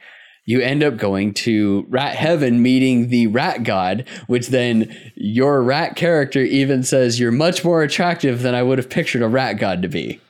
You 0.45 0.61
end 0.61 0.81
up 0.81 0.95
going 0.95 1.33
to 1.35 1.85
rat 1.89 2.15
heaven 2.15 2.61
meeting 2.61 3.09
the 3.09 3.27
rat 3.27 3.63
god 3.63 4.07
which 4.27 4.47
then 4.47 4.95
your 5.15 5.61
rat 5.61 5.95
character 5.95 6.39
even 6.39 6.83
says 6.83 7.19
you're 7.19 7.33
much 7.33 7.65
more 7.65 7.83
attractive 7.83 8.41
than 8.41 8.55
i 8.55 8.63
would 8.63 8.77
have 8.77 8.89
pictured 8.89 9.21
a 9.21 9.27
rat 9.27 9.59
god 9.59 9.81
to 9.81 9.87
be. 9.87 10.21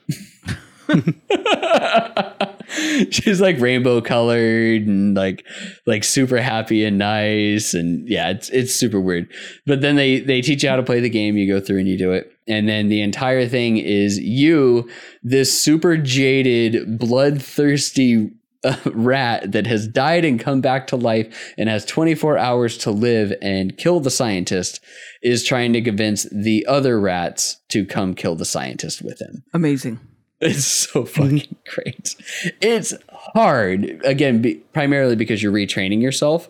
She's 3.10 3.40
like 3.40 3.58
rainbow 3.60 4.00
colored 4.00 4.86
and 4.86 5.16
like 5.16 5.44
like 5.86 6.04
super 6.04 6.38
happy 6.38 6.84
and 6.84 6.98
nice 6.98 7.74
and 7.74 8.08
yeah 8.08 8.30
it's 8.30 8.48
it's 8.50 8.74
super 8.74 9.00
weird. 9.00 9.30
But 9.66 9.80
then 9.80 9.96
they 9.96 10.20
they 10.20 10.42
teach 10.42 10.62
you 10.62 10.68
how 10.68 10.76
to 10.76 10.82
play 10.82 11.00
the 11.00 11.08
game 11.08 11.36
you 11.36 11.46
go 11.46 11.60
through 11.60 11.78
and 11.78 11.88
you 11.88 11.96
do 11.96 12.12
it 12.12 12.32
and 12.48 12.68
then 12.68 12.88
the 12.88 13.00
entire 13.02 13.46
thing 13.46 13.76
is 13.76 14.18
you 14.18 14.88
this 15.22 15.58
super 15.58 15.96
jaded 15.96 16.98
bloodthirsty 16.98 18.30
uh, 18.64 18.76
rat 18.86 19.52
that 19.52 19.66
has 19.66 19.86
died 19.86 20.24
and 20.24 20.40
come 20.40 20.60
back 20.60 20.86
to 20.88 20.96
life 20.96 21.52
and 21.56 21.68
has 21.68 21.84
24 21.84 22.36
hours 22.38 22.76
to 22.78 22.90
live 22.90 23.32
and 23.40 23.76
kill 23.78 24.00
the 24.00 24.10
scientist 24.10 24.80
is 25.22 25.44
trying 25.44 25.72
to 25.72 25.80
convince 25.80 26.26
the 26.32 26.66
other 26.66 26.98
rats 27.00 27.60
to 27.68 27.86
come 27.86 28.14
kill 28.14 28.34
the 28.34 28.44
scientist 28.44 29.00
with 29.02 29.20
him 29.20 29.44
Amazing. 29.54 30.00
it's 30.40 30.64
so 30.64 31.04
fucking 31.04 31.56
great. 31.74 32.14
It's 32.60 32.94
hard 33.10 34.00
again, 34.04 34.40
be, 34.42 34.56
primarily 34.72 35.16
because 35.16 35.42
you're 35.42 35.52
retraining 35.52 36.00
yourself, 36.00 36.48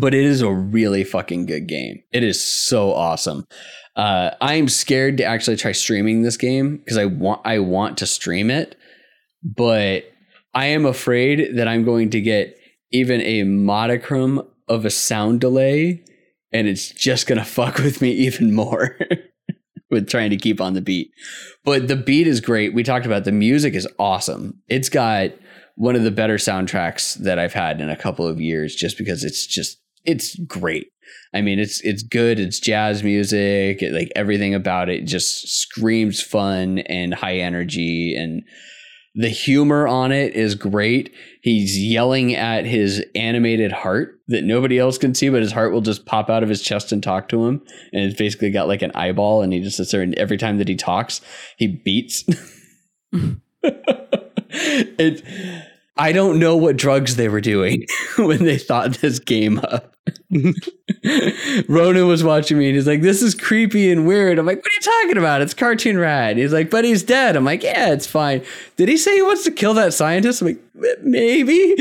but 0.00 0.14
it 0.14 0.24
is 0.24 0.40
a 0.42 0.52
really 0.52 1.04
fucking 1.04 1.46
good 1.46 1.68
game. 1.68 2.02
It 2.12 2.24
is 2.24 2.42
so 2.42 2.92
awesome. 2.92 3.46
Uh, 3.94 4.30
I'm 4.40 4.68
scared 4.68 5.18
to 5.18 5.24
actually 5.24 5.56
try 5.56 5.72
streaming 5.72 6.22
this 6.22 6.36
game 6.36 6.78
because 6.78 6.96
I 6.96 7.06
want 7.06 7.42
I 7.44 7.58
want 7.58 7.98
to 7.98 8.06
stream 8.06 8.50
it, 8.50 8.76
but 9.42 10.04
I 10.54 10.66
am 10.66 10.86
afraid 10.86 11.56
that 11.56 11.68
I'm 11.68 11.84
going 11.84 12.10
to 12.10 12.20
get 12.20 12.56
even 12.90 13.20
a 13.20 13.42
modicum 13.42 14.42
of 14.68 14.84
a 14.84 14.90
sound 14.90 15.40
delay, 15.40 16.04
and 16.52 16.66
it's 16.66 16.88
just 16.90 17.26
gonna 17.26 17.44
fuck 17.44 17.78
with 17.78 18.00
me 18.00 18.10
even 18.10 18.54
more. 18.54 18.98
with 19.92 20.08
trying 20.08 20.30
to 20.30 20.38
keep 20.38 20.58
on 20.58 20.72
the 20.72 20.80
beat. 20.80 21.12
But 21.64 21.86
the 21.86 21.96
beat 21.96 22.26
is 22.26 22.40
great. 22.40 22.72
We 22.72 22.82
talked 22.82 23.04
about 23.04 23.24
the 23.24 23.30
music 23.30 23.74
is 23.74 23.86
awesome. 23.98 24.58
It's 24.66 24.88
got 24.88 25.32
one 25.76 25.94
of 25.94 26.02
the 26.02 26.10
better 26.10 26.36
soundtracks 26.36 27.14
that 27.16 27.38
I've 27.38 27.52
had 27.52 27.80
in 27.80 27.90
a 27.90 27.96
couple 27.96 28.26
of 28.26 28.40
years 28.40 28.74
just 28.74 28.98
because 28.98 29.22
it's 29.22 29.46
just 29.46 29.78
it's 30.04 30.34
great. 30.40 30.88
I 31.34 31.40
mean, 31.40 31.58
it's 31.58 31.80
it's 31.82 32.02
good. 32.02 32.38
It's 32.38 32.60
jazz 32.60 33.02
music. 33.02 33.82
It, 33.82 33.92
like 33.92 34.12
everything 34.14 34.54
about 34.54 34.88
it 34.88 35.04
just 35.04 35.48
screams 35.48 36.22
fun 36.22 36.78
and 36.80 37.14
high 37.14 37.36
energy 37.36 38.14
and 38.16 38.42
the 39.14 39.28
humor 39.28 39.86
on 39.86 40.10
it 40.10 40.34
is 40.34 40.54
great. 40.54 41.12
He's 41.42 41.78
yelling 41.78 42.34
at 42.34 42.64
his 42.64 43.04
animated 43.14 43.70
heart 43.70 44.18
that 44.28 44.44
nobody 44.44 44.78
else 44.78 44.96
can 44.96 45.14
see, 45.14 45.28
but 45.28 45.42
his 45.42 45.52
heart 45.52 45.72
will 45.72 45.82
just 45.82 46.06
pop 46.06 46.30
out 46.30 46.42
of 46.42 46.48
his 46.48 46.62
chest 46.62 46.92
and 46.92 47.02
talk 47.02 47.28
to 47.28 47.46
him. 47.46 47.62
And 47.92 48.04
it's 48.04 48.16
basically 48.16 48.50
got 48.50 48.68
like 48.68 48.80
an 48.80 48.92
eyeball, 48.94 49.42
and 49.42 49.52
he 49.52 49.60
just 49.60 49.76
sits 49.76 49.92
there, 49.92 50.00
and 50.00 50.14
every 50.14 50.38
time 50.38 50.56
that 50.58 50.68
he 50.68 50.76
talks, 50.76 51.20
he 51.58 51.66
beats. 51.66 52.24
it. 53.62 55.22
I 56.02 56.10
don't 56.10 56.40
know 56.40 56.56
what 56.56 56.76
drugs 56.76 57.14
they 57.14 57.28
were 57.28 57.40
doing 57.40 57.86
when 58.18 58.44
they 58.44 58.58
thought 58.58 58.94
this 58.94 59.20
game 59.20 59.60
up. 59.60 59.94
Ronan 61.68 62.08
was 62.08 62.24
watching 62.24 62.58
me 62.58 62.66
and 62.66 62.74
he's 62.74 62.88
like, 62.88 63.02
This 63.02 63.22
is 63.22 63.36
creepy 63.36 63.92
and 63.92 64.04
weird. 64.04 64.40
I'm 64.40 64.44
like, 64.44 64.58
What 64.58 64.66
are 64.66 64.74
you 64.74 64.80
talking 64.80 65.16
about? 65.16 65.42
It's 65.42 65.54
Cartoon 65.54 65.96
Rat. 65.96 66.38
He's 66.38 66.52
like, 66.52 66.70
But 66.70 66.84
he's 66.84 67.04
dead. 67.04 67.36
I'm 67.36 67.44
like, 67.44 67.62
Yeah, 67.62 67.92
it's 67.92 68.08
fine. 68.08 68.42
Did 68.76 68.88
he 68.88 68.96
say 68.96 69.14
he 69.14 69.22
wants 69.22 69.44
to 69.44 69.52
kill 69.52 69.74
that 69.74 69.94
scientist? 69.94 70.42
I'm 70.42 70.48
like, 70.48 70.98
Maybe. 71.02 71.76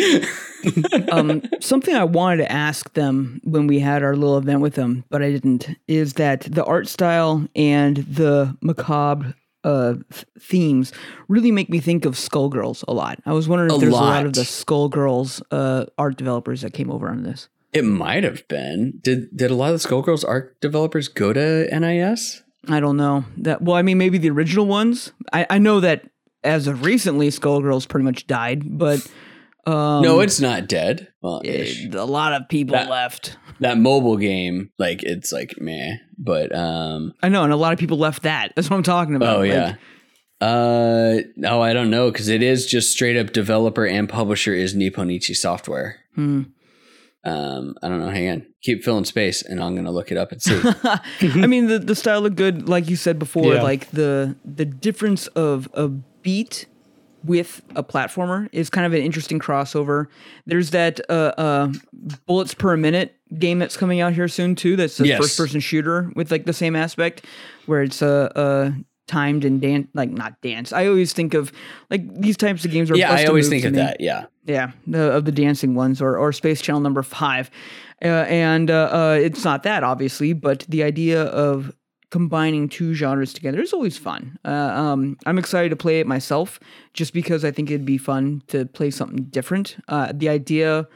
um, 1.11 1.41
something 1.59 1.95
I 1.95 2.03
wanted 2.03 2.43
to 2.43 2.51
ask 2.51 2.93
them 2.93 3.41
when 3.43 3.65
we 3.65 3.79
had 3.79 4.03
our 4.03 4.15
little 4.15 4.37
event 4.37 4.61
with 4.61 4.75
them, 4.75 5.03
but 5.09 5.23
I 5.23 5.31
didn't, 5.31 5.67
is 5.87 6.13
that 6.13 6.41
the 6.41 6.63
art 6.65 6.87
style 6.87 7.47
and 7.55 7.97
the 7.97 8.55
macabre 8.61 9.33
uh, 9.63 9.93
th- 10.11 10.25
themes 10.39 10.91
really 11.27 11.51
make 11.51 11.69
me 11.69 11.79
think 11.79 12.05
of 12.05 12.15
Skullgirls 12.15 12.83
a 12.87 12.93
lot. 12.93 13.19
I 13.25 13.33
was 13.33 13.47
wondering 13.47 13.71
if 13.71 13.77
A 13.77 13.79
there's 13.79 13.93
a 13.93 13.95
lot 13.95 14.03
lot. 14.17 14.25
of 14.25 14.33
the 14.33 14.41
Skullgirls 14.41 15.41
uh, 15.51 15.85
art 15.97 16.17
developers 16.17 16.61
that 16.61 16.73
came 16.73 16.89
over 16.91 17.09
on 17.09 17.23
this. 17.23 17.49
It 17.73 17.85
might 17.85 18.23
have 18.23 18.47
been. 18.47 18.99
Did 19.01 19.35
did 19.35 19.51
a 19.51 19.55
lot 19.55 19.73
of 19.73 19.81
the 19.81 19.87
Skullgirls 19.87 20.27
art 20.27 20.59
developers 20.61 21.07
go 21.07 21.31
to 21.33 21.67
NIS? 21.79 22.41
I 22.67 22.79
don't 22.79 22.97
know 22.97 23.25
that. 23.37 23.61
Well, 23.61 23.75
I 23.75 23.81
mean, 23.81 23.97
maybe 23.97 24.17
the 24.17 24.29
original 24.29 24.65
ones. 24.65 25.13
I, 25.33 25.47
I 25.49 25.57
know 25.57 25.79
that 25.79 26.09
as 26.43 26.67
of 26.67 26.83
recently, 26.85 27.29
Skullgirls 27.29 27.87
pretty 27.87 28.03
much 28.03 28.27
died, 28.27 28.77
but 28.77 28.99
um, 29.65 30.01
no, 30.01 30.19
it's 30.21 30.39
not 30.39 30.67
dead. 30.67 31.07
Well, 31.21 31.41
it- 31.43 31.93
a 31.93 32.03
lot 32.05 32.33
of 32.33 32.49
people 32.49 32.73
That- 32.73 32.89
left. 32.89 33.37
that 33.59 33.77
mobile 33.77 34.17
game, 34.17 34.71
like 34.79 35.03
it's 35.03 35.31
like 35.31 35.53
meh. 35.59 35.97
But 36.17 36.53
um, 36.55 37.13
I 37.21 37.29
know, 37.29 37.43
and 37.43 37.53
a 37.53 37.55
lot 37.57 37.73
of 37.73 37.79
people 37.79 37.97
left 37.97 38.23
that. 38.23 38.53
That's 38.55 38.69
what 38.69 38.77
I'm 38.77 38.83
talking 38.83 39.15
about. 39.15 39.37
oh 39.37 39.39
Like, 39.41 39.49
yeah. 39.49 39.75
Uh, 40.39 41.17
no, 41.35 41.61
I 41.61 41.71
don't 41.73 41.91
know 41.91 42.11
because 42.11 42.27
it 42.27 42.41
is 42.41 42.65
just 42.65 42.91
straight 42.91 43.15
up 43.15 43.31
developer 43.31 43.85
and 43.85 44.09
publisher 44.09 44.53
is 44.55 44.73
Nippon 44.73 45.09
Ichi 45.11 45.33
Software. 45.35 45.99
hmm. 46.15 46.43
Um, 47.23 47.75
I 47.83 47.87
don't 47.89 47.99
know. 47.99 48.09
Hang 48.09 48.29
on, 48.29 48.45
keep 48.63 48.83
filling 48.83 49.05
space, 49.05 49.43
and 49.43 49.61
I'm 49.61 49.75
gonna 49.75 49.91
look 49.91 50.11
it 50.11 50.17
up 50.17 50.31
and 50.31 50.41
see. 50.41 50.59
I 51.21 51.45
mean, 51.45 51.67
the 51.67 51.77
the 51.77 51.93
style 51.93 52.21
looked 52.21 52.35
good, 52.37 52.67
like 52.67 52.89
you 52.89 52.95
said 52.95 53.19
before. 53.19 53.53
Yeah. 53.53 53.61
Like 53.61 53.91
the 53.91 54.35
the 54.43 54.65
difference 54.65 55.27
of 55.27 55.69
a 55.75 55.87
beat 55.87 56.65
with 57.23 57.61
a 57.75 57.83
platformer 57.83 58.49
is 58.51 58.69
kind 58.69 58.85
of 58.85 58.93
an 58.93 59.01
interesting 59.01 59.39
crossover. 59.39 60.07
There's 60.45 60.71
that 60.71 60.99
uh, 61.09 61.33
uh, 61.37 61.73
bullets 62.25 62.53
per 62.53 62.75
minute 62.77 63.15
game 63.37 63.59
that's 63.59 63.77
coming 63.77 64.01
out 64.01 64.13
here 64.13 64.27
soon 64.27 64.55
too. 64.55 64.75
That's 64.75 64.99
a 64.99 65.07
Yes. 65.07 65.19
first 65.19 65.37
person 65.37 65.59
shooter 65.59 66.11
with 66.15 66.31
like 66.31 66.45
the 66.45 66.53
same 66.53 66.75
aspect, 66.75 67.25
where 67.65 67.81
it's 67.83 68.01
uh, 68.01 68.31
uh 68.35 68.71
timed 69.07 69.43
and 69.43 69.59
dance 69.59 69.87
like 69.93 70.09
not 70.09 70.39
dance. 70.41 70.71
I 70.71 70.87
always 70.87 71.13
think 71.13 71.33
of 71.33 71.51
like 71.89 72.01
these 72.15 72.37
types 72.37 72.65
of 72.65 72.71
games 72.71 72.89
are 72.89 72.95
yeah, 72.95 73.11
I 73.11 73.25
always 73.25 73.49
think 73.49 73.65
of 73.65 73.73
me. 73.73 73.77
that. 73.77 73.99
Yeah. 73.99 74.25
Yeah, 74.43 74.71
the, 74.87 75.11
of 75.11 75.25
the 75.25 75.31
dancing 75.31 75.75
ones, 75.75 76.01
or 76.01 76.17
or 76.17 76.33
Space 76.33 76.61
Channel 76.61 76.81
number 76.81 77.03
five, 77.03 77.51
uh, 78.03 78.07
and 78.07 78.71
uh, 78.71 78.89
uh, 78.91 79.19
it's 79.21 79.43
not 79.43 79.61
that 79.63 79.83
obviously, 79.83 80.33
but 80.33 80.65
the 80.67 80.81
idea 80.81 81.25
of 81.25 81.71
combining 82.11 82.69
two 82.69 82.93
genres 82.93 83.33
together 83.33 83.61
is 83.61 83.73
always 83.73 83.97
fun. 83.97 84.37
Uh, 84.45 84.49
um, 84.49 85.17
I'm 85.25 85.39
excited 85.39 85.69
to 85.69 85.75
play 85.75 85.99
it 85.99 86.05
myself, 86.05 86.59
just 86.93 87.13
because 87.13 87.43
I 87.43 87.51
think 87.51 87.71
it'd 87.71 87.85
be 87.85 87.97
fun 87.97 88.43
to 88.47 88.65
play 88.65 88.91
something 88.91 89.23
different. 89.23 89.77
Uh, 89.87 90.11
the 90.13 90.29
idea 90.29 90.87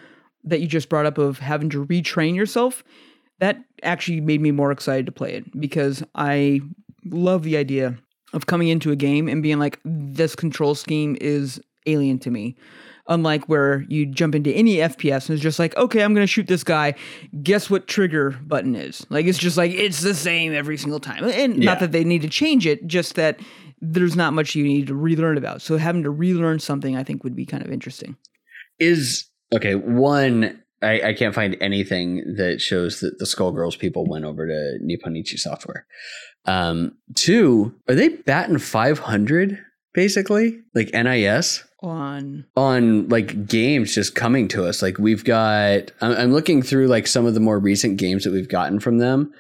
that 0.43 0.59
you 0.59 0.67
just 0.67 0.89
brought 0.89 1.05
up 1.05 1.17
of 1.17 1.39
having 1.39 1.69
to 1.71 1.85
retrain 1.85 2.35
yourself, 2.35 2.83
that 3.39 3.57
actually 3.81 4.21
made 4.21 4.41
me 4.41 4.51
more 4.51 4.71
excited 4.71 5.05
to 5.05 5.11
play 5.11 5.33
it 5.33 5.59
because 5.59 6.03
I 6.13 6.61
love 7.05 7.43
the 7.43 7.57
idea 7.57 7.97
of 8.33 8.45
coming 8.45 8.67
into 8.67 8.91
a 8.91 8.95
game 8.95 9.27
and 9.27 9.41
being 9.41 9.59
like, 9.59 9.79
this 9.85 10.35
control 10.35 10.75
scheme 10.75 11.17
is 11.21 11.61
alien 11.85 12.19
to 12.19 12.31
me. 12.31 12.55
Unlike 13.07 13.45
where 13.47 13.85
you 13.87 14.07
jump 14.07 14.33
into 14.33 14.51
any 14.51 14.77
FPS 14.77 15.27
and 15.29 15.35
it's 15.35 15.43
just 15.43 15.59
like, 15.59 15.75
okay, 15.77 16.01
I'm 16.01 16.13
gonna 16.15 16.25
shoot 16.25 16.47
this 16.47 16.63
guy. 16.63 16.95
Guess 17.43 17.69
what 17.69 17.87
trigger 17.87 18.31
button 18.47 18.75
is? 18.75 19.05
Like 19.11 19.27
it's 19.27 19.37
just 19.37 19.57
like 19.57 19.71
it's 19.71 20.01
the 20.01 20.15
same 20.15 20.53
every 20.53 20.77
single 20.77 20.99
time. 20.99 21.23
And 21.23 21.57
Yeah. 21.63 21.65
not 21.71 21.79
that 21.81 21.91
they 21.91 22.03
need 22.03 22.23
to 22.23 22.29
change 22.29 22.65
it, 22.65 22.87
just 22.87 23.13
that 23.15 23.39
there's 23.79 24.15
not 24.15 24.33
much 24.33 24.55
you 24.55 24.63
need 24.63 24.87
to 24.87 24.95
relearn 24.95 25.37
about. 25.37 25.61
So 25.61 25.77
having 25.77 26.01
to 26.03 26.09
relearn 26.09 26.59
something 26.59 26.95
I 26.95 27.03
think 27.03 27.23
would 27.23 27.35
be 27.35 27.45
kind 27.45 27.63
of 27.63 27.71
interesting. 27.71 28.15
is 28.79 29.29
okay. 29.53 29.75
One, 29.75 30.61
I, 30.81 31.09
I 31.09 31.13
can't 31.13 31.35
find 31.35 31.55
anything 31.61 32.35
that 32.37 32.59
shows 32.59 32.99
that 33.01 33.19
the 33.19 33.25
Skullgirls 33.25 33.77
people 33.79 34.05
went 34.05 34.25
over 34.25 34.47
to 34.47 34.77
Nippon 34.81 35.15
Ichi 35.15 35.37
Software. 35.37 35.85
Um, 36.45 36.93
two, 37.15 37.73
are 37.87 37.95
they 37.95 38.09
batting 38.09 38.57
five 38.57 38.99
hundred 38.99 39.59
basically, 39.93 40.59
like 40.73 40.91
NIS 40.93 41.63
On 41.85 42.45
on 42.55 43.07
like 43.09 43.47
games 43.47 43.93
just 43.93 44.15
coming 44.15 44.47
to 44.49 44.65
us? 44.65 44.81
Like 44.81 44.97
we've 44.97 45.23
got, 45.23 45.91
I'm, 46.01 46.11
I'm 46.13 46.33
looking 46.33 46.61
through 46.63 46.87
like 46.87 47.05
some 47.05 47.25
of 47.25 47.35
the 47.35 47.39
more 47.39 47.59
recent 47.59 47.97
games 47.97 48.23
that 48.23 48.31
we've 48.31 48.49
gotten 48.49 48.79
from 48.79 48.97
them, 48.97 49.31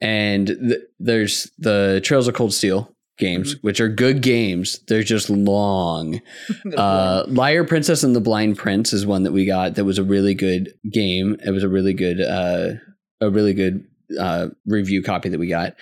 and 0.00 0.46
th- 0.46 0.80
there's 0.98 1.50
the 1.58 2.00
Trails 2.02 2.26
of 2.26 2.34
Cold 2.34 2.54
Steel 2.54 2.94
games, 3.18 3.56
which 3.60 3.80
are 3.80 3.88
good 3.88 4.22
games. 4.22 4.80
They're 4.88 5.02
just 5.02 5.30
long. 5.30 6.20
Uh, 6.76 7.24
Liar 7.26 7.64
Princess 7.64 8.02
and 8.02 8.16
the 8.16 8.20
Blind 8.20 8.56
Prince 8.56 8.92
is 8.92 9.04
one 9.04 9.24
that 9.24 9.32
we 9.32 9.44
got 9.44 9.74
that 9.74 9.84
was 9.84 9.98
a 9.98 10.04
really 10.04 10.34
good 10.34 10.72
game. 10.90 11.36
It 11.44 11.50
was 11.50 11.62
a 11.62 11.68
really 11.68 11.92
good, 11.92 12.20
uh, 12.20 12.74
a 13.20 13.28
really 13.28 13.52
good 13.52 13.86
uh, 14.18 14.48
review 14.66 15.02
copy 15.02 15.28
that 15.28 15.38
we 15.38 15.48
got. 15.48 15.74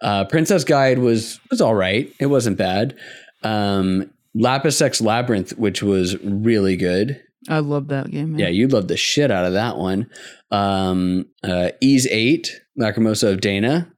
Uh, 0.00 0.24
Princess 0.24 0.64
Guide 0.64 0.98
was 0.98 1.40
was 1.50 1.60
all 1.60 1.74
right. 1.74 2.10
It 2.18 2.26
wasn't 2.26 2.56
bad. 2.56 2.96
Um, 3.42 4.10
Lapis 4.36 4.80
X 4.80 5.00
Labyrinth, 5.00 5.56
which 5.58 5.82
was 5.82 6.16
really 6.22 6.76
good. 6.76 7.22
I 7.48 7.60
love 7.60 7.88
that 7.88 8.10
game. 8.10 8.32
Man. 8.32 8.40
Yeah, 8.40 8.48
you 8.48 8.68
loved 8.68 8.88
the 8.88 8.96
shit 8.96 9.30
out 9.30 9.44
of 9.46 9.52
that 9.52 9.76
one. 9.76 10.10
Um, 10.50 11.26
uh, 11.42 11.70
Ys 11.80 12.06
Eight, 12.10 12.50
Lacrimosa 12.78 13.32
of 13.32 13.40
Dana. 13.40 13.92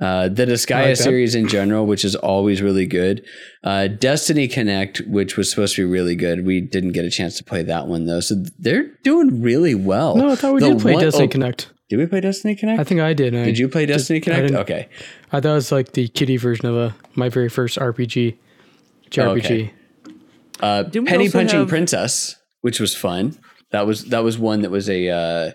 Uh, 0.00 0.28
the 0.28 0.46
Disgaea 0.46 0.88
like 0.88 0.96
series 0.96 1.34
in 1.34 1.46
general, 1.46 1.86
which 1.86 2.04
is 2.04 2.16
always 2.16 2.60
really 2.60 2.86
good. 2.86 3.24
Uh, 3.62 3.86
Destiny 3.86 4.48
Connect, 4.48 5.00
which 5.06 5.36
was 5.36 5.48
supposed 5.48 5.76
to 5.76 5.86
be 5.86 5.90
really 5.90 6.16
good. 6.16 6.44
We 6.44 6.60
didn't 6.60 6.92
get 6.92 7.04
a 7.04 7.10
chance 7.10 7.36
to 7.38 7.44
play 7.44 7.62
that 7.62 7.86
one 7.86 8.06
though. 8.06 8.18
So 8.20 8.42
they're 8.58 8.88
doing 9.04 9.42
really 9.42 9.74
well. 9.76 10.16
No, 10.16 10.30
I 10.30 10.34
thought 10.34 10.54
we 10.54 10.60
The 10.60 10.70
did 10.70 10.80
play 10.80 10.94
one- 10.94 11.02
Destiny 11.04 11.26
oh, 11.26 11.30
Connect. 11.30 11.72
Did 11.88 11.98
we 11.98 12.06
play 12.06 12.20
Destiny 12.20 12.56
Connect? 12.56 12.80
I 12.80 12.84
think 12.84 13.00
I 13.00 13.12
did. 13.12 13.34
I 13.34 13.44
did 13.44 13.58
you 13.58 13.68
play 13.68 13.86
Destiny 13.86 14.18
I 14.18 14.22
Connect? 14.22 14.42
didn't- 14.48 14.60
Okay. 14.62 14.88
I 15.30 15.40
thought 15.40 15.50
it 15.52 15.54
was 15.54 15.70
like 15.70 15.92
the 15.92 16.08
kiddie 16.08 16.38
version 16.38 16.66
of 16.66 16.74
a 16.76 16.94
my 17.14 17.28
very 17.28 17.48
first 17.48 17.78
RPG. 17.78 18.38
JRPG. 19.12 19.44
Okay. 19.44 19.72
Uh, 20.60 20.84
Penny 20.84 21.28
Punching 21.30 21.60
have- 21.60 21.68
Princess, 21.68 22.36
which 22.60 22.80
was 22.80 22.94
fun. 22.94 23.38
That 23.70 23.86
was 23.86 24.06
that 24.06 24.22
was 24.22 24.38
one 24.38 24.62
that 24.62 24.70
was 24.70 24.88
a 24.88 25.08
uh, 25.08 25.52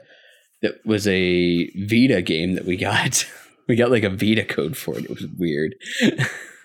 that 0.62 0.86
was 0.86 1.08
a 1.08 1.70
Vita 1.76 2.22
game 2.22 2.53
that 2.55 2.66
we 2.66 2.78
got. 2.78 3.26
we 3.68 3.76
got 3.76 3.91
like 3.91 4.03
a 4.03 4.10
Vita 4.10 4.43
code 4.43 4.76
for 4.76 4.97
it. 4.97 5.05
It 5.05 5.10
was 5.10 5.26
weird. 5.38 5.76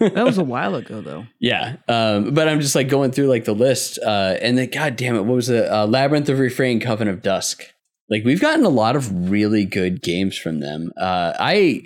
That 0.01 0.25
was 0.25 0.39
a 0.39 0.45
while 0.55 0.75
ago 0.75 1.01
though. 1.01 1.27
yeah, 1.41 1.77
um, 1.89 2.33
but 2.35 2.49
I'm 2.49 2.61
just 2.61 2.75
like 2.75 2.89
going 2.89 3.13
through 3.13 3.27
like 3.27 3.45
the 3.45 3.55
list, 3.55 3.99
uh, 4.05 4.37
and 4.41 4.57
then 4.59 4.71
God 4.71 4.97
damn 4.97 5.15
it, 5.17 5.23
what 5.23 5.35
was 5.37 5.51
it? 5.51 5.71
Uh, 5.71 5.87
Labyrinth 5.87 6.29
of 6.29 6.39
Refrain, 6.39 6.81
Coven 6.81 7.09
of 7.09 7.23
Dusk. 7.23 7.65
Like 8.11 8.25
we've 8.25 8.41
gotten 8.41 8.65
a 8.65 8.71
lot 8.71 8.97
of 8.97 9.31
really 9.31 9.65
good 9.65 10.03
games 10.03 10.37
from 10.37 10.61
them. 10.61 10.91
Uh, 10.97 11.33
I 11.39 11.83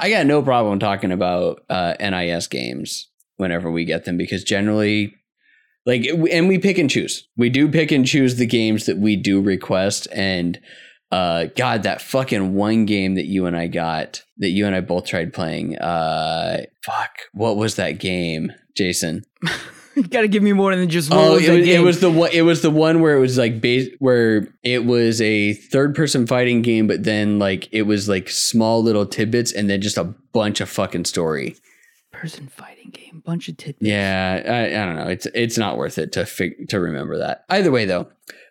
I 0.00 0.10
got 0.10 0.26
no 0.26 0.42
problem 0.42 0.78
talking 0.78 1.12
about 1.12 1.62
uh, 1.68 1.94
NIS 2.00 2.46
games 2.46 3.08
whenever 3.38 3.70
we 3.70 3.84
get 3.84 4.04
them 4.04 4.16
because 4.18 4.44
generally, 4.44 5.14
like, 5.86 6.04
and 6.30 6.48
we 6.48 6.58
pick 6.58 6.76
and 6.76 6.90
choose. 6.90 7.26
We 7.36 7.48
do 7.48 7.68
pick 7.68 7.90
and 7.90 8.06
choose 8.06 8.36
the 8.36 8.46
games 8.46 8.84
that 8.86 8.98
we 8.98 9.16
do 9.16 9.40
request. 9.40 10.06
And 10.12 10.60
uh, 11.10 11.46
God, 11.56 11.84
that 11.84 12.02
fucking 12.02 12.54
one 12.54 12.84
game 12.84 13.14
that 13.14 13.24
you 13.24 13.46
and 13.46 13.56
I 13.56 13.68
got 13.68 14.22
that 14.36 14.50
you 14.50 14.66
and 14.66 14.74
I 14.76 14.80
both 14.82 15.06
tried 15.06 15.32
playing. 15.32 15.78
Uh, 15.78 16.64
fuck, 16.84 17.10
what 17.32 17.56
was 17.56 17.76
that 17.76 17.92
game, 17.92 18.52
Jason? 18.76 19.24
you 19.96 20.02
got 20.02 20.20
to 20.20 20.28
give 20.28 20.42
me 20.42 20.52
more 20.52 20.74
than 20.76 20.90
just. 20.90 21.10
what 21.10 21.18
Oh, 21.18 21.32
was 21.32 21.48
it 21.48 21.58
was, 21.60 21.68
it 21.68 21.82
was 21.82 22.00
the 22.00 22.10
one. 22.10 22.30
It 22.32 22.42
was 22.42 22.60
the 22.60 22.70
one 22.70 23.00
where 23.00 23.16
it 23.16 23.20
was 23.20 23.38
like 23.38 23.60
base, 23.60 23.88
where 23.98 24.48
it 24.62 24.84
was 24.84 25.22
a 25.22 25.54
third-person 25.54 26.26
fighting 26.26 26.60
game, 26.60 26.86
but 26.86 27.04
then 27.04 27.38
like 27.38 27.68
it 27.72 27.82
was 27.82 28.08
like 28.08 28.28
small 28.28 28.82
little 28.82 29.06
tidbits, 29.06 29.52
and 29.52 29.70
then 29.70 29.80
just 29.80 29.96
a 29.96 30.04
bunch 30.34 30.60
of 30.60 30.68
fucking 30.68 31.06
story. 31.06 31.56
Person 32.20 32.48
fighting 32.48 32.90
game. 32.90 33.22
Bunch 33.24 33.48
of 33.48 33.56
tidbits. 33.56 33.86
Yeah, 33.88 34.42
I, 34.44 34.66
I 34.82 34.86
don't 34.86 34.96
know. 34.96 35.10
It's 35.10 35.26
it's 35.34 35.58
not 35.58 35.76
worth 35.76 35.98
it 35.98 36.12
to 36.12 36.26
fig- 36.26 36.68
to 36.68 36.80
remember 36.80 37.18
that. 37.18 37.44
Either 37.48 37.70
way, 37.70 37.84
though, 37.84 38.08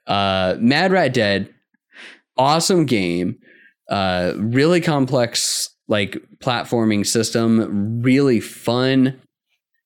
uh, 0.08 0.56
Mad 0.60 0.92
Rat 0.92 1.14
Dead, 1.14 1.54
awesome 2.38 2.86
game, 2.86 3.38
uh, 3.90 4.34
really 4.38 4.82
complex 4.82 5.70
like 5.88 6.18
platforming 6.40 7.06
system, 7.06 8.02
really 8.02 8.40
fun. 8.40 9.20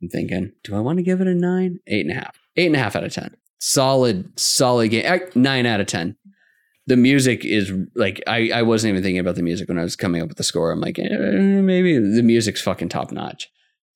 I'm 0.01 0.09
thinking, 0.09 0.51
do 0.63 0.75
I 0.75 0.79
want 0.79 0.97
to 0.97 1.03
give 1.03 1.21
it 1.21 1.27
a 1.27 1.35
nine, 1.35 1.79
eight 1.87 2.05
and 2.05 2.11
a 2.11 2.15
half, 2.15 2.37
eight 2.57 2.67
and 2.67 2.75
a 2.75 2.79
half 2.79 2.95
out 2.95 3.03
of 3.03 3.13
ten? 3.13 3.35
Solid, 3.59 4.39
solid 4.39 4.89
game. 4.89 5.03
Eh, 5.05 5.19
Nine 5.35 5.65
out 5.67 5.79
of 5.79 5.87
ten. 5.87 6.15
The 6.87 6.97
music 6.97 7.45
is 7.45 7.71
like 7.95 8.21
I, 8.25 8.49
I 8.51 8.61
wasn't 8.63 8.89
even 8.91 9.03
thinking 9.03 9.19
about 9.19 9.35
the 9.35 9.43
music 9.43 9.69
when 9.69 9.77
I 9.77 9.83
was 9.83 9.95
coming 9.95 10.21
up 10.21 10.27
with 10.27 10.37
the 10.37 10.43
score. 10.43 10.71
I'm 10.71 10.81
like, 10.81 10.97
eh, 10.97 11.07
maybe 11.07 11.93
the 11.99 12.23
music's 12.23 12.61
fucking 12.61 12.89
top 12.89 13.11
notch. 13.11 13.49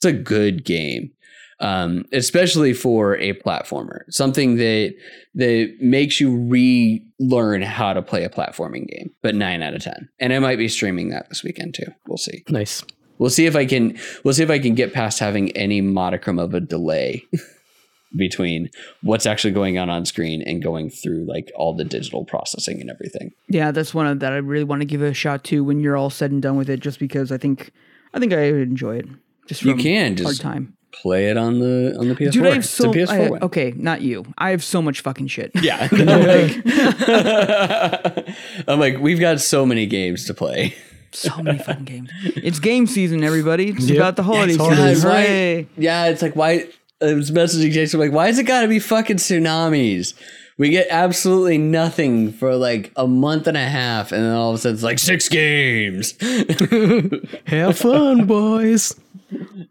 It's 0.05 0.13
a 0.15 0.23
good 0.23 0.63
game, 0.63 1.11
um, 1.59 2.05
especially 2.11 2.73
for 2.73 3.17
a 3.17 3.33
platformer. 3.33 4.01
Something 4.09 4.57
that 4.57 4.93
that 5.33 5.77
makes 5.79 6.19
you 6.19 6.37
relearn 6.47 7.63
how 7.63 7.93
to 7.93 8.03
play 8.03 8.23
a 8.23 8.29
platforming 8.29 8.87
game. 8.87 9.09
But 9.23 9.33
nine 9.33 9.63
out 9.63 9.73
of 9.73 9.81
ten, 9.81 10.09
and 10.19 10.31
I 10.31 10.37
might 10.37 10.59
be 10.59 10.67
streaming 10.67 11.09
that 11.09 11.29
this 11.29 11.43
weekend 11.43 11.73
too. 11.73 11.87
We'll 12.07 12.19
see. 12.19 12.43
Nice. 12.49 12.83
We'll 13.17 13.31
see 13.31 13.47
if 13.47 13.55
I 13.55 13.65
can. 13.65 13.97
We'll 14.23 14.35
see 14.35 14.43
if 14.43 14.51
I 14.51 14.59
can 14.59 14.75
get 14.75 14.93
past 14.93 15.17
having 15.17 15.49
any 15.57 15.81
modicum 15.81 16.37
of 16.37 16.53
a 16.53 16.59
delay 16.59 17.25
between 18.15 18.69
what's 19.01 19.25
actually 19.25 19.53
going 19.53 19.79
on 19.79 19.89
on 19.89 20.05
screen 20.05 20.43
and 20.43 20.61
going 20.61 20.91
through 20.91 21.25
like 21.27 21.51
all 21.55 21.75
the 21.75 21.83
digital 21.83 22.25
processing 22.25 22.79
and 22.79 22.91
everything. 22.91 23.31
Yeah, 23.49 23.71
that's 23.71 23.91
one 23.91 24.05
of 24.05 24.19
that 24.19 24.33
I 24.33 24.37
really 24.37 24.65
want 24.65 24.81
to 24.81 24.85
give 24.85 25.01
a 25.01 25.15
shot 25.15 25.43
to 25.45 25.63
when 25.63 25.79
you're 25.79 25.97
all 25.97 26.11
said 26.11 26.31
and 26.31 26.43
done 26.43 26.57
with 26.57 26.69
it. 26.69 26.79
Just 26.79 26.99
because 26.99 27.31
I 27.31 27.39
think 27.39 27.71
I 28.13 28.19
think 28.19 28.33
I 28.33 28.51
would 28.51 28.61
enjoy 28.61 28.97
it. 28.97 29.07
Just 29.47 29.63
You 29.63 29.71
from 29.71 29.79
can 29.81 30.17
hard 30.17 30.19
just 30.29 30.41
time. 30.41 30.75
play 30.91 31.29
it 31.29 31.37
on 31.37 31.59
the 31.59 31.95
on 31.99 32.07
the 32.09 32.15
PS4. 32.15 32.31
Dude, 32.31 32.45
I 32.45 32.49
have 32.49 32.57
It's 32.57 32.69
so 32.69 32.89
a 32.89 32.93
PS4 32.93 33.41
I- 33.41 33.45
okay, 33.45 33.73
not 33.75 34.01
you. 34.01 34.25
I 34.37 34.51
have 34.51 34.63
so 34.63 34.81
much 34.81 35.01
fucking 35.01 35.27
shit. 35.27 35.51
Yeah. 35.61 35.87
I'm 38.67 38.79
like, 38.79 38.97
we've 38.99 39.19
got 39.19 39.41
so 39.41 39.65
many 39.65 39.85
games 39.85 40.25
to 40.25 40.33
play. 40.33 40.75
So 41.11 41.41
many 41.41 41.59
fucking 41.59 41.85
games. 41.85 42.09
It's 42.23 42.59
game 42.59 42.87
season, 42.87 43.23
everybody. 43.23 43.69
It's 43.69 43.87
Yep. 43.87 43.97
about 43.97 44.15
the 44.17 44.23
holiday 44.23 44.53
it's 44.53 44.61
holidays. 44.61 45.03
God, 45.03 45.09
why- 45.09 45.21
Hooray. 45.25 45.67
Yeah, 45.77 46.05
it's 46.07 46.21
like 46.21 46.35
why 46.35 46.67
I 47.01 47.13
was 47.13 47.31
messaging 47.31 47.71
Jason 47.71 47.99
like, 47.99 48.11
why 48.11 48.27
is 48.27 48.39
it 48.39 48.43
gotta 48.43 48.67
be 48.67 48.79
fucking 48.79 49.17
tsunamis? 49.17 50.13
We 50.57 50.69
get 50.69 50.87
absolutely 50.89 51.57
nothing 51.57 52.31
for 52.31 52.55
like 52.55 52.91
a 52.95 53.05
month 53.07 53.47
and 53.47 53.57
a 53.57 53.67
half, 53.67 54.11
and 54.13 54.23
then 54.23 54.31
all 54.33 54.51
of 54.51 54.55
a 54.55 54.57
sudden 54.57 54.75
it's 54.75 54.83
like 54.83 54.99
six 54.99 55.27
games. 55.29 56.15
Have 57.47 57.77
fun, 57.77 58.25
boys. 58.25 58.95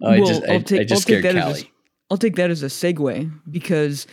Oh, 0.03 0.09
I 0.09 0.19
Well, 0.21 0.27
just, 0.29 0.43
I, 0.49 0.55
I'll 0.55 0.63
take- 0.63 0.79
I 0.79 0.83
I'll 0.83 0.87
just 0.87 1.07
take 1.07 1.21
scared 1.21 1.25
that 1.25 1.37
as 1.37 1.45
Callie. 1.45 1.61
a- 1.61 1.71
I'll 2.11 2.19
take 2.19 2.37
that 2.37 2.51
as 2.51 2.63
a 2.63 2.67
segue 2.67 3.33
because 3.51 4.07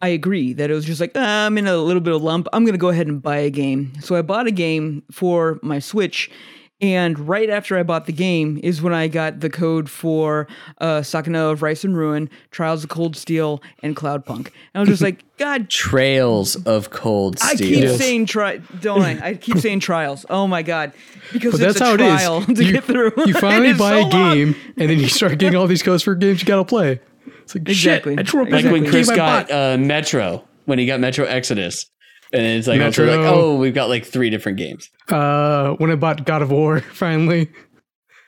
I 0.00 0.08
agree 0.08 0.52
that 0.54 0.70
it 0.70 0.74
was 0.74 0.84
just 0.84 1.00
like 1.00 1.12
ah, 1.14 1.46
I'm 1.46 1.58
in 1.58 1.66
a 1.66 1.76
little 1.76 2.00
bit 2.00 2.14
of 2.14 2.22
lump. 2.22 2.48
I'm 2.52 2.64
gonna 2.64 2.78
go 2.78 2.88
ahead 2.88 3.06
and 3.08 3.20
buy 3.22 3.38
a 3.38 3.50
game. 3.50 3.92
So 4.00 4.14
I 4.16 4.22
bought 4.22 4.46
a 4.46 4.50
game 4.52 5.02
for 5.10 5.58
my 5.62 5.78
Switch, 5.78 6.30
and 6.82 7.18
right 7.28 7.48
after 7.48 7.78
I 7.78 7.84
bought 7.84 8.06
the 8.06 8.12
game 8.12 8.58
is 8.62 8.82
when 8.82 8.92
I 8.92 9.06
got 9.08 9.40
the 9.40 9.48
code 9.48 9.88
for 9.88 10.48
uh, 10.78 11.00
Sakuna 11.00 11.52
of 11.52 11.62
Rice 11.62 11.84
and 11.84 11.96
Ruin, 11.96 12.28
Trials 12.50 12.82
of 12.84 12.90
Cold 12.90 13.16
Steel, 13.16 13.62
and 13.82 13.94
Cloudpunk. 13.96 14.46
And 14.48 14.52
I 14.74 14.80
was 14.80 14.88
just 14.88 15.00
like, 15.02 15.24
God, 15.38 15.70
Trails 15.70 16.56
of 16.66 16.90
Cold 16.90 17.38
Steel. 17.38 17.50
I 17.50 17.54
Steel. 17.54 17.68
keep 17.68 17.82
Yes. 17.84 17.98
saying 17.98 18.26
try, 18.26 18.56
don't 18.80 19.02
I? 19.02 19.28
I 19.28 19.34
keep 19.34 19.58
saying 19.58 19.80
trials. 19.80 20.26
Oh 20.28 20.46
my 20.48 20.62
God, 20.62 20.92
because 21.32 21.52
But 21.52 21.60
it's 21.68 21.78
that's 21.78 21.80
a 21.80 21.84
how 21.84 21.96
trial 21.96 22.42
it 22.42 22.48
is. 22.50 22.58
to 22.58 22.64
you, 22.64 22.72
get 22.72 22.84
through. 22.84 23.12
you 23.26 23.34
finally 23.40 23.72
buy 23.72 23.92
so 23.92 23.98
a 24.00 24.02
long. 24.02 24.10
game, 24.34 24.56
and 24.76 24.90
then 24.90 24.98
you 24.98 25.08
start 25.08 25.38
getting 25.38 25.56
all 25.56 25.66
these 25.68 25.82
codes 25.82 26.02
for 26.02 26.14
games 26.16 26.40
you 26.42 26.46
gotta 26.46 26.64
play. 26.64 27.00
It's 27.42 27.54
like 27.54 27.68
Exactly. 27.68 28.12
shit. 28.14 28.18
I 28.18 28.22
just 28.24 28.34
wrote 28.34 28.50
like 28.50 28.64
when 28.64 28.84
Chris 28.88 29.08
got 29.08 29.50
uh, 29.50 29.76
Metro, 29.78 30.44
when 30.64 30.78
he 30.80 30.86
got 30.86 30.98
Metro 31.00 31.24
Exodus. 31.26 31.86
And 32.32 32.46
it's 32.46 32.66
like, 32.66 32.80
also 32.80 33.04
like, 33.04 33.18
oh, 33.18 33.56
we've 33.56 33.74
got 33.74 33.88
like 33.88 34.06
three 34.06 34.30
different 34.30 34.58
games. 34.58 34.88
Uh, 35.08 35.72
when 35.74 35.90
I 35.90 35.96
bought 35.96 36.24
God 36.24 36.42
of 36.42 36.50
War, 36.50 36.80
finally. 36.92 37.50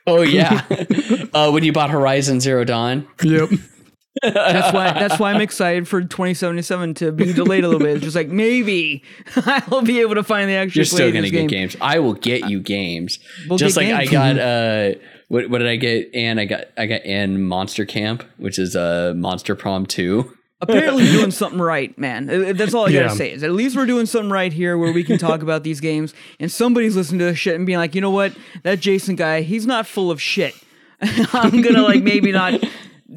Oh 0.07 0.21
yeah, 0.21 0.63
uh, 1.35 1.51
when 1.51 1.65
you 1.65 1.73
bought 1.73 1.91
Horizon 1.91 2.41
Zero 2.41 2.65
Dawn. 2.65 3.09
Yep. 3.23 3.51
That's 4.23 4.73
why 4.73 4.93
that's 4.93 5.19
why 5.19 5.33
I'm 5.33 5.41
excited 5.41 5.89
for 5.89 6.01
2077 6.01 6.95
to 6.95 7.11
be 7.13 7.33
delayed 7.33 7.65
a 7.65 7.69
little 7.69 7.85
bit. 7.85 7.97
It's 7.97 8.05
just 8.05 8.17
like 8.17 8.29
maybe 8.29 9.03
I'll 9.37 9.83
be 9.83 10.01
able 10.01 10.15
to 10.15 10.23
finally 10.23 10.55
actually 10.55 10.81
You're 10.81 10.87
play 10.87 10.97
still 10.97 11.07
this 11.09 11.15
gonna 11.15 11.31
get 11.31 11.39
game. 11.41 11.47
games. 11.49 11.77
I 11.81 11.99
will 11.99 12.15
get 12.15 12.49
you 12.49 12.61
games. 12.61 13.19
We'll 13.49 13.59
Just 13.59 13.77
get 13.77 13.93
like 13.93 14.09
I 14.09 14.11
got 14.11 14.39
uh 14.39 14.99
what 15.29 15.51
what 15.51 15.59
did 15.59 15.67
I 15.67 15.77
get? 15.77 16.15
And 16.15 16.39
I 16.39 16.45
got 16.45 16.67
I 16.79 16.87
got 16.87 17.05
and 17.05 17.49
Monster 17.49 17.85
Camp, 17.85 18.23
which 18.37 18.59
is 18.59 18.77
a 18.77 19.11
uh, 19.11 19.15
Monster 19.15 19.57
Prom 19.57 19.85
2. 19.85 20.33
Apparently 20.69 21.05
doing 21.07 21.31
something 21.31 21.61
right, 21.61 21.97
man. 21.99 22.29
Uh, 22.29 22.53
That's 22.55 22.75
all 22.75 22.87
I 22.87 22.93
gotta 22.93 23.05
Yeah. 23.07 23.15
say. 23.15 23.33
Is 23.33 23.43
at 23.43 23.53
least 23.53 23.77
we're 23.77 23.87
doing 23.87 24.07
something 24.07 24.31
right 24.31 24.53
here 24.53 24.77
where 24.77 24.93
we 24.93 25.05
can 25.05 25.19
talk 25.19 25.43
about 25.43 25.63
these 25.63 25.81
games 25.81 26.15
and 26.41 26.51
somebody's 26.51 26.97
listening 26.97 27.21
to 27.21 27.25
this 27.27 27.39
shit 27.39 27.55
and 27.55 27.67
being 27.67 27.79
like, 27.79 27.95
you 27.95 28.01
know 28.01 28.11
what, 28.11 28.35
that 28.63 28.81
Jason 28.81 29.17
guy, 29.17 29.43
he's 29.43 29.67
not 29.67 29.87
full 29.87 30.11
of 30.11 30.21
shit. 30.21 30.55
I'm 31.33 31.61
gonna 31.61 31.83
like 31.83 32.03
maybe 32.03 32.33
not 32.33 32.63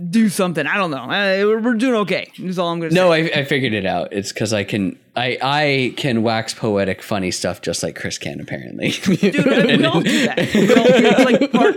do 0.10 0.30
something. 0.30 0.68
I 0.68 0.76
don't 0.76 0.92
know. 0.92 1.04
Uh, 1.04 1.46
we're- 1.48 1.62
we're 1.62 1.74
doing 1.76 1.96
okay. 2.02 2.32
Is 2.38 2.60
all 2.60 2.70
I'm 2.72 2.80
gonna 2.80 2.92
say. 2.92 2.96
No, 2.96 3.12
I, 3.12 3.18
I 3.36 3.44
figured 3.46 3.74
it 3.74 3.86
out. 3.86 4.12
It's 4.14 4.32
because 4.34 4.54
I 4.54 4.64
can 4.64 4.98
I 5.16 5.38
I 5.42 5.94
can 5.96 6.22
wax 6.24 6.54
poetic 6.54 7.02
funny 7.02 7.32
stuff 7.32 7.62
just 7.62 7.84
like 7.84 7.96
Chris 7.96 8.18
can 8.18 8.40
apparently. 8.42 8.90
dude. 8.92 9.36
I 9.48 9.76
we 9.78 9.86
all 9.86 10.02
do 10.02 10.26
that. 10.26 10.38
We 10.54 10.74
all 10.76 10.86
do 10.86 11.08
It's 11.08 11.26
like 11.26 11.52
part, 11.52 11.76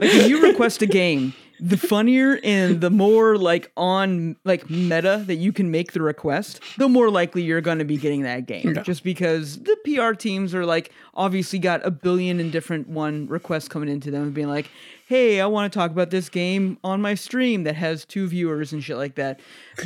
like 0.00 0.10
if 0.14 0.28
you 0.28 0.42
request 0.42 0.82
a 0.82 0.86
game, 0.86 1.32
the 1.60 1.76
funnier 1.76 2.38
and 2.44 2.80
the 2.80 2.90
more 2.90 3.36
like 3.36 3.70
on 3.76 4.36
like 4.44 4.68
meta 4.70 5.24
that 5.26 5.36
you 5.36 5.52
can 5.52 5.70
make 5.70 5.92
the 5.92 6.02
request, 6.02 6.60
the 6.76 6.88
more 6.88 7.10
likely 7.10 7.42
you're 7.42 7.60
going 7.60 7.78
to 7.78 7.84
be 7.84 7.96
getting 7.96 8.22
that 8.22 8.46
game. 8.46 8.62
Just 8.82 9.02
because 9.02 9.58
the 9.58 9.76
PR 9.84 10.12
teams 10.12 10.54
are 10.54 10.64
like 10.64 10.92
obviously 11.14 11.58
got 11.58 11.84
a 11.86 11.90
billion 11.90 12.40
and 12.40 12.52
different 12.52 12.88
one 12.88 13.26
requests 13.26 13.68
coming 13.68 13.88
into 13.88 14.10
them 14.10 14.22
and 14.22 14.34
being 14.34 14.48
like, 14.48 14.70
"Hey, 15.06 15.40
I 15.40 15.46
want 15.46 15.72
to 15.72 15.78
talk 15.78 15.90
about 15.90 16.10
this 16.10 16.28
game 16.28 16.78
on 16.84 17.00
my 17.00 17.14
stream 17.14 17.64
that 17.64 17.74
has 17.76 18.04
two 18.04 18.28
viewers 18.28 18.72
and 18.72 18.82
shit 18.82 18.96
like 18.96 19.16
that." 19.16 19.40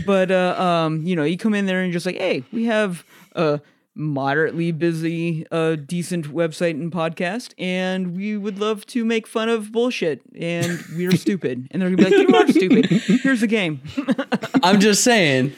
But 0.06 0.30
uh, 0.30 0.54
um, 0.58 1.06
you 1.06 1.16
know, 1.16 1.24
you 1.24 1.38
come 1.38 1.54
in 1.54 1.66
there 1.66 1.82
and 1.82 1.92
just 1.92 2.06
like, 2.06 2.16
"Hey, 2.16 2.44
we 2.52 2.64
have 2.66 3.04
uh 3.34 3.58
moderately 3.94 4.72
busy, 4.72 5.46
uh, 5.50 5.76
decent 5.76 6.26
website 6.32 6.72
and 6.72 6.90
podcast, 6.90 7.52
and 7.58 8.16
we 8.16 8.36
would 8.36 8.58
love 8.58 8.86
to 8.86 9.04
make 9.04 9.26
fun 9.26 9.48
of 9.48 9.72
bullshit, 9.72 10.22
and 10.38 10.82
we're 10.96 11.16
stupid. 11.16 11.68
And 11.70 11.82
they're 11.82 11.90
gonna 11.90 12.10
be 12.10 12.16
like, 12.16 12.28
"You 12.28 12.34
are 12.34 12.48
stupid. 12.48 12.86
Here's 12.86 13.40
the 13.40 13.46
game." 13.46 13.80
I'm 14.62 14.80
just 14.80 15.04
saying, 15.04 15.52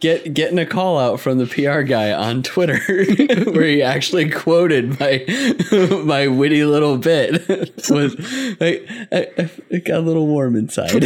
get 0.00 0.34
getting 0.34 0.58
a 0.58 0.66
call 0.66 0.98
out 0.98 1.18
from 1.20 1.38
the 1.38 1.46
PR 1.46 1.80
guy 1.82 2.12
on 2.12 2.42
Twitter 2.42 2.78
where 3.52 3.64
he 3.64 3.82
actually 3.82 4.28
quoted 4.30 4.98
my 5.00 5.24
my 6.04 6.26
witty 6.28 6.64
little 6.64 6.98
bit 6.98 7.48
was 7.90 8.14
I, 8.60 8.80
I, 9.12 9.50
I 9.72 9.76
got 9.78 9.98
a 9.98 10.00
little 10.00 10.26
warm 10.26 10.56
inside. 10.56 11.04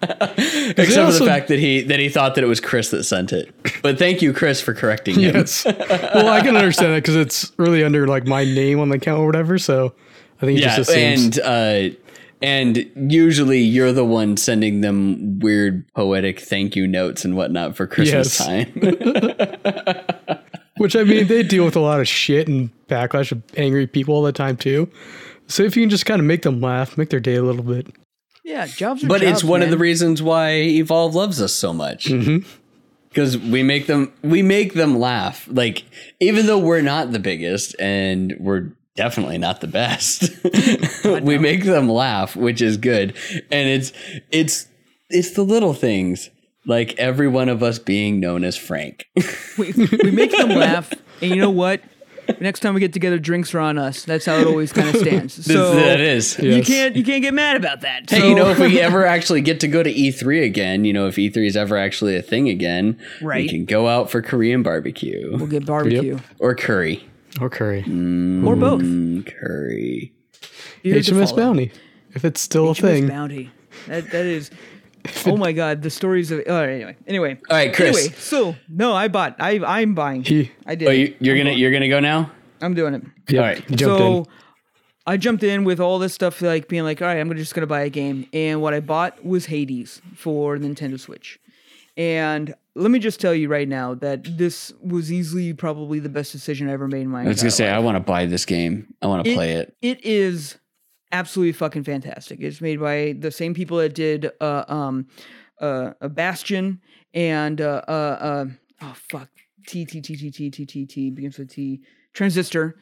Except 0.00 1.12
for 1.12 1.18
the 1.18 1.24
fact 1.26 1.48
that 1.48 1.58
he 1.58 1.82
that 1.82 1.98
he 1.98 2.08
thought 2.08 2.34
that 2.34 2.44
it 2.44 2.48
was 2.48 2.60
Chris 2.60 2.90
that 2.90 3.04
sent 3.04 3.32
it. 3.32 3.52
But 3.82 3.98
thank 3.98 4.22
you, 4.22 4.32
Chris, 4.32 4.60
for 4.60 4.74
correcting 4.74 5.18
him. 5.18 5.36
Yes. 5.36 5.64
well, 5.64 6.28
I 6.28 6.40
can 6.40 6.56
understand 6.56 6.92
that 6.94 7.02
because 7.02 7.16
it's 7.16 7.52
really 7.56 7.82
under 7.84 8.06
like 8.06 8.26
my 8.26 8.44
name 8.44 8.80
on 8.80 8.88
the 8.88 8.96
account 8.96 9.20
or 9.20 9.26
whatever. 9.26 9.58
So 9.58 9.94
I 10.40 10.46
think 10.46 10.58
it 10.58 10.62
Yeah, 10.62 10.76
just 10.76 10.90
assumes. 10.90 11.38
and 11.38 11.92
uh, 11.94 11.96
and 12.42 12.90
usually 12.96 13.60
you're 13.60 13.92
the 13.92 14.04
one 14.04 14.36
sending 14.36 14.80
them 14.80 15.38
weird 15.40 15.86
poetic 15.94 16.40
thank 16.40 16.74
you 16.76 16.86
notes 16.86 17.24
and 17.24 17.36
whatnot 17.36 17.76
for 17.76 17.86
Christmas 17.86 18.38
Yes. 18.40 18.46
time. 18.46 18.72
Which 20.78 20.96
I 20.96 21.04
mean, 21.04 21.26
they 21.26 21.42
deal 21.42 21.64
with 21.64 21.76
a 21.76 21.80
lot 21.80 22.00
of 22.00 22.08
shit 22.08 22.48
and 22.48 22.70
backlash 22.88 23.32
of 23.32 23.42
angry 23.56 23.86
people 23.86 24.14
all 24.14 24.22
the 24.22 24.32
time 24.32 24.56
too. 24.56 24.88
So 25.46 25.62
if 25.62 25.76
you 25.76 25.82
can 25.82 25.90
just 25.90 26.06
kind 26.06 26.20
of 26.20 26.26
make 26.26 26.42
them 26.42 26.60
laugh, 26.60 26.96
make 26.96 27.10
their 27.10 27.20
day 27.20 27.34
a 27.34 27.42
little 27.42 27.62
bit. 27.64 27.88
yeah, 28.44 28.66
jobs 28.66 29.04
are 29.04 29.08
but 29.08 29.22
it's 29.22 29.40
jobs, 29.40 29.44
one 29.44 29.62
of 29.62 29.70
the 29.70 29.76
reasons 29.78 30.22
why 30.22 30.52
Evolve 30.52 31.14
loves 31.14 31.42
us 31.42 31.52
so 31.52 31.72
much. 31.74 32.06
Mm-hmm. 32.06 32.48
Because 33.10 33.36
we 33.36 33.62
make 33.62 33.86
them 33.88 34.12
we 34.22 34.40
make 34.42 34.72
them 34.74 34.98
laugh. 34.98 35.46
Like 35.50 35.84
even 36.20 36.46
though 36.46 36.58
we're 36.58 36.80
not 36.80 37.12
the 37.12 37.18
biggest 37.18 37.74
and 37.80 38.34
we're 38.38 38.70
definitely 38.96 39.38
not 39.38 39.60
the 39.60 39.66
best, 39.66 40.30
we 41.22 41.38
make 41.38 41.64
them 41.64 41.88
laugh, 41.88 42.36
which 42.36 42.60
is 42.62 42.76
good. 42.76 43.16
And 43.50 43.68
it's 43.68 43.92
it's 44.30 44.66
it's 45.08 45.32
the 45.32 45.42
little 45.42 45.74
things. 45.74 46.30
Like 46.66 46.94
every 46.98 47.26
one 47.26 47.48
of 47.48 47.62
us 47.62 47.78
being 47.78 48.20
known 48.20 48.44
as 48.44 48.54
Frank. 48.56 49.06
we, 49.58 49.72
we 50.02 50.10
make 50.10 50.30
them 50.30 50.50
laugh, 50.50 50.92
and 51.22 51.30
you 51.30 51.36
know 51.36 51.50
what? 51.50 51.80
Next 52.38 52.60
time 52.60 52.74
we 52.74 52.80
get 52.80 52.92
together, 52.92 53.18
drinks 53.18 53.52
are 53.54 53.60
on 53.60 53.76
us. 53.76 54.04
That's 54.04 54.24
how 54.26 54.36
it 54.36 54.46
always 54.46 54.72
kind 54.72 54.88
of 54.88 54.96
stands. 54.96 55.44
So 55.46 55.74
that 55.74 56.00
is. 56.00 56.38
you 56.38 56.56
Yes. 56.56 56.66
can't 56.68 56.94
you 56.94 57.02
can't 57.02 57.22
get 57.22 57.34
mad 57.34 57.56
about 57.56 57.80
that. 57.80 58.08
Hey, 58.08 58.20
So- 58.20 58.28
you 58.28 58.34
know, 58.36 58.50
if 58.50 58.58
we 58.60 58.78
ever 58.78 59.04
actually 59.06 59.40
get 59.40 59.58
to 59.60 59.68
go 59.68 59.82
to 59.82 59.92
E3 59.92 60.44
again, 60.44 60.84
you 60.84 60.92
know, 60.92 61.08
if 61.08 61.16
E3 61.16 61.44
is 61.46 61.56
ever 61.56 61.76
actually 61.76 62.14
a 62.14 62.22
thing 62.22 62.48
again, 62.48 62.98
right? 63.20 63.42
we 63.44 63.48
can 63.48 63.64
go 63.64 63.88
out 63.88 64.10
for 64.12 64.22
Korean 64.22 64.62
barbecue 64.62 65.36
we'll 65.38 65.48
get 65.48 65.66
barbecue 65.66 66.18
or 66.38 66.54
curry. 66.54 67.02
Or 67.40 67.50
curry. 67.50 67.80
or 67.80 68.56
both. 68.56 68.82
Mm, 68.82 69.26
curry. 69.26 70.12
Here's 70.82 71.08
HMS. 71.08 71.36
Bounty. 71.36 71.70
If 72.14 72.24
it's 72.24 72.40
still 72.40 72.70
a 72.70 72.74
HMS 72.74 72.80
thing. 72.80 73.08
Bounty. 73.08 73.50
That 73.86 74.10
that 74.10 74.26
is. 74.26 74.50
Oh 75.26 75.36
my 75.36 75.52
god, 75.52 75.82
the 75.82 75.90
stories 75.90 76.30
of. 76.30 76.42
All 76.48 76.54
right, 76.54 76.68
anyway, 76.70 76.96
anyway. 77.06 77.38
All 77.48 77.56
right, 77.56 77.72
Chris. 77.74 77.96
Anyway, 77.98 78.14
so 78.18 78.56
no, 78.68 78.92
I 78.94 79.08
bought. 79.08 79.36
I 79.38 79.60
I'm 79.64 79.94
buying. 79.94 80.24
He- 80.24 80.50
I 80.66 80.74
did. 80.74 80.88
Oh, 80.88 80.90
you, 80.90 81.14
you're 81.20 81.34
I'm 81.34 81.38
gonna 81.40 81.50
going. 81.50 81.58
you're 81.58 81.72
gonna 81.72 81.88
go 81.88 82.00
now? 82.00 82.30
I'm 82.60 82.74
doing 82.74 82.94
it. 82.94 83.02
Yep, 83.28 83.40
All 83.42 83.48
right. 83.48 83.66
jumped 83.68 83.80
so 83.80 84.16
in. 84.18 84.26
I 85.06 85.16
jumped 85.16 85.42
in 85.42 85.64
with 85.64 85.80
all 85.80 85.98
this 85.98 86.12
stuff, 86.12 86.42
like 86.42 86.68
being 86.68 86.84
like, 86.84 87.00
all 87.00 87.08
right, 87.08 87.18
I'm 87.18 87.34
just 87.36 87.54
gonna 87.54 87.66
buy 87.66 87.80
a 87.82 87.88
game, 87.90 88.26
and 88.34 88.60
what 88.60 88.74
I 88.74 88.80
bought 88.80 89.24
was 89.24 89.46
Hades 89.46 90.02
for 90.14 90.56
Nintendo 90.58 91.00
Switch. 91.00 91.38
And 91.96 92.54
let 92.74 92.90
me 92.90 92.98
just 92.98 93.20
tell 93.20 93.34
you 93.34 93.48
right 93.48 93.68
now 93.68 93.94
that 93.94 94.38
this 94.38 94.72
was 94.80 95.12
easily 95.12 95.52
probably 95.52 95.98
the 95.98 96.08
best 96.08 96.32
decision 96.32 96.68
I 96.68 96.72
ever 96.72 96.88
made 96.88 97.02
in 97.02 97.08
my 97.08 97.20
life. 97.20 97.26
I 97.26 97.28
was 97.28 97.40
gonna 97.42 97.50
say 97.50 97.66
life. 97.66 97.76
I 97.76 97.78
want 97.80 97.96
to 97.96 98.00
buy 98.00 98.26
this 98.26 98.44
game. 98.44 98.94
I 99.02 99.06
want 99.06 99.24
to 99.24 99.34
play 99.34 99.52
it. 99.52 99.76
It 99.82 100.04
is 100.04 100.58
absolutely 101.12 101.52
fucking 101.52 101.84
fantastic. 101.84 102.40
It's 102.40 102.60
made 102.60 102.80
by 102.80 103.16
the 103.18 103.30
same 103.30 103.54
people 103.54 103.78
that 103.78 103.94
did 103.94 104.30
uh, 104.40 104.64
um, 104.68 105.08
uh, 105.60 105.92
a 106.00 106.08
Bastion 106.08 106.80
and 107.12 107.60
uh, 107.60 107.82
uh, 107.88 107.90
uh, 107.90 108.44
oh 108.82 108.94
fuck 109.10 109.28
T 109.66 109.84
T 109.84 110.00
T 110.00 110.16
T 110.16 110.30
T 110.30 110.50
T 110.50 110.66
T 110.66 110.86
T 110.86 111.10
begins 111.10 111.38
with 111.38 111.50
T 111.50 111.80
Transistor. 112.12 112.76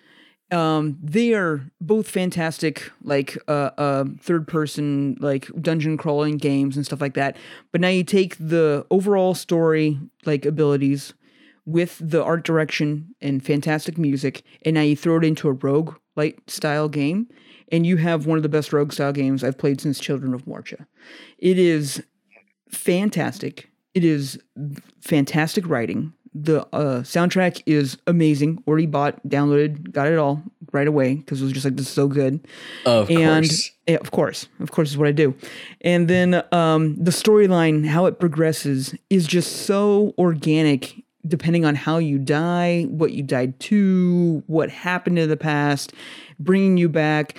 Um, 0.50 0.98
they 1.02 1.34
are 1.34 1.60
both 1.80 2.08
fantastic, 2.08 2.90
like 3.02 3.36
uh, 3.48 3.70
uh, 3.76 4.04
third 4.18 4.48
person, 4.48 5.16
like 5.20 5.48
dungeon 5.60 5.98
crawling 5.98 6.38
games 6.38 6.76
and 6.76 6.86
stuff 6.86 7.02
like 7.02 7.14
that. 7.14 7.36
But 7.70 7.82
now 7.82 7.88
you 7.88 8.02
take 8.02 8.36
the 8.38 8.86
overall 8.90 9.34
story, 9.34 9.98
like 10.24 10.46
abilities, 10.46 11.12
with 11.66 12.00
the 12.00 12.24
art 12.24 12.44
direction 12.44 13.14
and 13.20 13.44
fantastic 13.44 13.98
music, 13.98 14.42
and 14.62 14.74
now 14.74 14.80
you 14.80 14.96
throw 14.96 15.18
it 15.18 15.24
into 15.24 15.48
a 15.48 15.52
rogue 15.52 15.94
light 16.16 16.38
style 16.48 16.88
game, 16.88 17.28
and 17.70 17.86
you 17.86 17.98
have 17.98 18.24
one 18.24 18.38
of 18.38 18.42
the 18.42 18.48
best 18.48 18.72
rogue 18.72 18.92
style 18.92 19.12
games 19.12 19.44
I've 19.44 19.58
played 19.58 19.80
since 19.82 20.00
Children 20.00 20.32
of 20.32 20.46
Morta. 20.46 20.86
It 21.36 21.58
is 21.58 22.02
fantastic. 22.70 23.68
It 23.92 24.02
is 24.02 24.38
fantastic 25.02 25.68
writing. 25.68 26.14
The 26.34 26.62
uh, 26.74 27.02
soundtrack 27.02 27.62
is 27.66 27.98
amazing. 28.06 28.62
Already 28.66 28.86
bought, 28.86 29.26
downloaded, 29.26 29.92
got 29.92 30.08
it 30.08 30.18
all 30.18 30.42
right 30.72 30.86
away 30.86 31.16
because 31.16 31.40
it 31.40 31.44
was 31.44 31.52
just 31.52 31.64
like 31.64 31.76
this 31.76 31.86
is 31.86 31.92
so 31.92 32.08
good. 32.08 32.46
Of 32.84 33.10
and 33.10 33.44
course. 33.46 33.70
yeah, 33.86 33.96
of 33.96 34.10
course. 34.10 34.48
Of 34.60 34.70
course 34.70 34.90
is 34.90 34.98
what 34.98 35.08
i 35.08 35.12
do. 35.12 35.34
And 35.80 36.08
then 36.08 36.42
um, 36.52 36.96
the 37.02 37.10
storyline 37.10 37.86
how 37.86 38.06
it 38.06 38.18
progresses 38.18 38.94
is 39.10 39.26
just 39.26 39.66
so 39.66 40.14
organic 40.18 41.02
depending 41.26 41.64
on 41.64 41.74
how 41.74 41.98
you 41.98 42.18
die 42.18 42.84
what 42.84 43.12
you 43.12 43.22
died 43.22 43.58
to 43.60 44.42
what 44.46 44.70
happened 44.70 45.18
in 45.18 45.28
the 45.28 45.36
past 45.36 45.92
bringing 46.38 46.76
you 46.76 46.88
back. 46.88 47.38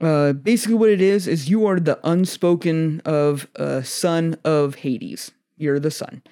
Uh, 0.00 0.32
basically 0.32 0.74
what 0.74 0.88
it 0.88 1.02
is 1.02 1.26
is 1.26 1.50
you 1.50 1.66
are 1.66 1.78
the 1.78 2.00
unspoken 2.08 3.02
of 3.04 3.46
uh, 3.56 3.82
son 3.82 4.34
of 4.44 4.76
hades. 4.76 5.30
You're 5.58 5.78
the 5.78 5.90
son 5.90 6.22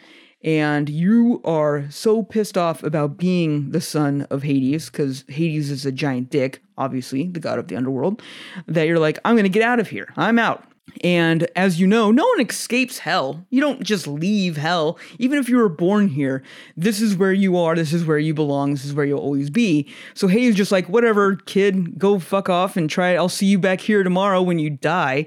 and 0.43 0.89
you 0.89 1.41
are 1.45 1.91
so 1.91 2.23
pissed 2.23 2.57
off 2.57 2.83
about 2.83 3.17
being 3.17 3.71
the 3.71 3.81
son 3.81 4.27
of 4.31 4.43
Hades 4.43 4.91
because 4.91 5.25
Hades 5.29 5.71
is 5.71 5.85
a 5.85 5.93
giant 5.93 6.31
dick, 6.31 6.63
obviously, 6.77 7.29
the 7.29 7.41
god 7.41 7.59
of 7.59 7.69
the 7.69 7.77
underworld, 7.77 8.23
that 8.67 8.87
you're 8.87 8.99
like, 8.99 9.19
I'm 9.25 9.37
gonna 9.37 9.49
get 9.49 9.63
out 9.63 9.81
of 9.81 9.89
here. 9.89 10.13
I'm 10.17 10.39
out. 10.39 10.65
And 11.03 11.49
as 11.55 11.79
you 11.79 11.87
know, 11.87 12.11
no 12.11 12.27
one 12.27 12.47
escapes 12.47 12.99
hell. 12.99 13.47
You 13.51 13.61
don't 13.61 13.83
just 13.83 14.07
leave 14.07 14.57
hell. 14.57 14.99
Even 15.19 15.39
if 15.39 15.49
you 15.49 15.57
were 15.57 15.69
born 15.69 16.09
here, 16.09 16.43
this 16.77 17.01
is 17.01 17.17
where 17.17 17.33
you 17.33 17.57
are, 17.57 17.77
this 17.77 17.93
is 17.93 18.05
where 18.05 18.19
you 18.19 18.35
belong, 18.35 18.73
this 18.73 18.85
is 18.85 18.95
where 18.95 19.07
you'll 19.07 19.21
always 19.21 19.51
be. 19.51 19.89
So 20.15 20.29
Hades 20.29 20.55
just 20.55 20.73
like, 20.73 20.89
whatever, 20.89 21.37
kid, 21.37 21.99
go 21.99 22.19
fuck 22.19 22.49
off 22.49 22.77
and 22.77 22.91
try 22.91 23.11
it. 23.11 23.17
I'll 23.17 23.29
see 23.29 23.47
you 23.47 23.59
back 23.59 23.81
here 23.81 24.03
tomorrow 24.03 24.43
when 24.43 24.59
you 24.59 24.71
die. 24.71 25.27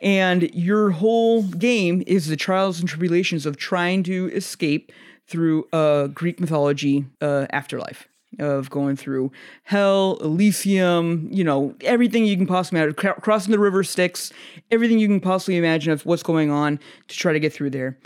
And 0.00 0.52
your 0.54 0.90
whole 0.90 1.44
game 1.44 2.02
is 2.06 2.26
the 2.26 2.36
trials 2.36 2.80
and 2.80 2.88
tribulations 2.88 3.46
of 3.46 3.56
trying 3.56 4.02
to 4.04 4.30
escape 4.34 4.90
through 5.28 5.68
uh, 5.72 6.08
Greek 6.08 6.40
mythology 6.40 7.06
uh, 7.20 7.46
afterlife. 7.50 8.08
Of 8.38 8.70
going 8.70 8.96
through 8.96 9.30
hell, 9.64 10.18
Elysium, 10.20 11.28
you 11.30 11.44
know, 11.44 11.74
everything 11.82 12.24
you 12.24 12.36
can 12.36 12.46
possibly 12.46 12.80
imagine, 12.80 13.14
crossing 13.20 13.52
the 13.52 13.58
river 13.58 13.82
Styx, 13.82 14.32
everything 14.70 14.98
you 14.98 15.08
can 15.08 15.20
possibly 15.20 15.56
imagine 15.56 15.92
of 15.92 16.04
what's 16.06 16.22
going 16.22 16.50
on 16.50 16.78
to 17.08 17.16
try 17.16 17.32
to 17.32 17.40
get 17.40 17.52
through 17.52 17.70
there. 17.70 17.98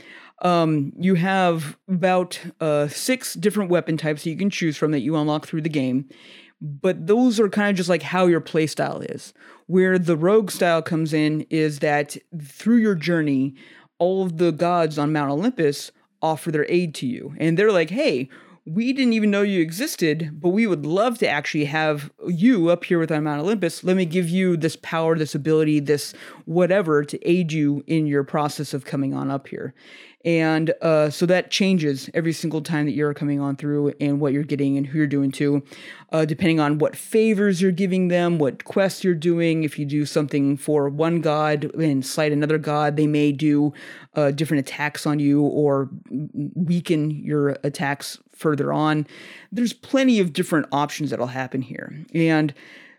Um, 0.42 0.92
you 0.98 1.14
have 1.14 1.78
about 1.88 2.38
uh, 2.60 2.88
six 2.88 3.34
different 3.34 3.70
weapon 3.70 3.96
types 3.96 4.24
that 4.24 4.30
you 4.30 4.36
can 4.36 4.50
choose 4.50 4.76
from 4.76 4.90
that 4.90 5.00
you 5.00 5.16
unlock 5.16 5.46
through 5.46 5.62
the 5.62 5.70
game 5.70 6.08
but 6.60 7.06
those 7.06 7.38
are 7.38 7.48
kind 7.48 7.70
of 7.70 7.76
just 7.76 7.88
like 7.88 8.02
how 8.02 8.26
your 8.26 8.40
playstyle 8.40 9.04
is. 9.14 9.34
Where 9.66 9.98
the 9.98 10.16
rogue 10.16 10.50
style 10.50 10.82
comes 10.82 11.12
in 11.12 11.46
is 11.50 11.80
that 11.80 12.16
through 12.40 12.76
your 12.76 12.94
journey, 12.94 13.54
all 13.98 14.24
of 14.24 14.38
the 14.38 14.52
gods 14.52 14.98
on 14.98 15.12
Mount 15.12 15.30
Olympus 15.30 15.90
offer 16.22 16.50
their 16.50 16.66
aid 16.68 16.94
to 16.96 17.06
you. 17.06 17.34
And 17.38 17.58
they're 17.58 17.72
like, 17.72 17.90
hey, 17.90 18.28
we 18.66 18.92
didn't 18.92 19.12
even 19.12 19.30
know 19.30 19.42
you 19.42 19.60
existed, 19.60 20.40
but 20.40 20.48
we 20.48 20.66
would 20.66 20.84
love 20.84 21.18
to 21.18 21.28
actually 21.28 21.66
have 21.66 22.10
you 22.26 22.68
up 22.68 22.82
here 22.84 22.98
with 22.98 23.12
on 23.12 23.22
Mount 23.22 23.40
Olympus. 23.40 23.84
Let 23.84 23.96
me 23.96 24.04
give 24.04 24.28
you 24.28 24.56
this 24.56 24.74
power, 24.74 25.16
this 25.16 25.36
ability, 25.36 25.80
this 25.80 26.12
whatever 26.46 27.04
to 27.04 27.28
aid 27.28 27.52
you 27.52 27.84
in 27.86 28.06
your 28.06 28.24
process 28.24 28.74
of 28.74 28.84
coming 28.84 29.14
on 29.14 29.30
up 29.30 29.46
here. 29.46 29.72
And 30.26 30.74
uh, 30.82 31.08
so 31.08 31.24
that 31.26 31.52
changes 31.52 32.10
every 32.12 32.32
single 32.32 32.60
time 32.60 32.84
that 32.86 32.92
you're 32.92 33.14
coming 33.14 33.40
on 33.40 33.54
through 33.54 33.94
and 34.00 34.18
what 34.18 34.32
you're 34.32 34.42
getting 34.42 34.76
and 34.76 34.84
who 34.84 34.98
you're 34.98 35.06
doing 35.06 35.30
to, 35.32 35.62
uh, 36.10 36.24
depending 36.24 36.58
on 36.58 36.78
what 36.78 36.96
favors 36.96 37.62
you're 37.62 37.70
giving 37.70 38.08
them, 38.08 38.40
what 38.40 38.64
quests 38.64 39.04
you're 39.04 39.14
doing. 39.14 39.62
If 39.62 39.78
you 39.78 39.84
do 39.86 40.04
something 40.04 40.56
for 40.56 40.88
one 40.88 41.20
god 41.20 41.72
and 41.76 42.04
slight 42.04 42.32
another 42.32 42.58
god, 42.58 42.96
they 42.96 43.06
may 43.06 43.30
do 43.30 43.72
uh, 44.16 44.32
different 44.32 44.66
attacks 44.66 45.06
on 45.06 45.20
you 45.20 45.42
or 45.42 45.88
weaken 46.10 47.12
your 47.12 47.50
attacks 47.62 48.18
further 48.32 48.72
on. 48.72 49.06
There's 49.52 49.72
plenty 49.72 50.18
of 50.18 50.32
different 50.32 50.66
options 50.72 51.10
that'll 51.10 51.28
happen 51.28 51.62
here. 51.62 52.04
And 52.12 52.52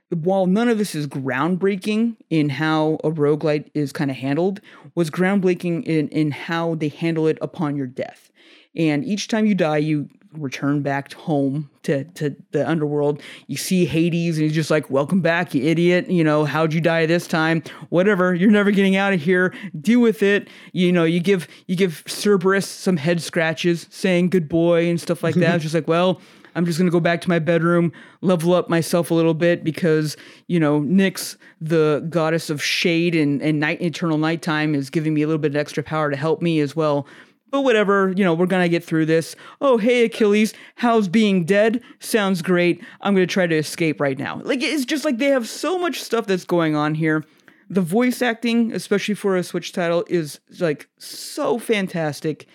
while 0.10 0.46
none 0.46 0.70
of 0.70 0.78
this 0.78 0.96
is 0.96 1.08
groundbreaking 1.08 2.16
in 2.30 2.50
how 2.50 2.98
a 3.04 3.12
roguelite 3.12 3.70
is 3.74 3.92
kind 3.92 4.10
of 4.10 4.18
handled, 4.18 4.62
was 4.96 5.10
groundbreaking 5.10 5.84
in, 5.86 6.08
in 6.10 6.32
how 6.32 6.76
they 6.76 6.90
handle 6.90 7.28
it 7.28 7.38
upon 7.42 7.76
your 7.76 7.88
death. 7.88 8.32
And 8.76 9.04
each 9.04 9.28
time 9.28 9.46
you 9.46 9.56
die, 9.56 9.78
you 9.78 10.10
return 10.34 10.82
back 10.82 11.14
home 11.14 11.70
to, 11.84 12.04
to 12.04 12.36
the 12.52 12.68
underworld. 12.68 13.22
You 13.48 13.58
see 13.58 13.86
Hades, 13.86 14.38
and 14.38 14.46
he's 14.46 14.54
just 14.54 14.72
like, 14.72 14.90
Welcome 14.90 15.22
back, 15.22 15.54
you 15.54 15.64
idiot. 15.64 16.10
You 16.10 16.24
know, 16.24 16.46
how'd 16.46 16.74
you 16.74 16.82
die 16.82 17.06
this 17.06 17.28
time? 17.28 17.64
Whatever, 17.90 18.34
you're 18.34 18.52
never 18.52 18.72
getting 18.72 18.96
out 18.96 19.14
of 19.14 19.22
here. 19.22 19.54
Deal 19.80 20.00
with 20.00 20.22
it. 20.24 20.48
You 20.74 20.92
know, 20.92 21.04
you 21.04 21.20
give 21.20 21.48
you 21.66 21.76
give 21.76 22.04
Cerberus 22.08 22.68
some 22.68 22.98
head 22.98 23.22
scratches, 23.22 23.88
saying 23.90 24.30
good 24.30 24.48
boy 24.48 24.88
and 24.88 25.00
stuff 25.00 25.24
like 25.24 25.36
that. 25.36 25.56
it's 25.56 25.64
just 25.64 25.76
like, 25.76 25.88
well, 25.88 26.22
I'm 26.58 26.66
just 26.66 26.80
gonna 26.80 26.90
go 26.90 27.00
back 27.00 27.22
to 27.22 27.30
my 27.30 27.38
bedroom, 27.38 27.94
level 28.22 28.54
up 28.54 28.68
myself 28.68 29.12
a 29.12 29.14
little 29.14 29.36
bit 29.36 29.64
because 29.64 30.18
you 30.48 30.60
know 30.60 30.82
Nyx, 30.82 31.38
the 31.62 32.06
goddess 32.10 32.50
of 32.50 32.64
shade 32.64 33.14
and 33.14 33.42
and 33.44 33.60
night 33.60 33.80
eternal 33.80 34.18
nighttime, 34.18 34.74
is 34.74 34.90
giving 34.90 35.14
me 35.14 35.22
a 35.22 35.28
little 35.28 35.40
bit 35.40 35.52
of 35.52 35.56
extra 35.56 35.84
power 35.84 36.10
to 36.10 36.18
help 36.18 36.42
me 36.42 36.60
as 36.60 36.76
well. 36.76 37.08
But 37.52 37.62
whatever, 37.62 38.12
you 38.18 38.26
know, 38.26 38.34
we're 38.34 38.48
gonna 38.48 38.68
get 38.68 38.84
through 38.84 39.06
this. 39.06 39.36
Oh, 39.62 39.78
hey 39.78 40.06
Achilles, 40.06 40.56
how's 40.76 41.08
being 41.08 41.46
dead? 41.46 41.80
Sounds 42.00 42.42
great. 42.42 42.84
I'm 43.02 43.14
gonna 43.14 43.28
try 43.28 43.46
to 43.46 43.56
escape 43.56 44.02
right 44.02 44.18
now. 44.18 44.42
Like 44.44 44.64
it's 44.64 44.84
just 44.84 45.06
like 45.06 45.20
they 45.20 45.28
have 45.28 45.48
so 45.48 45.78
much 45.78 46.02
stuff 46.02 46.26
that's 46.26 46.44
going 46.44 46.76
on 46.76 46.96
here. 46.96 47.24
The 47.70 47.82
voice 47.82 48.24
acting, 48.24 48.72
especially 48.74 49.14
for 49.14 49.38
a 49.38 49.44
Switch 49.44 49.74
title, 49.74 50.06
is 50.08 50.40
like 50.60 50.90
so 50.98 51.60
fantastic 51.60 52.48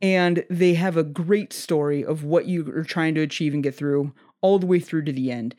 and 0.00 0.44
they 0.48 0.74
have 0.74 0.96
a 0.96 1.02
great 1.02 1.52
story 1.52 2.04
of 2.04 2.24
what 2.24 2.46
you 2.46 2.68
are 2.74 2.84
trying 2.84 3.14
to 3.14 3.20
achieve 3.20 3.54
and 3.54 3.62
get 3.62 3.74
through 3.74 4.12
all 4.40 4.58
the 4.58 4.66
way 4.66 4.78
through 4.78 5.04
to 5.04 5.12
the 5.12 5.30
end. 5.30 5.54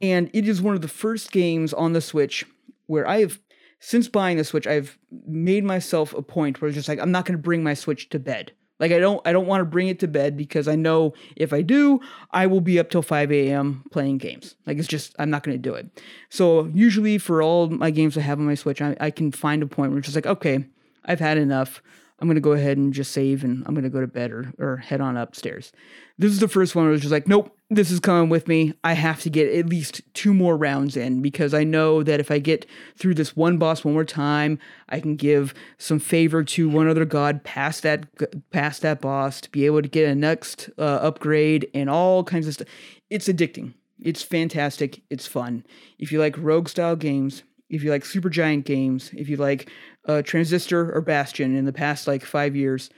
And 0.00 0.30
it 0.32 0.48
is 0.48 0.62
one 0.62 0.74
of 0.74 0.82
the 0.82 0.88
first 0.88 1.32
games 1.32 1.74
on 1.74 1.92
the 1.92 2.00
Switch 2.00 2.44
where 2.86 3.06
I 3.06 3.20
have 3.20 3.40
since 3.80 4.08
buying 4.08 4.36
the 4.36 4.44
Switch, 4.44 4.66
I've 4.66 4.98
made 5.26 5.64
myself 5.64 6.12
a 6.12 6.22
point 6.22 6.60
where 6.60 6.68
it's 6.68 6.76
just 6.76 6.88
like 6.88 7.00
I'm 7.00 7.12
not 7.12 7.24
going 7.24 7.36
to 7.36 7.42
bring 7.42 7.62
my 7.62 7.74
Switch 7.74 8.08
to 8.10 8.18
bed. 8.18 8.52
Like 8.78 8.92
I 8.92 8.98
don't 8.98 9.20
I 9.26 9.32
don't 9.32 9.46
want 9.46 9.60
to 9.60 9.66
bring 9.66 9.88
it 9.88 9.98
to 10.00 10.08
bed 10.08 10.36
because 10.36 10.66
I 10.66 10.74
know 10.74 11.12
if 11.36 11.52
I 11.52 11.60
do, 11.60 12.00
I 12.30 12.46
will 12.46 12.62
be 12.62 12.78
up 12.78 12.88
till 12.90 13.02
5 13.02 13.30
a.m. 13.30 13.84
playing 13.90 14.18
games. 14.18 14.56
Like 14.66 14.78
it's 14.78 14.88
just 14.88 15.14
I'm 15.18 15.30
not 15.30 15.42
gonna 15.42 15.58
do 15.58 15.74
it. 15.74 15.86
So 16.30 16.70
usually 16.74 17.18
for 17.18 17.42
all 17.42 17.68
my 17.68 17.90
games 17.90 18.16
I 18.16 18.22
have 18.22 18.38
on 18.38 18.46
my 18.46 18.54
Switch, 18.54 18.80
I, 18.80 18.96
I 18.98 19.10
can 19.10 19.32
find 19.32 19.62
a 19.62 19.66
point 19.66 19.92
where 19.92 19.98
it's 19.98 20.06
just 20.06 20.16
like, 20.16 20.26
okay, 20.26 20.64
I've 21.04 21.20
had 21.20 21.36
enough. 21.36 21.82
I'm 22.20 22.28
gonna 22.28 22.40
go 22.40 22.52
ahead 22.52 22.76
and 22.76 22.92
just 22.92 23.12
save 23.12 23.44
and 23.44 23.64
I'm 23.66 23.74
gonna 23.74 23.88
go 23.88 24.00
to 24.00 24.06
bed 24.06 24.30
or, 24.30 24.52
or 24.58 24.76
head 24.76 25.00
on 25.00 25.16
upstairs. 25.16 25.72
This 26.18 26.32
is 26.32 26.40
the 26.40 26.48
first 26.48 26.74
one 26.74 26.84
where 26.84 26.92
was 26.92 27.00
just 27.00 27.12
like, 27.12 27.26
nope, 27.26 27.56
this 27.70 27.90
is 27.90 27.98
coming 27.98 28.28
with 28.28 28.46
me. 28.46 28.74
I 28.84 28.92
have 28.92 29.22
to 29.22 29.30
get 29.30 29.54
at 29.54 29.66
least 29.66 30.02
two 30.12 30.34
more 30.34 30.56
rounds 30.56 30.96
in 30.96 31.22
because 31.22 31.54
I 31.54 31.64
know 31.64 32.02
that 32.02 32.20
if 32.20 32.30
I 32.30 32.38
get 32.38 32.66
through 32.96 33.14
this 33.14 33.34
one 33.34 33.56
boss 33.56 33.84
one 33.84 33.94
more 33.94 34.04
time, 34.04 34.58
I 34.88 35.00
can 35.00 35.16
give 35.16 35.54
some 35.78 35.98
favor 35.98 36.44
to 36.44 36.68
one 36.68 36.88
other 36.88 37.06
god 37.06 37.42
past 37.42 37.82
that 37.84 38.06
past 38.50 38.82
that 38.82 39.00
boss 39.00 39.40
to 39.40 39.50
be 39.50 39.64
able 39.64 39.80
to 39.80 39.88
get 39.88 40.08
a 40.08 40.14
next 40.14 40.68
uh, 40.78 40.82
upgrade 40.82 41.70
and 41.72 41.88
all 41.88 42.22
kinds 42.22 42.46
of 42.46 42.54
stuff. 42.54 42.68
It's 43.08 43.28
addicting. 43.28 43.72
It's 44.02 44.22
fantastic. 44.22 45.02
It's 45.10 45.26
fun. 45.26 45.64
If 45.98 46.12
you 46.12 46.18
like 46.18 46.36
rogue 46.38 46.68
style 46.68 46.96
games, 46.96 47.44
if 47.70 47.84
you 47.84 47.90
like 47.90 48.04
super 48.04 48.28
giant 48.28 48.66
games, 48.66 49.10
if 49.14 49.28
you 49.28 49.36
like 49.36 49.70
uh, 50.10 50.22
Transistor 50.22 50.92
or 50.92 51.00
Bastion 51.00 51.56
in 51.56 51.64
the 51.64 51.72
past 51.72 52.06
like 52.06 52.24
five 52.24 52.56
years, 52.56 52.90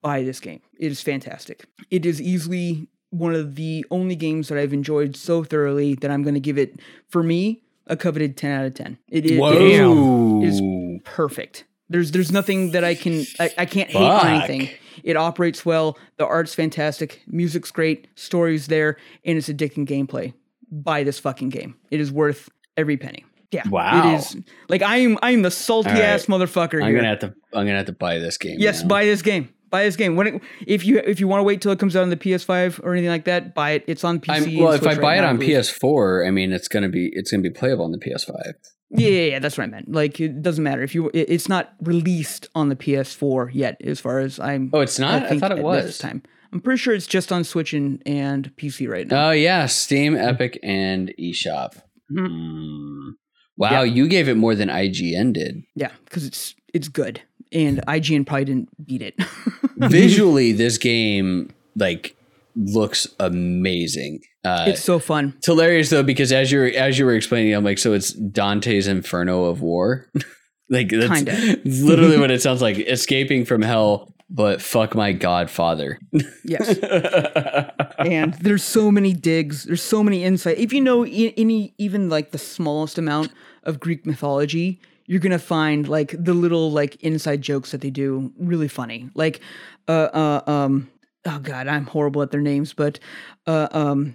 buy 0.00 0.22
this 0.22 0.40
game. 0.40 0.60
It 0.78 0.92
is 0.92 1.00
fantastic. 1.00 1.66
It 1.90 2.06
is 2.06 2.20
easily 2.20 2.88
one 3.10 3.34
of 3.34 3.56
the 3.56 3.84
only 3.90 4.16
games 4.16 4.48
that 4.48 4.58
I've 4.58 4.72
enjoyed 4.72 5.16
so 5.16 5.44
thoroughly 5.44 5.94
that 5.96 6.10
I'm 6.10 6.22
going 6.22 6.34
to 6.34 6.40
give 6.40 6.58
it, 6.58 6.80
for 7.08 7.22
me, 7.22 7.62
a 7.86 7.96
coveted 7.96 8.36
10 8.36 8.50
out 8.60 8.66
of 8.66 8.74
10. 8.74 8.98
It 9.10 9.24
is, 9.26 9.32
it 9.32 9.62
is, 9.62 10.60
it 10.60 10.62
is 10.62 11.00
perfect. 11.04 11.64
There's 11.88 12.12
there's 12.12 12.32
nothing 12.32 12.70
that 12.70 12.84
I 12.84 12.94
can 12.94 13.24
I, 13.38 13.50
I 13.58 13.66
can't 13.66 13.90
hate 13.90 13.98
Fuck. 13.98 14.24
on 14.24 14.30
anything. 14.30 14.70
It 15.04 15.16
operates 15.16 15.66
well. 15.66 15.98
The 16.16 16.26
art's 16.26 16.54
fantastic. 16.54 17.22
Music's 17.26 17.70
great. 17.70 18.06
Story's 18.14 18.68
there, 18.68 18.96
and 19.26 19.36
it's 19.36 19.50
addicting 19.50 19.86
gameplay. 19.86 20.32
Buy 20.70 21.02
this 21.02 21.18
fucking 21.18 21.50
game. 21.50 21.74
It 21.90 22.00
is 22.00 22.10
worth 22.10 22.48
every 22.78 22.96
penny. 22.96 23.26
Yeah. 23.52 23.68
Wow. 23.68 24.12
It 24.14 24.18
is 24.20 24.36
like 24.68 24.82
I 24.82 24.96
am 24.98 25.18
I 25.22 25.30
am 25.32 25.42
the 25.42 25.50
salty 25.50 25.90
right. 25.90 26.00
ass 26.00 26.26
motherfucker 26.26 26.80
I'm 26.82 26.88
here. 26.88 26.96
gonna 26.96 27.08
have 27.08 27.18
to. 27.20 27.34
I'm 27.52 27.66
gonna 27.66 27.76
have 27.76 27.86
to 27.86 27.92
buy 27.92 28.18
this 28.18 28.36
game. 28.38 28.56
yes, 28.58 28.82
now. 28.82 28.88
buy 28.88 29.04
this 29.04 29.22
game. 29.22 29.50
Buy 29.70 29.84
this 29.84 29.96
game. 29.96 30.16
When 30.16 30.26
it, 30.26 30.42
if 30.66 30.84
you 30.84 30.98
if 30.98 31.20
you 31.20 31.28
want 31.28 31.40
to 31.40 31.44
wait 31.44 31.60
till 31.62 31.70
it 31.72 31.78
comes 31.78 31.94
out 31.96 32.02
on 32.02 32.10
the 32.10 32.16
PS5 32.16 32.80
or 32.82 32.92
anything 32.92 33.10
like 33.10 33.24
that, 33.26 33.54
buy 33.54 33.70
it. 33.72 33.84
It's 33.86 34.04
on 34.04 34.20
PC. 34.20 34.58
Well, 34.58 34.72
if 34.72 34.86
I 34.86 34.94
buy 34.96 35.00
right 35.00 35.18
it 35.18 35.20
now, 35.22 35.28
on. 35.30 35.38
PS4, 35.38 36.26
I 36.26 36.30
mean, 36.30 36.52
it's 36.52 36.68
gonna 36.68 36.88
be 36.90 37.10
it's 37.12 37.30
gonna 37.30 37.42
be 37.42 37.50
playable 37.50 37.84
on 37.84 37.92
the 37.92 37.98
PS5. 37.98 38.52
Yeah, 38.94 39.08
yeah, 39.08 39.24
yeah, 39.30 39.38
that's 39.38 39.56
what 39.56 39.64
I 39.64 39.68
meant. 39.68 39.90
Like 39.90 40.20
it 40.20 40.42
doesn't 40.42 40.62
matter 40.62 40.82
if 40.82 40.94
you. 40.94 41.10
it- 41.14 41.30
It's 41.30 41.48
not 41.48 41.72
released 41.80 42.48
on 42.54 42.68
the 42.68 42.76
PS4 42.76 43.50
yet, 43.54 43.80
as 43.82 43.98
far 44.00 44.18
as 44.18 44.38
I'm. 44.38 44.70
Oh, 44.74 44.80
it's 44.80 44.98
not? 44.98 45.22
I 45.24 45.38
thought 45.38 45.52
it 45.52 45.62
was. 45.64 45.84
This 45.86 45.98
time, 45.98 46.22
I'm 46.52 46.60
pretty 46.60 46.78
sure 46.78 46.94
it's 46.94 47.06
just 47.06 47.32
on 47.32 47.42
Switch 47.44 47.72
and, 47.72 48.02
and 48.04 48.54
PC 48.56 48.86
right 48.90 49.06
now. 49.06 49.28
Oh 49.28 49.30
yeah, 49.30 49.64
Steam, 49.66 50.14
Epic, 50.16 50.58
and 50.62 51.12
eShop. 51.18 51.80
Mhm. 52.12 53.12
Wow, 53.56 53.82
you 53.82 54.08
gave 54.08 54.28
it 54.28 54.36
more 54.36 54.54
than 54.54 54.68
IGN 54.68 55.32
did. 55.32 55.62
yeah, 55.74 55.90
because 56.04 56.26
it's 56.26 56.54
it's 56.72 56.88
good, 56.88 57.20
and 57.52 57.78
IGN 57.86 58.26
probably 58.26 58.44
didn't 58.46 58.86
beat 58.86 59.02
it. 59.02 59.14
Visually, 59.76 60.52
this 60.52 60.78
game 60.78 61.52
like 61.76 62.16
looks 62.56 63.06
amazing. 63.20 64.20
Uh, 64.44 64.64
it's 64.68 64.82
so 64.82 64.98
fun. 64.98 65.34
It's 65.38 65.46
hilarious 65.46 65.90
though 65.90 66.02
because 66.02 66.32
as 66.32 66.50
you're 66.50 66.66
as 66.66 66.98
you 66.98 67.04
were 67.04 67.14
explaining, 67.14 67.54
I'm 67.54 67.64
like, 67.64 67.78
so 67.78 67.92
it's 67.92 68.12
Dante's 68.12 68.86
Inferno 68.88 69.44
of 69.44 69.60
War. 69.60 70.08
like 70.70 70.88
that's 70.90 71.22
Kinda. 71.22 71.60
literally 71.64 72.18
what 72.18 72.30
it 72.30 72.42
sounds 72.42 72.62
like. 72.62 72.78
Escaping 72.78 73.44
from 73.44 73.62
hell, 73.62 74.14
but 74.34 74.62
fuck 74.62 74.94
my 74.94 75.12
godfather. 75.12 75.98
Yes. 76.44 76.78
and 77.98 78.34
there's 78.34 78.62
so 78.62 78.90
many 78.90 79.12
digs 79.12 79.64
there's 79.64 79.82
so 79.82 80.02
many 80.02 80.24
insight 80.24 80.58
if 80.58 80.72
you 80.72 80.80
know 80.80 81.04
any 81.04 81.74
even 81.78 82.08
like 82.08 82.30
the 82.30 82.38
smallest 82.38 82.98
amount 82.98 83.32
of 83.64 83.80
greek 83.80 84.06
mythology 84.06 84.80
you're 85.06 85.20
gonna 85.20 85.38
find 85.38 85.88
like 85.88 86.14
the 86.18 86.34
little 86.34 86.70
like 86.70 86.96
inside 86.96 87.42
jokes 87.42 87.70
that 87.70 87.80
they 87.80 87.90
do 87.90 88.32
really 88.38 88.68
funny 88.68 89.10
like 89.14 89.40
uh 89.88 90.08
uh 90.12 90.50
um 90.50 90.90
oh 91.26 91.38
god 91.38 91.68
i'm 91.68 91.86
horrible 91.86 92.22
at 92.22 92.30
their 92.30 92.40
names 92.40 92.72
but 92.72 92.98
uh 93.46 93.68
um 93.72 94.14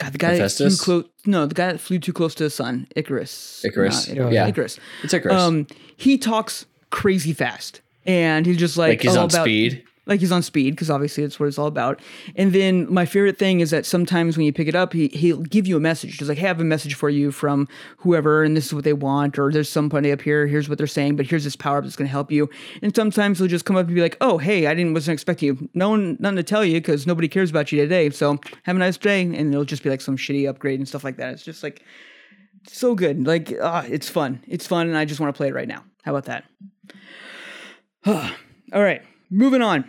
God, 0.00 0.12
the 0.12 0.18
guy 0.18 0.38
that 0.38 0.52
flew 0.52 0.76
close. 0.76 1.04
No, 1.26 1.46
the 1.46 1.56
guy 1.56 1.72
that 1.72 1.80
flew 1.80 1.98
too 1.98 2.12
close 2.12 2.32
to 2.36 2.44
the 2.44 2.50
sun. 2.50 2.86
Icarus. 2.94 3.64
Icarus. 3.64 4.06
Yeah. 4.06 4.46
Icarus. 4.46 4.78
it's 5.02 5.12
Icarus. 5.12 5.34
Um, 5.34 5.66
he 5.96 6.16
talks 6.16 6.66
crazy 6.90 7.32
fast, 7.32 7.80
and 8.08 8.46
he's 8.46 8.56
just 8.56 8.76
like, 8.76 8.88
like 8.88 9.02
he's 9.02 9.16
on 9.16 9.26
about, 9.26 9.44
speed. 9.44 9.84
like 10.06 10.18
he's 10.18 10.32
on 10.32 10.42
speed 10.42 10.70
because 10.70 10.90
obviously 10.90 11.22
that's 11.22 11.38
what 11.38 11.46
it's 11.46 11.58
all 11.58 11.66
about. 11.66 12.00
And 12.34 12.52
then 12.54 12.92
my 12.92 13.04
favorite 13.04 13.38
thing 13.38 13.60
is 13.60 13.70
that 13.70 13.84
sometimes 13.84 14.36
when 14.36 14.46
you 14.46 14.52
pick 14.52 14.66
it 14.66 14.74
up, 14.74 14.94
he 14.94 15.08
he'll 15.08 15.42
give 15.42 15.66
you 15.66 15.76
a 15.76 15.80
message. 15.80 16.16
He's 16.16 16.28
like, 16.28 16.38
hey, 16.38 16.46
I 16.46 16.48
have 16.48 16.60
a 16.60 16.64
message 16.64 16.94
for 16.94 17.10
you 17.10 17.30
from 17.30 17.68
whoever, 17.98 18.42
and 18.42 18.56
this 18.56 18.66
is 18.66 18.74
what 18.74 18.84
they 18.84 18.94
want, 18.94 19.38
or 19.38 19.52
there's 19.52 19.68
somebody 19.68 20.10
up 20.10 20.22
here. 20.22 20.46
Here's 20.46 20.68
what 20.68 20.78
they're 20.78 20.86
saying, 20.86 21.16
but 21.16 21.26
here's 21.26 21.44
this 21.44 21.54
power 21.54 21.78
up 21.78 21.84
that's 21.84 21.96
going 21.96 22.08
to 22.08 22.12
help 22.12 22.32
you. 22.32 22.48
And 22.80 22.96
sometimes 22.96 23.38
he'll 23.38 23.48
just 23.48 23.66
come 23.66 23.76
up 23.76 23.86
and 23.86 23.94
be 23.94 24.00
like, 24.00 24.16
oh, 24.22 24.38
hey, 24.38 24.66
I 24.66 24.74
didn't 24.74 24.94
wasn't 24.94 25.12
expecting 25.12 25.46
you. 25.46 25.68
No 25.74 25.90
one, 25.90 26.16
nothing 26.18 26.36
to 26.36 26.42
tell 26.42 26.64
you 26.64 26.80
because 26.80 27.06
nobody 27.06 27.28
cares 27.28 27.50
about 27.50 27.70
you 27.70 27.80
today. 27.80 28.08
So 28.10 28.38
have 28.62 28.74
a 28.74 28.78
nice 28.78 28.96
day. 28.96 29.20
And 29.20 29.52
it'll 29.52 29.64
just 29.64 29.82
be 29.82 29.90
like 29.90 30.00
some 30.00 30.16
shitty 30.16 30.48
upgrade 30.48 30.80
and 30.80 30.88
stuff 30.88 31.04
like 31.04 31.18
that. 31.18 31.34
It's 31.34 31.44
just 31.44 31.62
like 31.62 31.82
so 32.66 32.94
good. 32.94 33.26
Like, 33.26 33.52
ah, 33.62 33.84
it's 33.88 34.08
fun. 34.08 34.42
It's 34.48 34.66
fun, 34.66 34.88
and 34.88 34.96
I 34.96 35.04
just 35.04 35.20
want 35.20 35.34
to 35.34 35.36
play 35.36 35.48
it 35.48 35.54
right 35.54 35.68
now. 35.68 35.84
How 36.02 36.12
about 36.12 36.24
that? 36.24 36.44
All 38.72 38.82
right, 38.82 39.02
moving 39.30 39.60
on. 39.60 39.84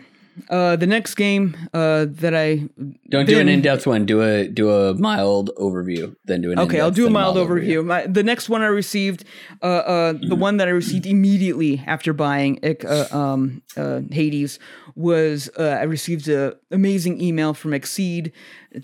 Uh, 0.48 0.76
the 0.76 0.86
next 0.86 1.14
game 1.14 1.56
uh, 1.74 2.06
that 2.08 2.34
I 2.34 2.68
Don't 3.08 3.26
do 3.26 3.38
an 3.40 3.48
in-depth 3.48 3.86
one. 3.86 4.06
Do 4.06 4.22
a 4.22 4.46
do 4.46 4.70
a 4.70 4.94
mild 4.94 5.50
overview. 5.58 6.14
Then 6.24 6.40
do 6.42 6.52
an 6.52 6.58
Okay, 6.58 6.80
I'll 6.80 6.90
do 6.90 7.02
a 7.02 7.04
then 7.06 7.14
mild 7.14 7.36
overview. 7.36 7.84
My, 7.84 8.06
the 8.06 8.22
next 8.22 8.48
one 8.48 8.62
I 8.62 8.66
received, 8.66 9.24
uh, 9.62 9.66
uh, 9.66 10.12
the 10.12 10.36
one 10.36 10.58
that 10.58 10.68
I 10.68 10.70
received 10.70 11.06
immediately 11.06 11.82
after 11.86 12.12
buying 12.12 12.58
uh, 12.64 13.06
um, 13.10 13.62
uh, 13.76 14.00
Hades 14.10 14.58
was 14.94 15.50
uh, 15.58 15.78
I 15.80 15.84
received 15.84 16.28
an 16.28 16.54
amazing 16.70 17.20
email 17.22 17.54
from 17.54 17.70
XSEED 17.72 18.32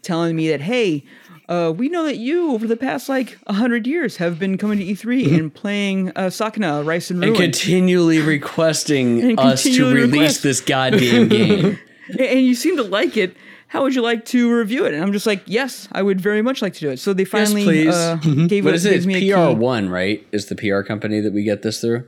telling 0.03 0.35
me 0.35 0.49
that 0.49 0.63
hey, 0.63 1.05
uh, 1.49 1.73
we 1.77 1.89
know 1.89 2.05
that 2.05 2.17
you 2.17 2.53
over 2.53 2.67
the 2.67 2.77
past 2.77 3.09
like 3.09 3.39
hundred 3.47 3.87
years 3.87 4.17
have 4.17 4.39
been 4.39 4.59
coming 4.59 4.79
to 4.79 4.85
E3 4.85 5.39
and 5.39 5.55
playing 5.55 6.11
uh, 6.11 6.27
Sakuna 6.27 6.85
Rice 6.85 7.11
and 7.11 7.21
Ruin, 7.21 7.31
And 7.31 7.37
continually 7.43 8.21
requesting 8.21 9.23
And 9.31 9.41
us 9.41 9.63
to 9.63 9.93
release 9.95 10.13
request. 10.13 10.43
this 10.43 10.61
goddamn 10.61 11.29
game. 11.29 11.79
and 12.19 12.41
you 12.41 12.55
seem 12.55 12.77
to 12.77 12.83
like 12.85 13.17
it. 13.17 13.37
How 13.69 13.83
would 13.83 13.95
you 13.97 14.03
like 14.03 14.25
to 14.27 14.53
review 14.57 14.87
it? 14.87 14.95
And 14.95 15.03
I'm 15.03 15.13
just 15.13 15.27
like, 15.27 15.43
yes, 15.47 15.89
I 15.91 16.01
would 16.01 16.21
very 16.21 16.41
much 16.41 16.63
like 16.63 16.73
to 16.75 16.81
do 16.81 16.91
it. 16.91 16.99
So 17.01 17.13
they 17.13 17.25
finally 17.25 17.65
please. 17.65 17.95
uh, 17.95 18.17
gave 18.47 18.65
what 18.65 18.75
it, 18.75 18.77
is 18.77 18.85
it? 18.87 18.91
gives 18.91 19.07
It's 19.07 19.07
me 19.07 19.31
a. 19.33 19.53
PR 19.53 19.59
one, 19.59 19.89
right? 19.91 20.25
Is 20.31 20.47
the 20.47 20.55
PR 20.55 20.83
company 20.83 21.21
that 21.21 21.33
we 21.33 21.43
get 21.43 21.63
this 21.63 21.81
through? 21.81 22.07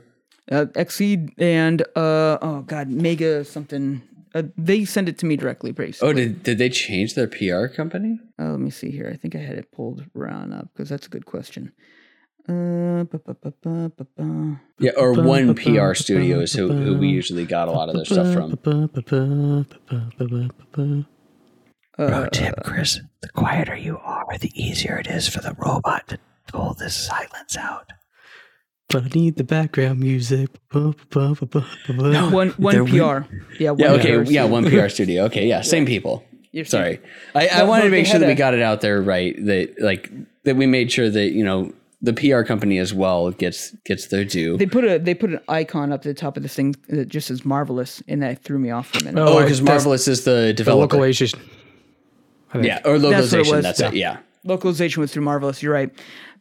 uh, 0.51 0.65
XSEED 0.73 1.33
and 1.37 1.81
uh, 1.95 2.37
oh 2.41 2.63
god, 2.65 2.87
Mega 2.89 3.43
something. 3.45 4.01
Uh, 4.35 4.43
they 4.57 4.85
send 4.85 5.09
it 5.09 5.17
to 5.19 5.25
me 5.25 5.35
directly, 5.35 5.71
basically. 5.71 6.09
Oh, 6.09 6.13
did 6.13 6.43
did 6.43 6.57
they 6.57 6.69
change 6.69 7.15
their 7.15 7.27
PR 7.27 7.67
company? 7.67 8.19
Uh, 8.39 8.51
let 8.51 8.59
me 8.59 8.69
see 8.69 8.91
here. 8.91 9.09
I 9.11 9.17
think 9.17 9.35
I 9.35 9.39
had 9.39 9.57
it 9.57 9.71
pulled 9.71 10.05
around 10.15 10.53
up 10.53 10.69
because 10.73 10.89
that's 10.89 11.07
a 11.07 11.09
good 11.09 11.25
question. 11.25 11.71
Uh, 12.47 13.03
ba, 13.03 13.19
ba, 13.23 13.35
ba. 14.17 14.61
Yeah, 14.79 14.91
or 14.97 15.13
one 15.13 15.53
PR 15.53 15.93
studio 15.93 16.39
is 16.39 16.53
who, 16.53 16.71
who 16.71 16.97
we 16.97 17.07
usually 17.09 17.45
got 17.45 17.67
a 17.67 17.71
lot 17.71 17.89
of 17.89 17.95
their 17.95 18.05
stuff 18.05 18.33
from. 18.33 18.57
Pro 21.95 22.27
tip, 22.29 22.55
Chris. 22.63 23.01
The 23.21 23.29
quieter 23.29 23.75
you 23.75 23.97
are, 23.97 24.25
the 24.39 24.51
easier 24.55 24.97
it 24.97 25.07
is 25.07 25.27
for 25.27 25.41
the 25.41 25.53
robot 25.59 26.07
to 26.07 26.19
pull 26.47 26.73
this 26.73 26.95
silence 26.95 27.57
out. 27.57 27.91
But 28.89 29.03
I 29.03 29.07
need 29.13 29.35
the 29.35 29.43
background 29.43 29.99
music. 29.99 30.49
one 30.71 30.95
one 32.57 32.85
PR. 32.85 32.91
weird. 32.91 33.25
Yeah, 33.59 33.71
one 33.71 33.79
Yeah, 33.79 33.91
okay, 33.93 34.17
PR. 34.17 34.21
yeah, 34.23 34.43
one 34.45 34.65
PR 34.65 34.87
studio. 34.89 35.25
Okay, 35.25 35.47
yeah, 35.47 35.61
same 35.61 35.85
people. 35.85 36.23
You're 36.51 36.65
Sorry, 36.65 36.99
I, 37.35 37.47
I 37.49 37.63
wanted 37.63 37.83
to 37.83 37.89
make 37.91 38.07
sure 38.07 38.13
had 38.13 38.21
that 38.23 38.27
we 38.27 38.33
got 38.33 38.55
it 38.55 38.61
out 38.63 38.81
there 38.81 38.99
right. 39.01 39.35
That 39.45 39.75
like 39.79 40.09
that 40.45 40.55
we 40.55 40.65
made 40.65 40.91
sure 40.91 41.07
that 41.07 41.31
you 41.33 41.45
know 41.45 41.71
the 42.01 42.13
PR 42.13 42.41
company 42.41 42.79
as 42.79 42.91
well 42.91 43.29
gets 43.29 43.71
gets 43.85 44.07
their 44.07 44.25
due. 44.25 44.57
They 44.57 44.65
put 44.65 44.83
a 44.83 44.97
they 44.97 45.13
put 45.13 45.29
an 45.33 45.39
icon 45.47 45.91
up 45.91 45.99
at 45.99 46.03
the 46.05 46.15
top 46.15 46.35
of 46.37 46.41
this 46.41 46.55
thing 46.55 46.75
that 46.87 47.07
just 47.09 47.27
says 47.27 47.45
marvelous, 47.45 48.01
and 48.07 48.23
that 48.23 48.43
threw 48.43 48.57
me 48.57 48.71
off 48.71 48.87
for 48.87 48.97
a 48.97 49.03
minute. 49.03 49.21
oh, 49.21 49.35
oh 49.35 49.37
I- 49.37 49.43
because 49.43 49.59
that's 49.61 49.67
Marvelous 49.85 50.07
is 50.07 50.23
the 50.23 50.31
The 50.47 50.53
developer. 50.53 50.95
localization. 50.95 51.39
Yeah, 52.55 52.79
or 52.83 52.93
what 52.93 52.95
it 52.95 53.03
localization. 53.03 53.55
was. 53.57 53.63
That's 53.63 53.79
it. 53.81 53.93
Yeah. 53.93 54.17
Localization 54.45 55.01
was 55.01 55.11
through 55.13 55.23
marvelous. 55.23 55.61
You're 55.61 55.73
right. 55.73 55.91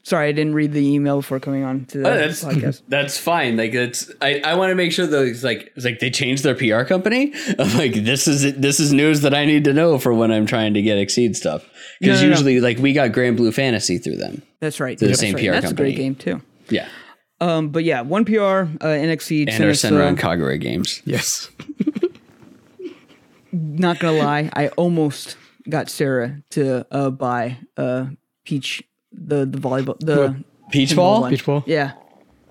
Sorry, 0.09 0.29
I 0.29 0.33
didn't 0.33 0.55
read 0.55 0.73
the 0.73 0.81
email 0.95 1.17
before 1.19 1.39
coming 1.39 1.65
on 1.65 1.85
to 1.87 1.99
the 1.99 2.09
Oh, 2.09 2.17
that's 2.17 2.43
podcast. 2.43 2.81
that's 2.89 3.19
fine. 3.19 3.59
Like 3.59 3.75
it's 3.75 4.11
I, 4.23 4.41
I 4.43 4.55
want 4.55 4.71
to 4.71 4.75
make 4.75 4.91
sure 4.91 5.07
that 5.07 5.23
it's 5.27 5.45
like 5.45 5.71
it's 5.77 5.85
like 5.85 5.99
they 5.99 6.09
changed 6.11 6.45
their 6.45 6.55
PR 6.55 6.85
company. 6.89 7.35
I'm 7.59 7.77
like 7.77 7.93
this 7.93 8.27
is 8.27 8.55
this 8.57 8.81
is 8.81 8.91
news 8.95 9.21
that 9.21 9.35
I 9.35 9.45
need 9.45 9.65
to 9.65 9.75
know 9.75 9.99
for 9.99 10.15
when 10.15 10.33
I'm 10.33 10.47
trying 10.47 10.73
to 10.75 10.81
get 10.81 10.97
XSEED 10.97 11.37
stuff 11.37 11.63
because 12.01 12.23
No, 12.23 12.29
no, 12.29 12.33
no. 12.33 12.37
usually 12.39 12.61
like 12.61 12.79
we 12.79 12.95
got 12.95 13.11
Granblue 13.11 13.53
Fantasy 13.53 13.99
through 13.99 14.17
them. 14.17 14.41
That's 14.61 14.81
right. 14.81 14.99
the 14.99 15.09
That's 15.09 15.21
same 15.21 15.35
right. 15.35 15.45
PR 15.47 15.53
That's 15.53 15.73
a 15.73 15.75
great 15.75 15.97
game 15.97 16.15
too. 16.15 16.41
Yeah, 16.71 16.89
Um, 17.43 17.69
but 17.69 17.85
yeah, 17.85 18.01
one 18.01 18.25
PR, 18.25 18.33
uh, 18.33 18.65
NXT, 18.81 19.43
and 19.53 19.63
our 19.65 19.75
sent 19.75 19.95
us, 19.95 20.09
and 20.09 20.19
Kagura 20.19 20.59
games. 20.59 21.03
Yes. 21.05 21.51
not 23.53 23.99
gonna 23.99 24.17
lie, 24.19 24.51
I 24.55 24.69
almost 24.69 25.37
got 25.69 25.89
Sarah 25.91 26.43
to 26.51 26.87
uh, 26.91 27.11
buy 27.11 27.59
uh, 27.77 28.07
Peach 28.45 28.83
the 29.13 29.47
the 29.47 29.59
volleyball 29.59 29.99
the 30.01 30.43
Peach 30.71 30.95
Ball. 30.95 31.23
one. 31.23 31.31
Beach 31.31 31.45
ball. 31.47 31.63
Yeah, 31.67 31.93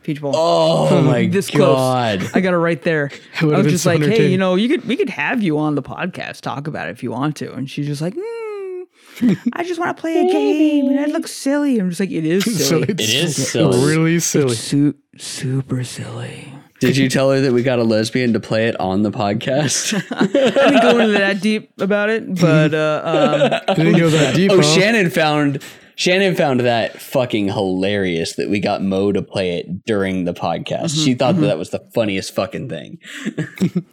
Peach 0.03 0.21
ball. 0.21 0.33
Oh 0.35 1.01
my 1.05 1.27
this 1.27 1.49
god! 1.49 2.19
close. 2.19 2.35
I 2.35 2.41
got 2.41 2.53
it 2.53 2.57
right 2.57 2.81
there. 2.81 3.11
I 3.41 3.45
was 3.45 3.67
just 3.67 3.85
like, 3.85 4.01
hey, 4.01 4.27
you 4.31 4.37
know, 4.37 4.55
you 4.55 4.67
could 4.69 4.85
we 4.87 4.95
could 4.95 5.09
have 5.09 5.43
you 5.43 5.57
on 5.59 5.75
the 5.75 5.83
podcast 5.83 6.41
talk 6.41 6.67
about 6.67 6.87
it 6.87 6.91
if 6.91 7.03
you 7.03 7.11
want 7.11 7.35
to. 7.37 7.53
And 7.53 7.69
she's 7.69 7.85
just 7.87 8.01
like, 8.01 8.15
hmm, 8.17 9.33
I 9.53 9.63
just 9.63 9.79
want 9.79 9.95
to 9.95 10.01
play 10.01 10.19
a 10.19 10.23
game, 10.31 10.87
and 10.87 10.97
that 10.97 11.09
looks 11.09 11.31
silly. 11.31 11.79
I'm 11.79 11.89
just 11.89 11.99
like, 11.99 12.11
it 12.11 12.25
is 12.25 12.43
silly. 12.67 12.85
It 12.89 12.99
is 13.01 13.49
silly. 13.51 13.85
Really 13.85 14.19
silly. 14.19 14.55
Su- 14.55 14.95
super 15.17 15.83
silly. 15.83 16.53
Did 16.79 16.95
you 16.95 17.09
tell 17.09 17.31
her 17.31 17.41
that 17.41 17.53
we 17.53 17.63
got 17.63 17.79
a 17.79 17.83
lesbian 17.83 18.33
to 18.33 18.39
play 18.39 18.67
it 18.67 18.79
on 18.79 19.01
the 19.01 19.09
podcast? 19.09 19.95
I 20.11 20.27
didn't 20.27 20.81
go 20.83 20.99
into 20.99 21.13
that 21.13 21.41
deep 21.41 21.71
about 21.81 22.09
it, 22.11 22.35
but 22.39 22.71
uh, 22.75 23.61
um, 23.67 23.75
Didn't 23.75 23.97
go 23.97 24.09
that 24.11 24.35
deep. 24.35 24.51
oh, 24.51 24.57
huh? 24.57 24.61
Shannon 24.61 25.09
found 25.09 25.63
Shannon 25.97 26.35
found 26.35 26.59
that 26.59 27.01
fucking 27.01 27.47
hilarious 27.47 28.35
that 28.35 28.49
we 28.49 28.59
got 28.59 28.83
Mo 28.83 29.11
to 29.11 29.21
play 29.23 29.57
it 29.57 29.83
during 29.83 30.25
the 30.25 30.33
podcast. 30.33 31.03
she 31.03 31.15
thought 31.15 31.35
that 31.35 31.41
that 31.41 31.57
was 31.57 31.71
the 31.71 31.79
funniest 31.93 32.33
fucking 32.33 32.69
thing. 32.69 32.99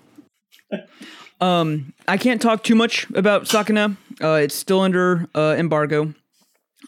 Um, 1.40 1.93
I 2.09 2.16
can't 2.16 2.40
talk 2.40 2.62
too 2.62 2.74
much 2.74 3.10
about 3.10 3.44
Sakuna. 3.44 3.97
Uh, 4.22 4.35
it's 4.43 4.55
still 4.55 4.81
under 4.81 5.28
uh, 5.35 5.56
embargo, 5.59 6.14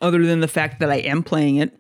other 0.01 0.25
than 0.25 0.41
the 0.41 0.49
fact 0.49 0.81
that 0.81 0.91
I 0.91 0.97
am 0.97 1.23
playing 1.23 1.57
it. 1.57 1.79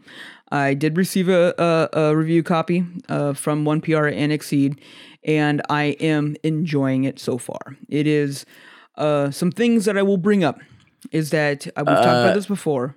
I 0.50 0.74
did 0.74 0.96
receive 0.96 1.28
a, 1.28 1.54
a, 1.56 1.98
a 2.00 2.16
review 2.16 2.42
copy 2.42 2.84
uh, 3.08 3.32
from 3.32 3.64
one 3.64 3.80
PR 3.80 4.06
and 4.08 4.30
XSEED, 4.32 4.78
and 5.24 5.62
I 5.70 5.96
am 6.00 6.36
enjoying 6.42 7.04
it 7.04 7.18
so 7.18 7.38
far. 7.38 7.76
It 7.88 8.06
is 8.06 8.44
uh, 8.96 9.30
some 9.30 9.52
things 9.52 9.86
that 9.86 9.96
I 9.96 10.02
will 10.02 10.18
bring 10.18 10.44
up 10.44 10.60
is 11.12 11.30
that 11.30 11.66
uh, 11.68 11.84
we've 11.86 11.96
talked 11.96 12.06
about 12.06 12.34
this 12.34 12.46
before. 12.46 12.96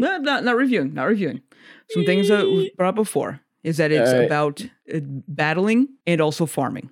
No, 0.00 0.18
not 0.18 0.44
not 0.44 0.56
reviewing, 0.56 0.94
not 0.94 1.04
reviewing. 1.04 1.42
Some 1.90 2.04
things 2.04 2.28
that 2.28 2.44
we've 2.46 2.76
brought 2.76 2.90
up 2.90 2.94
before 2.96 3.40
is 3.62 3.76
that 3.76 3.92
it's 3.92 4.10
Alright. 4.10 4.26
about 4.26 4.66
uh, 4.92 5.00
battling 5.02 5.88
and 6.06 6.20
also 6.20 6.46
farming 6.46 6.90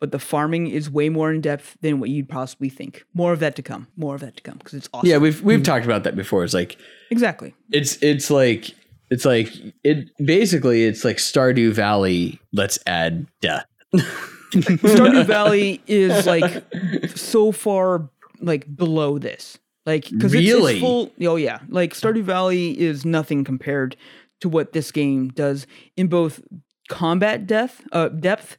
but 0.00 0.12
the 0.12 0.18
farming 0.18 0.68
is 0.68 0.90
way 0.90 1.08
more 1.08 1.32
in 1.32 1.40
depth 1.40 1.76
than 1.80 1.98
what 2.00 2.10
you'd 2.10 2.28
possibly 2.28 2.68
think. 2.68 3.04
More 3.14 3.32
of 3.32 3.40
that 3.40 3.56
to 3.56 3.62
come. 3.62 3.88
More 3.96 4.14
of 4.14 4.20
that 4.20 4.36
to 4.36 4.42
come 4.42 4.58
because 4.58 4.74
it's 4.74 4.88
awesome. 4.92 5.08
Yeah, 5.08 5.18
we've 5.18 5.42
we've 5.42 5.62
talked 5.62 5.84
about 5.84 6.04
that 6.04 6.16
before. 6.16 6.44
It's 6.44 6.54
like 6.54 6.76
exactly. 7.10 7.54
it's 7.70 8.00
it's 8.02 8.30
like 8.30 8.70
it's 9.10 9.24
like 9.24 9.48
it 9.84 10.08
basically 10.24 10.84
it's 10.84 11.04
like 11.04 11.16
Stardew 11.16 11.72
Valley. 11.72 12.40
Let's 12.52 12.78
add 12.86 13.26
death. 13.40 13.66
Stardew 14.52 15.26
Valley 15.26 15.82
is 15.86 16.26
like 16.26 16.64
so 17.16 17.52
far 17.52 18.08
like 18.40 18.74
below 18.74 19.18
this. 19.18 19.58
Like 19.88 20.10
because 20.10 20.34
Really? 20.34 20.74
it's, 20.74 20.82
it's 20.82 20.86
full. 20.86 21.10
Oh 21.22 21.36
yeah, 21.36 21.60
like 21.70 21.94
Stardew 21.94 22.22
Valley 22.22 22.78
is 22.78 23.06
nothing 23.06 23.42
compared 23.42 23.96
to 24.42 24.48
what 24.50 24.74
this 24.74 24.92
game 24.92 25.28
does 25.30 25.66
in 25.96 26.08
both 26.08 26.42
combat 26.90 27.46
depth, 27.46 27.82
uh, 27.92 28.08
depth, 28.08 28.58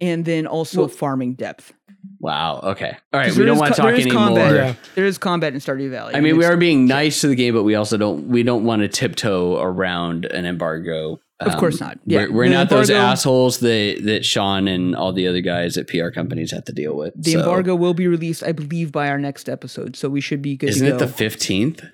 and 0.00 0.24
then 0.24 0.46
also 0.46 0.86
farming 0.86 1.34
depth. 1.34 1.72
Wow. 2.20 2.60
Okay. 2.62 2.96
All 3.12 3.20
right. 3.20 3.34
We 3.34 3.44
don't 3.44 3.58
want 3.58 3.74
to 3.74 3.82
co- 3.82 3.88
talk 3.90 3.98
is 3.98 4.06
anymore. 4.06 4.26
combat. 4.26 4.54
Yeah. 4.54 4.74
There 4.94 5.04
is 5.04 5.18
combat 5.18 5.52
in 5.52 5.58
Stardew 5.58 5.90
Valley. 5.90 6.14
I 6.14 6.20
mean, 6.20 6.36
we 6.36 6.44
are 6.44 6.56
being 6.56 6.86
nice 6.86 7.20
to 7.22 7.26
the 7.26 7.34
game, 7.34 7.54
but 7.54 7.64
we 7.64 7.74
also 7.74 7.96
don't 7.96 8.28
we 8.28 8.44
don't 8.44 8.62
want 8.64 8.82
to 8.82 8.88
tiptoe 8.88 9.58
around 9.60 10.26
an 10.26 10.46
embargo. 10.46 11.18
Of 11.40 11.56
course 11.56 11.78
not. 11.80 11.98
Yeah. 12.04 12.26
we're, 12.26 12.32
we're 12.32 12.48
not 12.48 12.68
those 12.68 12.90
assholes 12.90 13.58
that 13.60 14.00
that 14.04 14.24
Sean 14.24 14.66
and 14.66 14.96
all 14.96 15.12
the 15.12 15.28
other 15.28 15.40
guys 15.40 15.76
at 15.78 15.86
PR 15.86 16.08
companies 16.10 16.50
have 16.50 16.64
to 16.64 16.72
deal 16.72 16.96
with. 16.96 17.14
The 17.16 17.32
So- 17.32 17.38
embargo 17.40 17.74
will 17.76 17.94
be 17.94 18.08
released, 18.08 18.42
I 18.42 18.52
believe, 18.52 18.90
by 18.90 19.08
our 19.08 19.18
next 19.18 19.48
episode, 19.48 19.94
so 19.96 20.08
we 20.08 20.20
should 20.20 20.42
be 20.42 20.56
good 20.56 20.70
isn't 20.70 20.86
it 20.86 20.98
the 20.98 21.06
fifteenth? 21.06 21.84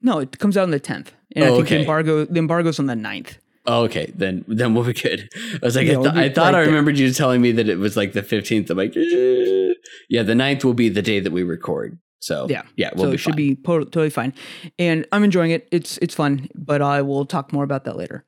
no, 0.00 0.18
it 0.20 0.38
comes 0.38 0.56
out 0.56 0.64
on 0.64 0.70
the 0.70 0.80
tenth, 0.80 1.12
and 1.34 1.44
I 1.44 1.48
Oh, 1.48 1.56
think 1.56 1.68
the 1.68 1.80
embargo 1.80 2.24
the 2.24 2.38
embargo's 2.38 2.78
on 2.78 2.86
the 2.86 2.94
9th. 2.94 3.38
Oh, 3.66 3.82
okay, 3.84 4.12
then 4.14 4.44
then 4.48 4.74
we'll 4.74 4.84
be 4.84 4.92
good. 4.92 5.28
I 5.54 5.58
was 5.66 5.74
like, 5.76 5.86
Yeah, 5.86 5.94
I, 5.94 5.98
we'll 5.98 6.12
be 6.12 6.20
I 6.20 6.28
thought 6.28 6.52
right 6.52 6.60
I 6.60 6.60
there. 6.62 6.66
remembered 6.66 6.98
you 6.98 7.12
telling 7.12 7.40
me 7.42 7.52
that 7.52 7.68
it 7.68 7.78
was 7.78 7.96
like 7.96 8.12
the 8.12 8.22
fifteenth. 8.22 8.70
I'm 8.70 8.76
like, 8.78 8.96
eh. 8.96 9.72
yeah, 10.08 10.22
the 10.22 10.34
9th 10.34 10.62
will 10.64 10.74
be 10.74 10.88
the 10.88 11.02
day 11.02 11.18
that 11.20 11.32
we 11.32 11.42
record. 11.42 11.98
So 12.20 12.46
Yeah, 12.48 12.62
yeah, 12.76 12.90
we'll 12.94 13.06
so 13.06 13.10
be 13.10 13.14
it 13.14 13.18
should 13.18 13.30
fine. 13.32 13.36
be 13.36 13.56
totally 13.56 14.10
fine, 14.10 14.32
and 14.78 15.06
I'm 15.10 15.24
enjoying 15.24 15.50
it. 15.50 15.66
It's 15.72 15.98
it's 15.98 16.14
fun, 16.14 16.48
but 16.54 16.80
I 16.80 17.02
will 17.02 17.24
talk 17.26 17.52
more 17.52 17.64
about 17.64 17.82
that 17.84 17.96
later. 17.96 18.24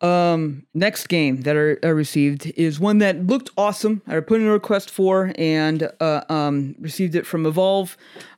Um, 0.00 0.66
next 0.72 1.08
game 1.08 1.42
that 1.42 1.56
I, 1.56 1.86
I 1.86 1.90
received 1.90 2.46
is 2.56 2.80
one 2.80 2.98
that 2.98 3.26
looked 3.26 3.50
awesome. 3.56 4.00
I 4.06 4.18
put 4.20 4.40
in 4.40 4.46
a 4.46 4.52
request 4.52 4.90
for 4.90 5.32
and 5.36 5.90
uh, 6.00 6.22
um, 6.28 6.74
received 6.78 7.14
it 7.14 7.26
from 7.26 7.44
Evolve, 7.44 7.96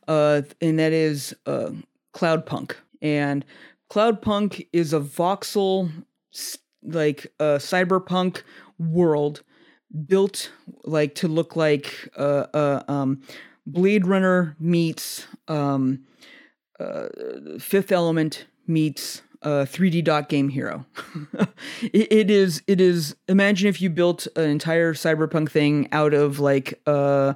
uh, 0.09 0.43
and 0.61 0.79
that 0.79 0.93
is 0.93 1.37
uh, 1.47 1.71
Cloudpunk. 2.15 2.75
And 3.01 3.45
Cloudpunk 3.91 4.67
is 4.73 4.93
a 4.93 5.01
voxel, 5.01 5.93
like 6.83 7.33
a 7.39 7.59
cyberpunk 7.59 8.43
world 8.79 9.43
built 10.07 10.51
like 10.85 11.15
to 11.17 11.29
look 11.29 11.55
like 11.55 12.09
uh, 12.17 12.47
uh, 12.55 12.83
um, 12.89 13.23
Blade 13.67 14.07
Runner 14.07 14.57
meets 14.59 15.27
um, 15.49 16.05
uh, 16.81 17.09
Fifth 17.59 17.93
Element 17.93 18.47
meets 18.67 19.23
uh, 19.43 19.65
3D 19.65 20.05
Dot 20.05 20.29
Game 20.29 20.49
Hero. 20.49 20.87
it, 21.83 22.13
it 22.13 22.31
is 22.31 22.63
it 22.67 22.81
is 22.81 23.17
imagine 23.29 23.69
if 23.69 23.81
you 23.81 23.91
built 23.91 24.27
an 24.37 24.49
entire 24.51 24.95
cyberpunk 24.95 25.51
thing 25.51 25.89
out 25.93 26.15
of 26.15 26.41
like 26.41 26.81
uh, 26.87 27.35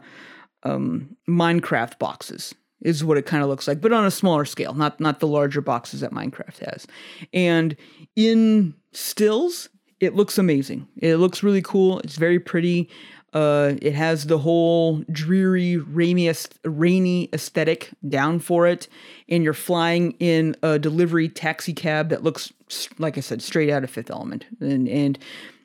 um, 0.62 1.16
Minecraft 1.28 1.98
boxes 1.98 2.54
is 2.82 3.02
what 3.02 3.16
it 3.18 3.26
kind 3.26 3.42
of 3.42 3.48
looks 3.48 3.66
like, 3.66 3.80
but 3.80 3.92
on 3.92 4.04
a 4.04 4.10
smaller 4.10 4.44
scale, 4.44 4.74
not 4.74 5.00
not 5.00 5.20
the 5.20 5.26
larger 5.26 5.60
boxes 5.60 6.00
that 6.00 6.12
Minecraft 6.12 6.58
has. 6.70 6.86
And 7.32 7.76
in 8.14 8.74
stills, 8.92 9.68
it 10.00 10.14
looks 10.14 10.38
amazing. 10.38 10.86
It 10.96 11.16
looks 11.16 11.42
really 11.42 11.62
cool. 11.62 12.00
It's 12.00 12.16
very 12.16 12.38
pretty. 12.38 12.88
Uh, 13.36 13.76
it 13.82 13.92
has 13.92 14.28
the 14.28 14.38
whole 14.38 15.04
dreary, 15.12 15.76
rainy, 15.76 16.32
rainy 16.64 17.28
aesthetic 17.34 17.90
down 18.08 18.38
for 18.38 18.66
it, 18.66 18.88
and 19.28 19.44
you're 19.44 19.52
flying 19.52 20.12
in 20.12 20.56
a 20.62 20.78
delivery 20.78 21.28
taxi 21.28 21.74
cab 21.74 22.08
that 22.08 22.22
looks, 22.22 22.50
like 22.98 23.18
I 23.18 23.20
said, 23.20 23.42
straight 23.42 23.68
out 23.68 23.84
of 23.84 23.90
Fifth 23.90 24.10
Element, 24.10 24.46
and 24.58 24.88
and 24.88 25.18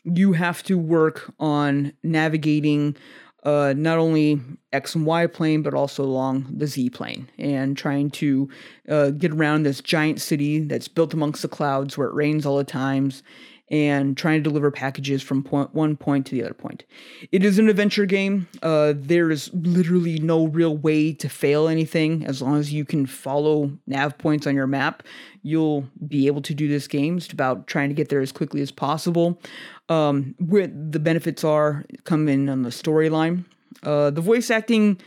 you 0.03 0.33
have 0.33 0.63
to 0.63 0.77
work 0.77 1.33
on 1.39 1.93
navigating 2.03 2.97
uh, 3.43 3.73
not 3.77 3.97
only 3.97 4.41
X 4.73 4.93
and 4.93 5.05
Y 5.05 5.25
plane, 5.27 5.61
but 5.61 5.73
also 5.73 6.03
along 6.03 6.47
the 6.53 6.67
Z 6.67 6.89
plane, 6.89 7.29
and 7.37 7.77
trying 7.77 8.09
to 8.11 8.49
uh, 8.89 9.11
get 9.11 9.31
around 9.31 9.63
this 9.63 9.79
giant 9.79 10.19
city 10.19 10.59
that's 10.59 10.89
built 10.89 11.13
amongst 11.13 11.41
the 11.41 11.47
clouds 11.47 11.97
where 11.97 12.09
it 12.09 12.15
rains 12.15 12.45
all 12.45 12.57
the 12.57 12.65
times, 12.65 13.23
and 13.71 14.17
trying 14.17 14.43
to 14.43 14.47
deliver 14.47 14.69
packages 14.69 15.23
from 15.23 15.41
point 15.41 15.73
one 15.73 15.95
point 15.95 16.25
to 16.27 16.35
the 16.35 16.43
other 16.43 16.53
point. 16.53 16.83
It 17.31 17.45
is 17.45 17.57
an 17.57 17.69
adventure 17.69 18.05
game. 18.05 18.47
Uh, 18.61 18.93
there 18.95 19.31
is 19.31 19.49
literally 19.53 20.19
no 20.19 20.47
real 20.47 20.75
way 20.75 21.13
to 21.13 21.29
fail 21.29 21.69
anything 21.69 22.25
as 22.25 22.41
long 22.41 22.57
as 22.57 22.73
you 22.73 22.83
can 22.83 23.05
follow 23.05 23.71
nav 23.87 24.17
points 24.17 24.45
on 24.45 24.55
your 24.55 24.67
map. 24.67 25.03
You'll 25.41 25.85
be 26.05 26.27
able 26.27 26.41
to 26.41 26.53
do 26.53 26.67
this 26.67 26.85
game. 26.85 27.17
It's 27.17 27.31
about 27.31 27.65
trying 27.65 27.89
to 27.89 27.95
get 27.95 28.09
there 28.09 28.19
as 28.19 28.33
quickly 28.33 28.61
as 28.61 28.71
possible. 28.71 29.39
Um, 29.87 30.35
where 30.37 30.67
the 30.67 30.99
benefits 30.99 31.43
are 31.43 31.85
come 32.03 32.27
in 32.27 32.49
on 32.49 32.61
the 32.61 32.69
storyline. 32.69 33.45
Uh, 33.83 34.09
the 34.09 34.21
voice 34.21 34.51
acting 34.51 34.99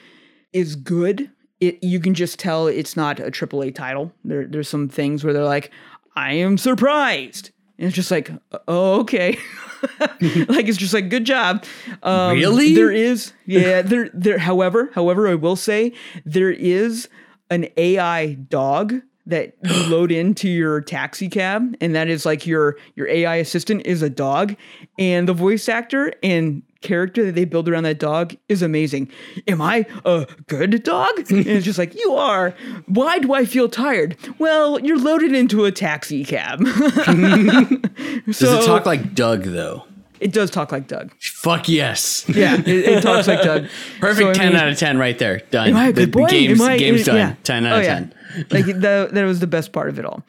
is 0.53 0.75
good. 0.75 1.31
It 1.61 1.83
you 1.83 2.01
can 2.01 2.15
just 2.15 2.39
tell 2.39 2.67
it's 2.67 2.97
not 2.97 3.21
a 3.21 3.25
AAA 3.25 3.75
title. 3.75 4.11
There 4.25 4.47
there's 4.47 4.69
some 4.69 4.89
things 4.89 5.23
where 5.23 5.35
they're 5.35 5.45
like, 5.45 5.71
I 6.17 6.33
am 6.33 6.57
surprised. 6.59 7.51
And 7.79 7.89
it's 7.89 7.97
just 7.97 8.11
like, 8.11 8.31
oh, 8.69 9.01
okay. 9.01 9.39
like 10.01 10.67
it's 10.69 10.79
just 10.79 10.95
like, 10.95 11.09
good 11.09 11.25
job. 11.25 11.65
Um, 12.03 12.33
Really? 12.33 12.75
There 12.75 12.93
is, 12.93 13.33
yeah. 13.47 13.83
There, 13.83 14.11
there. 14.15 14.39
However, 14.39 14.91
however, 14.95 15.29
I 15.29 15.35
will 15.35 15.57
say 15.57 15.93
there 16.25 16.53
is 16.53 17.09
an 17.51 17.69
AI 17.77 18.35
dog 18.35 19.03
that 19.27 19.55
you 19.63 19.87
load 19.89 20.13
into 20.13 20.49
your 20.49 20.81
taxi 20.81 21.29
cab, 21.29 21.77
and 21.81 21.95
that 21.95 22.09
is 22.09 22.25
like 22.25 22.47
your 22.47 22.77
your 22.95 23.09
AI 23.09 23.37
assistant 23.37 23.87
is 23.87 24.03
a 24.03 24.11
dog, 24.11 24.55
and 24.99 25.29
the 25.29 25.35
voice 25.35 25.69
actor 25.69 26.13
and 26.23 26.63
character 26.85 27.25
that 27.25 27.35
they 27.35 27.45
build 27.45 27.69
around 27.69 27.83
that 27.83 27.99
dog 27.99 28.37
is 28.49 28.63
amazing. 28.63 29.11
Am 29.49 29.61
I 29.61 29.87
a 30.05 30.27
good 30.47 30.85
dog? 30.85 31.11
And 31.31 31.47
it's 31.49 31.65
just 31.65 31.79
like, 31.79 31.95
you 31.97 32.15
are. 32.15 32.55
Why 32.87 33.19
do 33.19 33.35
I 33.35 33.45
feel 33.45 33.69
tired? 33.69 34.17
Well, 34.39 34.79
you're 34.79 34.99
loaded 34.99 35.35
into 35.35 35.65
a 35.65 35.73
taxi 35.73 36.25
cab. 36.25 36.61
Does 36.65 38.39
so 38.39 38.61
it 38.61 38.67
talk 38.67 38.87
like 38.87 39.15
Doug 39.15 39.43
though? 39.45 39.85
it 40.21 40.33
does 40.33 40.51
talk 40.51 40.73
like 40.73 40.87
Doug. 40.87 41.13
Fuck 41.21 41.69
yes. 41.69 42.25
Yeah, 42.29 42.55
it, 42.55 42.67
it 42.69 43.03
talks 43.03 43.29
like 43.29 43.43
Doug. 43.43 43.67
Perfect 44.01 44.19
So, 44.19 44.31
I 44.31 44.33
10 44.33 44.53
mean- 44.53 44.57
out 44.57 44.69
of 44.69 44.79
10 44.79 44.97
right 44.97 45.19
there. 45.19 45.39
Done. 45.51 45.69
Am 45.69 45.77
I 45.77 45.89
a 45.89 45.93
the, 45.93 46.03
good 46.03 46.13
boy? 46.13 46.27
the 46.29 46.47
game's, 46.47 46.61
Am 46.61 46.67
I, 46.67 46.79
game's 46.79 47.05
done. 47.05 47.17
yeah. 47.17 47.35
10 47.43 47.67
out 47.67 47.73
oh, 47.75 47.79
of 47.79 47.85
yeah. 47.85 47.99
10. 47.99 48.15
like 48.51 48.67
that, 48.81 49.11
that 49.13 49.25
was 49.25 49.41
the 49.41 49.47
best 49.47 49.73
part 49.73 49.91
of 49.91 49.99
it 49.99 50.07
all. 50.07 50.23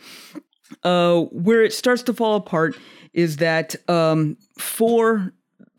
Uh, 0.83 1.21
where 1.31 1.63
it 1.63 1.71
starts 1.71 2.03
to 2.03 2.13
fall 2.13 2.35
apart 2.35 2.75
is 3.13 3.37
that 3.37 3.75
um, 3.89 4.35
for 4.57 5.31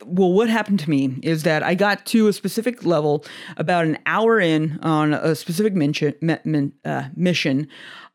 well, 0.06 0.32
what 0.32 0.48
happened 0.48 0.80
to 0.80 0.90
me 0.90 1.18
is 1.22 1.42
that 1.42 1.62
I 1.62 1.74
got 1.74 2.06
to 2.06 2.28
a 2.28 2.32
specific 2.32 2.84
level 2.84 3.24
about 3.56 3.84
an 3.84 3.98
hour 4.06 4.40
in 4.40 4.78
on 4.82 5.12
a 5.12 5.34
specific 5.34 5.74
min- 5.74 6.72
uh, 6.84 7.08
mission, 7.14 7.68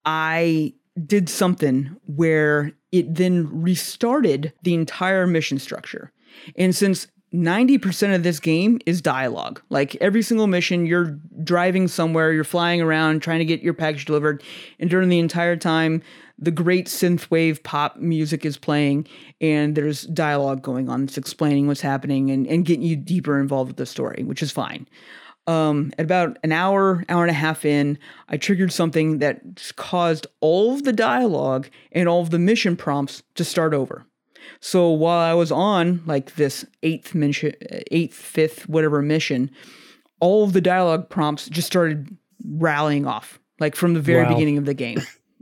I 0.05 0.73
did 1.05 1.29
something 1.29 1.95
where 2.05 2.71
it 2.91 3.13
then 3.15 3.49
restarted 3.61 4.53
the 4.63 4.73
entire 4.73 5.27
mission 5.27 5.59
structure. 5.59 6.11
And 6.55 6.75
since 6.75 7.07
90% 7.33 8.13
of 8.13 8.23
this 8.23 8.39
game 8.39 8.79
is 8.85 9.01
dialogue. 9.01 9.61
Like 9.69 9.95
every 9.95 10.21
single 10.21 10.47
mission, 10.47 10.85
you're 10.85 11.17
driving 11.43 11.87
somewhere, 11.87 12.33
you're 12.33 12.43
flying 12.43 12.81
around 12.81 13.21
trying 13.21 13.39
to 13.39 13.45
get 13.45 13.61
your 13.61 13.73
package 13.73 14.05
delivered. 14.05 14.43
And 14.79 14.89
during 14.89 15.07
the 15.07 15.19
entire 15.19 15.55
time, 15.55 16.01
the 16.41 16.51
great 16.51 16.87
synthwave 16.87 17.61
pop 17.63 17.97
music 17.97 18.45
is 18.45 18.57
playing, 18.57 19.07
and 19.39 19.75
there's 19.75 20.03
dialogue 20.03 20.61
going 20.63 20.89
on. 20.89 21.03
It's 21.03 21.17
explaining 21.17 21.67
what's 21.67 21.81
happening 21.81 22.31
and, 22.31 22.47
and 22.47 22.65
getting 22.65 22.81
you 22.81 22.95
deeper 22.95 23.39
involved 23.39 23.69
with 23.69 23.77
the 23.77 23.85
story, 23.85 24.23
which 24.23 24.41
is 24.41 24.51
fine. 24.51 24.87
Um, 25.47 25.91
at 25.97 26.05
about 26.05 26.37
an 26.43 26.51
hour, 26.51 27.03
hour 27.09 27.23
and 27.23 27.31
a 27.31 27.33
half 27.35 27.65
in, 27.65 27.97
I 28.29 28.37
triggered 28.37 28.71
something 28.71 29.19
that 29.19 29.71
caused 29.75 30.27
all 30.39 30.73
of 30.73 30.83
the 30.83 30.93
dialogue 30.93 31.69
and 31.91 32.07
all 32.09 32.21
of 32.21 32.29
the 32.29 32.39
mission 32.39 32.75
prompts 32.75 33.23
to 33.35 33.43
start 33.43 33.73
over. 33.73 34.05
So 34.59 34.89
while 34.91 35.19
I 35.19 35.33
was 35.33 35.51
on 35.51 36.01
like 36.05 36.35
this 36.35 36.65
eighth 36.83 37.15
mission, 37.15 37.53
eighth, 37.91 38.15
fifth, 38.15 38.67
whatever 38.69 39.01
mission, 39.01 39.49
all 40.19 40.43
of 40.43 40.53
the 40.53 40.61
dialogue 40.61 41.09
prompts 41.09 41.49
just 41.49 41.67
started 41.67 42.15
rallying 42.45 43.07
off, 43.07 43.39
like 43.59 43.75
from 43.75 43.93
the 43.93 43.99
very 44.01 44.23
Wow. 44.23 44.29
beginning 44.33 44.57
of 44.57 44.65
the 44.65 44.73
game, 44.75 45.01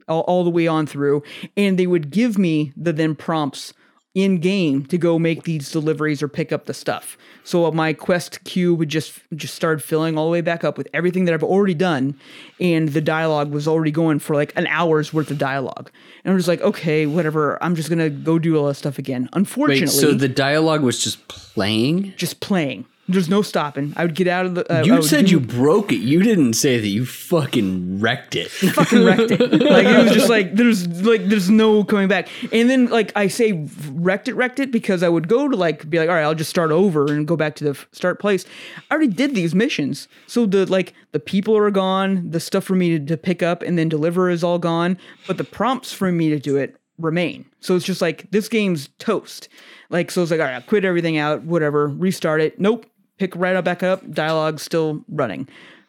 all, 0.09 0.21
all 0.21 0.43
the 0.43 0.49
way 0.49 0.67
on 0.67 0.85
through. 0.85 1.23
And 1.55 1.77
they 1.77 1.87
would 1.87 2.09
give 2.09 2.37
me 2.37 2.73
the 2.75 2.91
then 2.91 3.15
prompts 3.15 3.73
in 4.15 4.39
game 4.39 4.85
to 4.85 4.97
go 4.97 5.19
make 5.19 5.43
these 5.43 5.71
deliveries 5.71 6.23
or 6.23 6.27
pick 6.27 6.51
up 6.51 6.65
the 6.65 6.73
stuff. 6.73 7.17
So 7.43 7.69
my 7.71 7.93
quest 7.93 8.43
queue 8.43 8.73
would 8.75 8.89
just 8.89 9.19
just 9.35 9.55
start 9.55 9.81
filling 9.81 10.17
all 10.17 10.25
the 10.25 10.31
way 10.31 10.41
back 10.41 10.63
up 10.63 10.77
with 10.77 10.87
everything 10.93 11.25
that 11.25 11.33
I've 11.33 11.43
already 11.43 11.73
done, 11.75 12.19
and 12.59 12.89
the 12.89 13.01
dialogue 13.01 13.51
was 13.51 13.67
already 13.67 13.91
going 13.91 14.19
for 14.19 14.35
like 14.35 14.51
an 14.55 14.67
hour's 14.67 15.13
worth 15.13 15.31
of 15.31 15.37
dialogue. 15.37 15.91
And 16.23 16.31
I'm 16.31 16.37
just 16.37 16.47
like, 16.47 16.61
okay, 16.61 17.05
whatever. 17.05 17.61
I'm 17.63 17.75
just 17.75 17.89
gonna 17.89 18.09
go 18.09 18.39
do 18.39 18.57
all 18.57 18.67
that 18.67 18.75
stuff 18.75 18.97
again. 18.99 19.29
Unfortunately, 19.33 19.85
Wait, 19.85 19.89
so 19.89 20.13
the 20.13 20.27
dialogue 20.27 20.81
was 20.81 21.03
just 21.03 21.27
playing? 21.27 22.13
just 22.17 22.39
playing. 22.39 22.85
There's 23.09 23.27
no 23.27 23.41
stopping. 23.41 23.93
I 23.97 24.05
would 24.05 24.13
get 24.15 24.27
out 24.27 24.45
of 24.45 24.53
the. 24.55 24.71
Uh, 24.71 24.83
You 24.83 25.01
said 25.01 25.25
do- 25.25 25.31
you 25.31 25.39
broke 25.39 25.91
it. 25.91 25.97
You 25.97 26.21
didn't 26.21 26.53
say 26.53 26.79
that 26.79 26.87
you 26.87 27.05
fucking 27.05 27.99
wrecked 27.99 28.35
it. 28.35 28.49
fucking 28.51 29.03
wrecked 29.03 29.31
it. 29.31 29.39
Like 29.69 29.85
it 29.87 30.03
was 30.03 30.13
just 30.13 30.29
like 30.29 30.55
there's 30.55 30.87
like 31.03 31.25
there's 31.25 31.49
no 31.49 31.83
coming 31.83 32.07
back. 32.07 32.27
And 32.53 32.69
then 32.69 32.87
like 32.89 33.11
I 33.15 33.27
say 33.27 33.67
wrecked 33.91 34.27
it, 34.27 34.33
wrecked 34.35 34.59
it 34.59 34.71
because 34.71 35.03
I 35.03 35.09
would 35.09 35.27
go 35.27 35.47
to 35.47 35.55
like 35.55 35.89
be 35.89 35.97
like, 35.99 36.07
all 36.09 36.15
right, 36.15 36.23
I'll 36.23 36.35
just 36.35 36.49
start 36.49 36.71
over 36.71 37.11
and 37.11 37.27
go 37.27 37.35
back 37.35 37.55
to 37.55 37.63
the 37.63 37.69
f- 37.71 37.87
start 37.91 38.19
place. 38.19 38.45
I 38.89 38.93
already 38.95 39.11
did 39.11 39.33
these 39.35 39.55
missions, 39.55 40.07
so 40.27 40.45
the 40.45 40.65
like 40.67 40.93
the 41.11 41.19
people 41.19 41.57
are 41.57 41.71
gone, 41.71 42.29
the 42.29 42.39
stuff 42.39 42.63
for 42.63 42.75
me 42.75 42.97
to, 42.99 43.05
to 43.05 43.17
pick 43.17 43.41
up 43.41 43.63
and 43.63 43.77
then 43.77 43.89
deliver 43.89 44.29
is 44.29 44.43
all 44.43 44.59
gone, 44.59 44.97
but 45.27 45.37
the 45.37 45.43
prompts 45.43 45.91
for 45.91 46.11
me 46.11 46.29
to 46.29 46.37
do 46.39 46.57
it 46.57 46.75
remain. 46.99 47.45
So 47.61 47.75
it's 47.75 47.85
just 47.85 48.01
like 48.01 48.29
this 48.31 48.47
game's 48.49 48.89
toast. 48.99 49.49
Like 49.89 50.11
so 50.11 50.21
it's 50.21 50.31
like 50.31 50.39
all 50.39 50.45
right, 50.45 50.55
I'll 50.55 50.61
quit 50.61 50.85
everything 50.85 51.17
out, 51.17 51.43
whatever, 51.43 51.87
restart 51.87 52.41
it. 52.41 52.59
Nope, 52.59 52.85
pick 53.19 53.35
right 53.35 53.55
up 53.55 53.65
back 53.65 53.83
up. 53.83 54.09
Dialogue 54.11 54.59
still 54.59 55.03
running. 55.09 55.47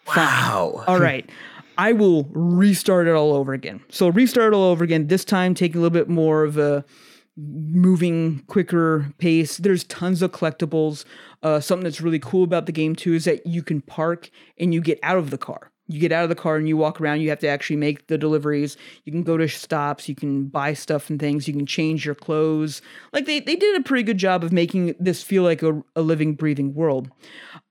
Wow. 0.08 0.84
All 0.86 0.98
right. 0.98 1.28
I 1.78 1.92
will 1.92 2.24
restart 2.32 3.06
it 3.06 3.14
all 3.14 3.32
over 3.32 3.54
again. 3.54 3.80
So 3.88 4.08
restart 4.08 4.52
it 4.52 4.56
all 4.56 4.64
over 4.64 4.84
again. 4.84 5.06
This 5.06 5.24
time, 5.24 5.54
take 5.54 5.74
a 5.74 5.78
little 5.78 5.90
bit 5.90 6.08
more 6.08 6.44
of 6.44 6.58
a 6.58 6.84
moving, 7.36 8.42
quicker 8.48 9.14
pace. 9.18 9.56
There's 9.56 9.84
tons 9.84 10.20
of 10.20 10.32
collectibles. 10.32 11.04
Uh, 11.42 11.60
something 11.60 11.84
that's 11.84 12.02
really 12.02 12.18
cool 12.18 12.44
about 12.44 12.66
the 12.66 12.72
game 12.72 12.94
too 12.94 13.14
is 13.14 13.24
that 13.24 13.46
you 13.46 13.62
can 13.62 13.80
park 13.80 14.30
and 14.58 14.74
you 14.74 14.82
get 14.82 14.98
out 15.02 15.16
of 15.16 15.30
the 15.30 15.38
car. 15.38 15.70
You 15.92 15.98
get 15.98 16.12
out 16.12 16.22
of 16.22 16.28
the 16.28 16.36
car 16.36 16.56
and 16.56 16.68
you 16.68 16.76
walk 16.76 17.00
around. 17.00 17.20
You 17.20 17.30
have 17.30 17.40
to 17.40 17.48
actually 17.48 17.76
make 17.76 18.06
the 18.06 18.16
deliveries. 18.16 18.76
You 19.04 19.12
can 19.12 19.24
go 19.24 19.36
to 19.36 19.48
stops. 19.48 20.08
You 20.08 20.14
can 20.14 20.46
buy 20.46 20.72
stuff 20.72 21.10
and 21.10 21.18
things. 21.18 21.48
You 21.48 21.54
can 21.54 21.66
change 21.66 22.06
your 22.06 22.14
clothes. 22.14 22.80
Like 23.12 23.26
they, 23.26 23.40
they 23.40 23.56
did 23.56 23.80
a 23.80 23.82
pretty 23.82 24.04
good 24.04 24.18
job 24.18 24.44
of 24.44 24.52
making 24.52 24.94
this 25.00 25.22
feel 25.22 25.42
like 25.42 25.62
a, 25.62 25.82
a 25.96 26.02
living, 26.02 26.34
breathing 26.34 26.74
world. 26.74 27.10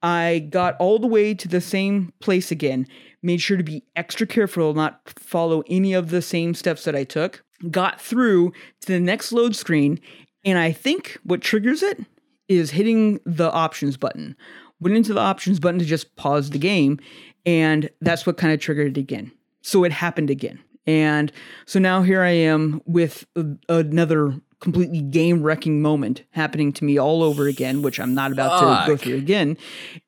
I 0.04 0.48
got 0.50 0.76
all 0.80 1.00
the 1.00 1.08
way 1.08 1.34
to 1.34 1.48
the 1.48 1.62
same 1.62 2.12
place 2.20 2.52
again, 2.52 2.88
made 3.24 3.42
sure 3.42 3.58
to 3.58 3.64
be 3.64 3.84
extra 3.96 4.28
careful, 4.28 4.74
not 4.74 5.00
follow 5.18 5.64
any 5.70 5.94
of 5.94 6.10
the 6.10 6.22
same 6.22 6.54
steps 6.54 6.84
that 6.84 6.96
I 6.96 7.06
took. 7.06 7.44
got 7.70 8.00
through 8.02 8.52
to 8.82 8.88
the 8.88 9.00
next 9.00 9.32
load 9.32 9.56
screen, 9.56 10.00
and 10.46 10.58
I 10.58 10.72
think 10.72 11.18
what 11.24 11.42
triggers 11.42 11.84
it 11.84 12.00
is 12.48 12.72
hitting 12.72 13.20
the 13.26 13.52
options 13.52 13.98
button. 13.98 14.36
Went 14.80 14.96
into 14.96 15.14
the 15.14 15.20
options 15.20 15.60
button 15.60 15.80
to 15.80 15.86
just 15.86 16.16
pause 16.16 16.52
the 16.52 16.58
game, 16.58 17.00
and 17.46 17.90
that's 18.02 18.26
what 18.26 18.38
kind 18.38 18.54
of 18.54 18.60
triggered 18.60 18.98
it 18.98 19.00
again. 19.00 19.32
So 19.62 19.84
it 19.84 19.92
happened 19.92 20.30
again. 20.30 20.60
And 20.88 21.32
so 21.66 21.80
now 21.80 22.02
here 22.02 22.22
I 22.22 22.32
am 22.32 22.82
with 22.86 23.26
another 23.68 24.34
completely 24.60 25.02
game 25.02 25.42
wrecking 25.42 25.82
moment 25.82 26.24
happening 26.32 26.74
to 26.74 26.84
me 26.84 26.98
all 26.98 27.24
over 27.24 27.48
again, 27.48 27.82
which 27.82 28.00
I'm 28.00 28.14
not 28.14 28.32
about 28.32 28.60
to 28.60 28.92
go 28.92 28.98
through 28.98 29.16
again. 29.16 29.58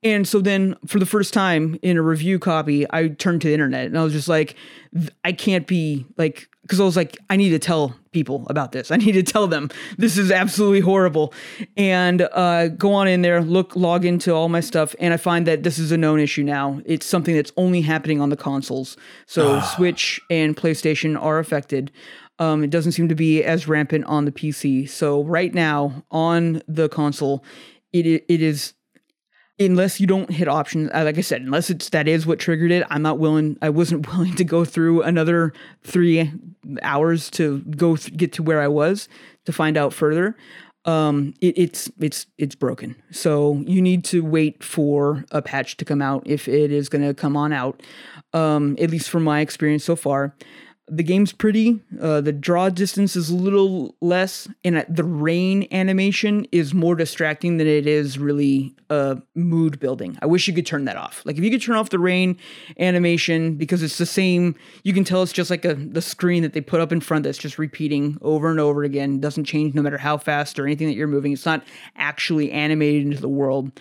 And 0.04 0.28
so 0.28 0.42
then 0.42 0.76
for 0.86 1.00
the 1.00 1.06
first 1.06 1.34
time 1.34 1.78
in 1.82 1.98
a 1.98 2.02
review 2.02 2.38
copy, 2.38 2.86
I 2.92 3.10
turned 3.10 3.42
to 3.42 3.48
the 3.48 3.54
internet 3.54 3.86
and 3.86 3.98
I 3.98 4.04
was 4.04 4.14
just 4.14 4.28
like, 4.28 4.56
I 5.24 5.32
can't 5.32 5.68
be 5.68 6.06
like, 6.18 6.50
because 6.64 6.80
I 6.80 6.84
was 6.84 6.96
like, 6.96 7.18
I 7.30 7.38
need 7.38 7.50
to 7.50 7.60
tell 7.60 7.96
people 8.12 8.46
about 8.50 8.72
this. 8.72 8.92
I 8.92 8.98
need 8.98 9.14
to 9.14 9.24
tell 9.24 9.48
them 9.48 9.70
this 9.98 10.18
is 10.18 10.32
absolutely 10.32 10.82
horrible. 10.82 11.34
And 11.76 12.22
uh, 12.22 12.68
go 12.70 12.94
on 12.94 13.08
in 13.08 13.22
there, 13.22 13.42
look, 13.42 13.76
log 13.76 14.06
into 14.06 14.34
all 14.34 14.50
my 14.50 14.60
stuff, 14.60 14.96
and 15.00 15.14
I 15.14 15.18
find 15.18 15.48
that 15.48 15.64
this 15.64 15.80
is 15.80 15.92
a 15.92 15.98
known 15.98 16.20
issue 16.20 16.44
now. 16.44 16.82
It's 16.86 17.06
something 17.06 17.36
that's 17.36 17.52
only 17.58 17.82
happening 17.82 18.22
on 18.22 18.30
the 18.30 18.38
consoles. 18.38 18.96
So 19.26 19.60
Switch 19.62 20.20
and 20.30 20.56
PlayStation 20.56 21.22
are 21.22 21.40
affected. 21.40 21.92
Um, 22.40 22.64
it 22.64 22.70
doesn't 22.70 22.94
seem 22.94 23.08
to 23.10 23.16
be 23.16 23.44
as 23.44 23.68
rampant 23.68 24.06
on 24.06 24.26
the 24.26 24.32
PC. 24.32 24.90
So 24.90 25.24
right 25.24 25.54
now 25.54 26.04
on 26.10 26.62
the 26.68 26.90
console, 26.90 27.44
it 27.94 28.06
it 28.06 28.42
is 28.42 28.74
unless 29.60 30.00
you 30.00 30.08
don't 30.08 30.32
hit 30.32 30.48
options 30.48 30.90
uh, 30.92 31.04
like 31.04 31.20
i 31.20 31.22
said 31.22 31.42
unless 31.42 31.70
it's 31.70 31.90
that 31.90 32.08
is 32.08 32.26
what 32.26 32.40
triggered 32.40 32.72
it 32.72 32.84
i'm 32.90 33.04
not 33.04 33.20
willing 33.20 33.56
i 33.62 33.70
wasn't 33.70 34.08
willing 34.12 34.34
to 34.34 34.44
go 34.44 34.66
through 34.66 35.04
another 35.04 35.54
three 35.84 36.32
hours 36.82 37.30
to 37.30 37.60
go 37.60 37.96
th- 37.96 38.18
get 38.18 38.34
to 38.34 38.42
where 38.42 38.60
i 38.60 38.68
was 38.68 39.08
to 39.46 39.52
find 39.52 39.78
out 39.78 39.94
further. 39.94 40.36
Um 40.86 41.34
it, 41.42 41.58
it's 41.58 41.92
it's 42.00 42.26
it's 42.38 42.56
broken. 42.56 42.96
So 43.12 43.64
you 43.68 43.82
need 43.82 44.04
to 44.06 44.24
wait 44.24 44.64
for 44.64 45.26
a 45.32 45.42
patch 45.42 45.78
to 45.78 45.86
come 45.86 46.02
out 46.02 46.24
if 46.26 46.48
it 46.48 46.72
is 46.72 46.90
going 46.90 47.06
to 47.08 47.14
come 47.14 47.38
on 47.38 47.54
out. 47.54 47.84
Um 48.34 48.76
at 48.80 48.90
least 48.90 49.10
from 49.10 49.24
my 49.24 49.42
experience 49.42 49.84
so 49.84 49.96
far 49.96 50.36
the 50.92 51.04
game's 51.04 51.32
pretty. 51.32 51.80
Uh, 52.02 52.20
the 52.20 52.34
draw 52.34 52.68
distance 52.68 53.16
is 53.16 53.30
a 53.30 53.36
little 53.36 53.96
less, 54.02 54.50
and 54.66 54.76
uh, 54.76 54.84
the 54.90 55.06
rain 55.06 55.66
animation 55.72 56.46
is 56.52 56.74
more 56.74 56.96
distracting 56.96 57.56
than 57.56 57.66
it 57.66 57.88
is 57.88 58.20
really 58.20 58.76
uh, 58.90 59.16
mood 59.34 59.80
building. 59.80 60.18
I 60.22 60.26
wish 60.26 60.50
you 60.50 60.54
could 60.54 60.66
turn 60.66 60.84
that 60.86 60.98
off. 60.98 61.22
Like 61.26 61.38
if 61.38 61.44
you 61.46 61.50
could 61.50 61.62
turn 61.62 61.78
off 61.78 61.92
the 61.92 61.98
rain 61.98 62.38
animation 62.78 63.56
because 63.56 63.82
it's 63.82 63.98
the 63.98 64.06
same. 64.06 64.54
You 64.84 64.94
can 64.94 65.06
tell 65.06 65.24
it's 65.24 65.32
just 65.32 65.50
like 65.50 65.64
a 65.64 65.76
the 65.76 66.02
screen 66.02 66.44
that 66.44 66.52
they 66.52 66.62
put 66.62 66.82
up 66.82 66.92
in 66.92 67.00
front 67.00 67.24
that's 67.24 67.38
just 67.38 67.58
repeating 67.58 68.18
over 68.22 68.52
and 68.52 68.60
over 68.60 68.84
again. 68.84 69.22
Doesn't 69.22 69.46
change 69.46 69.74
no 69.74 69.82
matter 69.82 69.98
how 69.98 70.18
fast 70.18 70.60
or 70.60 70.66
anything 70.66 70.88
that 70.88 70.96
you're 70.96 71.08
moving. 71.08 71.32
It's 71.32 71.46
not 71.46 71.64
actually 71.96 72.52
animated 72.52 73.06
into 73.06 73.22
the 73.22 73.30
world 73.30 73.72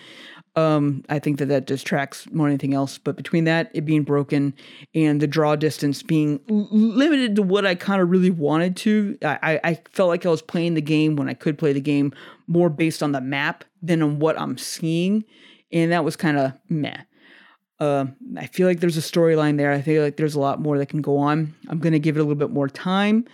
um, 0.55 1.03
I 1.07 1.19
think 1.19 1.39
that 1.39 1.45
that 1.47 1.65
distracts 1.65 2.29
more 2.31 2.47
than 2.47 2.53
anything 2.53 2.73
else. 2.73 2.97
But 2.97 3.15
between 3.15 3.45
that, 3.45 3.71
it 3.73 3.85
being 3.85 4.03
broken, 4.03 4.53
and 4.93 5.21
the 5.21 5.27
draw 5.27 5.55
distance 5.55 6.03
being 6.03 6.39
l- 6.49 6.67
limited 6.71 7.35
to 7.37 7.41
what 7.41 7.65
I 7.65 7.75
kind 7.75 8.01
of 8.01 8.09
really 8.09 8.31
wanted 8.31 8.75
to, 8.77 9.17
I, 9.23 9.59
I- 9.63 9.79
felt 9.91 10.09
like 10.09 10.25
I 10.25 10.29
was 10.29 10.41
playing 10.41 10.73
the 10.73 10.81
game 10.81 11.15
when 11.15 11.29
I 11.29 11.33
could 11.33 11.57
play 11.57 11.71
the 11.73 11.79
game 11.81 12.13
more 12.47 12.69
based 12.69 13.01
on 13.01 13.13
the 13.13 13.21
map 13.21 13.63
than 13.81 14.01
on 14.01 14.19
what 14.19 14.39
I'm 14.39 14.57
seeing, 14.57 15.23
and 15.71 15.91
that 15.91 16.03
was 16.03 16.15
kind 16.17 16.37
of 16.37 16.53
meh. 16.69 16.97
Uh, 17.79 18.05
I 18.37 18.45
feel 18.45 18.67
like 18.67 18.79
there's 18.79 18.97
a 18.97 19.01
storyline 19.01 19.57
there. 19.57 19.71
I 19.71 19.81
feel 19.81 20.03
like 20.03 20.17
there's 20.17 20.35
a 20.35 20.39
lot 20.39 20.59
more 20.61 20.77
that 20.77 20.85
can 20.89 21.01
go 21.01 21.17
on. 21.17 21.55
I'm 21.67 21.79
gonna 21.79 21.97
give 21.97 22.15
it 22.15 22.19
a 22.19 22.23
little 22.23 22.35
bit 22.35 22.51
more 22.51 22.67
time, 22.67 23.25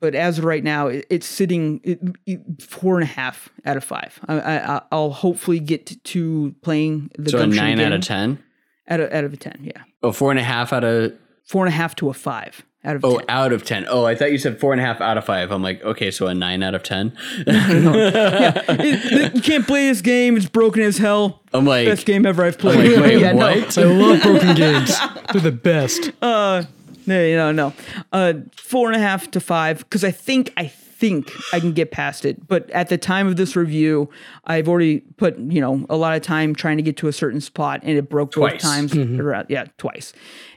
but 0.00 0.14
as 0.14 0.38
of 0.38 0.44
right 0.44 0.62
now, 0.64 0.88
it, 0.88 1.06
it's 1.10 1.26
sitting 1.26 1.80
it, 1.84 2.00
it- 2.26 2.62
four 2.62 2.94
and 2.96 3.04
a 3.04 3.12
half 3.12 3.48
out 3.64 3.76
of 3.76 3.84
five. 3.84 4.18
I, 4.28 4.38
I, 4.40 4.82
I'll 4.92 5.10
hopefully 5.10 5.60
get 5.60 6.02
to 6.04 6.54
playing 6.62 7.10
the 7.18 7.30
So 7.30 7.38
a 7.38 7.40
Gumption 7.42 7.64
nine 7.64 7.80
out 7.80 7.92
of 7.92 8.00
ten. 8.02 8.42
out 8.88 9.00
of 9.00 9.12
out 9.12 9.24
of 9.24 9.32
a 9.32 9.36
ten. 9.36 9.58
Yeah, 9.62 9.82
Oh, 10.02 10.12
four 10.12 10.30
and 10.30 10.38
a 10.40 10.44
half 10.44 10.72
out 10.72 10.84
of 10.84 11.12
four 11.46 11.64
and 11.64 11.72
a 11.72 11.76
half 11.76 11.94
to 11.96 12.08
a 12.10 12.14
five 12.14 12.62
out 12.84 12.96
of 12.96 13.04
oh 13.04 13.16
ten. 13.18 13.26
out 13.30 13.52
of 13.52 13.64
ten. 13.64 13.86
Oh, 13.88 14.04
I 14.04 14.14
thought 14.14 14.30
you 14.32 14.36
said 14.38 14.60
four 14.60 14.72
and 14.72 14.80
a 14.80 14.84
half 14.84 15.00
out 15.00 15.16
of 15.16 15.24
five. 15.24 15.50
I'm 15.50 15.62
like, 15.62 15.82
okay, 15.82 16.10
so 16.10 16.26
a 16.26 16.34
nine 16.34 16.62
out 16.62 16.74
of 16.74 16.82
ten. 16.82 17.16
It- 17.46 19.12
it- 19.12 19.34
you 19.34 19.40
can't 19.42 19.66
play 19.66 19.88
this 19.88 20.00
game. 20.00 20.36
It's 20.36 20.46
broken 20.48 20.82
as 20.82 20.98
hell. 20.98 21.42
I'm 21.52 21.64
like, 21.64 21.86
Best 21.86 22.06
game 22.06 22.26
ever 22.26 22.44
I've 22.44 22.58
played. 22.58 22.92
like, 22.98 23.02
wait, 23.02 23.18
Yeah, 23.20 23.32
no. 23.32 23.46
I 23.46 23.84
love 23.84 24.22
broken 24.22 24.54
games. 24.54 24.98
They're 25.32 25.40
the 25.42 25.52
best. 25.52 26.12
Uh, 26.20 26.64
No, 27.06 27.36
no, 27.36 27.52
no. 27.52 27.72
Uh, 28.12 28.34
four 28.56 28.88
and 28.90 28.96
a 28.96 29.00
half 29.04 29.30
to 29.32 29.40
five 29.40 29.78
because 29.80 30.04
I 30.04 30.10
think 30.10 30.52
I 30.56 30.66
think 30.68 31.30
I 31.52 31.60
can 31.60 31.72
get 31.72 31.90
past 31.90 32.24
it. 32.24 32.46
But 32.46 32.70
at 32.70 32.88
the 32.88 32.96
time 32.96 33.26
of 33.26 33.36
this 33.36 33.56
review, 33.56 34.08
I've 34.44 34.68
already 34.68 35.00
put 35.00 35.36
you 35.38 35.60
know 35.60 35.84
a 35.90 35.96
lot 35.96 36.16
of 36.16 36.22
time 36.22 36.54
trying 36.54 36.76
to 36.78 36.82
get 36.82 36.96
to 36.98 37.08
a 37.08 37.12
certain 37.12 37.40
spot, 37.40 37.80
and 37.82 37.98
it 37.98 38.08
broke 38.08 38.32
both 38.34 38.50
Twice. 38.52 38.62
times. 38.62 38.96
around- 38.96 39.46
yeah, 39.48 39.64
twice. 39.76 40.12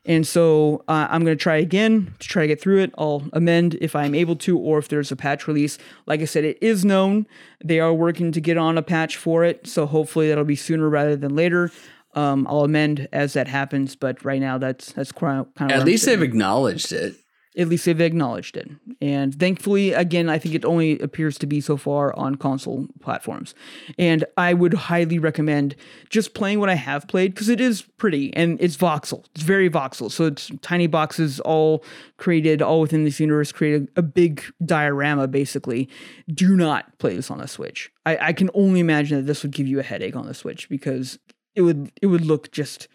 And 0.06 0.26
so 0.26 0.84
uh, 0.88 1.08
I'm 1.10 1.24
gonna 1.26 1.36
try 1.36 1.58
again 1.58 2.14
to 2.20 2.28
try 2.30 2.44
to 2.44 2.48
get 2.48 2.62
through 2.62 2.80
it. 2.84 2.94
I'll 2.98 3.24
amend 3.34 3.76
if 3.82 3.94
I'm 3.96 4.16
able 4.16 4.38
to, 4.38 4.58
or 4.58 4.78
if 4.78 4.88
there's 4.88 5.12
a 5.12 5.18
patch 5.18 5.48
release. 5.50 5.78
Like 6.06 6.22
I 6.22 6.26
said, 6.26 6.46
it 6.46 6.58
is 6.62 6.86
known 6.86 7.28
they 7.62 7.80
are 7.82 7.94
working 7.94 8.32
to 8.32 8.40
get 8.40 8.58
on 8.58 8.78
a 8.78 8.82
patch 8.84 9.18
for 9.18 9.44
it, 9.44 9.68
so 9.68 9.86
hopefully 9.86 10.30
that'll 10.30 10.46
be 10.46 10.56
sooner 10.56 10.88
rather 10.88 11.18
than 11.18 11.36
later. 11.36 11.72
Um, 12.14 12.48
I'll 12.50 12.64
amend 12.64 13.08
as 13.12 13.34
that 13.34 13.48
happens, 13.48 13.96
but 13.96 14.24
right 14.26 14.42
now 14.42 14.58
that's 14.58 14.92
that's 14.94 15.12
kind 15.12 15.46
of 15.60 15.70
At 15.72 15.86
least 15.86 16.06
they've 16.06 16.22
acknowledged 16.22 16.92
it. 16.92 17.16
at 17.58 17.68
least 17.68 17.86
they've 17.86 18.02
acknowledged 18.02 18.56
it. 18.56 18.70
And 19.02 19.34
thankfully, 19.34 19.92
again, 19.92 20.30
I 20.30 20.38
think 20.40 20.54
it 20.56 20.64
only 20.66 21.00
appears 21.00 21.38
to 21.40 21.48
be 21.48 21.60
so 21.60 21.76
far 21.76 22.16
on 22.16 22.36
console 22.36 22.88
platforms. 23.02 23.56
And 23.98 24.26
I 24.38 24.54
would 24.54 24.74
highly 24.74 25.18
recommend 25.20 25.76
just 26.10 26.34
playing 26.36 26.60
what 26.60 26.70
I 26.70 26.76
have 26.76 27.08
played 27.08 27.34
because 27.34 27.50
it 27.50 27.60
is 27.60 27.82
pretty 27.98 28.32
and 28.36 28.60
it's 28.62 28.78
voxel. 28.78 29.26
It's 29.34 29.44
very 29.44 29.70
voxel. 29.70 30.12
So 30.12 30.26
it's 30.26 30.52
tiny 30.62 30.86
boxes 30.88 31.40
all 31.42 31.84
created, 32.18 32.62
all 32.62 32.82
within 32.82 33.04
this 33.06 33.20
universe, 33.20 33.52
create 33.52 33.82
a, 33.82 34.00
a 34.00 34.02
big 34.04 34.44
diorama 34.64 35.28
basically. 35.28 35.90
Do 36.32 36.56
not 36.56 36.98
play 37.00 37.16
this 37.16 37.30
on 37.32 37.40
the 37.40 37.48
Switch. 37.48 37.92
I, 38.06 38.18
I 38.30 38.34
can 38.34 38.50
only 38.54 38.80
imagine 38.80 39.18
that 39.18 39.24
this 39.26 39.42
would 39.44 39.52
give 39.52 39.68
you 39.68 39.80
a 39.80 39.84
headache 39.84 40.16
on 40.16 40.28
the 40.28 40.34
Switch 40.36 40.70
because 40.70 41.18
it 41.58 41.64
would 41.64 41.92
it 42.02 42.08
would 42.08 42.24
look 42.24 42.52
just 42.52 42.88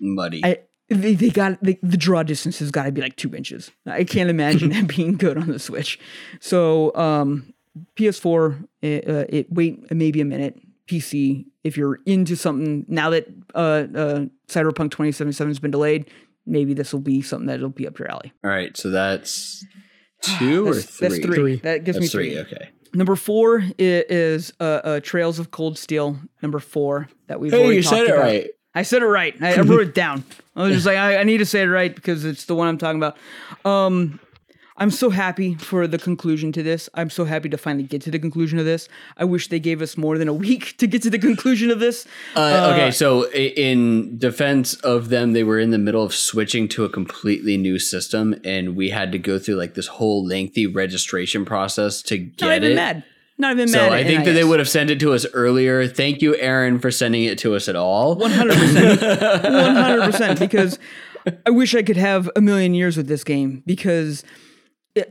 Muddy. 0.00 0.44
I 0.44 0.58
they, 0.88 1.14
they 1.14 1.30
got 1.30 1.62
the, 1.62 1.78
the 1.82 1.96
draw 1.96 2.22
distance 2.22 2.60
has 2.60 2.70
got 2.70 2.84
to 2.84 2.92
be 2.92 3.00
like 3.00 3.16
two 3.16 3.34
inches. 3.34 3.70
I 3.86 4.04
can't 4.04 4.30
imagine 4.30 4.70
that 4.70 4.86
being 4.96 5.16
good 5.16 5.36
on 5.36 5.48
the 5.48 5.58
Switch. 5.58 5.98
So 6.40 6.94
um, 6.94 7.52
PS4, 7.96 8.66
it, 8.80 9.08
uh, 9.08 9.24
it 9.28 9.52
wait 9.52 9.90
maybe 9.90 10.20
a 10.20 10.24
minute. 10.24 10.60
PC, 10.86 11.44
if 11.64 11.76
you're 11.76 11.98
into 12.06 12.34
something 12.34 12.86
now 12.88 13.10
that 13.10 13.26
uh, 13.54 13.84
uh, 13.94 14.24
Cyberpunk 14.48 14.90
2077 14.90 15.50
has 15.50 15.58
been 15.58 15.70
delayed, 15.70 16.10
maybe 16.46 16.72
this 16.72 16.94
will 16.94 17.00
be 17.00 17.20
something 17.20 17.46
that'll 17.46 17.68
be 17.68 17.86
up 17.86 17.98
your 17.98 18.10
alley. 18.10 18.32
All 18.42 18.50
right, 18.50 18.74
so 18.74 18.88
that's 18.88 19.66
two 20.22 20.66
or 20.66 20.74
three. 20.74 21.08
that's 21.08 21.26
three. 21.26 21.36
Three. 21.36 21.56
That 21.56 21.84
gives 21.84 21.98
That's 21.98 22.14
me 22.14 22.20
three. 22.20 22.30
three. 22.30 22.40
Okay. 22.40 22.70
Number 22.94 23.16
four 23.16 23.64
is 23.78 24.52
uh, 24.60 24.64
uh, 24.64 25.00
Trails 25.00 25.38
of 25.38 25.50
Cold 25.50 25.78
Steel. 25.78 26.16
Number 26.42 26.58
four 26.58 27.08
that 27.26 27.38
we've 27.40 27.52
Hey, 27.52 27.58
already 27.60 27.76
you 27.76 27.82
talked 27.82 27.96
said 27.96 28.04
it 28.06 28.10
about. 28.10 28.22
right. 28.22 28.50
I 28.74 28.82
said 28.82 29.02
it 29.02 29.06
right. 29.06 29.34
I, 29.40 29.54
I 29.54 29.60
wrote 29.62 29.80
it 29.88 29.94
down. 29.94 30.24
I 30.54 30.62
was 30.62 30.74
just 30.74 30.86
like, 30.86 30.96
I, 30.96 31.18
I 31.18 31.22
need 31.24 31.38
to 31.38 31.46
say 31.46 31.62
it 31.62 31.66
right 31.66 31.92
because 31.94 32.24
it's 32.24 32.44
the 32.44 32.54
one 32.54 32.68
I'm 32.68 32.78
talking 32.78 32.98
about. 33.02 33.16
Um, 33.64 34.20
I'm 34.80 34.90
so 34.92 35.10
happy 35.10 35.54
for 35.54 35.86
the 35.88 35.98
conclusion 35.98 36.52
to 36.52 36.62
this. 36.62 36.88
I'm 36.94 37.10
so 37.10 37.24
happy 37.24 37.48
to 37.48 37.58
finally 37.58 37.82
get 37.84 38.00
to 38.02 38.10
the 38.12 38.18
conclusion 38.18 38.58
of 38.60 38.64
this. 38.64 38.88
I 39.16 39.24
wish 39.24 39.48
they 39.48 39.58
gave 39.58 39.82
us 39.82 39.96
more 39.96 40.16
than 40.18 40.28
a 40.28 40.32
week 40.46 40.76
to 40.78 40.86
get 40.86 41.02
to 41.02 41.10
the 41.10 41.18
conclusion 41.18 41.70
of 41.70 41.80
this. 41.80 42.06
Uh, 42.36 42.70
okay, 42.72 42.90
so 42.92 43.28
in 43.32 44.16
defense 44.18 44.74
of 44.76 45.08
them, 45.08 45.32
they 45.32 45.42
were 45.42 45.58
in 45.58 45.70
the 45.70 45.78
middle 45.78 46.02
of 46.04 46.14
switching 46.14 46.68
to 46.68 46.84
a 46.84 46.88
completely 46.88 47.56
new 47.56 47.78
system, 47.78 48.34
and 48.44 48.76
we 48.76 48.90
had 48.90 49.10
to 49.12 49.18
go 49.18 49.38
through 49.38 49.56
like 49.56 49.74
this 49.74 49.88
whole 49.88 50.24
lengthy 50.24 50.66
registration 50.66 51.44
process 51.44 52.00
to 52.02 52.18
Not 52.18 52.36
get 52.36 52.56
even 52.62 52.72
it. 52.72 52.74
mad. 52.76 53.04
Not 53.40 53.52
even 53.52 53.68
So 53.68 53.78
mad. 53.78 53.88
So 53.90 53.94
I 53.94 54.04
think 54.04 54.24
that 54.24 54.32
they 54.32 54.42
would 54.44 54.58
have 54.58 54.68
sent 54.68 54.90
it 54.90 54.98
to 55.00 55.12
us 55.12 55.24
earlier. 55.32 55.86
Thank 55.86 56.22
you, 56.22 56.34
Aaron, 56.36 56.78
for 56.80 56.90
sending 56.90 57.22
it 57.24 57.38
to 57.38 57.54
us 57.54 57.68
at 57.68 57.76
all. 57.76 58.16
One 58.16 58.30
hundred 58.32 58.56
percent, 58.58 59.00
one 59.44 59.74
hundred 59.76 60.04
percent. 60.10 60.38
Because 60.40 60.78
I 61.46 61.50
wish 61.50 61.74
I 61.74 61.82
could 61.82 61.96
have 61.96 62.28
a 62.34 62.40
million 62.40 62.74
years 62.74 62.96
with 62.96 63.06
this 63.06 63.22
game. 63.22 63.62
Because 63.66 64.24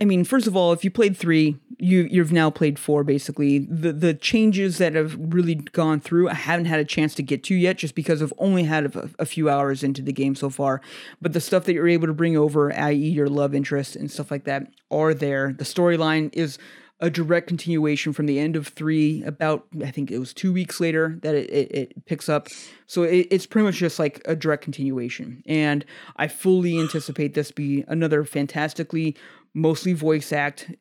I 0.02 0.06
mean, 0.06 0.24
first 0.24 0.48
of 0.48 0.56
all, 0.56 0.74
if 0.74 0.84
you 0.84 0.92
played 0.92 1.16
three, 1.16 1.58
you 1.80 2.08
you've 2.10 2.32
now 2.32 2.50
played 2.50 2.80
four. 2.80 3.04
Basically, 3.04 3.60
the 3.60 3.94
the 3.94 4.14
changes 4.14 4.78
that 4.78 4.96
have 4.96 5.16
really 5.20 5.56
gone 5.56 6.00
through, 6.00 6.30
I 6.30 6.34
haven't 6.34 6.66
had 6.66 6.80
a 6.80 6.86
chance 6.86 7.14
to 7.16 7.24
get 7.24 7.44
to 7.46 7.56
yet, 7.56 7.78
just 7.78 7.96
because 7.96 8.22
I've 8.22 8.34
only 8.38 8.64
had 8.64 8.96
a, 8.96 9.10
a 9.20 9.26
few 9.26 9.50
hours 9.50 9.84
into 9.84 10.02
the 10.02 10.14
game 10.14 10.36
so 10.36 10.50
far. 10.50 10.82
But 11.22 11.34
the 11.34 11.42
stuff 11.42 11.66
that 11.66 11.74
you're 11.74 11.88
able 11.88 12.08
to 12.08 12.14
bring 12.14 12.38
over, 12.38 12.74
i.e., 12.74 12.96
your 12.96 13.28
love 13.28 13.54
interest 13.54 13.96
and 13.96 14.10
stuff 14.10 14.32
like 14.32 14.46
that, 14.46 14.68
are 14.90 15.14
there. 15.14 15.54
The 15.54 15.66
storyline 15.66 16.30
is 16.34 16.58
a 17.00 17.10
direct 17.10 17.48
continuation 17.48 18.12
from 18.12 18.26
the 18.26 18.40
end 18.40 18.56
of 18.56 18.68
three 18.68 19.24
about 19.24 19.68
i 19.84 19.92
think 19.92 20.10
it 20.10 20.18
was 20.18 20.34
two 20.34 20.52
weeks 20.52 20.80
later 20.80 21.20
that 21.22 21.36
it, 21.36 21.50
it, 21.50 21.72
it 21.72 22.06
picks 22.06 22.28
up 22.28 22.48
so 22.88 23.04
it, 23.04 23.28
it's 23.30 23.46
pretty 23.46 23.66
much 23.66 23.76
just 23.76 24.00
like 24.00 24.22
a 24.26 24.36
direct 24.36 24.64
continuation 24.64 25.44
and 25.46 25.86
i 26.16 26.28
fully 26.28 26.80
anticipate 26.80 27.34
this 27.36 27.52
be 27.52 27.84
another 27.88 28.24
fantastically 28.24 29.16
mostly 29.58 29.94
voice 29.94 30.32
act, 30.32 30.72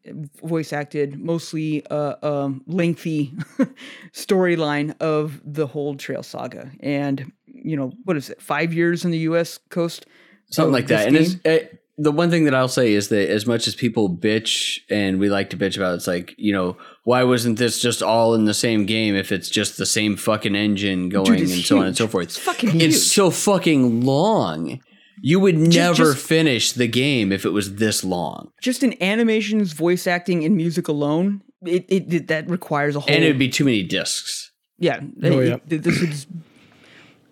voice 0.45 0.73
acted, 0.73 1.19
mostly 1.19 1.85
uh, 1.87 2.15
um, 2.23 2.63
lengthy 2.67 3.33
storyline 4.13 4.95
of 5.01 5.41
the 5.45 5.67
whole 5.67 5.97
Trail 5.97 6.23
Saga. 6.23 6.71
And 6.81 7.33
you 7.47 7.77
know, 7.77 7.93
what 8.05 8.17
is 8.17 8.31
it? 8.31 8.41
Five 8.41 8.73
years 8.73 9.05
in 9.05 9.11
the 9.11 9.19
U.S. 9.31 9.59
coast, 9.71 10.07
something 10.51 10.73
like 10.73 10.87
this 10.87 11.01
that. 11.01 11.09
And 11.09 11.17
game? 11.17 11.25
it's, 11.25 11.35
it, 11.45 11.83
the 11.99 12.13
one 12.13 12.31
thing 12.31 12.45
that 12.45 12.55
I'll 12.55 12.69
say 12.69 12.93
is 12.93 13.09
that 13.09 13.31
as 13.31 13.47
much 13.47 13.67
as 13.67 13.75
people 13.75 14.11
bitch 14.11 14.81
and 14.91 15.19
we 15.19 15.31
like 15.31 15.49
to 15.51 15.57
bitch 15.57 15.77
about, 15.77 15.95
it's 15.95 16.07
like 16.07 16.35
you 16.37 16.53
know 16.53 16.77
why 17.05 17.23
wasn't 17.25 17.59
this 17.59 17.81
just 17.81 18.03
all 18.03 18.35
in 18.35 18.45
the 18.45 18.55
same 18.55 18.85
game 18.85 19.17
if 19.17 19.33
it's 19.33 19.49
just 19.49 19.79
the 19.79 19.87
same 19.87 20.17
fucking 20.17 20.55
engine 20.55 21.09
going 21.09 21.43
it's 21.43 21.53
and 21.53 21.63
so 21.63 21.79
on 21.79 21.87
and 21.87 21.97
so 21.97 22.07
forth. 22.07 22.25
It's 22.25 22.39
fucking 22.39 22.81
It's 22.81 22.97
huge. 22.97 22.97
so 22.97 23.31
fucking 23.31 24.03
long. 24.03 24.81
You 25.29 25.41
would 25.41 25.57
never 25.59 26.13
just- 26.13 26.19
finish 26.27 26.73
the 26.73 26.87
game 26.87 27.33
if 27.33 27.45
it 27.45 27.51
was 27.51 27.77
this 27.77 28.05
long, 28.05 28.51
just 28.63 28.83
in 28.83 29.01
animations, 29.03 29.73
voice 29.73 30.07
acting, 30.07 30.45
and 30.45 30.55
music 30.57 30.87
alone, 30.89 31.43
it, 31.65 31.85
it, 31.89 32.13
it 32.15 32.27
that 32.29 32.49
requires 32.49 32.95
a 32.95 33.01
whole. 33.01 33.13
and 33.13 33.25
it'd 33.25 33.39
be 33.39 33.49
too 33.49 33.65
many 33.65 33.83
discs. 33.83 34.53
yeah, 34.79 35.01
Oh, 35.25 35.39
it- 35.41 35.49
yeah. 35.49 35.57
it- 35.69 35.83
this 35.83 36.01
is 36.01 36.27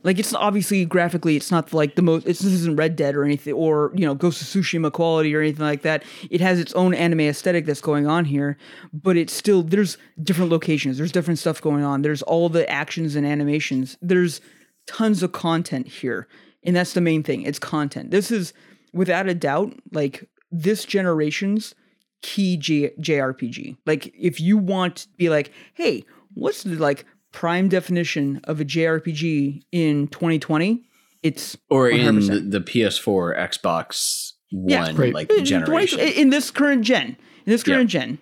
like 0.03 0.19
it's 0.19 0.35
obviously 0.35 0.85
graphically, 0.85 1.35
it's 1.37 1.51
not 1.51 1.73
like 1.73 1.95
the 1.95 2.03
most. 2.03 2.27
It's, 2.27 2.41
this 2.41 2.53
isn't 2.53 2.77
Red 2.77 2.95
Dead 2.97 3.15
or 3.15 3.25
anything, 3.25 3.55
or 3.55 3.91
you 3.95 4.05
know, 4.05 4.15
Ghost 4.15 4.43
of 4.43 4.49
Tsushima 4.49 4.93
quality 4.93 5.35
or 5.35 5.41
anything 5.41 5.65
like 5.65 5.83
that. 5.83 6.03
It 6.31 6.41
has 6.43 6.59
its 6.59 6.75
own 6.75 6.93
anime 6.95 7.21
aesthetic 7.21 7.65
that's 7.65 7.81
going 7.81 8.07
on 8.07 8.25
here, 8.27 8.59
but 8.93 9.17
it's 9.17 9.33
still 9.33 9.63
there's 9.63 9.97
different 10.23 10.51
locations, 10.51 10.99
there's 10.99 11.13
different 11.13 11.39
stuff 11.39 11.61
going 11.63 11.85
on. 11.85 12.03
There's 12.03 12.23
all 12.23 12.49
the 12.51 12.69
actions 12.69 13.15
and 13.17 13.25
animations. 13.27 13.97
There's 14.03 14.41
tons 14.87 15.23
of 15.23 15.33
content 15.33 15.87
here, 15.89 16.29
and 16.65 16.75
that's 16.75 16.93
the 16.95 17.01
main 17.01 17.23
thing. 17.23 17.43
It's 17.43 17.59
content. 17.59 18.11
This 18.11 18.31
is 18.31 18.53
without 18.93 19.29
a 19.29 19.35
doubt 19.35 19.75
like 19.93 20.29
this 20.51 20.85
generation's 20.85 21.75
key 22.23 22.57
J- 22.57 22.93
JRPG. 23.01 23.77
Like 23.87 24.13
if 24.19 24.41
you 24.41 24.57
want 24.59 24.97
to 24.97 25.09
be 25.17 25.29
like, 25.29 25.53
hey, 25.75 26.05
what's 26.35 26.63
the 26.63 26.77
like 26.77 27.05
prime 27.33 27.69
definition 27.69 28.41
of 28.45 28.61
a 28.61 28.65
JRPG 28.65 29.63
in 29.73 30.09
2020? 30.09 30.83
It's 31.23 31.57
Or 31.71 31.89
in 31.89 32.17
100%. 32.17 32.29
the, 32.51 32.59
the 32.59 32.61
PS4, 32.61 33.37
Xbox 33.39 34.33
Yeah. 34.51 34.85
One, 34.87 34.97
Right. 34.97 35.15
like 35.15 35.31
in, 35.33 35.45
generation. 35.45 35.99
in 36.01 36.31
this 36.31 36.51
current 36.51 36.83
gen. 36.83 37.17
In 37.47 37.51
this 37.51 37.63
current 37.63 37.93
Yep. 37.93 38.03
gen, 38.03 38.19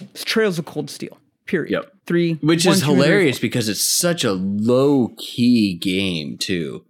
it's 0.00 0.24
Trails 0.24 0.58
of 0.58 0.64
Cold 0.64 0.90
Steel. 0.90 1.18
Period. 1.46 1.70
Yep. 1.70 1.92
Three, 2.06 2.34
Which 2.42 2.64
one, 2.66 2.74
is 2.74 2.80
two, 2.80 2.86
three, 2.86 2.94
hilarious 2.94 3.38
because 3.38 3.68
it's 3.68 3.80
such 3.80 4.24
a 4.24 4.32
low 4.32 5.14
key 5.18 5.74
game 5.74 6.38
too. 6.38 6.84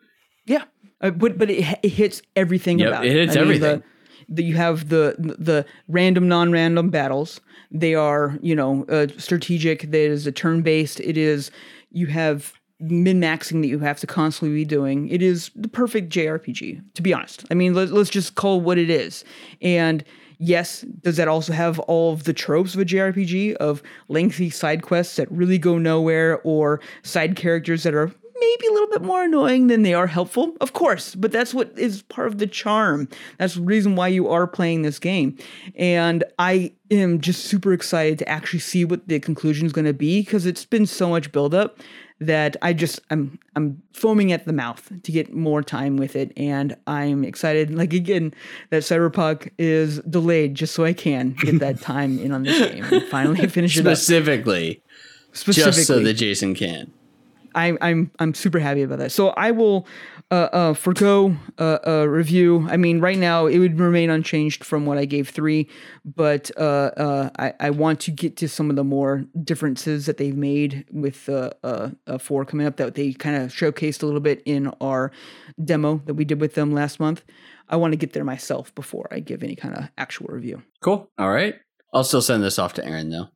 Uh, 1.01 1.11
but 1.11 1.39
but 1.39 1.51
it, 1.51 1.79
it 1.83 1.89
hits 1.89 2.23
everything 2.35 2.79
Yep, 2.79 2.89
about 2.89 3.05
it 3.07 3.13
hits 3.13 3.33
I 3.37 3.41
mean, 3.41 3.43
everything. 3.43 3.83
The, 4.29 4.35
the, 4.35 4.43
you 4.43 4.57
have 4.57 4.89
the 4.89 5.15
the 5.19 5.65
random 5.89 6.29
non-random 6.29 6.91
battles. 6.91 7.41
They 7.71 7.95
are 7.95 8.39
you 8.41 8.55
know 8.55 8.85
uh, 8.89 9.09
strategic. 9.19 9.83
That 9.91 10.01
is 10.01 10.27
a 10.27 10.33
turn-based. 10.33 11.01
It 11.01 11.17
is 11.17 11.51
you 11.91 12.07
have 12.07 12.55
min-maxing 12.79 13.63
that 13.63 13.69
you 13.69 13.79
have 13.79 13.99
to 14.01 14.07
constantly 14.07 14.55
be 14.55 14.65
doing. 14.65 15.09
It 15.09 15.23
is 15.23 15.51
the 15.55 15.69
perfect 15.69 16.13
JRPG. 16.13 16.83
To 16.95 17.03
be 17.03 17.13
honest, 17.13 17.45
I 17.51 17.55
mean 17.55 17.75
let, 17.75 17.91
let's 17.91 18.11
just 18.11 18.35
call 18.35 18.61
what 18.61 18.79
it 18.79 18.91
is. 18.91 19.25
And 19.63 20.03
yes, 20.39 20.83
does 21.03 21.17
that 21.17 21.29
also 21.29 21.53
have 21.53 21.79
all 21.81 22.13
of 22.13 22.25
the 22.25 22.33
tropes 22.33 22.75
of 22.75 22.81
a 22.81 22.85
JRPG 22.85 23.55
of 23.57 23.83
lengthy 24.09 24.51
side 24.51 24.83
quests 24.83 25.17
that 25.17 25.31
really 25.31 25.59
go 25.59 25.79
nowhere 25.79 26.41
or 26.43 26.81
side 27.03 27.37
characters 27.37 27.83
that 27.85 27.95
are 27.95 28.13
maybe 28.39 28.67
a 28.69 28.73
little 28.73 28.89
bit 28.89 29.03
more 29.03 29.23
annoying 29.25 29.67
than 29.67 29.83
they 29.83 29.95
are 29.95 30.07
helpful, 30.07 30.57
of 30.61 30.73
course, 30.73 31.15
but 31.15 31.33
that's 31.33 31.55
what 31.55 31.77
is 31.79 32.03
part 32.03 32.29
of 32.29 32.39
the 32.39 32.47
charm. 32.47 33.09
That's 33.39 33.55
the 33.55 33.63
reason 33.63 33.97
why 33.97 34.09
you 34.09 34.29
are 34.29 34.47
playing 34.47 34.83
this 34.83 34.99
game. 34.99 35.37
And 35.77 36.25
I 36.39 36.73
am 36.91 37.21
just 37.21 37.45
super 37.45 37.73
excited 37.73 38.19
to 38.21 38.29
actually 38.29 38.61
see 38.61 38.85
what 38.85 39.09
the 39.09 39.21
conclusion 39.21 39.67
is 39.67 39.73
going 39.73 39.87
to 39.87 39.95
be 39.95 40.21
because 40.23 40.47
it's 40.47 40.65
been 40.65 40.87
so 40.87 41.09
much 41.09 41.33
buildup 41.33 41.79
that 42.19 42.57
I 42.63 42.73
just 42.73 43.01
I'm 43.11 43.39
I'm 43.57 43.83
foaming 43.93 44.33
at 44.33 44.47
the 44.47 44.53
mouth 44.53 44.91
to 45.03 45.13
get 45.13 45.35
more 45.35 45.63
time 45.63 45.97
with 45.97 46.17
it 46.17 46.33
and 46.37 46.75
I'm 46.87 47.25
excited 47.25 47.75
like 47.75 47.93
again 47.93 48.33
that 48.71 48.83
Cyberpunk 48.83 49.51
is 49.59 50.01
delayed 50.01 50.55
just 50.55 50.75
so 50.75 50.85
I 50.85 50.95
can 50.95 51.33
get 51.33 51.59
that 51.61 51.83
time 51.83 52.19
in 52.19 52.33
on 52.33 52.45
this 52.45 52.73
game 52.73 52.85
and 52.85 53.03
finally 53.05 53.47
finish 53.49 53.77
it 53.77 53.87
up 53.87 53.97
Specifically, 53.97 54.83
specifically 55.33 55.73
just 55.73 55.87
so 55.87 56.01
that 56.01 56.15
Jason 56.15 56.55
can. 56.55 56.91
I'm 57.57 57.79
I'm 57.81 58.11
I'm 58.19 58.35
super 58.35 58.59
happy 58.61 58.83
about 58.83 58.99
that. 58.99 59.11
So 59.11 59.29
I 59.31 59.51
will 59.51 59.87
uh, 60.31 60.49
uh, 60.53 60.75
forego 60.75 61.35
uh, 61.59 61.79
a 61.85 62.09
review. 62.09 62.67
I 62.71 62.77
mean, 62.77 63.01
right 63.01 63.19
now 63.19 63.47
it 63.47 63.59
would 63.59 63.81
remain 63.81 64.11
unchanged 64.11 64.63
from 64.65 64.87
what 64.87 64.99
I 64.99 65.07
gave 65.07 65.31
three, 65.31 65.69
but 66.05 66.51
uh, 66.59 66.61
uh, 66.97 67.31
I 67.39 67.55
I 67.59 67.71
want 67.71 68.01
to 68.01 68.11
get 68.11 68.37
to 68.39 68.49
some 68.49 68.71
of 68.71 68.77
the 68.77 68.85
more 68.85 69.25
differences 69.43 70.07
that 70.07 70.19
they've 70.19 70.37
made 70.37 70.85
with 70.93 71.29
uh, 71.29 71.51
uh, 71.65 71.91
uh, 72.07 72.19
four 72.19 72.45
coming 72.45 72.67
up 72.67 72.77
that 72.77 72.95
they 72.95 73.13
kind 73.15 73.37
of 73.37 73.51
showcased 73.51 74.03
a 74.03 74.07
little 74.07 74.21
bit 74.21 74.43
in 74.45 74.69
our 74.81 75.11
demo 75.65 76.03
that 76.05 76.15
we 76.15 76.25
did 76.25 76.41
with 76.41 76.55
them 76.55 76.73
last 76.73 77.01
month. 77.01 77.25
I 77.69 77.77
want 77.77 77.93
to 77.95 77.97
get 77.97 78.13
there 78.13 78.25
myself 78.25 78.73
before 78.75 79.09
I 79.11 79.19
give 79.21 79.43
any 79.43 79.57
kind 79.57 79.75
of 79.75 79.89
actual 79.99 80.27
review. 80.29 80.63
Cool. 80.83 81.11
All 81.19 81.31
right. 81.31 81.57
I'll 81.95 82.05
still 82.05 82.23
send 82.23 82.43
this 82.45 82.59
off 82.59 82.75
to 82.75 82.85
Aaron 82.85 83.09
though. 83.11 83.29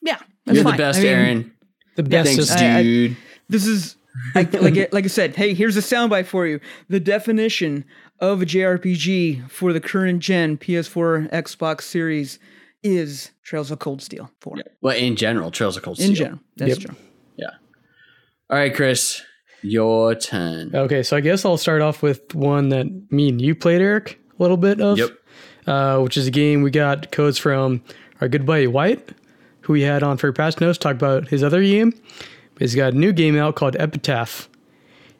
Yeah, 0.00 0.18
that's 0.46 0.56
You're 0.56 0.64
fine. 0.64 0.72
the 0.72 0.78
best, 0.78 0.98
I 0.98 1.02
mean, 1.02 1.12
Aaron. 1.12 1.52
The 1.96 2.02
best 2.04 2.26
Thanks, 2.28 2.42
is 2.44 2.50
I- 2.52 2.78
I- 2.78 2.82
dude. 2.82 3.16
This 3.48 3.66
is 3.66 3.96
I, 4.34 4.42
like 4.60 4.76
I- 4.76 4.88
like 4.92 5.04
I 5.04 5.08
said. 5.08 5.36
Hey, 5.36 5.54
here's 5.54 5.76
a 5.76 5.80
soundbite 5.80 6.26
for 6.26 6.46
you. 6.46 6.60
The 6.88 7.00
definition 7.00 7.84
of 8.20 8.42
a 8.42 8.46
JRPG 8.46 9.50
for 9.50 9.72
the 9.72 9.80
current 9.80 10.20
gen 10.20 10.56
PS4, 10.58 11.30
Xbox 11.32 11.82
Series 11.82 12.38
is 12.82 13.30
Trails 13.42 13.70
of 13.70 13.78
Cold 13.78 14.02
Steel. 14.02 14.30
Four 14.40 14.56
well, 14.80 14.96
in 14.96 15.16
general, 15.16 15.50
Trails 15.50 15.76
of 15.76 15.82
Cold 15.82 15.96
Steel. 15.96 16.08
in 16.10 16.14
general. 16.14 16.40
That's 16.56 16.70
Yep. 16.70 16.78
true. 16.78 16.96
Yeah. 17.36 17.50
All 18.50 18.58
right, 18.58 18.74
Chris, 18.74 19.22
your 19.62 20.14
turn. 20.14 20.70
okay. 20.74 21.02
So 21.02 21.16
I 21.16 21.20
guess 21.20 21.44
I'll 21.44 21.56
start 21.56 21.82
off 21.82 22.02
with 22.02 22.34
one 22.34 22.68
that 22.70 22.86
me 23.12 23.28
and 23.28 23.40
you 23.40 23.54
played, 23.54 23.80
Eric, 23.80 24.18
a 24.38 24.42
little 24.42 24.56
bit 24.56 24.80
of. 24.80 24.98
Yep. 24.98 25.10
Uh, 25.66 25.98
which 26.00 26.16
is 26.16 26.26
a 26.26 26.30
game 26.30 26.62
we 26.62 26.70
got 26.70 27.12
codes 27.12 27.36
from 27.36 27.82
our 28.22 28.28
good 28.28 28.46
buddy 28.46 28.66
White, 28.66 29.10
who 29.60 29.74
we 29.74 29.82
had 29.82 30.02
on 30.02 30.16
for 30.16 30.32
Patch 30.32 30.58
Notes, 30.62 30.78
talk 30.78 30.94
about 30.94 31.28
his 31.28 31.42
other 31.42 31.60
game. 31.60 31.92
He's 32.58 32.74
got 32.74 32.92
a 32.92 32.96
new 32.96 33.12
game 33.12 33.36
out 33.36 33.54
called 33.56 33.76
Epitaph, 33.78 34.48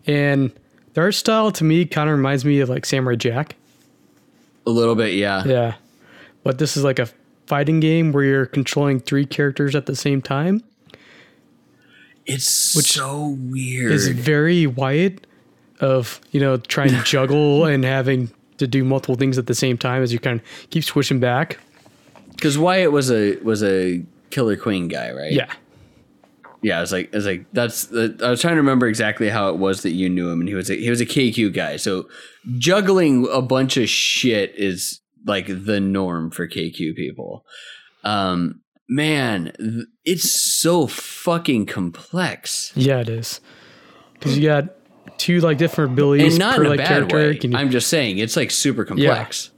and 0.06 0.52
the 0.94 1.00
art 1.02 1.14
style 1.14 1.52
to 1.52 1.64
me 1.64 1.84
kind 1.84 2.10
of 2.10 2.16
reminds 2.16 2.44
me 2.44 2.60
of 2.60 2.68
like 2.68 2.84
Samurai 2.84 3.16
Jack. 3.16 3.56
A 4.66 4.70
little 4.70 4.94
bit, 4.94 5.14
yeah. 5.14 5.44
Yeah. 5.44 5.74
But 6.42 6.58
this 6.58 6.76
is 6.76 6.84
like 6.84 6.98
a 6.98 7.08
fighting 7.46 7.80
game 7.80 8.12
where 8.12 8.24
you're 8.24 8.46
controlling 8.46 9.00
three 9.00 9.24
characters 9.24 9.74
at 9.74 9.86
the 9.86 9.96
same 9.96 10.20
time. 10.20 10.62
It's 12.26 12.76
which 12.76 12.92
so 12.92 13.36
weird. 13.40 13.92
It's 13.92 14.08
very 14.08 14.66
Wyatt 14.66 15.26
of, 15.80 16.20
you 16.32 16.40
know, 16.40 16.58
trying 16.58 16.90
to 16.90 17.02
juggle 17.02 17.64
and 17.64 17.84
having 17.84 18.30
to 18.58 18.66
do 18.66 18.84
multiple 18.84 19.14
things 19.14 19.38
at 19.38 19.46
the 19.46 19.54
same 19.54 19.78
time 19.78 20.02
as 20.02 20.12
you 20.12 20.18
kind 20.18 20.40
of 20.40 20.70
keep 20.70 20.84
switching 20.84 21.20
back. 21.20 21.58
Because 22.32 22.58
Wyatt 22.58 22.92
was 22.92 23.10
a 23.10 23.36
was 23.38 23.62
a 23.62 24.02
Killer 24.30 24.56
Queen 24.56 24.88
guy, 24.88 25.12
right? 25.12 25.32
Yeah. 25.32 25.52
Yeah, 26.62 26.78
I 26.78 26.80
was 26.80 26.90
like, 26.92 27.10
I 27.14 27.16
was 27.18 27.26
like, 27.26 27.46
that's. 27.52 27.92
Uh, 27.92 28.08
I 28.22 28.30
was 28.30 28.40
trying 28.40 28.54
to 28.54 28.60
remember 28.60 28.88
exactly 28.88 29.28
how 29.28 29.48
it 29.50 29.56
was 29.58 29.82
that 29.82 29.90
you 29.92 30.08
knew 30.08 30.28
him, 30.28 30.40
and 30.40 30.48
he 30.48 30.54
was 30.56 30.68
a, 30.70 30.74
he 30.74 30.90
was 30.90 31.00
a 31.00 31.06
KQ 31.06 31.54
guy. 31.54 31.76
So 31.76 32.08
juggling 32.58 33.28
a 33.30 33.40
bunch 33.40 33.76
of 33.76 33.88
shit 33.88 34.54
is 34.56 35.00
like 35.24 35.46
the 35.46 35.78
norm 35.78 36.30
for 36.32 36.48
KQ 36.48 36.96
people. 36.96 37.44
Um, 38.02 38.60
man, 38.88 39.52
it's 40.04 40.30
so 40.32 40.86
fucking 40.88 41.66
complex, 41.66 42.72
Yeah, 42.74 43.00
it 43.00 43.08
is. 43.08 43.40
Because 44.14 44.36
you 44.36 44.48
got 44.48 44.64
two 45.18 45.38
like 45.40 45.58
different 45.58 45.92
abilities 45.92 46.34
and 46.34 46.38
not 46.40 46.56
per 46.56 46.62
in 46.62 46.66
a 46.66 46.70
like 46.70 46.78
bad 46.78 46.88
character. 47.08 47.16
way. 47.16 47.38
You- 47.40 47.56
I'm 47.56 47.70
just 47.70 47.88
saying, 47.88 48.18
it's 48.18 48.36
like 48.36 48.50
super 48.50 48.84
complex. 48.84 49.50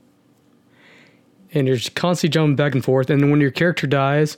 and 1.53 1.67
you're 1.67 1.79
constantly 1.95 2.33
jumping 2.33 2.57
back 2.57 2.75
and 2.75 2.85
forth. 2.85 3.09
And 3.11 3.23
then 3.23 3.31
when 3.31 3.41
your 3.41 3.51
character 3.51 3.87
dies, 3.87 4.37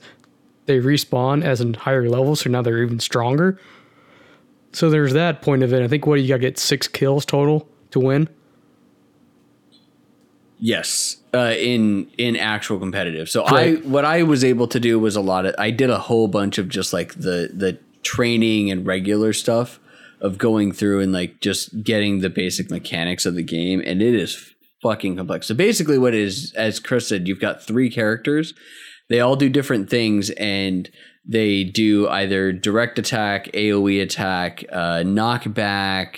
they 0.67 0.79
respawn 0.79 1.45
as 1.45 1.61
a 1.61 1.73
higher 1.77 2.09
level, 2.09 2.37
so 2.37 2.51
now 2.51 2.63
they're 2.63 2.83
even 2.83 3.01
stronger. 3.01 3.59
So 4.73 4.89
there's 4.89 5.13
that 5.13 5.43
point 5.43 5.63
of 5.63 5.73
it. 5.73 5.83
I 5.83 5.89
think 5.89 6.07
what 6.07 6.21
you 6.21 6.29
got 6.29 6.37
to 6.37 6.41
get 6.41 6.59
six 6.59 6.89
kills 6.89 7.27
total 7.27 7.69
to 7.91 8.01
win. 8.01 8.29
Yes, 10.59 11.17
uh, 11.35 11.55
in 11.59 12.09
in 12.19 12.37
actual 12.37 12.79
competitive. 12.79 13.29
So 13.29 13.43
I 13.43 13.75
what 13.79 14.05
I 14.05 14.23
was 14.23 14.45
able 14.45 14.69
to 14.69 14.79
do 14.79 14.99
was 14.99 15.17
a 15.17 15.21
lot 15.21 15.45
of 15.45 15.57
I 15.59 15.73
did 15.73 15.91
a 15.91 15.99
whole 15.99 16.29
bunch 16.29 16.57
of 16.57 16.69
just 16.69 16.93
like 16.93 17.15
the 17.15 17.51
the 17.53 17.81
training 18.05 18.71
and 18.71 18.87
regular 18.87 19.33
stuff 19.33 19.81
of 20.21 20.39
going 20.39 20.71
through 20.71 21.01
and 21.01 21.13
like 21.13 21.41
just 21.41 21.83
getting 21.83 22.21
the 22.21 22.31
basic 22.31 22.71
mechanics 22.71 23.27
of 23.27 23.35
the 23.35 23.43
game, 23.43 23.83
and 23.85 24.01
it 24.01 24.15
is 24.15 24.55
fucking 24.83 25.17
complex. 25.17 25.49
So 25.49 25.55
basically, 25.57 25.99
what 25.99 26.15
it 26.15 26.21
is 26.21 26.53
as 26.55 26.79
Chris 26.79 27.09
said, 27.09 27.27
you've 27.27 27.41
got 27.41 27.61
three 27.61 27.91
characters. 27.91 28.55
They 29.13 29.21
all 29.21 29.37
do 29.37 29.49
different 29.49 29.89
things, 29.89 30.31
and 30.31 30.91
they 31.25 31.63
do 31.63 32.09
either 32.09 32.53
direct 32.53 32.99
attack, 32.99 33.53
AOE 33.53 34.03
attack, 34.03 34.65
uh, 34.73 35.03
knockback 35.05 36.17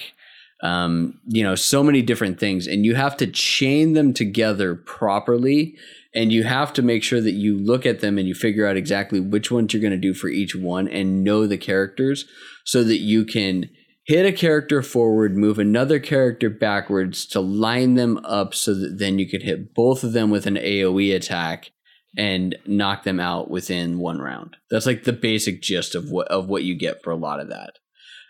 um, 0.64 1.20
you 1.26 1.42
know, 1.42 1.54
so 1.54 1.84
many 1.84 2.00
different 2.00 2.40
things, 2.40 2.66
and 2.66 2.86
you 2.86 2.94
have 2.94 3.18
to 3.18 3.26
chain 3.26 3.92
them 3.92 4.14
together 4.14 4.74
properly 4.74 5.76
and 6.14 6.32
you 6.32 6.44
have 6.44 6.72
to 6.72 6.82
make 6.82 7.02
sure 7.02 7.20
that 7.20 7.32
you 7.32 7.58
look 7.58 7.84
at 7.84 8.00
them 8.00 8.16
and 8.16 8.26
you 8.26 8.34
figure 8.34 8.66
out 8.66 8.76
exactly 8.76 9.20
which 9.20 9.50
ones 9.50 9.74
you're 9.74 9.82
going 9.82 9.90
to 9.90 9.98
do 9.98 10.14
for 10.14 10.28
each 10.28 10.56
one 10.56 10.88
and 10.88 11.22
know 11.22 11.46
the 11.46 11.58
characters 11.58 12.24
so 12.64 12.82
that 12.82 13.00
you 13.00 13.26
can 13.26 13.68
hit 14.04 14.24
a 14.24 14.32
character 14.32 14.80
forward, 14.80 15.36
move 15.36 15.58
another 15.58 15.98
character 15.98 16.48
backwards 16.48 17.26
to 17.26 17.40
line 17.40 17.94
them 17.94 18.18
up 18.24 18.54
so 18.54 18.72
that 18.72 18.98
then 18.98 19.18
you 19.18 19.28
could 19.28 19.42
hit 19.42 19.74
both 19.74 20.02
of 20.02 20.12
them 20.12 20.30
with 20.30 20.46
an 20.46 20.56
AoE 20.56 21.14
attack 21.14 21.72
and 22.16 22.56
knock 22.66 23.04
them 23.04 23.20
out 23.20 23.50
within 23.50 23.98
one 23.98 24.18
round. 24.18 24.56
That's 24.70 24.86
like 24.86 25.04
the 25.04 25.12
basic 25.12 25.62
gist 25.62 25.94
of 25.94 26.10
what 26.10 26.28
of 26.28 26.48
what 26.48 26.64
you 26.64 26.74
get 26.74 27.02
for 27.02 27.10
a 27.10 27.16
lot 27.16 27.40
of 27.40 27.48
that. 27.48 27.78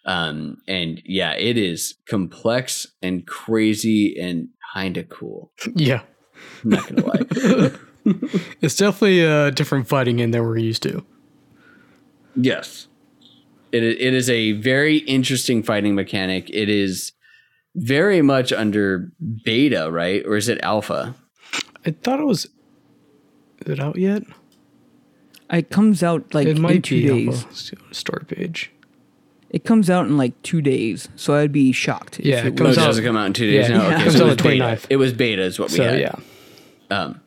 Um, 0.06 0.59
and 0.69 1.01
yeah, 1.05 1.32
it 1.32 1.56
is 1.56 1.94
complex 2.09 2.86
and 3.02 3.27
crazy 3.27 4.19
and 4.20 4.48
kind 4.74 4.97
of 4.97 5.09
cool. 5.09 5.52
Yeah. 5.74 6.02
I'm 6.62 6.70
not 6.70 6.89
gonna 6.89 7.06
lie. 7.06 7.70
It's 8.61 8.77
definitely 8.77 9.23
a 9.23 9.51
different 9.51 9.89
fighting 9.89 10.19
in 10.19 10.31
than 10.31 10.43
we're 10.43 10.59
used 10.59 10.82
to. 10.82 11.05
Yes. 12.36 12.89
It, 13.73 13.82
it 13.82 14.15
is 14.15 14.28
a 14.28 14.52
very 14.52 14.98
interesting 14.98 15.62
fighting 15.62 15.94
mechanic. 15.94 16.51
It 16.51 16.69
is 16.69 17.12
very 17.74 18.23
much 18.23 18.52
under 18.52 19.11
beta, 19.44 19.90
right? 19.90 20.24
Or 20.27 20.36
is 20.36 20.48
it 20.48 20.61
alpha? 20.62 21.15
I 21.86 21.90
thought 21.90 22.20
it 22.20 22.27
was. 22.27 22.47
Is 23.65 23.70
it 23.73 23.81
out 23.81 23.97
yet? 23.97 24.23
It 25.53 25.70
comes 25.70 26.03
out 26.03 26.35
like 26.35 26.47
it 26.49 26.59
in 26.59 26.82
two 26.82 27.01
be 27.03 27.07
days. 27.09 27.28
alpha. 27.28 27.47
Let's 27.49 27.70
go 27.70 27.89
to 27.89 27.95
Start 27.95 28.28
page. 28.28 28.70
It 29.51 29.65
comes 29.65 29.89
out 29.89 30.07
in 30.07 30.16
like 30.16 30.41
two 30.43 30.61
days, 30.61 31.09
so 31.16 31.35
I'd 31.35 31.53
be 31.53 31.70
shocked. 31.70 32.19
if 32.19 32.27
Yeah, 32.27 32.41
it 32.41 32.47
it 32.47 32.53
Oh, 32.55 32.65
comes 32.65 32.77
it 32.77 32.81
out- 32.81 32.86
doesn't 32.86 33.05
come 33.05 33.16
out 33.16 33.27
in 33.27 33.32
two 33.35 33.51
days 33.51 33.69
yeah, 33.69 33.77
now. 33.77 33.89
yeah. 33.89 33.95
Okay, 33.95 34.01
It 34.01 34.05
comes 34.05 34.16
so 34.16 34.19
out 34.19 34.20
it 34.20 34.23
on 34.23 34.28
was 34.28 34.43
beta. 34.43 34.86
It 34.91 34.97
was 34.97 35.12
beta, 35.12 35.43
is 35.43 35.59
what 35.59 35.70
we 35.70 35.77
So 35.77 35.85
had. 35.85 36.01
yeah, 36.01 36.15
Um, 36.91 37.20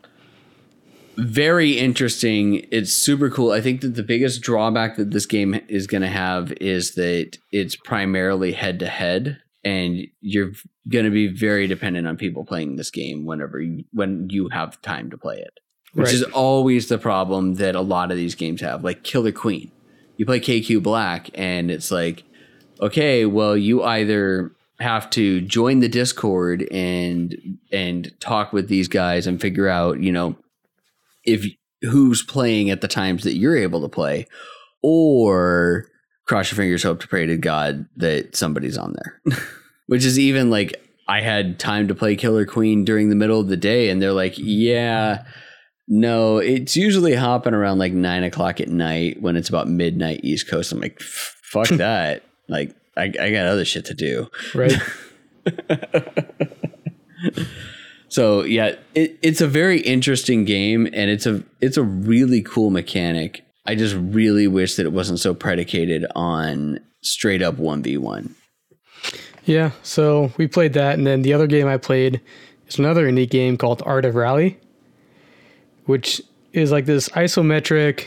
very 1.15 1.77
interesting. 1.79 2.65
It's 2.71 2.91
super 2.93 3.29
cool. 3.29 3.51
I 3.51 3.61
think 3.61 3.81
that 3.81 3.95
the 3.95 4.03
biggest 4.03 4.41
drawback 4.41 4.97
that 4.97 5.11
this 5.11 5.25
game 5.25 5.59
is 5.67 5.87
going 5.87 6.01
to 6.03 6.09
have 6.09 6.51
is 6.59 6.95
that 6.95 7.37
it's 7.51 7.75
primarily 7.75 8.51
head 8.51 8.79
to 8.79 8.87
head, 8.87 9.39
and 9.63 10.05
you're 10.21 10.51
going 10.89 11.05
to 11.05 11.11
be 11.11 11.27
very 11.27 11.65
dependent 11.67 12.07
on 12.07 12.17
people 12.17 12.45
playing 12.45 12.75
this 12.75 12.91
game 12.91 13.25
whenever 13.25 13.59
you, 13.61 13.83
when 13.93 14.27
you 14.29 14.49
have 14.49 14.81
time 14.81 15.09
to 15.09 15.17
play 15.17 15.37
it, 15.37 15.59
which 15.93 16.05
Right. 16.07 16.13
is 16.15 16.23
always 16.23 16.87
the 16.87 16.97
problem 16.97 17.55
that 17.55 17.75
a 17.75 17.81
lot 17.81 18.11
of 18.11 18.17
these 18.17 18.35
games 18.35 18.61
have. 18.61 18.83
Like 18.83 19.03
Killer 19.03 19.31
Queen, 19.31 19.71
you 20.17 20.25
play 20.25 20.39
KQ 20.39 20.81
Black, 20.83 21.29
and 21.33 21.69
it's 21.71 21.91
like, 21.91 22.23
okay, 22.81 23.25
well, 23.25 23.57
you 23.57 23.83
either 23.83 24.51
have 24.79 25.09
to 25.09 25.41
join 25.41 25.79
the 25.79 25.89
Discord 25.89 26.67
and 26.71 27.57
and 27.71 28.11
talk 28.19 28.53
with 28.53 28.67
these 28.67 28.87
guys 28.87 29.25
and 29.25 29.41
figure 29.41 29.67
out, 29.67 29.99
you 29.99 30.11
know, 30.11 30.35
if 31.23 31.45
who's 31.81 32.21
playing 32.23 32.69
at 32.69 32.81
the 32.81 32.87
times 32.87 33.23
that 33.23 33.35
you're 33.37 33.57
able 33.57 33.81
to 33.81 33.89
play, 33.89 34.27
or 34.81 35.87
cross 36.25 36.51
your 36.51 36.57
fingers, 36.57 36.83
hope 36.83 36.99
to 36.99 37.07
pray 37.07 37.25
to 37.25 37.37
God 37.37 37.85
that 37.97 38.35
somebody's 38.35 38.77
on 38.77 38.93
there. 38.93 39.37
Which 39.87 40.03
is 40.05 40.19
even 40.19 40.49
like 40.49 40.73
I 41.07 41.21
had 41.21 41.57
time 41.59 41.87
to 41.87 41.95
play 41.95 42.15
Killer 42.15 42.45
Queen 42.45 42.83
during 42.83 43.09
the 43.09 43.15
middle 43.15 43.39
of 43.39 43.47
the 43.47 43.57
day, 43.57 43.89
and 43.89 44.01
they're 44.01 44.11
like, 44.13 44.33
yeah. 44.37 45.23
No, 45.87 46.37
it's 46.37 46.75
usually 46.75 47.15
hopping 47.15 47.53
around 47.53 47.79
like 47.79 47.93
nine 47.93 48.23
o'clock 48.23 48.59
at 48.59 48.67
night 48.67 49.21
when 49.21 49.35
it's 49.35 49.49
about 49.49 49.69
midnight 49.69 50.21
East 50.23 50.49
Coast. 50.49 50.71
I'm 50.71 50.79
like, 50.79 50.99
fuck 50.99 51.67
that. 51.71 52.23
Like, 52.49 52.75
I, 52.97 53.03
I 53.03 53.31
got 53.31 53.45
other 53.45 53.65
shit 53.65 53.85
to 53.85 53.93
do. 53.93 54.29
right. 54.53 54.73
So 58.09 58.43
yeah, 58.43 58.75
it, 58.95 59.19
it's 59.21 59.41
a 59.41 59.47
very 59.47 59.81
interesting 59.81 60.45
game, 60.45 60.85
and 60.87 61.09
it's 61.11 61.25
a 61.25 61.43
it's 61.59 61.77
a 61.77 61.83
really 61.83 62.41
cool 62.41 62.69
mechanic. 62.69 63.43
I 63.65 63.75
just 63.75 63.95
really 63.95 64.47
wish 64.47 64.75
that 64.75 64.85
it 64.85 64.93
wasn't 64.93 65.19
so 65.19 65.33
predicated 65.33 66.05
on 66.15 66.79
straight 67.01 67.41
up 67.41 67.57
one 67.57 67.83
v 67.83 67.97
one. 67.97 68.33
yeah. 69.45 69.71
So 69.83 70.31
we 70.37 70.47
played 70.47 70.73
that, 70.73 70.97
and 70.97 71.05
then 71.05 71.21
the 71.21 71.33
other 71.33 71.47
game 71.47 71.67
I 71.67 71.77
played 71.77 72.21
is 72.67 72.79
another 72.79 73.05
indie 73.11 73.29
game 73.29 73.57
called 73.57 73.83
Art 73.85 74.05
of 74.05 74.15
Rally, 74.15 74.57
which 75.87 76.21
is 76.53 76.71
like 76.71 76.85
this 76.85 77.09
isometric, 77.09 78.05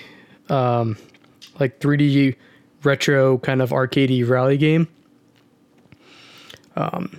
um, 0.48 0.97
like 1.59 1.81
3D 1.81 2.36
retro 2.85 3.39
kind 3.39 3.61
of 3.61 3.70
arcadey 3.70 4.27
rally 4.27 4.57
game. 4.57 4.89
Um, 6.77 7.19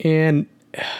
and 0.00 0.46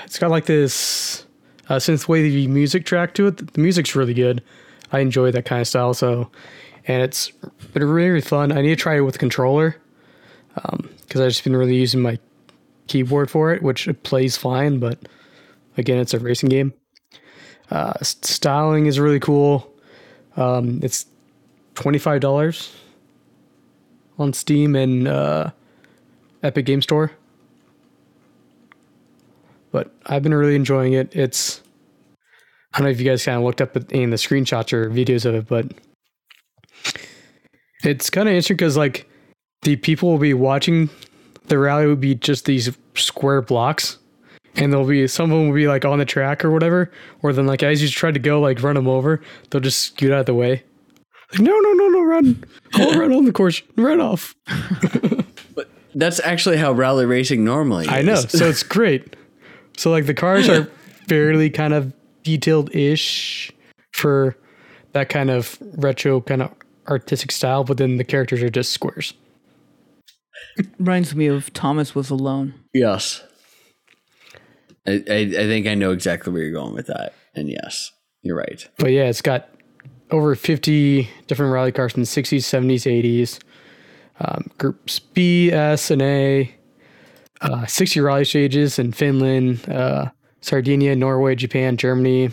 it's 0.05 0.19
got 0.19 0.31
like 0.31 0.47
this 0.47 1.27
uh, 1.69 1.77
synth 1.77 2.09
wavy 2.09 2.47
music 2.47 2.85
track 2.85 3.15
to 3.15 3.27
it. 3.27 3.53
The 3.53 3.61
music's 3.61 3.95
really 3.95 4.15
good. 4.15 4.43
I 4.91 5.01
enjoy 5.01 5.31
that 5.33 5.45
kind 5.45 5.61
of 5.61 5.69
style. 5.69 5.95
So, 5.95 6.31
and 6.87 7.03
it's 7.03 7.31
been 7.73 7.85
really, 7.85 8.09
really 8.09 8.21
fun. 8.23 8.51
I 8.53 8.63
need 8.63 8.71
to 8.71 8.77
try 8.77 8.97
it 8.97 9.01
with 9.01 9.19
controller 9.19 9.77
because 10.55 11.21
I've 11.21 11.31
just 11.31 11.45
been 11.45 11.57
really 11.57 11.77
using 11.77 12.01
my 12.01 12.19
keyboard 12.87 13.31
for 13.31 13.53
it, 13.53 13.63
which 13.63 13.87
it 13.87 14.03
plays 14.03 14.37
fine. 14.37 14.79
But 14.79 14.99
again, 15.77 15.99
it's 15.99 16.15
a 16.15 16.19
racing 16.19 16.49
game. 16.49 16.73
Uh, 17.71 17.93
styling 18.03 18.87
is 18.87 18.99
really 18.99 19.21
cool. 19.21 19.73
Um, 20.37 20.81
it's 20.83 21.07
twenty 21.75 21.99
five 21.99 22.21
dollars 22.21 22.75
on 24.19 24.33
Steam 24.33 24.75
and 24.75 25.07
uh, 25.07 25.51
Epic 26.43 26.67
Game 26.67 26.83
Store. 26.83 27.13
But 29.71 29.93
I've 30.07 30.23
been 30.23 30.35
really 30.35 30.57
enjoying 30.57 30.95
it. 30.95 31.15
It's 31.15 31.63
I 32.73 32.79
don't 32.79 32.87
know 32.87 32.91
if 32.91 33.01
you 33.01 33.07
guys 33.07 33.25
kind 33.25 33.39
of 33.39 33.45
looked 33.45 33.61
up 33.61 33.77
of 33.77 33.89
the 33.89 33.97
screenshots 33.97 34.73
or 34.73 34.91
videos 34.91 35.25
of 35.25 35.35
it, 35.35 35.47
but 35.47 35.67
it's 37.85 38.11
kind 38.11 38.29
of 38.29 38.33
interesting 38.33 38.57
because 38.57 38.77
like 38.77 39.09
the 39.63 39.77
people 39.77 40.11
will 40.11 40.19
be 40.19 40.35
watching 40.35 40.89
the 41.47 41.59
rally 41.59 41.87
would 41.87 42.01
be 42.01 42.15
just 42.15 42.45
these 42.45 42.77
square 42.95 43.43
blocks 43.43 43.99
and 44.59 44.73
there'll 44.73 44.87
be 44.87 45.07
some 45.07 45.31
of 45.31 45.39
them 45.39 45.49
will 45.49 45.55
be 45.55 45.69
like 45.69 45.85
on 45.85 45.99
the 45.99 46.05
track 46.05 46.45
or 46.45 46.51
whatever 46.51 46.91
or 47.23 47.33
then 47.33 47.47
like 47.47 47.63
as 47.63 47.83
you 47.83 47.89
try 47.89 48.11
to 48.11 48.19
go 48.19 48.41
like 48.41 48.63
run 48.63 48.75
them 48.75 48.89
over 48.89 49.21
they'll 49.51 49.61
just 49.61 49.81
scoot 49.81 50.13
out 50.13 50.21
of 50.21 50.27
the 50.27 50.35
way. 50.35 50.63
Like 51.33 51.41
no 51.41 51.59
no 51.59 51.73
no 51.73 51.89
no 51.89 52.03
run. 52.03 52.45
I'll 52.75 52.99
run 52.99 53.13
on 53.13 53.25
the 53.25 53.33
course. 53.33 53.63
Run 53.77 54.01
off. 54.01 54.35
But 55.55 55.69
That's 55.95 56.21
actually 56.21 56.57
how 56.59 56.73
rally 56.73 57.05
racing 57.05 57.45
normally. 57.45 57.89
i 57.89 58.01
know. 58.03 58.15
so 58.15 58.49
it's 58.49 58.63
great. 58.63 59.17
So 59.77 59.91
like 59.91 60.07
the 60.07 60.15
cars 60.15 60.49
are 60.49 60.65
fairly 61.09 61.51
kind 61.51 61.75
of 61.75 61.93
detailed 62.23 62.75
ish 62.75 63.51
for 63.93 64.37
that 64.93 65.09
kind 65.09 65.31
of 65.31 65.59
retro 65.77 66.21
kind 66.21 66.43
of 66.43 66.53
artistic 66.89 67.33
style 67.33 67.65
but 67.65 67.77
then 67.77 67.97
the 67.97 68.05
characters 68.05 68.43
are 68.43 68.51
just 68.51 68.73
squares. 68.73 69.15
Reminds 70.79 71.15
me 71.15 71.27
of 71.27 71.53
Thomas 71.53 71.95
was 71.95 72.11
alone. 72.11 72.55
Yes. 72.73 73.23
I, 74.89 75.21
I 75.21 75.47
think 75.47 75.67
I 75.67 75.75
know 75.75 75.93
exactly 75.93 76.33
where 76.33 76.43
you're 76.43 76.53
going 76.53 76.75
with 76.75 76.87
that, 76.87 77.15
and 77.35 77.49
yes, 77.49 77.93
you're 78.23 78.37
right. 78.37 78.67
But 78.79 78.93
yeah, 78.93 79.05
it's 79.05 79.23
got 79.23 79.49
over 80.11 80.35
50 80.35 81.09
different 81.27 81.53
rally 81.53 81.73
cars 81.73 81.93
from 81.93 82.03
the 82.03 82.07
60s, 82.07 82.39
70s, 82.39 82.87
80s. 82.87 83.41
Um, 84.21 84.51
groups 84.59 84.99
B, 84.99 85.53
S, 85.53 85.91
and 85.91 86.03
A. 86.03 86.55
Uh, 87.41 87.67
60 87.67 88.01
rally 88.01 88.25
stages 88.25 88.79
in 88.79 88.91
Finland, 88.91 89.69
uh, 89.69 90.11
Sardinia, 90.41 90.97
Norway, 90.97 91.37
Japan, 91.37 91.77
Germany. 91.77 92.31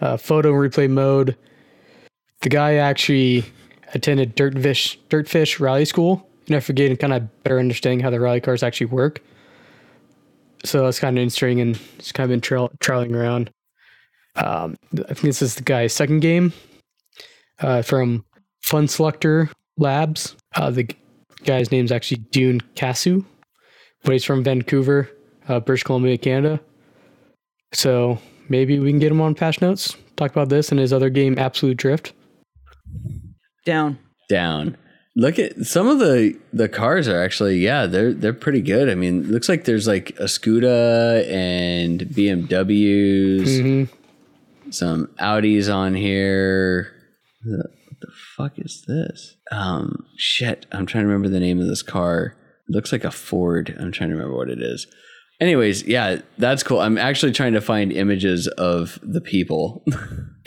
Uh, 0.00 0.16
photo 0.16 0.52
replay 0.52 0.88
mode. 0.88 1.36
The 2.42 2.48
guy 2.48 2.74
actually 2.74 3.44
attended 3.94 4.36
Dirtfish, 4.36 4.96
Dirtfish 5.08 5.58
Rally 5.58 5.84
School, 5.84 6.28
and 6.46 6.56
I 6.56 6.60
forget 6.60 6.90
and 6.90 6.98
kind 6.98 7.12
of 7.12 7.42
better 7.42 7.58
understanding 7.58 8.00
how 8.00 8.10
the 8.10 8.20
rally 8.20 8.40
cars 8.40 8.62
actually 8.62 8.86
work. 8.86 9.22
So 10.64 10.86
it's 10.86 11.00
kind 11.00 11.18
of 11.18 11.22
interesting 11.22 11.60
and 11.60 11.78
just 11.98 12.14
kind 12.14 12.24
of 12.24 12.30
been 12.30 12.40
trail, 12.40 12.70
trailing 12.80 13.14
around. 13.14 13.50
Um, 14.36 14.76
I 14.94 15.14
think 15.14 15.20
this 15.20 15.42
is 15.42 15.56
the 15.56 15.62
guy's 15.62 15.92
second 15.92 16.20
game 16.20 16.52
uh, 17.60 17.82
from 17.82 18.24
Funselektor 18.64 19.50
Labs. 19.76 20.36
Uh, 20.54 20.70
the 20.70 20.84
g- 20.84 20.96
guy's 21.44 21.70
name's 21.70 21.92
actually 21.92 22.18
Dune 22.30 22.60
Casu, 22.74 23.24
but 24.04 24.12
he's 24.12 24.24
from 24.24 24.42
Vancouver, 24.44 25.10
uh, 25.48 25.60
British 25.60 25.82
Columbia, 25.82 26.16
Canada. 26.16 26.60
So 27.72 28.18
maybe 28.48 28.78
we 28.78 28.90
can 28.90 28.98
get 28.98 29.12
him 29.12 29.20
on 29.20 29.34
Patch 29.34 29.60
Notes, 29.60 29.96
talk 30.16 30.30
about 30.30 30.48
this 30.48 30.70
and 30.70 30.80
his 30.80 30.92
other 30.92 31.10
game, 31.10 31.38
Absolute 31.38 31.76
Drift. 31.76 32.12
Down. 33.64 33.98
Down. 34.28 34.76
Look 35.14 35.38
at 35.38 35.66
some 35.66 35.88
of 35.88 35.98
the 35.98 36.38
the 36.54 36.68
cars 36.70 37.06
are 37.06 37.22
actually 37.22 37.58
yeah 37.58 37.84
they're 37.86 38.14
they're 38.14 38.32
pretty 38.32 38.62
good. 38.62 38.88
I 38.88 38.94
mean, 38.94 39.30
looks 39.30 39.48
like 39.48 39.64
there's 39.64 39.86
like 39.86 40.10
a 40.18 40.24
Skoda 40.24 41.28
and 41.30 42.00
BMWs, 42.00 43.42
Mm-hmm. 43.46 44.70
some 44.70 45.08
Audis 45.20 45.72
on 45.74 45.94
here. 45.94 46.92
What 47.44 48.00
the 48.00 48.08
fuck 48.36 48.52
is 48.58 48.84
this? 48.88 49.36
Um, 49.50 50.06
shit, 50.16 50.64
I'm 50.72 50.86
trying 50.86 51.02
to 51.04 51.08
remember 51.08 51.28
the 51.28 51.40
name 51.40 51.60
of 51.60 51.66
this 51.66 51.82
car. 51.82 52.34
It 52.68 52.72
looks 52.72 52.90
like 52.92 53.04
a 53.04 53.10
Ford. 53.10 53.76
I'm 53.78 53.92
trying 53.92 54.08
to 54.10 54.16
remember 54.16 54.36
what 54.36 54.48
it 54.48 54.62
is. 54.62 54.86
Anyways, 55.40 55.82
yeah, 55.84 56.20
that's 56.38 56.62
cool. 56.62 56.80
I'm 56.80 56.96
actually 56.96 57.32
trying 57.32 57.52
to 57.54 57.60
find 57.60 57.92
images 57.92 58.46
of 58.48 58.98
the 59.02 59.20
people. 59.20 59.84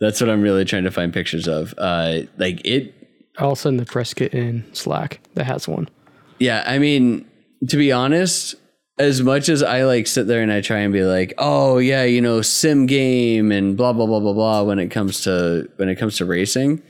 that's 0.00 0.20
what 0.20 0.30
I'm 0.30 0.42
really 0.42 0.64
trying 0.64 0.84
to 0.84 0.90
find 0.90 1.12
pictures 1.12 1.48
of. 1.48 1.74
Uh, 1.78 2.20
like 2.36 2.60
it, 2.64 2.94
I'll 3.38 3.56
send 3.56 3.78
the 3.80 3.86
press 3.86 4.14
kit 4.14 4.34
in 4.34 4.64
Slack 4.74 5.20
that 5.34 5.44
has 5.44 5.68
one. 5.68 5.88
yeah. 6.38 6.64
I 6.66 6.78
mean, 6.78 7.26
to 7.68 7.76
be 7.76 7.92
honest, 7.92 8.54
as 8.98 9.22
much 9.22 9.48
as 9.48 9.62
I 9.62 9.84
like 9.84 10.06
sit 10.06 10.26
there 10.26 10.42
and 10.42 10.52
I 10.52 10.60
try 10.60 10.78
and 10.78 10.92
be 10.92 11.04
like, 11.04 11.34
oh 11.38 11.78
yeah, 11.78 12.04
you 12.04 12.20
know, 12.20 12.42
sim 12.42 12.86
game 12.86 13.52
and 13.52 13.76
blah 13.76 13.92
blah 13.92 14.06
blah 14.06 14.20
blah 14.20 14.32
blah. 14.32 14.62
When 14.62 14.78
it 14.78 14.88
comes 14.88 15.20
to 15.22 15.68
when 15.76 15.88
it 15.88 15.96
comes 15.96 16.16
to 16.18 16.24
racing, 16.24 16.82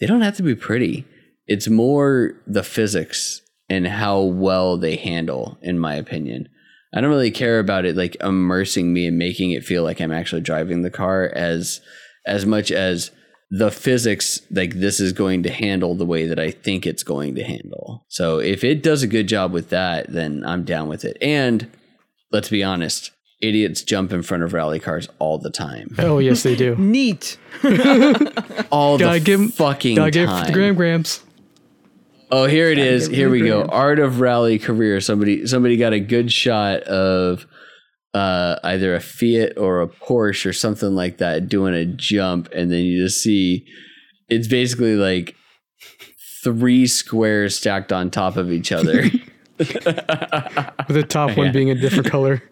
they 0.00 0.06
don't 0.06 0.22
have 0.22 0.36
to 0.36 0.42
be 0.42 0.54
pretty. 0.54 1.06
It's 1.46 1.68
more 1.68 2.34
the 2.46 2.62
physics 2.62 3.42
and 3.68 3.86
how 3.86 4.20
well 4.20 4.76
they 4.76 4.96
handle, 4.96 5.58
in 5.62 5.78
my 5.78 5.94
opinion. 5.94 6.48
I 6.94 7.00
don't 7.00 7.10
really 7.10 7.32
care 7.32 7.58
about 7.58 7.84
it 7.84 7.96
like 7.96 8.16
immersing 8.20 8.92
me 8.92 9.06
and 9.06 9.18
making 9.18 9.50
it 9.50 9.64
feel 9.64 9.82
like 9.82 10.00
I'm 10.00 10.12
actually 10.12 10.42
driving 10.42 10.82
the 10.82 10.90
car 10.90 11.30
as 11.34 11.80
as 12.26 12.46
much 12.46 12.70
as 12.72 13.10
the 13.50 13.70
physics 13.70 14.40
like 14.50 14.74
this 14.74 14.98
is 15.00 15.12
going 15.12 15.42
to 15.44 15.50
handle 15.50 15.94
the 15.94 16.06
way 16.06 16.26
that 16.26 16.38
I 16.40 16.50
think 16.50 16.86
it's 16.86 17.02
going 17.02 17.34
to 17.36 17.44
handle. 17.44 18.04
So 18.08 18.38
if 18.38 18.64
it 18.64 18.82
does 18.82 19.02
a 19.02 19.06
good 19.06 19.28
job 19.28 19.52
with 19.52 19.68
that, 19.70 20.12
then 20.12 20.42
I'm 20.44 20.64
down 20.64 20.88
with 20.88 21.04
it. 21.04 21.16
And 21.20 21.70
let's 22.32 22.48
be 22.48 22.64
honest, 22.64 23.10
idiots 23.40 23.82
jump 23.82 24.12
in 24.12 24.22
front 24.22 24.42
of 24.42 24.54
rally 24.54 24.80
cars 24.80 25.08
all 25.18 25.38
the 25.38 25.50
time. 25.50 25.94
Oh 25.98 26.18
yes, 26.18 26.42
they 26.42 26.56
do. 26.56 26.74
Neat. 26.78 27.36
All 28.70 28.98
Gotta 28.98 29.18
the 29.18 29.24
give 29.24 29.40
'em- 29.40 29.48
fucking 29.50 29.96
Gotta 29.96 30.10
give 30.10 30.28
time. 30.28 30.46
the 30.46 30.52
gram 30.52 30.74
grams. 30.74 31.22
Oh, 32.30 32.46
here 32.46 32.70
it 32.70 32.78
is. 32.78 33.08
give 33.08 33.16
Here 33.18 33.30
we 33.30 33.40
go. 33.42 33.58
grams. 33.58 33.70
Art 33.72 33.98
of 34.00 34.18
rally 34.20 34.58
career. 34.58 35.00
Somebody 35.00 35.46
somebody 35.46 35.76
got 35.76 35.92
a 35.92 36.00
good 36.00 36.32
shot 36.32 36.80
of 36.84 37.46
uh, 38.14 38.56
either 38.64 38.94
a 38.94 39.00
Fiat 39.00 39.58
or 39.58 39.82
a 39.82 39.88
Porsche 39.88 40.46
or 40.46 40.52
something 40.52 40.94
like 40.94 41.18
that 41.18 41.48
doing 41.48 41.74
a 41.74 41.84
jump, 41.84 42.48
and 42.52 42.70
then 42.70 42.80
you 42.84 43.02
just 43.04 43.20
see 43.20 43.66
it's 44.28 44.48
basically 44.48 44.94
like 44.96 45.34
three 46.42 46.86
squares 46.86 47.56
stacked 47.56 47.92
on 47.92 48.10
top 48.10 48.36
of 48.36 48.52
each 48.52 48.70
other. 48.72 49.02
With 49.58 49.68
the 49.68 51.04
top 51.08 51.36
one 51.36 51.46
Yeah. 51.46 51.52
being 51.52 51.70
a 51.70 51.74
different 51.74 52.10
color. 52.10 52.42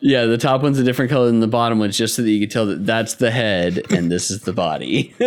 yeah, 0.00 0.24
the 0.26 0.38
top 0.38 0.62
one's 0.62 0.78
a 0.78 0.84
different 0.84 1.10
color 1.10 1.26
than 1.26 1.40
the 1.40 1.46
bottom 1.48 1.78
one's, 1.78 1.96
just 1.96 2.14
so 2.14 2.22
that 2.22 2.30
you 2.30 2.40
can 2.40 2.48
tell 2.48 2.66
that 2.66 2.84
that's 2.86 3.14
the 3.14 3.30
head 3.30 3.82
and 3.92 4.10
this 4.10 4.30
is 4.30 4.42
the 4.42 4.52
body. 4.52 5.14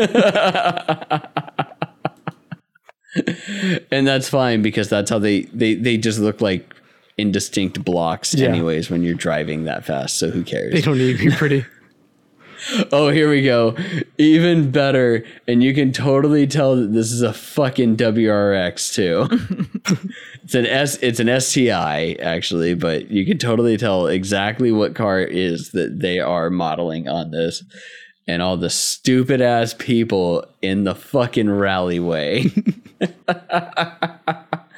and 3.91 4.05
that's 4.07 4.30
fine 4.30 4.61
because 4.61 4.89
that's 4.89 5.09
how 5.09 5.19
they 5.19 5.41
they 5.53 5.73
they 5.76 5.97
just 5.97 6.19
look 6.19 6.41
like 6.41 6.76
indistinct 7.20 7.84
blocks 7.84 8.34
Yeah. 8.34 8.48
anyways 8.48 8.90
when 8.90 9.04
you're 9.04 9.14
driving 9.16 9.66
that 9.66 9.86
fast 9.86 10.18
so 10.18 10.30
who 10.30 10.44
cares? 10.44 10.74
They 10.74 10.82
don't 10.82 10.98
need 10.98 11.18
to 11.18 11.30
be 11.30 11.36
pretty. 11.36 11.66
oh 12.91 13.10
here 13.10 13.30
we 13.30 13.41
go. 13.41 13.76
Even 14.18 14.70
better 14.70 15.24
and 15.48 15.64
you 15.64 15.74
can 15.74 15.94
totally 15.94 16.46
tell 16.46 16.76
that 16.76 16.91
this 16.91 17.12
is 17.12 17.22
a 17.22 17.32
fucking 17.34 17.96
wrx 17.96 18.94
too. 18.94 19.28
It's 20.44 20.56
an 20.56 20.66
s 20.66 20.98
it's 20.98 21.20
an 21.20 21.40
sti 21.40 22.18
actually 22.20 22.74
but 22.74 23.12
you 23.12 23.26
can 23.26 23.38
totally 23.38 23.78
tell 23.78 24.08
exactly 24.08 24.72
what 24.72 24.96
car 24.96 25.22
it 25.22 25.32
is 25.32 25.72
that 25.72 26.00
they 26.00 26.20
are 26.20 26.50
modeling 26.50 27.08
on 27.08 27.32
this. 27.32 27.64
And 28.28 28.41
all 28.41 28.58
the 28.58 28.70
stupid 28.70 29.41
ass 29.41 29.74
people 29.74 30.46
in 30.62 30.84
the 30.84 30.96
fucking 30.96 31.50
rally 31.50 32.00
way 32.00 32.52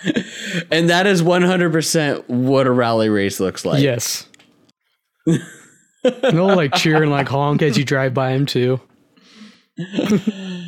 and 0.71 0.89
that 0.89 1.07
is 1.07 1.21
100% 1.21 2.27
what 2.27 2.67
a 2.67 2.71
rally 2.71 3.09
race 3.09 3.39
looks 3.39 3.65
like 3.65 3.81
Yes. 3.81 4.27
They'll 6.03 6.55
like 6.55 6.73
cheer 6.75 7.03
and 7.03 7.11
like 7.11 7.27
honk 7.29 7.61
as 7.61 7.77
you 7.77 7.85
drive 7.85 8.13
by 8.13 8.33
them 8.33 8.45
too. 8.45 8.79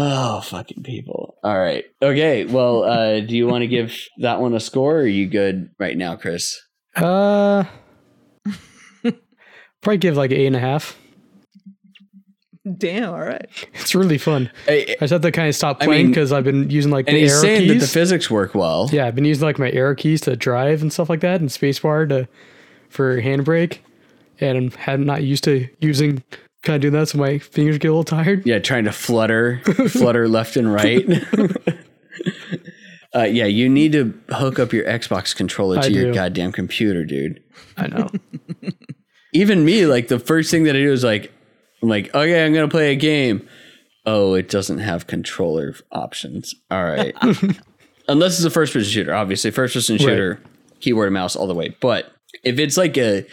Oh, 0.00 0.40
fucking 0.42 0.84
people. 0.84 1.38
All 1.42 1.58
right. 1.58 1.84
Okay. 2.00 2.44
Well, 2.44 2.84
uh, 2.84 3.18
do 3.18 3.36
you 3.36 3.48
want 3.48 3.62
to 3.62 3.66
give 3.66 3.92
that 4.18 4.40
one 4.40 4.54
a 4.54 4.60
score 4.60 4.98
or 4.98 5.00
are 5.00 5.06
you 5.06 5.26
good 5.26 5.70
right 5.80 5.96
now, 5.96 6.14
Chris? 6.14 6.56
Uh, 6.94 7.64
probably 9.82 9.98
give 9.98 10.16
like 10.16 10.30
eight 10.30 10.46
and 10.46 10.54
a 10.54 10.60
half. 10.60 10.96
Damn. 12.76 13.10
All 13.10 13.20
right. 13.20 13.46
It's 13.74 13.94
really 13.94 14.18
fun. 14.18 14.50
Hey, 14.66 14.94
I 14.96 15.00
just 15.00 15.12
have 15.12 15.22
to 15.22 15.32
kind 15.32 15.48
of 15.48 15.54
stop 15.54 15.80
playing 15.80 16.08
because 16.08 16.32
I've 16.32 16.44
been 16.44 16.70
using 16.70 16.90
like 16.90 17.08
and 17.08 17.16
the 17.16 17.20
he's 17.20 17.32
arrow 17.32 17.40
saying 17.40 17.68
that 17.68 17.80
the 17.80 17.86
physics 17.86 18.30
work 18.30 18.54
well. 18.54 18.88
yeah, 18.92 19.06
I've 19.06 19.14
been 19.14 19.24
using 19.24 19.44
like 19.44 19.58
my 19.58 19.70
arrow 19.70 19.94
keys 19.94 20.20
to 20.22 20.36
drive 20.36 20.82
and 20.82 20.92
stuff 20.92 21.08
like 21.08 21.20
that, 21.20 21.40
and 21.40 21.48
spacebar 21.48 22.08
to 22.08 22.28
for 22.88 23.20
handbrake, 23.20 23.78
and 24.40 24.58
I'm 24.58 24.70
had 24.72 25.00
not 25.00 25.22
used 25.22 25.44
to 25.44 25.68
using 25.80 26.22
kind 26.62 26.76
of 26.76 26.82
doing 26.82 26.94
that, 26.94 27.08
so 27.08 27.18
my 27.18 27.38
fingers 27.38 27.78
get 27.78 27.88
a 27.88 27.92
little 27.92 28.04
tired. 28.04 28.46
Yeah, 28.46 28.58
trying 28.58 28.84
to 28.84 28.92
flutter, 28.92 29.60
flutter 29.88 30.28
left 30.28 30.56
and 30.56 30.72
right. 30.72 31.06
uh, 33.14 33.22
yeah, 33.22 33.46
you 33.46 33.68
need 33.68 33.92
to 33.92 34.18
hook 34.30 34.58
up 34.58 34.72
your 34.72 34.84
Xbox 34.84 35.34
controller 35.34 35.76
to 35.80 35.86
I 35.86 35.86
your 35.86 36.04
do. 36.06 36.14
goddamn 36.14 36.52
computer, 36.52 37.04
dude. 37.04 37.42
I 37.76 37.86
know. 37.88 38.10
Even 39.32 39.64
me, 39.64 39.86
like 39.86 40.08
the 40.08 40.18
first 40.18 40.50
thing 40.50 40.64
that 40.64 40.74
I 40.74 40.78
do 40.78 40.92
is 40.92 41.04
like, 41.04 41.32
I'm 41.82 41.88
like, 41.88 42.14
okay, 42.14 42.44
I'm 42.44 42.52
gonna 42.52 42.68
play 42.68 42.92
a 42.92 42.96
game. 42.96 43.46
Oh, 44.06 44.34
it 44.34 44.48
doesn't 44.48 44.78
have 44.78 45.06
controller 45.06 45.74
options. 45.92 46.54
All 46.70 46.84
right, 46.84 47.14
unless 48.08 48.36
it's 48.38 48.44
a 48.44 48.50
first 48.50 48.72
person 48.72 48.90
shooter. 48.90 49.14
Obviously, 49.14 49.50
first 49.50 49.74
person 49.74 49.98
shooter, 49.98 50.40
keyboard 50.80 51.08
and 51.08 51.14
mouse 51.14 51.36
all 51.36 51.46
the 51.46 51.54
way. 51.54 51.76
But 51.80 52.12
if 52.44 52.58
it's 52.58 52.76
like 52.76 52.96
a 52.96 53.26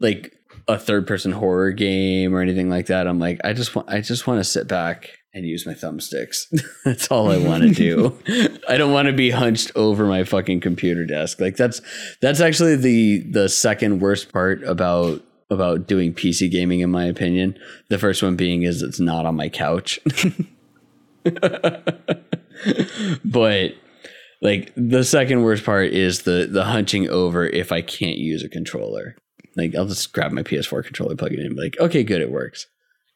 like 0.00 0.32
a 0.68 0.78
third 0.78 1.06
person 1.06 1.32
horror 1.32 1.72
game 1.72 2.34
or 2.34 2.40
anything 2.40 2.70
like 2.70 2.86
that, 2.86 3.06
I'm 3.06 3.18
like, 3.18 3.40
I 3.44 3.52
just 3.52 3.74
want, 3.74 3.88
I 3.88 4.00
just 4.00 4.26
want 4.26 4.38
to 4.40 4.44
sit 4.44 4.68
back 4.68 5.10
and 5.34 5.46
use 5.46 5.66
my 5.66 5.74
thumbsticks. 5.74 6.42
that's 6.84 7.08
all 7.08 7.30
I 7.30 7.38
want 7.38 7.62
to 7.62 7.70
do. 7.70 8.18
I 8.68 8.76
don't 8.76 8.92
want 8.92 9.06
to 9.06 9.12
be 9.12 9.30
hunched 9.30 9.72
over 9.74 10.06
my 10.06 10.24
fucking 10.24 10.60
computer 10.60 11.06
desk. 11.06 11.40
Like 11.40 11.56
that's 11.56 11.80
that's 12.20 12.40
actually 12.40 12.76
the 12.76 13.20
the 13.30 13.48
second 13.48 14.00
worst 14.00 14.32
part 14.32 14.62
about 14.64 15.22
about 15.52 15.86
doing 15.86 16.12
PC 16.14 16.50
gaming 16.50 16.80
in 16.80 16.90
my 16.90 17.04
opinion. 17.04 17.58
The 17.88 17.98
first 17.98 18.22
one 18.22 18.36
being 18.36 18.62
is 18.62 18.82
it's 18.82 19.00
not 19.00 19.26
on 19.26 19.36
my 19.36 19.48
couch. 19.48 20.00
but 23.24 23.74
like 24.40 24.72
the 24.76 25.04
second 25.04 25.42
worst 25.42 25.64
part 25.64 25.92
is 25.92 26.22
the 26.22 26.48
the 26.50 26.64
hunching 26.64 27.08
over 27.08 27.46
if 27.46 27.70
I 27.70 27.80
can't 27.82 28.18
use 28.18 28.42
a 28.42 28.48
controller. 28.48 29.16
Like 29.56 29.74
I'll 29.76 29.86
just 29.86 30.12
grab 30.12 30.32
my 30.32 30.42
PS4 30.42 30.84
controller, 30.84 31.14
plug 31.14 31.32
it 31.32 31.38
in, 31.38 31.54
like, 31.54 31.78
okay, 31.78 32.02
good, 32.02 32.20
it 32.20 32.30
works. 32.30 32.66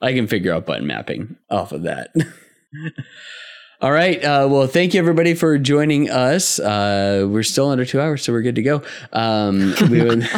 I 0.01 0.13
can 0.13 0.27
figure 0.27 0.53
out 0.53 0.67
button 0.67 0.87
mapping 0.87 1.37
off 1.51 1.73
of 1.73 1.83
that. 1.83 2.11
All 3.81 3.93
right. 3.93 4.23
Uh, 4.25 4.49
well, 4.51 4.67
thank 4.67 4.95
you 4.95 5.01
everybody 5.01 5.35
for 5.35 5.59
joining 5.59 6.09
us. 6.09 6.59
Uh, 6.59 7.27
we're 7.29 7.43
still 7.43 7.69
under 7.69 7.85
two 7.85 8.01
hours, 8.01 8.23
so 8.23 8.33
we're 8.33 8.43
good 8.43 8.55
to 8.55 8.63
go. 8.63 8.83
Um, 9.13 9.75
we 9.91 10.03
would, 10.05 10.29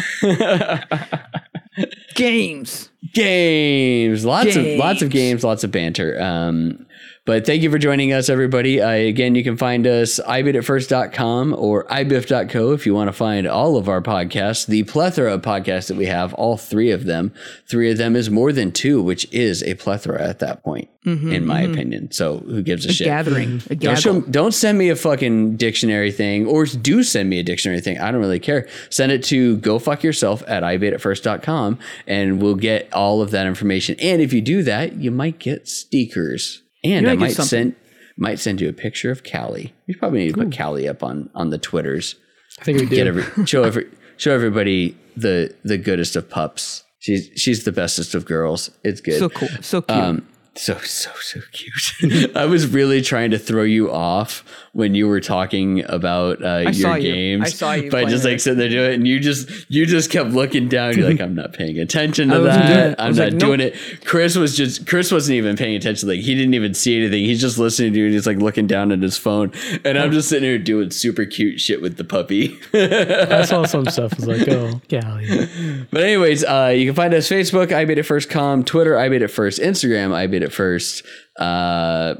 Games. 2.18 2.90
games, 3.14 4.24
lots 4.24 4.56
of 4.56 4.66
lots 4.66 5.02
of 5.02 5.10
Games. 5.10 5.12
games, 5.12 5.44
lots 5.44 5.64
of 5.64 5.70
banter. 5.70 6.20
Um, 6.20 6.84
but 7.28 7.44
thank 7.44 7.62
you 7.62 7.70
for 7.70 7.76
joining 7.76 8.14
us, 8.14 8.30
everybody. 8.30 8.80
Uh, 8.80 8.88
again, 8.88 9.34
you 9.34 9.44
can 9.44 9.58
find 9.58 9.86
us 9.86 10.18
ibeatitfirst.com 10.18 11.54
or 11.58 11.84
ibiff.co 11.84 12.72
if 12.72 12.86
you 12.86 12.94
want 12.94 13.08
to 13.08 13.12
find 13.12 13.46
all 13.46 13.76
of 13.76 13.86
our 13.86 14.00
podcasts, 14.00 14.66
the 14.66 14.84
plethora 14.84 15.34
of 15.34 15.42
podcasts 15.42 15.88
that 15.88 15.98
we 15.98 16.06
have, 16.06 16.32
all 16.32 16.56
three 16.56 16.90
of 16.90 17.04
them. 17.04 17.34
Three 17.66 17.90
of 17.90 17.98
them 17.98 18.16
is 18.16 18.30
more 18.30 18.50
than 18.50 18.72
two, 18.72 19.02
which 19.02 19.30
is 19.30 19.62
a 19.62 19.74
plethora 19.74 20.22
at 20.26 20.38
that 20.38 20.64
point, 20.64 20.88
in 21.04 21.44
my 21.44 21.60
opinion. 21.60 22.12
So 22.12 22.38
who 22.38 22.62
gives 22.62 22.86
a, 22.86 22.94
shit? 22.94 23.04
Gathering. 23.04 23.60
A 23.68 23.74
Don't, 23.74 23.98
show, 23.98 24.22
don't 24.22 24.52
send 24.52 24.78
me 24.78 24.88
a 24.88 24.96
fucking 24.96 25.58
dictionary 25.58 26.10
thing, 26.10 26.46
or 26.46 26.64
do 26.64 27.02
send 27.02 27.28
me 27.28 27.40
a 27.40 27.42
dictionary 27.42 27.82
thing. 27.82 27.98
I 27.98 28.10
don't 28.10 28.22
really 28.22 28.40
care. 28.40 28.66
Send 28.88 29.12
it 29.12 29.22
to 29.24 29.58
go 29.58 29.78
fuck 29.78 30.02
yourself 30.02 30.42
at 30.48 30.62
ibeatitfirst.com 30.62 31.78
and 32.06 32.40
we'll 32.40 32.54
get 32.54 32.90
all 32.94 33.20
of 33.20 33.32
that 33.32 33.46
information. 33.46 33.96
And 34.00 34.22
if 34.22 34.32
you 34.32 34.40
do 34.40 34.62
that, 34.62 34.94
you 34.94 35.10
might 35.10 35.38
get 35.38 35.68
stickers. 35.68 36.62
And 36.84 37.06
I 37.06 37.10
might 37.10 37.14
get 37.14 37.20
might 37.20 37.32
something. 37.32 37.48
send 37.48 37.76
might 38.16 38.38
send 38.38 38.60
you 38.60 38.68
a 38.68 38.72
picture 38.72 39.10
of 39.10 39.22
Callie. 39.22 39.74
You 39.86 39.96
probably 39.96 40.20
need 40.20 40.34
to 40.34 40.44
put 40.44 40.56
Callie 40.56 40.88
up 40.88 41.02
on 41.02 41.30
on 41.34 41.50
the 41.50 41.58
Twitters. 41.58 42.16
I 42.60 42.64
think 42.64 42.80
we 42.80 42.86
do. 42.86 42.96
Get 42.96 43.06
every 43.06 43.46
show 43.46 43.62
every 43.62 43.88
show 44.16 44.32
everybody 44.32 44.96
the 45.16 45.54
the 45.64 45.78
goodest 45.78 46.16
of 46.16 46.28
pups. 46.28 46.84
She's 47.00 47.30
she's 47.36 47.64
the 47.64 47.72
bestest 47.72 48.14
of 48.14 48.24
girls. 48.24 48.70
It's 48.82 49.00
good. 49.00 49.18
So 49.18 49.28
cool. 49.28 49.48
So 49.60 49.82
cute. 49.82 49.98
Um, 49.98 50.26
so 50.56 50.76
so 50.78 51.10
so 51.20 51.40
cute. 51.52 52.36
I 52.36 52.46
was 52.46 52.66
really 52.66 53.00
trying 53.00 53.30
to 53.30 53.38
throw 53.38 53.62
you 53.62 53.90
off 53.90 54.44
when 54.78 54.94
you 54.94 55.08
were 55.08 55.20
talking 55.20 55.84
about 55.90 56.40
uh, 56.40 56.58
your 56.58 56.72
saw 56.72 56.94
you. 56.94 57.12
games. 57.12 57.42
I 57.46 57.48
saw 57.48 57.72
you 57.72 57.82
But 57.82 57.90
playing 57.90 58.08
just 58.10 58.24
like 58.24 58.34
it. 58.34 58.40
sitting 58.42 58.60
there 58.60 58.68
doing 58.68 58.90
it, 58.92 58.94
and 58.94 59.08
you 59.08 59.18
just 59.18 59.50
you 59.68 59.84
just 59.86 60.08
kept 60.08 60.30
looking 60.30 60.68
down. 60.68 60.96
You're 60.96 61.08
like, 61.10 61.20
I'm 61.20 61.34
not 61.34 61.52
paying 61.52 61.80
attention 61.80 62.28
to 62.28 62.40
wasn't 62.42 62.66
doing 62.68 62.78
it. 62.78 62.96
that. 62.96 63.00
I 63.00 63.06
I'm 63.08 63.14
not 63.16 63.30
like, 63.32 63.38
doing 63.38 63.58
nope. 63.58 63.72
it. 63.74 64.04
Chris 64.04 64.36
was 64.36 64.56
just 64.56 64.86
Chris 64.86 65.10
wasn't 65.10 65.34
even 65.34 65.56
paying 65.56 65.74
attention. 65.74 66.08
Like 66.08 66.20
he 66.20 66.32
didn't 66.36 66.54
even 66.54 66.74
see 66.74 66.96
anything. 66.96 67.24
He's 67.24 67.40
just 67.40 67.58
listening 67.58 67.92
to 67.94 67.98
you. 67.98 68.04
And 68.04 68.14
he's 68.14 68.26
like 68.26 68.36
looking 68.38 68.68
down 68.68 68.92
at 68.92 69.00
his 69.02 69.18
phone, 69.18 69.50
and 69.84 69.98
I'm 69.98 70.12
just 70.12 70.28
sitting 70.28 70.48
here 70.48 70.58
doing 70.58 70.92
super 70.92 71.24
cute 71.24 71.58
shit 71.60 71.82
with 71.82 71.96
the 71.96 72.04
puppy. 72.04 72.56
I 72.72 73.44
saw 73.46 73.64
some 73.66 73.84
stuff. 73.86 74.12
I 74.12 74.16
was 74.16 74.26
like, 74.28 74.48
oh, 74.48 74.80
golly. 74.88 75.48
But 75.90 76.02
anyways, 76.04 76.44
uh, 76.44 76.72
you 76.76 76.86
can 76.86 76.94
find 76.94 77.12
us 77.14 77.28
Facebook, 77.28 77.74
I 77.74 77.84
made 77.84 77.98
it 77.98 78.04
first 78.04 78.30
com, 78.30 78.62
Twitter, 78.64 78.96
I 78.96 79.08
made 79.08 79.22
it 79.22 79.28
first, 79.28 79.60
Instagram, 79.60 80.14
I 80.14 80.28
made 80.28 80.42
it 80.44 80.52
first, 80.52 81.02
uh, 81.36 82.14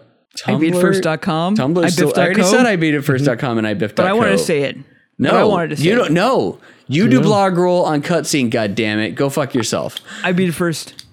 Tumblr, 0.45 0.71
ibeatfirst.com, 0.71 1.57
Tumblr. 1.57 1.91
Still, 1.91 2.13
I 2.17 2.21
already 2.25 2.43
said 2.43 2.67
I 2.67 2.77
beat 2.77 2.95
it 2.95 3.03
first.com 3.03 3.59
and 3.59 3.67
iBiff.co. 3.67 3.95
But 3.97 4.07
I 4.07 4.13
wanted 4.13 4.33
to 4.33 4.39
say 4.39 4.63
it. 4.63 4.77
no. 5.19 5.31
But 5.31 5.41
I 5.41 5.45
wanted 5.45 5.71
to 5.71 5.77
say 5.77 5.85
you 5.85 5.95
don't 5.97 6.13
know. 6.13 6.59
You 6.87 7.09
do 7.09 7.21
blog 7.21 7.57
roll 7.57 7.85
on 7.85 8.03
cutscene. 8.03 8.51
God 8.51 8.75
damn 8.75 8.99
it, 8.99 9.11
go 9.13 9.29
fuck 9.31 9.55
yourself. 9.55 9.97
I 10.25 10.33
beat 10.33 10.49
it 10.49 10.53
first. 10.53 11.05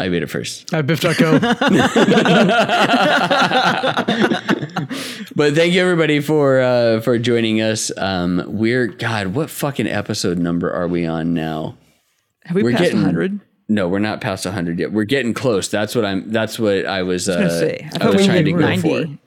I 0.00 0.08
beat 0.08 0.22
it 0.22 0.30
first. 0.30 0.72
At 0.72 0.86
biff.co. 0.86 1.38
But 5.34 5.54
thank 5.54 5.72
you 5.72 5.80
everybody 5.82 6.20
for 6.20 6.60
uh, 6.60 7.00
for 7.00 7.16
joining 7.18 7.60
us. 7.60 7.96
Um, 7.96 8.42
we're 8.46 8.86
God, 8.88 9.28
what 9.28 9.50
fucking 9.50 9.86
episode 9.86 10.38
number 10.38 10.72
are 10.72 10.88
we 10.88 11.06
on 11.06 11.32
now? 11.32 11.76
Have 12.44 12.56
we 12.56 12.62
We're 12.64 12.72
passed 12.72 12.84
getting- 12.84 12.98
100? 12.98 13.40
No, 13.68 13.86
we're 13.88 13.98
not 13.98 14.20
past 14.22 14.44
100 14.46 14.78
yet. 14.78 14.92
We're 14.92 15.04
getting 15.04 15.34
close. 15.34 15.68
That's 15.68 15.94
what 15.94 16.04
I'm. 16.04 16.30
That's 16.32 16.58
what 16.58 16.86
I 16.86 17.02
was. 17.02 17.28
Uh, 17.28 17.32
I 17.34 17.42
was 17.44 17.52
gonna 17.52 17.58
say. 17.60 17.90
I 18.00 18.04
I 18.06 18.10
was 18.10 18.24
trying 18.26 18.44
to 18.46 18.52
go 18.52 18.58
90. 18.58 18.82
for. 18.82 19.18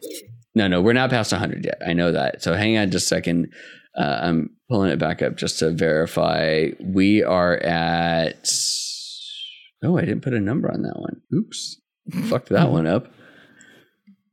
No, 0.55 0.67
no, 0.67 0.81
we're 0.81 0.93
not 0.93 1.09
past 1.11 1.31
100 1.31 1.63
yet. 1.63 1.79
I 1.85 1.93
know 1.93 2.11
that. 2.11 2.41
So 2.43 2.53
hang 2.55 2.77
on 2.77 2.89
just 2.91 3.05
a 3.05 3.07
second. 3.07 3.53
Uh, 3.97 4.19
I'm 4.23 4.49
pulling 4.69 4.89
it 4.91 4.97
back 4.99 5.21
up 5.21 5.35
just 5.37 5.59
to 5.59 5.69
verify. 5.71 6.69
We 6.79 7.23
are 7.23 7.55
at. 7.57 8.49
Oh, 9.83 9.97
I 9.97 10.01
didn't 10.01 10.21
put 10.21 10.33
a 10.33 10.39
number 10.39 10.71
on 10.71 10.81
that 10.83 10.99
one. 10.99 11.21
Oops. 11.33 11.77
Fucked 12.29 12.49
that 12.49 12.69
one 12.71 12.87
up. 12.87 13.11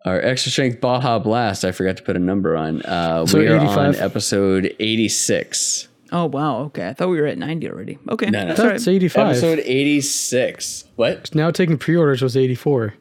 Our 0.06 0.20
extra 0.20 0.50
strength 0.50 0.80
Baja 0.80 1.18
Blast. 1.18 1.64
I 1.64 1.72
forgot 1.72 1.96
to 1.98 2.02
put 2.02 2.16
a 2.16 2.20
number 2.20 2.56
on. 2.56 2.82
Uh, 2.82 3.26
So 3.26 3.38
we 3.38 3.48
are 3.48 3.58
on 3.58 3.94
episode 3.96 4.74
86. 4.80 5.88
Oh, 6.12 6.26
wow. 6.26 6.60
Okay. 6.64 6.88
I 6.88 6.92
thought 6.94 7.08
we 7.08 7.20
were 7.20 7.26
at 7.26 7.38
90 7.38 7.70
already. 7.70 7.98
Okay. 8.08 8.30
No, 8.30 8.40
no. 8.40 8.46
That's 8.48 8.60
all 8.60 8.66
right. 8.66 8.72
That's 8.72 8.88
85. 8.88 9.26
Episode 9.26 9.58
86. 9.60 10.84
What? 10.96 11.34
now 11.34 11.50
taking 11.50 11.78
pre-orders 11.78 12.22
was 12.22 12.36
84. 12.36 12.94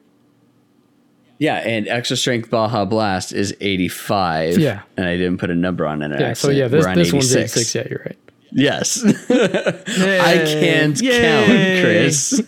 Yeah, 1.39 1.57
and 1.57 1.88
extra 1.88 2.17
strength 2.17 2.49
Baja 2.49 2.84
Blast 2.85 3.31
is 3.31 3.55
85. 3.61 4.57
Yeah. 4.57 4.81
And 4.97 5.05
I 5.05 5.17
didn't 5.17 5.38
put 5.38 5.51
a 5.51 5.55
number 5.55 5.85
on 5.85 6.01
it. 6.01 6.19
Yeah, 6.19 6.34
so 6.34 6.49
yeah, 6.49 6.67
this, 6.67 6.84
We're 6.84 6.89
on 6.89 6.97
this 6.97 7.13
one's 7.13 7.35
86. 7.35 7.57
86. 7.57 7.75
Yeah, 7.75 7.88
you're 7.89 8.01
right. 8.05 8.17
Yes. 8.51 9.03
I 9.29 10.43
can't 10.45 10.99
Yay. 10.99 11.21
count, 11.21 11.84
Chris. 11.84 12.41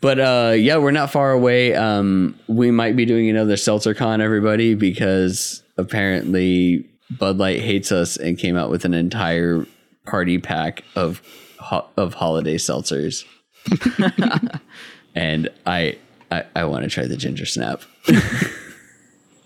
but 0.00 0.18
uh, 0.18 0.54
yeah, 0.56 0.78
we're 0.78 0.90
not 0.90 1.12
far 1.12 1.32
away. 1.32 1.74
Um, 1.74 2.38
we 2.48 2.70
might 2.70 2.96
be 2.96 3.04
doing 3.04 3.28
another 3.28 3.54
SeltzerCon, 3.54 4.20
everybody, 4.20 4.74
because 4.74 5.62
apparently 5.76 6.88
Bud 7.10 7.38
Light 7.38 7.60
hates 7.60 7.92
us 7.92 8.16
and 8.16 8.38
came 8.38 8.56
out 8.56 8.70
with 8.70 8.84
an 8.84 8.94
entire 8.94 9.66
party 10.06 10.38
pack 10.38 10.84
of 10.94 11.22
ho- 11.58 11.86
of 11.96 12.14
holiday 12.14 12.56
seltzers. 12.56 13.24
and 15.14 15.48
I 15.66 15.98
I, 16.30 16.44
I 16.54 16.64
want 16.64 16.84
to 16.84 16.90
try 16.90 17.06
the 17.06 17.16
ginger 17.16 17.46
snap. 17.46 17.82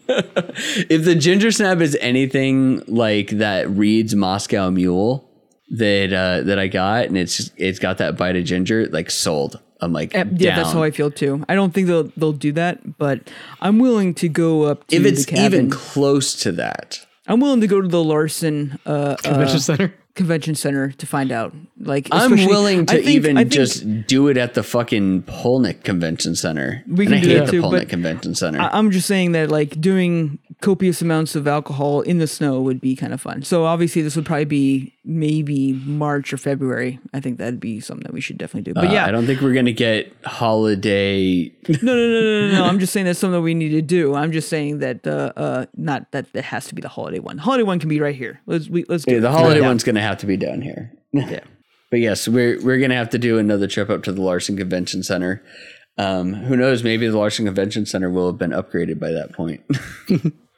if 0.08 1.04
the 1.04 1.14
ginger 1.14 1.52
snap 1.52 1.80
is 1.80 1.96
anything 2.00 2.82
like 2.86 3.30
that 3.30 3.70
Reed's 3.70 4.14
Moscow 4.14 4.70
Mule 4.70 5.28
that 5.70 6.12
uh, 6.12 6.42
that 6.44 6.58
I 6.58 6.66
got, 6.66 7.06
and 7.06 7.16
it's 7.16 7.36
just, 7.36 7.52
it's 7.56 7.78
got 7.78 7.98
that 7.98 8.16
bite 8.16 8.36
of 8.36 8.44
ginger, 8.44 8.86
like 8.88 9.10
sold. 9.10 9.60
I'm 9.82 9.92
like, 9.92 10.12
Yeah, 10.12 10.56
that's 10.56 10.72
how 10.72 10.82
I 10.82 10.90
feel 10.90 11.10
too. 11.10 11.44
I 11.48 11.54
don't 11.54 11.72
think 11.72 11.86
they'll 11.86 12.10
they'll 12.16 12.32
do 12.32 12.52
that, 12.52 12.98
but 12.98 13.30
I'm 13.60 13.78
willing 13.78 14.14
to 14.14 14.28
go 14.28 14.64
up 14.64 14.86
to 14.88 14.96
if 14.96 15.04
it's 15.04 15.32
even 15.32 15.70
close 15.70 16.34
to 16.42 16.52
that. 16.52 17.06
I'm 17.30 17.38
willing 17.38 17.60
to 17.60 17.68
go 17.68 17.80
to 17.80 17.86
the 17.86 18.02
Larson 18.02 18.78
uh, 18.84 19.14
Convention 19.22 19.56
uh, 19.56 19.60
Center. 19.60 19.94
convention 20.16 20.56
center 20.56 20.90
to 20.90 21.06
find 21.06 21.30
out. 21.30 21.54
Like, 21.78 22.08
I'm 22.10 22.32
willing 22.32 22.86
to 22.86 22.94
think- 22.94 23.06
even 23.06 23.36
think 23.36 23.52
just 23.52 24.06
do 24.08 24.26
it 24.26 24.36
at 24.36 24.54
the 24.54 24.64
fucking 24.64 25.22
Polnick 25.22 25.84
Convention 25.84 26.34
Center. 26.34 26.82
We 26.88 27.06
and 27.06 27.14
can 27.14 27.18
I 27.18 27.20
do 27.22 27.28
hate 27.28 27.38
that 27.38 27.46
the 27.46 27.52
too, 27.52 27.62
Polnick 27.62 27.88
Convention 27.88 28.34
Center. 28.34 28.60
I- 28.60 28.70
I'm 28.76 28.90
just 28.90 29.06
saying 29.06 29.32
that 29.32 29.48
like 29.48 29.80
doing 29.80 30.40
copious 30.60 31.00
amounts 31.02 31.34
of 31.34 31.46
alcohol 31.48 32.00
in 32.02 32.18
the 32.18 32.26
snow 32.26 32.60
would 32.60 32.80
be 32.80 32.94
kind 32.94 33.12
of 33.14 33.20
fun. 33.20 33.42
So 33.42 33.64
obviously 33.64 34.02
this 34.02 34.14
would 34.16 34.26
probably 34.26 34.44
be 34.44 34.94
maybe 35.04 35.72
March 35.72 36.32
or 36.32 36.36
February. 36.36 36.98
I 37.14 37.20
think 37.20 37.38
that'd 37.38 37.60
be 37.60 37.80
something 37.80 38.04
that 38.04 38.12
we 38.12 38.20
should 38.20 38.36
definitely 38.38 38.70
do. 38.70 38.74
But 38.74 38.88
Uh, 38.88 38.92
yeah, 38.92 39.06
I 39.06 39.10
don't 39.10 39.26
think 39.26 39.40
we're 39.40 39.54
gonna 39.54 39.72
get 39.72 40.12
holiday. 40.24 41.44
no, 41.68 41.78
no, 41.82 41.94
no, 41.94 42.20
no, 42.20 42.46
no, 42.48 42.52
no. 42.52 42.64
I'm 42.64 42.78
just 42.78 42.92
saying 42.92 43.06
that's 43.06 43.18
something 43.18 43.32
that 43.38 43.42
we 43.42 43.54
need 43.54 43.70
to 43.70 43.82
do. 43.82 44.14
I'm 44.14 44.32
just 44.32 44.48
saying 44.48 44.78
that 44.80 45.06
uh, 45.06 45.32
uh, 45.36 45.66
not 45.76 46.10
that 46.12 46.26
it 46.34 46.44
has 46.44 46.66
to 46.66 46.74
be 46.74 46.82
the 46.82 46.88
holiday 46.88 47.18
one. 47.18 47.38
Holiday 47.38 47.62
one 47.64 47.78
can 47.78 47.88
be 47.88 48.00
right 48.00 48.14
here. 48.14 48.40
Let's 48.46 48.68
we 48.68 48.84
let's 48.88 49.04
do 49.04 49.12
Yeah, 49.12 49.18
it. 49.18 49.20
the 49.22 49.30
holiday 49.30 49.60
one's 49.60 49.84
gonna 49.84 50.02
have 50.02 50.18
to 50.18 50.26
be 50.26 50.36
down 50.36 50.62
here. 50.62 50.92
Yeah. 51.12 51.40
But 51.90 51.98
yes, 51.98 52.28
we're 52.28 52.62
we're 52.62 52.78
gonna 52.78 52.94
have 52.94 53.10
to 53.10 53.18
do 53.18 53.38
another 53.38 53.66
trip 53.66 53.90
up 53.90 54.04
to 54.04 54.12
the 54.12 54.22
Larson 54.22 54.56
Convention 54.56 55.02
Center. 55.02 55.42
Um, 55.98 56.34
who 56.34 56.56
knows? 56.56 56.84
Maybe 56.84 57.08
the 57.08 57.18
Larson 57.18 57.46
Convention 57.46 57.84
Center 57.84 58.08
will 58.08 58.28
have 58.28 58.38
been 58.38 58.52
upgraded 58.52 59.00
by 59.00 59.10
that 59.10 59.32
point. 59.32 59.60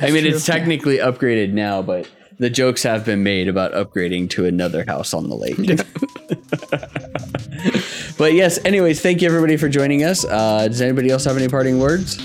I 0.00 0.10
mean, 0.10 0.26
it's 0.26 0.46
technically 0.46 0.98
upgraded 0.98 1.52
now, 1.52 1.82
but 1.82 2.08
the 2.38 2.50
jokes 2.50 2.82
have 2.82 3.04
been 3.04 3.22
made 3.22 3.48
about 3.48 3.72
upgrading 3.72 4.30
to 4.30 4.46
another 4.46 4.84
house 4.86 5.12
on 5.12 5.28
the 5.28 5.36
lake. 5.36 5.56
but 8.18 8.32
yes, 8.32 8.58
anyways, 8.64 9.00
thank 9.00 9.20
you 9.20 9.28
everybody 9.28 9.56
for 9.56 9.68
joining 9.68 10.04
us. 10.04 10.24
Uh, 10.24 10.66
does 10.66 10.80
anybody 10.80 11.10
else 11.10 11.24
have 11.24 11.36
any 11.36 11.48
parting 11.48 11.78
words? 11.78 12.18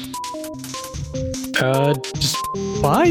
Uh, 1.60 1.94
just 2.16 2.38
bye. 2.82 3.08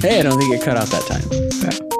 Hey, 0.00 0.18
I 0.18 0.22
don't 0.22 0.38
think 0.38 0.54
it 0.54 0.62
cut 0.62 0.76
out 0.76 0.88
that 0.88 1.04
time. 1.06 1.91